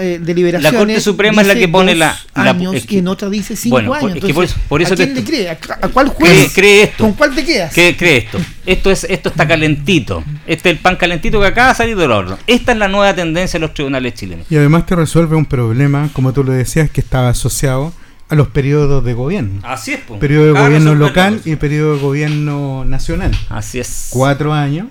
eh, 0.00 0.18
deliberaciones. 0.20 0.72
La 0.72 0.78
Corte 0.78 1.00
Suprema 1.00 1.42
es 1.42 1.48
la 1.48 1.54
que 1.54 1.68
pone 1.68 1.94
la- 1.94 2.18
la- 2.34 2.50
años 2.50 2.74
es 2.74 2.86
que- 2.86 2.96
y 2.96 2.98
en 2.98 3.08
otra 3.08 3.30
dice 3.30 3.54
cinco 3.56 3.76
Bueno, 3.76 3.94
años. 3.94 4.16
es 4.16 4.24
que 4.24 4.34
por 4.34 4.44
eso- 4.44 4.56
por 4.68 4.82
eso 4.82 4.94
¿A 4.94 4.96
te 4.96 5.04
quién 5.04 5.14
le 5.16 5.24
cree? 5.24 5.48
¿A, 5.48 5.52
a 5.52 5.88
cuál 5.88 6.12
Cree, 6.12 6.36
juez? 6.40 6.52
cree 6.54 6.82
esto. 6.82 7.04
¿Con 7.04 7.12
cuál 7.14 7.34
te 7.34 7.44
quedas? 7.44 7.72
¿Qué 7.72 7.96
cree 7.96 8.16
esto? 8.18 8.38
Esto 8.66 8.90
es 8.90 9.04
esto 9.04 9.28
está 9.28 9.46
calentito. 9.46 10.24
Este 10.46 10.70
es 10.70 10.76
el 10.76 10.82
pan 10.82 10.96
calentito 10.96 11.40
que 11.40 11.46
acaba 11.46 11.68
de 11.68 11.74
salir 11.76 11.96
del 11.96 12.10
horno. 12.10 12.36
Esta 12.46 12.72
es 12.72 12.78
la 12.78 12.88
nueva 12.88 13.14
tendencia 13.14 13.58
de 13.60 13.66
los 13.66 13.74
tribunales 13.74 14.14
chilenos. 14.14 14.46
Y 14.50 14.56
además 14.56 14.86
te 14.86 14.96
resuelve 14.96 15.36
un 15.36 15.46
problema, 15.46 16.08
como 16.12 16.32
tú 16.32 16.42
lo 16.42 16.52
decías, 16.52 16.90
que 16.90 17.00
estaba 17.00 17.28
asociado 17.28 17.92
a 18.34 18.36
los 18.36 18.48
periodos 18.48 19.04
de 19.04 19.14
gobierno. 19.14 19.60
Así 19.64 19.92
es, 19.92 20.00
po. 20.00 20.18
Periodo 20.18 20.46
de 20.52 20.60
gobierno 20.60 20.94
local 20.94 21.40
y 21.44 21.56
periodo 21.56 21.94
de 21.96 22.00
gobierno 22.02 22.84
nacional. 22.84 23.32
Así 23.48 23.80
es. 23.80 24.08
Cuatro 24.10 24.52
años. 24.52 24.88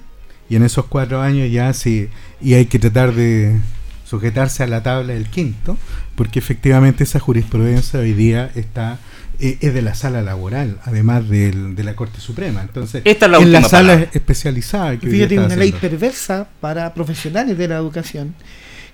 Y 0.50 0.56
en 0.58 0.64
esos 0.64 0.86
cuatro 0.86 1.22
años 1.22 1.50
ya 1.52 1.72
sí, 1.74 2.10
y 2.42 2.54
hay 2.56 2.66
que 2.66 2.78
tratar 2.80 3.14
de 3.14 3.58
sujetarse 4.06 4.62
a 4.64 4.68
la 4.68 4.84
tabla 4.84 5.14
del 5.14 5.28
quinto, 5.28 5.78
porque 6.16 6.40
efectivamente 6.40 7.04
esa 7.04 7.20
jurisprudencia 7.20 8.00
hoy 8.00 8.14
día 8.14 8.52
está 8.56 9.00
eh, 9.40 9.58
es 9.62 9.74
de 9.74 9.82
la 9.82 9.96
sala 9.96 10.22
laboral, 10.22 10.78
además 10.86 11.28
del- 11.28 11.76
de 11.76 11.84
la 11.84 11.96
Corte 11.96 12.20
Suprema. 12.22 12.62
Entonces, 12.62 13.02
Esta 13.04 13.26
es 13.26 13.32
la 13.32 13.38
en 13.40 13.52
la 13.52 13.64
sala 13.64 13.94
palabra. 13.94 14.10
especializada 14.14 15.00
que 15.00 15.08
hoy 15.08 15.14
día 15.14 15.28
Fíjate, 15.28 15.46
una 15.48 15.56
ley 15.56 15.72
perversa 15.72 16.48
para 16.62 16.94
profesionales 16.94 17.58
de 17.58 17.68
la 17.68 17.78
educación, 17.78 18.36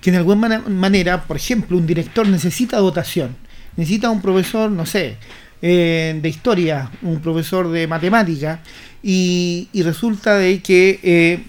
que 0.00 0.10
de 0.10 0.16
alguna 0.16 0.60
manera, 0.66 1.24
por 1.24 1.36
ejemplo, 1.36 1.76
un 1.76 1.86
director 1.86 2.26
necesita 2.26 2.78
dotación, 2.78 3.36
necesita 3.76 4.10
un 4.10 4.20
profesor, 4.22 4.70
no 4.70 4.86
sé, 4.86 5.16
eh, 5.62 6.18
de 6.22 6.28
historia, 6.28 6.90
un 7.02 7.20
profesor 7.20 7.70
de 7.70 7.86
matemática, 7.86 8.60
y, 9.02 9.68
y 9.72 9.82
resulta 9.82 10.36
de 10.36 10.60
que 10.60 11.00
eh, 11.02 11.42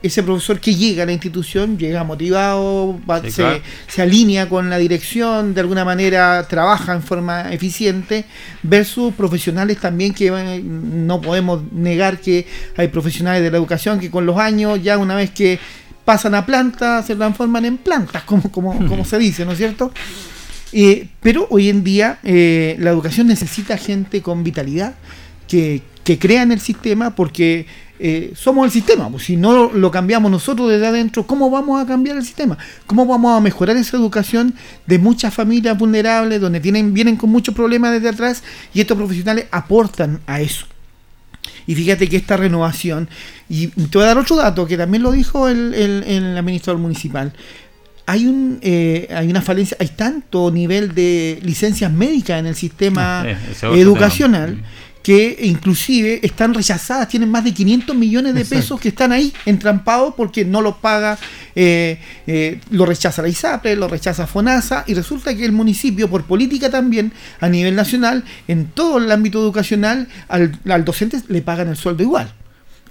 ese 0.00 0.22
profesor 0.22 0.60
que 0.60 0.74
llega 0.76 1.02
a 1.02 1.06
la 1.06 1.12
institución 1.12 1.76
llega 1.76 2.04
motivado, 2.04 2.98
va- 3.08 3.20
Sí, 3.20 3.30
se, 3.32 3.42
claro. 3.42 3.60
se 3.88 4.02
alinea 4.02 4.48
con 4.48 4.70
la 4.70 4.78
dirección, 4.78 5.54
de 5.54 5.60
alguna 5.60 5.84
manera 5.84 6.46
trabaja 6.48 6.92
en 6.94 7.02
forma 7.02 7.52
eficiente, 7.52 8.24
versus 8.62 9.12
profesionales 9.14 9.78
también 9.78 10.14
que 10.14 10.28
eh, 10.28 10.62
no 10.62 11.20
podemos 11.20 11.62
negar 11.72 12.20
que 12.20 12.46
hay 12.76 12.86
profesionales 12.88 13.42
de 13.42 13.50
la 13.50 13.56
educación 13.56 13.98
que 13.98 14.08
con 14.10 14.24
los 14.24 14.38
años, 14.38 14.80
ya 14.82 14.98
una 14.98 15.16
vez 15.16 15.30
que 15.30 15.58
pasan 16.04 16.34
a 16.36 16.46
plantas, 16.46 17.04
se 17.06 17.16
transforman 17.16 17.64
en 17.64 17.76
plantas, 17.78 18.22
como, 18.22 18.50
como, 18.52 18.86
como 18.86 19.04
se 19.04 19.18
dice, 19.18 19.44
¿no 19.44 19.50
es 19.52 19.58
cierto? 19.58 19.92
Eh, 20.72 21.08
pero 21.22 21.46
hoy 21.50 21.68
en 21.68 21.82
día 21.84 22.18
eh, 22.24 22.76
la 22.78 22.90
educación 22.90 23.26
necesita 23.26 23.76
gente 23.78 24.20
con 24.22 24.44
vitalidad 24.44 24.94
que, 25.46 25.82
que 26.04 26.18
crea 26.18 26.42
en 26.42 26.52
el 26.52 26.60
sistema 26.60 27.14
porque 27.14 27.64
eh, 27.98 28.32
somos 28.36 28.66
el 28.66 28.70
sistema. 28.70 29.08
Pues 29.10 29.24
si 29.24 29.36
no 29.36 29.72
lo 29.72 29.90
cambiamos 29.90 30.30
nosotros 30.30 30.70
desde 30.70 30.86
adentro, 30.86 31.26
¿cómo 31.26 31.48
vamos 31.50 31.82
a 31.82 31.86
cambiar 31.86 32.16
el 32.18 32.24
sistema? 32.24 32.58
¿Cómo 32.86 33.06
vamos 33.06 33.36
a 33.36 33.40
mejorar 33.40 33.76
esa 33.76 33.96
educación 33.96 34.54
de 34.86 34.98
muchas 34.98 35.32
familias 35.32 35.78
vulnerables 35.78 36.40
donde 36.40 36.60
tienen, 36.60 36.92
vienen 36.92 37.16
con 37.16 37.30
muchos 37.30 37.54
problemas 37.54 37.92
desde 37.92 38.10
atrás 38.10 38.42
y 38.74 38.80
estos 38.80 38.96
profesionales 38.96 39.46
aportan 39.50 40.20
a 40.26 40.40
eso? 40.40 40.66
Y 41.66 41.74
fíjate 41.74 42.08
que 42.08 42.16
esta 42.16 42.36
renovación, 42.36 43.08
y 43.48 43.68
te 43.68 43.98
voy 43.98 44.04
a 44.04 44.08
dar 44.08 44.18
otro 44.18 44.36
dato 44.36 44.66
que 44.66 44.76
también 44.76 45.02
lo 45.02 45.12
dijo 45.12 45.48
el, 45.48 45.74
el- 45.74 46.02
el 46.04 46.36
administrador 46.36 46.80
municipal. 46.80 47.32
Hay, 48.10 48.26
un, 48.26 48.58
eh, 48.62 49.06
hay 49.14 49.28
una 49.28 49.42
falencia, 49.42 49.76
hay 49.78 49.88
tanto 49.88 50.50
nivel 50.50 50.94
de 50.94 51.38
licencias 51.42 51.92
médicas 51.92 52.40
en 52.40 52.46
el 52.46 52.54
sistema 52.54 53.20
Ah, 53.20 53.36
otro 53.58 53.76
educacional 53.76 54.54
tema. 54.56 54.68
que 55.02 55.38
inclusive 55.42 56.20
están 56.22 56.52
rechazadas, 56.54 57.08
tienen 57.08 57.30
más 57.30 57.44
de 57.44 57.52
500 57.52 57.94
millones 57.96 58.34
de 58.34 58.40
Exacto. 58.40 58.62
pesos 58.62 58.80
que 58.80 58.88
están 58.88 59.12
ahí 59.12 59.32
entrampados 59.46 60.14
porque 60.16 60.44
no 60.44 60.60
los 60.62 60.76
paga, 60.78 61.18
eh, 61.54 61.98
eh, 62.26 62.60
lo 62.70 62.84
rechaza 62.86 63.20
la 63.22 63.28
ISAPRE, 63.28 63.76
lo 63.76 63.88
rechaza 63.88 64.26
FONASA 64.26 64.84
y 64.86 64.94
resulta 64.94 65.34
que 65.36 65.44
el 65.44 65.52
municipio, 65.52 66.08
por 66.08 66.24
política 66.24 66.70
también, 66.70 67.12
a 67.40 67.48
nivel 67.48 67.74
nacional, 67.74 68.24
en 68.48 68.66
todo 68.66 68.98
el 68.98 69.10
ámbito 69.12 69.38
educacional, 69.38 70.08
al, 70.28 70.58
al 70.68 70.84
docente 70.84 71.18
le 71.28 71.42
pagan 71.42 71.68
el 71.68 71.76
sueldo 71.76 72.02
igual. 72.02 72.32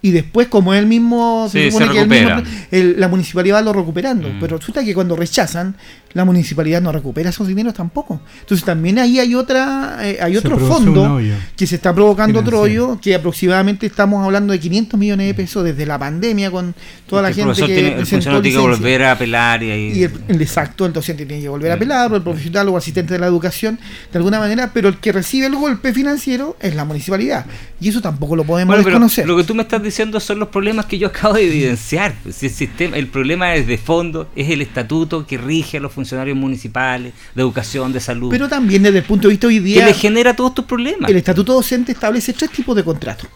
Y 0.02 0.11
después, 0.11 0.48
como 0.48 0.74
él 0.74 0.86
mismo 0.86 1.48
Sí, 1.52 1.72
se 1.72 1.78
que 1.78 1.84
él 1.84 1.90
recupera. 1.94 2.44
el- 2.72 2.99
la 2.99 3.07
municipalidad 3.07 3.57
va 3.57 3.61
lo 3.61 3.74
recuperando. 3.74 4.30
Mm. 4.30 4.40
Pero 4.40 4.57
resulta 4.57 4.84
que 4.84 4.94
cuando 4.94 5.15
rechazan, 5.15 5.76
la 6.14 6.24
municipalidad 6.26 6.82
no 6.82 6.91
recupera 6.91 7.30
esos 7.30 7.48
dineros 7.48 7.74
tampoco. 7.74 8.22
Entonces 8.40 8.64
también 8.65 8.98
ahí 8.99 9.19
hay 9.19 9.36
otra, 9.36 9.98
eh, 10.02 10.18
hay 10.22 10.34
Se 10.34 10.40
otro 10.40 10.57
fondo 10.60 11.19
que 11.56 11.68
se 11.68 11.76
está 11.76 11.94
provocando 11.94 12.40
otro 12.40 12.57
Financiero. 12.64 12.88
hoyo, 12.90 13.02
que 13.02 13.15
aproximadamente 13.15 13.86
estamos 13.86 14.24
hablando 14.24 14.53
de 14.53 14.60
500 14.60 14.99
millones 14.99 15.28
de 15.28 15.34
pesos 15.34 15.64
desde 15.64 15.86
la 15.86 15.98
pandemia 15.99 16.49
con 16.52 16.74
toda 17.07 17.22
la 17.24 17.28
el 17.30 17.34
gente 17.36 17.53
que 17.61 17.65
tiene, 17.65 17.88
el 17.90 17.95
presentó 17.95 18.41
tiene 18.41 18.57
que 18.57 18.61
volver 18.61 19.03
a 19.03 19.11
apelar 19.14 19.61
y 19.64 19.72
ahí. 19.72 19.91
Y 19.99 20.03
el, 20.03 20.11
el 20.28 20.41
exacto, 20.41 20.86
el 20.86 20.94
docente 20.94 21.26
tiene 21.26 21.41
que 21.44 21.49
volver 21.49 21.72
a 21.72 21.76
apelar, 21.76 22.11
o 22.11 22.15
el 22.15 22.22
profesional 22.24 22.68
o 22.69 22.78
asistente 22.78 23.14
de 23.14 23.19
la 23.19 23.28
educación, 23.28 23.80
de 24.11 24.18
alguna 24.18 24.40
manera, 24.40 24.72
pero 24.74 24.90
el 24.90 24.98
que 24.98 25.11
recibe 25.11 25.48
el 25.48 25.56
golpe 25.56 25.94
financiero 25.94 26.56
es 26.60 26.76
la 26.76 26.86
municipalidad. 26.86 27.45
Y 27.80 27.90
eso 27.90 28.02
tampoco 28.02 28.36
lo 28.36 28.44
podemos 28.44 28.74
Bueno, 28.76 28.84
desconocer. 28.88 29.28
lo 29.28 29.38
que 29.38 29.44
tú 29.44 29.53
me 29.53 29.64
estás 29.64 29.84
diciendo 29.88 30.19
son 30.19 30.39
los 30.39 30.49
problemas 30.49 30.85
que 30.85 30.97
yo 30.97 31.07
acabo 31.07 31.35
de 31.35 31.47
evidenciar. 31.47 32.15
Pues, 32.23 32.41
el, 32.43 32.49
sistema, 32.49 32.97
el 32.97 33.07
problema 33.07 33.55
es 33.55 33.68
de 33.68 33.77
fondo, 33.77 34.27
es 34.35 34.49
el 34.49 34.61
estatuto 34.61 35.26
que 35.26 35.38
rige 35.38 35.77
a 35.77 35.80
los 35.80 35.91
funcionarios 35.91 36.38
municipales, 36.38 37.14
de 37.35 37.41
educación, 37.41 37.91
de 37.93 37.99
salud, 37.99 38.30
Pero 38.30 38.47
también 38.47 38.84
desde 38.84 38.99
el 38.99 39.03
punto 39.03 39.27
de 39.27 39.34
vista 39.34 39.47
hoy 39.47 39.57
que 39.57 39.65
día, 39.65 39.85
le 39.85 39.93
genera 39.93 40.35
todos 40.35 40.51
estos 40.51 40.65
problemas. 40.65 41.09
el 41.09 41.18
estatuto 41.18 41.53
docente 41.53 41.91
establece 41.91 42.34
tres 42.34 42.51
tipos 42.51 42.76
de 42.76 42.84
contratos. 42.84 43.27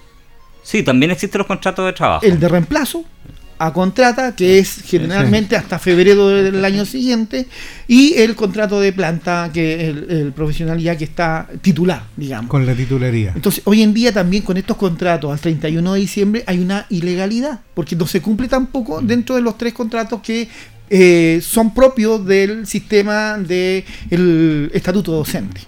Sí, 0.63 0.83
también 0.83 1.11
existen 1.11 1.39
los 1.39 1.47
contratos 1.47 1.85
de 1.85 1.93
trabajo. 1.93 2.25
El 2.25 2.39
de 2.39 2.47
reemplazo 2.47 3.03
a 3.63 3.73
contrata, 3.73 4.35
que 4.35 4.57
es 4.57 4.81
generalmente 4.83 5.55
hasta 5.55 5.77
febrero 5.77 6.29
del 6.29 6.65
año 6.65 6.83
siguiente, 6.83 7.45
y 7.87 8.15
el 8.15 8.35
contrato 8.35 8.79
de 8.79 8.91
planta, 8.91 9.51
que 9.53 9.87
el, 9.87 10.07
el 10.09 10.31
profesional 10.31 10.79
ya 10.79 10.97
que 10.97 11.03
está 11.03 11.47
titular, 11.61 12.03
digamos. 12.17 12.49
Con 12.49 12.65
la 12.65 12.73
titularía. 12.73 13.33
Entonces, 13.35 13.61
hoy 13.65 13.83
en 13.83 13.93
día 13.93 14.11
también 14.11 14.41
con 14.41 14.57
estos 14.57 14.77
contratos 14.77 15.31
al 15.31 15.39
31 15.39 15.93
de 15.93 15.99
diciembre 15.99 16.43
hay 16.47 16.57
una 16.57 16.87
ilegalidad, 16.89 17.59
porque 17.75 17.95
no 17.95 18.07
se 18.07 18.19
cumple 18.19 18.47
tampoco 18.47 18.99
dentro 18.99 19.35
de 19.35 19.43
los 19.43 19.59
tres 19.59 19.73
contratos 19.73 20.21
que 20.21 20.47
eh, 20.89 21.39
son 21.43 21.71
propios 21.73 22.25
del 22.25 22.65
sistema 22.65 23.37
del 23.37 24.71
estatuto 24.73 25.11
docente. 25.11 25.61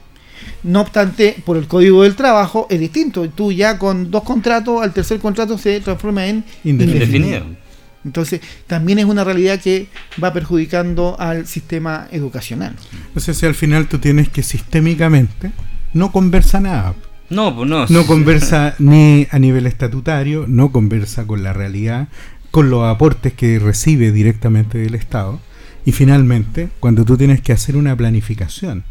No 0.63 0.81
obstante, 0.81 1.35
por 1.45 1.57
el 1.57 1.67
Código 1.67 2.01
del 2.03 2.15
Trabajo 2.15 2.65
es 2.71 2.79
distinto. 2.79 3.29
Tú 3.29 3.51
ya 3.51 3.77
con 3.77 4.09
dos 4.09 4.23
contratos, 4.23 4.81
al 4.81 4.93
tercer 4.93 5.19
contrato 5.19 5.57
se 5.59 5.79
transforma 5.81 6.25
en 6.25 6.43
Indefinido. 6.63 7.05
Indefinido. 7.05 7.62
Entonces, 8.05 8.41
también 8.67 8.99
es 8.99 9.05
una 9.05 9.23
realidad 9.23 9.59
que 9.59 9.87
va 10.21 10.33
perjudicando 10.33 11.15
al 11.19 11.47
sistema 11.47 12.07
educacional. 12.11 12.75
O 13.15 13.19
sea, 13.19 13.33
si 13.33 13.45
al 13.45 13.55
final 13.55 13.87
tú 13.87 13.99
tienes 13.99 14.29
que 14.29 14.43
sistémicamente 14.43 15.51
no 15.93 16.11
conversa 16.11 16.59
nada. 16.59 16.95
No, 17.29 17.55
pues 17.55 17.69
no. 17.69 17.85
No 17.87 18.05
conversa 18.05 18.75
ni 18.79 19.27
a 19.31 19.39
nivel 19.39 19.65
estatutario, 19.67 20.45
no 20.47 20.71
conversa 20.71 21.25
con 21.25 21.43
la 21.43 21.53
realidad, 21.53 22.09
con 22.51 22.69
los 22.69 22.83
aportes 22.83 23.33
que 23.33 23.59
recibe 23.59 24.11
directamente 24.11 24.77
del 24.77 24.95
Estado. 24.95 25.39
Y 25.85 25.91
finalmente, 25.91 26.69
cuando 26.79 27.05
tú 27.05 27.17
tienes 27.17 27.41
que 27.41 27.53
hacer 27.53 27.75
una 27.75 27.95
planificación, 27.95 28.83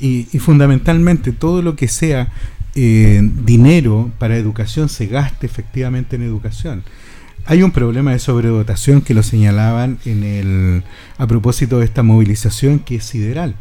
y, 0.00 0.28
y 0.32 0.38
fundamentalmente 0.38 1.32
todo 1.32 1.60
lo 1.60 1.74
que 1.74 1.88
sea 1.88 2.32
eh, 2.80 3.20
dinero 3.44 4.12
para 4.18 4.36
educación 4.36 4.88
se 4.88 5.06
gaste 5.06 5.46
efectivamente 5.46 6.14
en 6.14 6.22
educación. 6.22 6.84
Hay 7.50 7.62
un 7.62 7.70
problema 7.70 8.12
de 8.12 8.18
sobredotación 8.18 9.00
que 9.00 9.14
lo 9.14 9.22
señalaban 9.22 9.98
en 10.04 10.22
el 10.22 10.82
a 11.16 11.26
propósito 11.26 11.78
de 11.78 11.86
esta 11.86 12.02
movilización 12.02 12.78
que 12.78 12.96
es 12.96 13.04
sideral. 13.04 13.54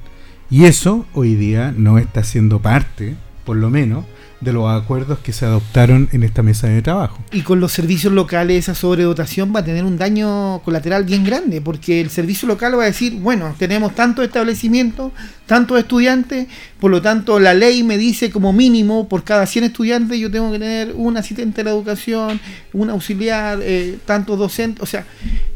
Y 0.50 0.66
eso 0.66 1.06
hoy 1.14 1.36
día 1.36 1.74
no 1.76 1.98
está 1.98 2.26
siendo 2.26 2.62
parte, 2.62 3.16
por 3.46 3.56
lo 3.56 3.70
menos, 3.70 4.04
de 4.40 4.54
los 4.54 4.70
acuerdos 4.70 5.18
que 5.20 5.34
se 5.34 5.46
adoptaron 5.46 6.10
en 6.12 6.24
esta 6.24 6.44
mesa 6.44 6.68
de 6.68 6.82
trabajo. 6.84 7.18
Y 7.32 7.42
con 7.42 7.60
los 7.60 7.72
servicios 7.72 8.14
locales 8.14 8.60
esa 8.66 8.76
sobredotación 8.76 9.52
va 9.56 9.62
a 9.62 9.66
tener 9.66 9.84
un 9.84 9.98
daño 9.98 10.60
colateral 10.64 11.06
bien 11.06 11.24
grande, 11.24 11.60
porque 11.60 12.02
el 12.02 12.10
servicio 12.12 12.48
local 12.48 12.78
va 12.78 12.84
a 12.84 12.86
decir, 12.86 13.16
bueno, 13.16 13.56
tenemos 13.58 13.96
tantos 13.96 14.24
establecimientos, 14.24 15.12
tantos 15.48 15.80
estudiantes, 15.80 16.48
por 16.80 16.92
lo 16.92 17.02
tanto 17.02 17.40
la 17.40 17.54
ley 17.56 17.82
me 17.82 17.98
dice 17.98 18.30
como 18.30 18.54
mínimo 18.54 19.08
por 19.10 19.24
cada 19.24 19.46
100 19.48 19.66
estudiantes 19.66 20.20
yo 20.20 20.30
tengo 20.30 20.52
que 20.52 20.60
tener 20.60 20.94
un 20.96 21.18
asistente 21.18 21.58
de 21.58 21.64
la 21.64 21.72
educación, 21.72 22.40
un 22.74 22.90
auxiliar, 22.92 23.60
eh, 23.64 23.98
tantos 24.06 24.38
docentes, 24.38 24.84
o 24.84 24.86
sea, 24.86 25.06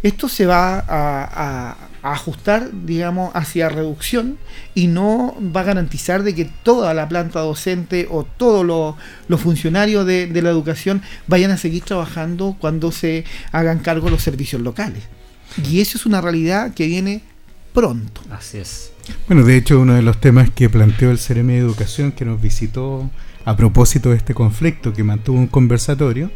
esto 0.01 0.27
se 0.27 0.45
va 0.47 0.79
a, 0.79 0.83
a- 0.87 1.77
a 2.03 2.13
ajustar, 2.13 2.69
digamos, 2.85 3.31
hacia 3.35 3.69
reducción 3.69 4.37
y 4.73 4.87
no 4.87 5.35
va 5.55 5.61
a 5.61 5.65
garantizar 5.65 6.23
de 6.23 6.33
que 6.33 6.45
toda 6.63 6.93
la 6.93 7.07
planta 7.07 7.39
docente 7.41 8.07
o 8.09 8.23
todos 8.23 8.65
los, 8.65 9.41
funcionarios 9.41 10.05
de, 10.05 10.27
de 10.27 10.41
la 10.41 10.49
educación 10.49 11.01
vayan 11.27 11.51
a 11.51 11.57
seguir 11.57 11.83
trabajando 11.83 12.55
cuando 12.59 12.91
se 12.91 13.23
hagan 13.51 13.79
cargo 13.79 14.09
los 14.09 14.23
servicios 14.23 14.61
locales. 14.61 15.03
Y 15.69 15.81
eso 15.81 15.97
es 15.97 16.05
una 16.05 16.21
realidad 16.21 16.73
que 16.73 16.87
viene 16.87 17.21
pronto. 17.73 18.21
Así 18.29 18.57
es. 18.57 18.91
Bueno, 19.27 19.43
de 19.43 19.57
hecho, 19.57 19.79
uno 19.79 19.93
de 19.93 20.01
los 20.01 20.19
temas 20.19 20.49
que 20.49 20.69
planteó 20.69 21.11
el 21.11 21.19
CRM 21.19 21.47
de 21.47 21.57
Educación 21.57 22.11
que 22.11 22.25
nos 22.25 22.41
visitó 22.41 23.09
a 23.45 23.55
propósito 23.55 24.09
de 24.09 24.17
este 24.17 24.33
conflicto, 24.33 24.93
que 24.93 25.03
mantuvo 25.03 25.37
un 25.37 25.47
conversatorio, 25.47 26.31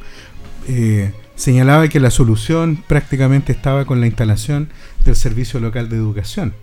eh, 0.67 1.13
señalaba 1.35 1.87
que 1.87 1.99
la 1.99 2.11
solución 2.11 2.83
prácticamente 2.87 3.51
estaba 3.51 3.85
con 3.85 3.99
la 4.01 4.07
instalación 4.07 4.69
del 5.03 5.15
Servicio 5.15 5.59
Local 5.59 5.89
de 5.89 5.97
Educación. 5.97 6.53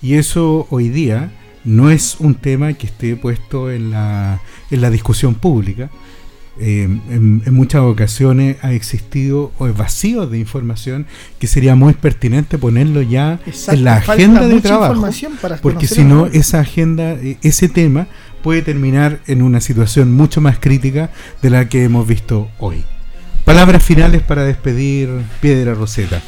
Y 0.00 0.14
eso 0.14 0.66
hoy 0.70 0.88
día 0.88 1.32
no 1.64 1.90
es 1.90 2.16
un 2.18 2.34
tema 2.34 2.72
que 2.74 2.86
esté 2.86 3.16
puesto 3.16 3.70
en 3.70 3.90
la, 3.90 4.40
en 4.70 4.80
la 4.80 4.90
discusión 4.90 5.34
pública. 5.34 5.90
Eh, 6.60 6.84
en, 6.84 7.42
en 7.44 7.54
muchas 7.54 7.80
ocasiones 7.80 8.58
ha 8.62 8.72
existido 8.72 9.50
o 9.58 9.66
es 9.66 9.76
vacío 9.76 10.28
de 10.28 10.38
información 10.38 11.04
que 11.40 11.48
sería 11.48 11.74
muy 11.74 11.94
pertinente 11.94 12.58
ponerlo 12.58 13.02
ya 13.02 13.40
Exacto, 13.44 13.72
en 13.72 13.84
la 13.84 13.96
agenda 13.96 14.46
de 14.46 14.60
trabajo 14.60 15.04
para 15.42 15.56
porque 15.56 15.88
si 15.88 16.04
no 16.04 16.26
esa 16.26 16.60
agenda 16.60 17.14
eh, 17.14 17.38
ese 17.42 17.68
tema 17.68 18.06
puede 18.44 18.62
terminar 18.62 19.18
en 19.26 19.42
una 19.42 19.60
situación 19.60 20.12
mucho 20.12 20.40
más 20.40 20.60
crítica 20.60 21.10
de 21.42 21.50
la 21.50 21.68
que 21.68 21.82
hemos 21.82 22.06
visto 22.06 22.48
hoy 22.60 22.84
palabras 23.44 23.82
finales 23.82 24.22
para 24.22 24.44
despedir 24.44 25.08
Piedra 25.40 25.74
Roseta 25.74 26.20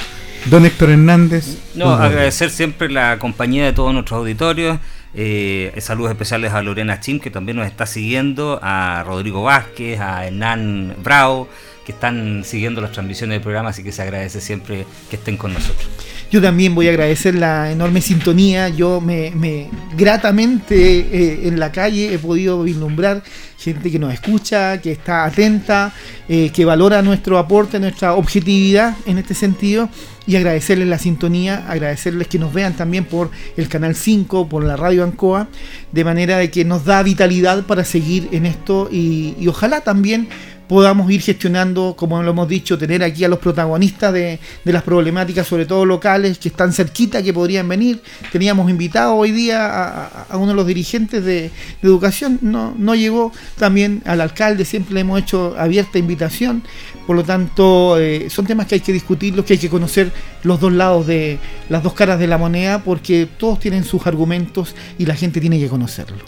don 0.46 0.64
Héctor 0.64 0.90
Hernández 0.90 1.58
No, 1.74 1.92
agradecer 1.94 2.50
siempre 2.50 2.88
la 2.90 3.18
compañía 3.18 3.64
de 3.64 3.72
todos 3.72 3.92
nuestros 3.92 4.18
auditorios. 4.18 4.78
eh, 5.14 5.72
saludos 5.78 6.10
especiales 6.12 6.52
a 6.52 6.62
Lorena 6.62 7.00
Chim, 7.00 7.18
que 7.18 7.30
también 7.30 7.56
nos 7.56 7.66
está 7.66 7.86
siguiendo, 7.86 8.60
a 8.62 9.02
Rodrigo 9.06 9.42
Vázquez, 9.42 9.98
a 10.00 10.26
Hernán 10.26 10.94
Bravo, 11.02 11.48
que 11.86 11.92
están 11.92 12.42
siguiendo 12.44 12.80
las 12.80 12.90
transmisiones 12.90 13.36
del 13.36 13.42
programa, 13.42 13.70
así 13.70 13.84
que 13.84 13.92
se 13.92 14.02
agradece 14.02 14.40
siempre 14.40 14.84
que 15.08 15.14
estén 15.14 15.36
con 15.36 15.54
nosotros. 15.54 15.88
Yo 16.32 16.42
también 16.42 16.74
voy 16.74 16.88
a 16.88 16.90
agradecer 16.90 17.36
la 17.36 17.70
enorme 17.70 18.00
sintonía. 18.00 18.68
Yo 18.68 19.00
me, 19.00 19.30
me 19.30 19.70
gratamente 19.96 20.74
eh, 20.74 21.46
en 21.46 21.60
la 21.60 21.70
calle 21.70 22.12
he 22.12 22.18
podido 22.18 22.64
vislumbrar 22.64 23.22
gente 23.56 23.92
que 23.92 24.00
nos 24.00 24.12
escucha, 24.12 24.80
que 24.80 24.90
está 24.90 25.24
atenta, 25.24 25.92
eh, 26.28 26.50
que 26.52 26.64
valora 26.64 27.02
nuestro 27.02 27.38
aporte, 27.38 27.78
nuestra 27.78 28.14
objetividad 28.14 28.96
en 29.06 29.18
este 29.18 29.34
sentido. 29.34 29.88
Y 30.26 30.34
agradecerles 30.34 30.88
la 30.88 30.98
sintonía, 30.98 31.66
agradecerles 31.68 32.26
que 32.26 32.40
nos 32.40 32.52
vean 32.52 32.74
también 32.74 33.04
por 33.04 33.30
el 33.56 33.68
canal 33.68 33.94
5, 33.94 34.48
por 34.48 34.64
la 34.64 34.76
radio 34.76 35.04
Ancoa, 35.04 35.46
de 35.92 36.04
manera 36.04 36.38
de 36.38 36.50
que 36.50 36.64
nos 36.64 36.84
da 36.84 37.00
vitalidad 37.04 37.62
para 37.62 37.84
seguir 37.84 38.28
en 38.32 38.44
esto 38.44 38.88
y 38.90 39.46
ojalá 39.46 39.82
también 39.82 40.28
podamos 40.68 41.10
ir 41.10 41.20
gestionando, 41.20 41.94
como 41.96 42.22
lo 42.22 42.30
hemos 42.30 42.48
dicho, 42.48 42.76
tener 42.76 43.02
aquí 43.02 43.24
a 43.24 43.28
los 43.28 43.38
protagonistas 43.38 44.12
de, 44.12 44.38
las 44.64 44.82
problemáticas, 44.82 45.46
sobre 45.46 45.66
todo 45.66 45.84
locales, 45.84 46.38
que 46.38 46.48
están 46.48 46.72
cerquita, 46.72 47.22
que 47.22 47.32
podrían 47.32 47.68
venir. 47.68 48.02
Teníamos 48.32 48.68
invitado 48.70 49.14
hoy 49.14 49.30
día 49.30 50.26
a, 50.28 50.36
uno 50.36 50.48
de 50.48 50.54
los 50.54 50.66
dirigentes 50.66 51.24
de, 51.24 51.50
educación, 51.82 52.38
no, 52.42 52.74
no 52.76 52.94
llegó 52.94 53.32
también 53.58 54.02
al 54.06 54.20
alcalde, 54.20 54.64
siempre 54.64 54.94
le 54.94 55.00
hemos 55.00 55.20
hecho 55.20 55.54
abierta 55.56 55.98
invitación. 55.98 56.62
Por 57.06 57.14
lo 57.14 57.22
tanto, 57.22 57.98
eh, 57.98 58.28
son 58.30 58.46
temas 58.46 58.66
que 58.66 58.76
hay 58.76 58.80
que 58.80 58.92
discutirlos, 58.92 59.44
que 59.44 59.52
hay 59.52 59.58
que 59.58 59.70
conocer 59.70 60.10
los 60.42 60.58
dos 60.58 60.72
lados 60.72 61.06
de 61.06 61.38
las 61.68 61.82
dos 61.82 61.92
caras 61.92 62.18
de 62.18 62.26
la 62.26 62.38
moneda, 62.38 62.82
porque 62.82 63.28
todos 63.38 63.60
tienen 63.60 63.84
sus 63.84 64.06
argumentos 64.06 64.74
y 64.98 65.06
la 65.06 65.14
gente 65.14 65.40
tiene 65.40 65.60
que 65.60 65.68
conocerlo. 65.68 66.18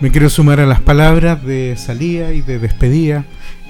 Me 0.00 0.10
quiero 0.10 0.28
sumar 0.28 0.60
a 0.60 0.66
las 0.66 0.80
palabras 0.80 1.42
de 1.42 1.74
salida 1.78 2.32
y 2.32 2.42
de 2.42 2.58
despedida 2.58 3.24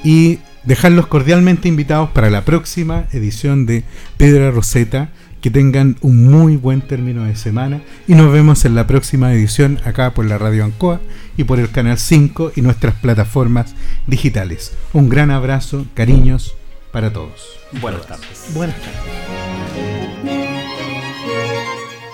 y 0.06 0.38
dejarlos 0.62 1.08
cordialmente 1.08 1.66
invitados 1.66 2.10
para 2.10 2.30
la 2.30 2.44
próxima 2.44 3.06
edición 3.10 3.66
de 3.66 3.82
Piedra 4.16 4.52
Roseta. 4.52 5.10
Que 5.40 5.50
tengan 5.50 5.96
un 6.00 6.24
muy 6.24 6.56
buen 6.56 6.80
término 6.80 7.24
de 7.24 7.36
semana 7.36 7.80
y 8.08 8.14
nos 8.14 8.32
vemos 8.32 8.64
en 8.64 8.74
la 8.74 8.88
próxima 8.88 9.32
edición 9.32 9.78
acá 9.84 10.12
por 10.12 10.24
la 10.24 10.38
Radio 10.38 10.64
Ancoa 10.64 11.00
y 11.36 11.44
por 11.44 11.60
el 11.60 11.70
Canal 11.70 11.98
5 11.98 12.52
y 12.56 12.62
nuestras 12.62 12.94
plataformas 12.96 13.76
digitales. 14.08 14.72
Un 14.92 15.08
gran 15.08 15.30
abrazo, 15.30 15.86
cariños 15.94 16.56
para 16.90 17.12
todos. 17.12 17.60
Buenas 17.80 18.06
tardes. 18.06 18.50
Buenas 18.54 18.76
tardes. 18.76 19.45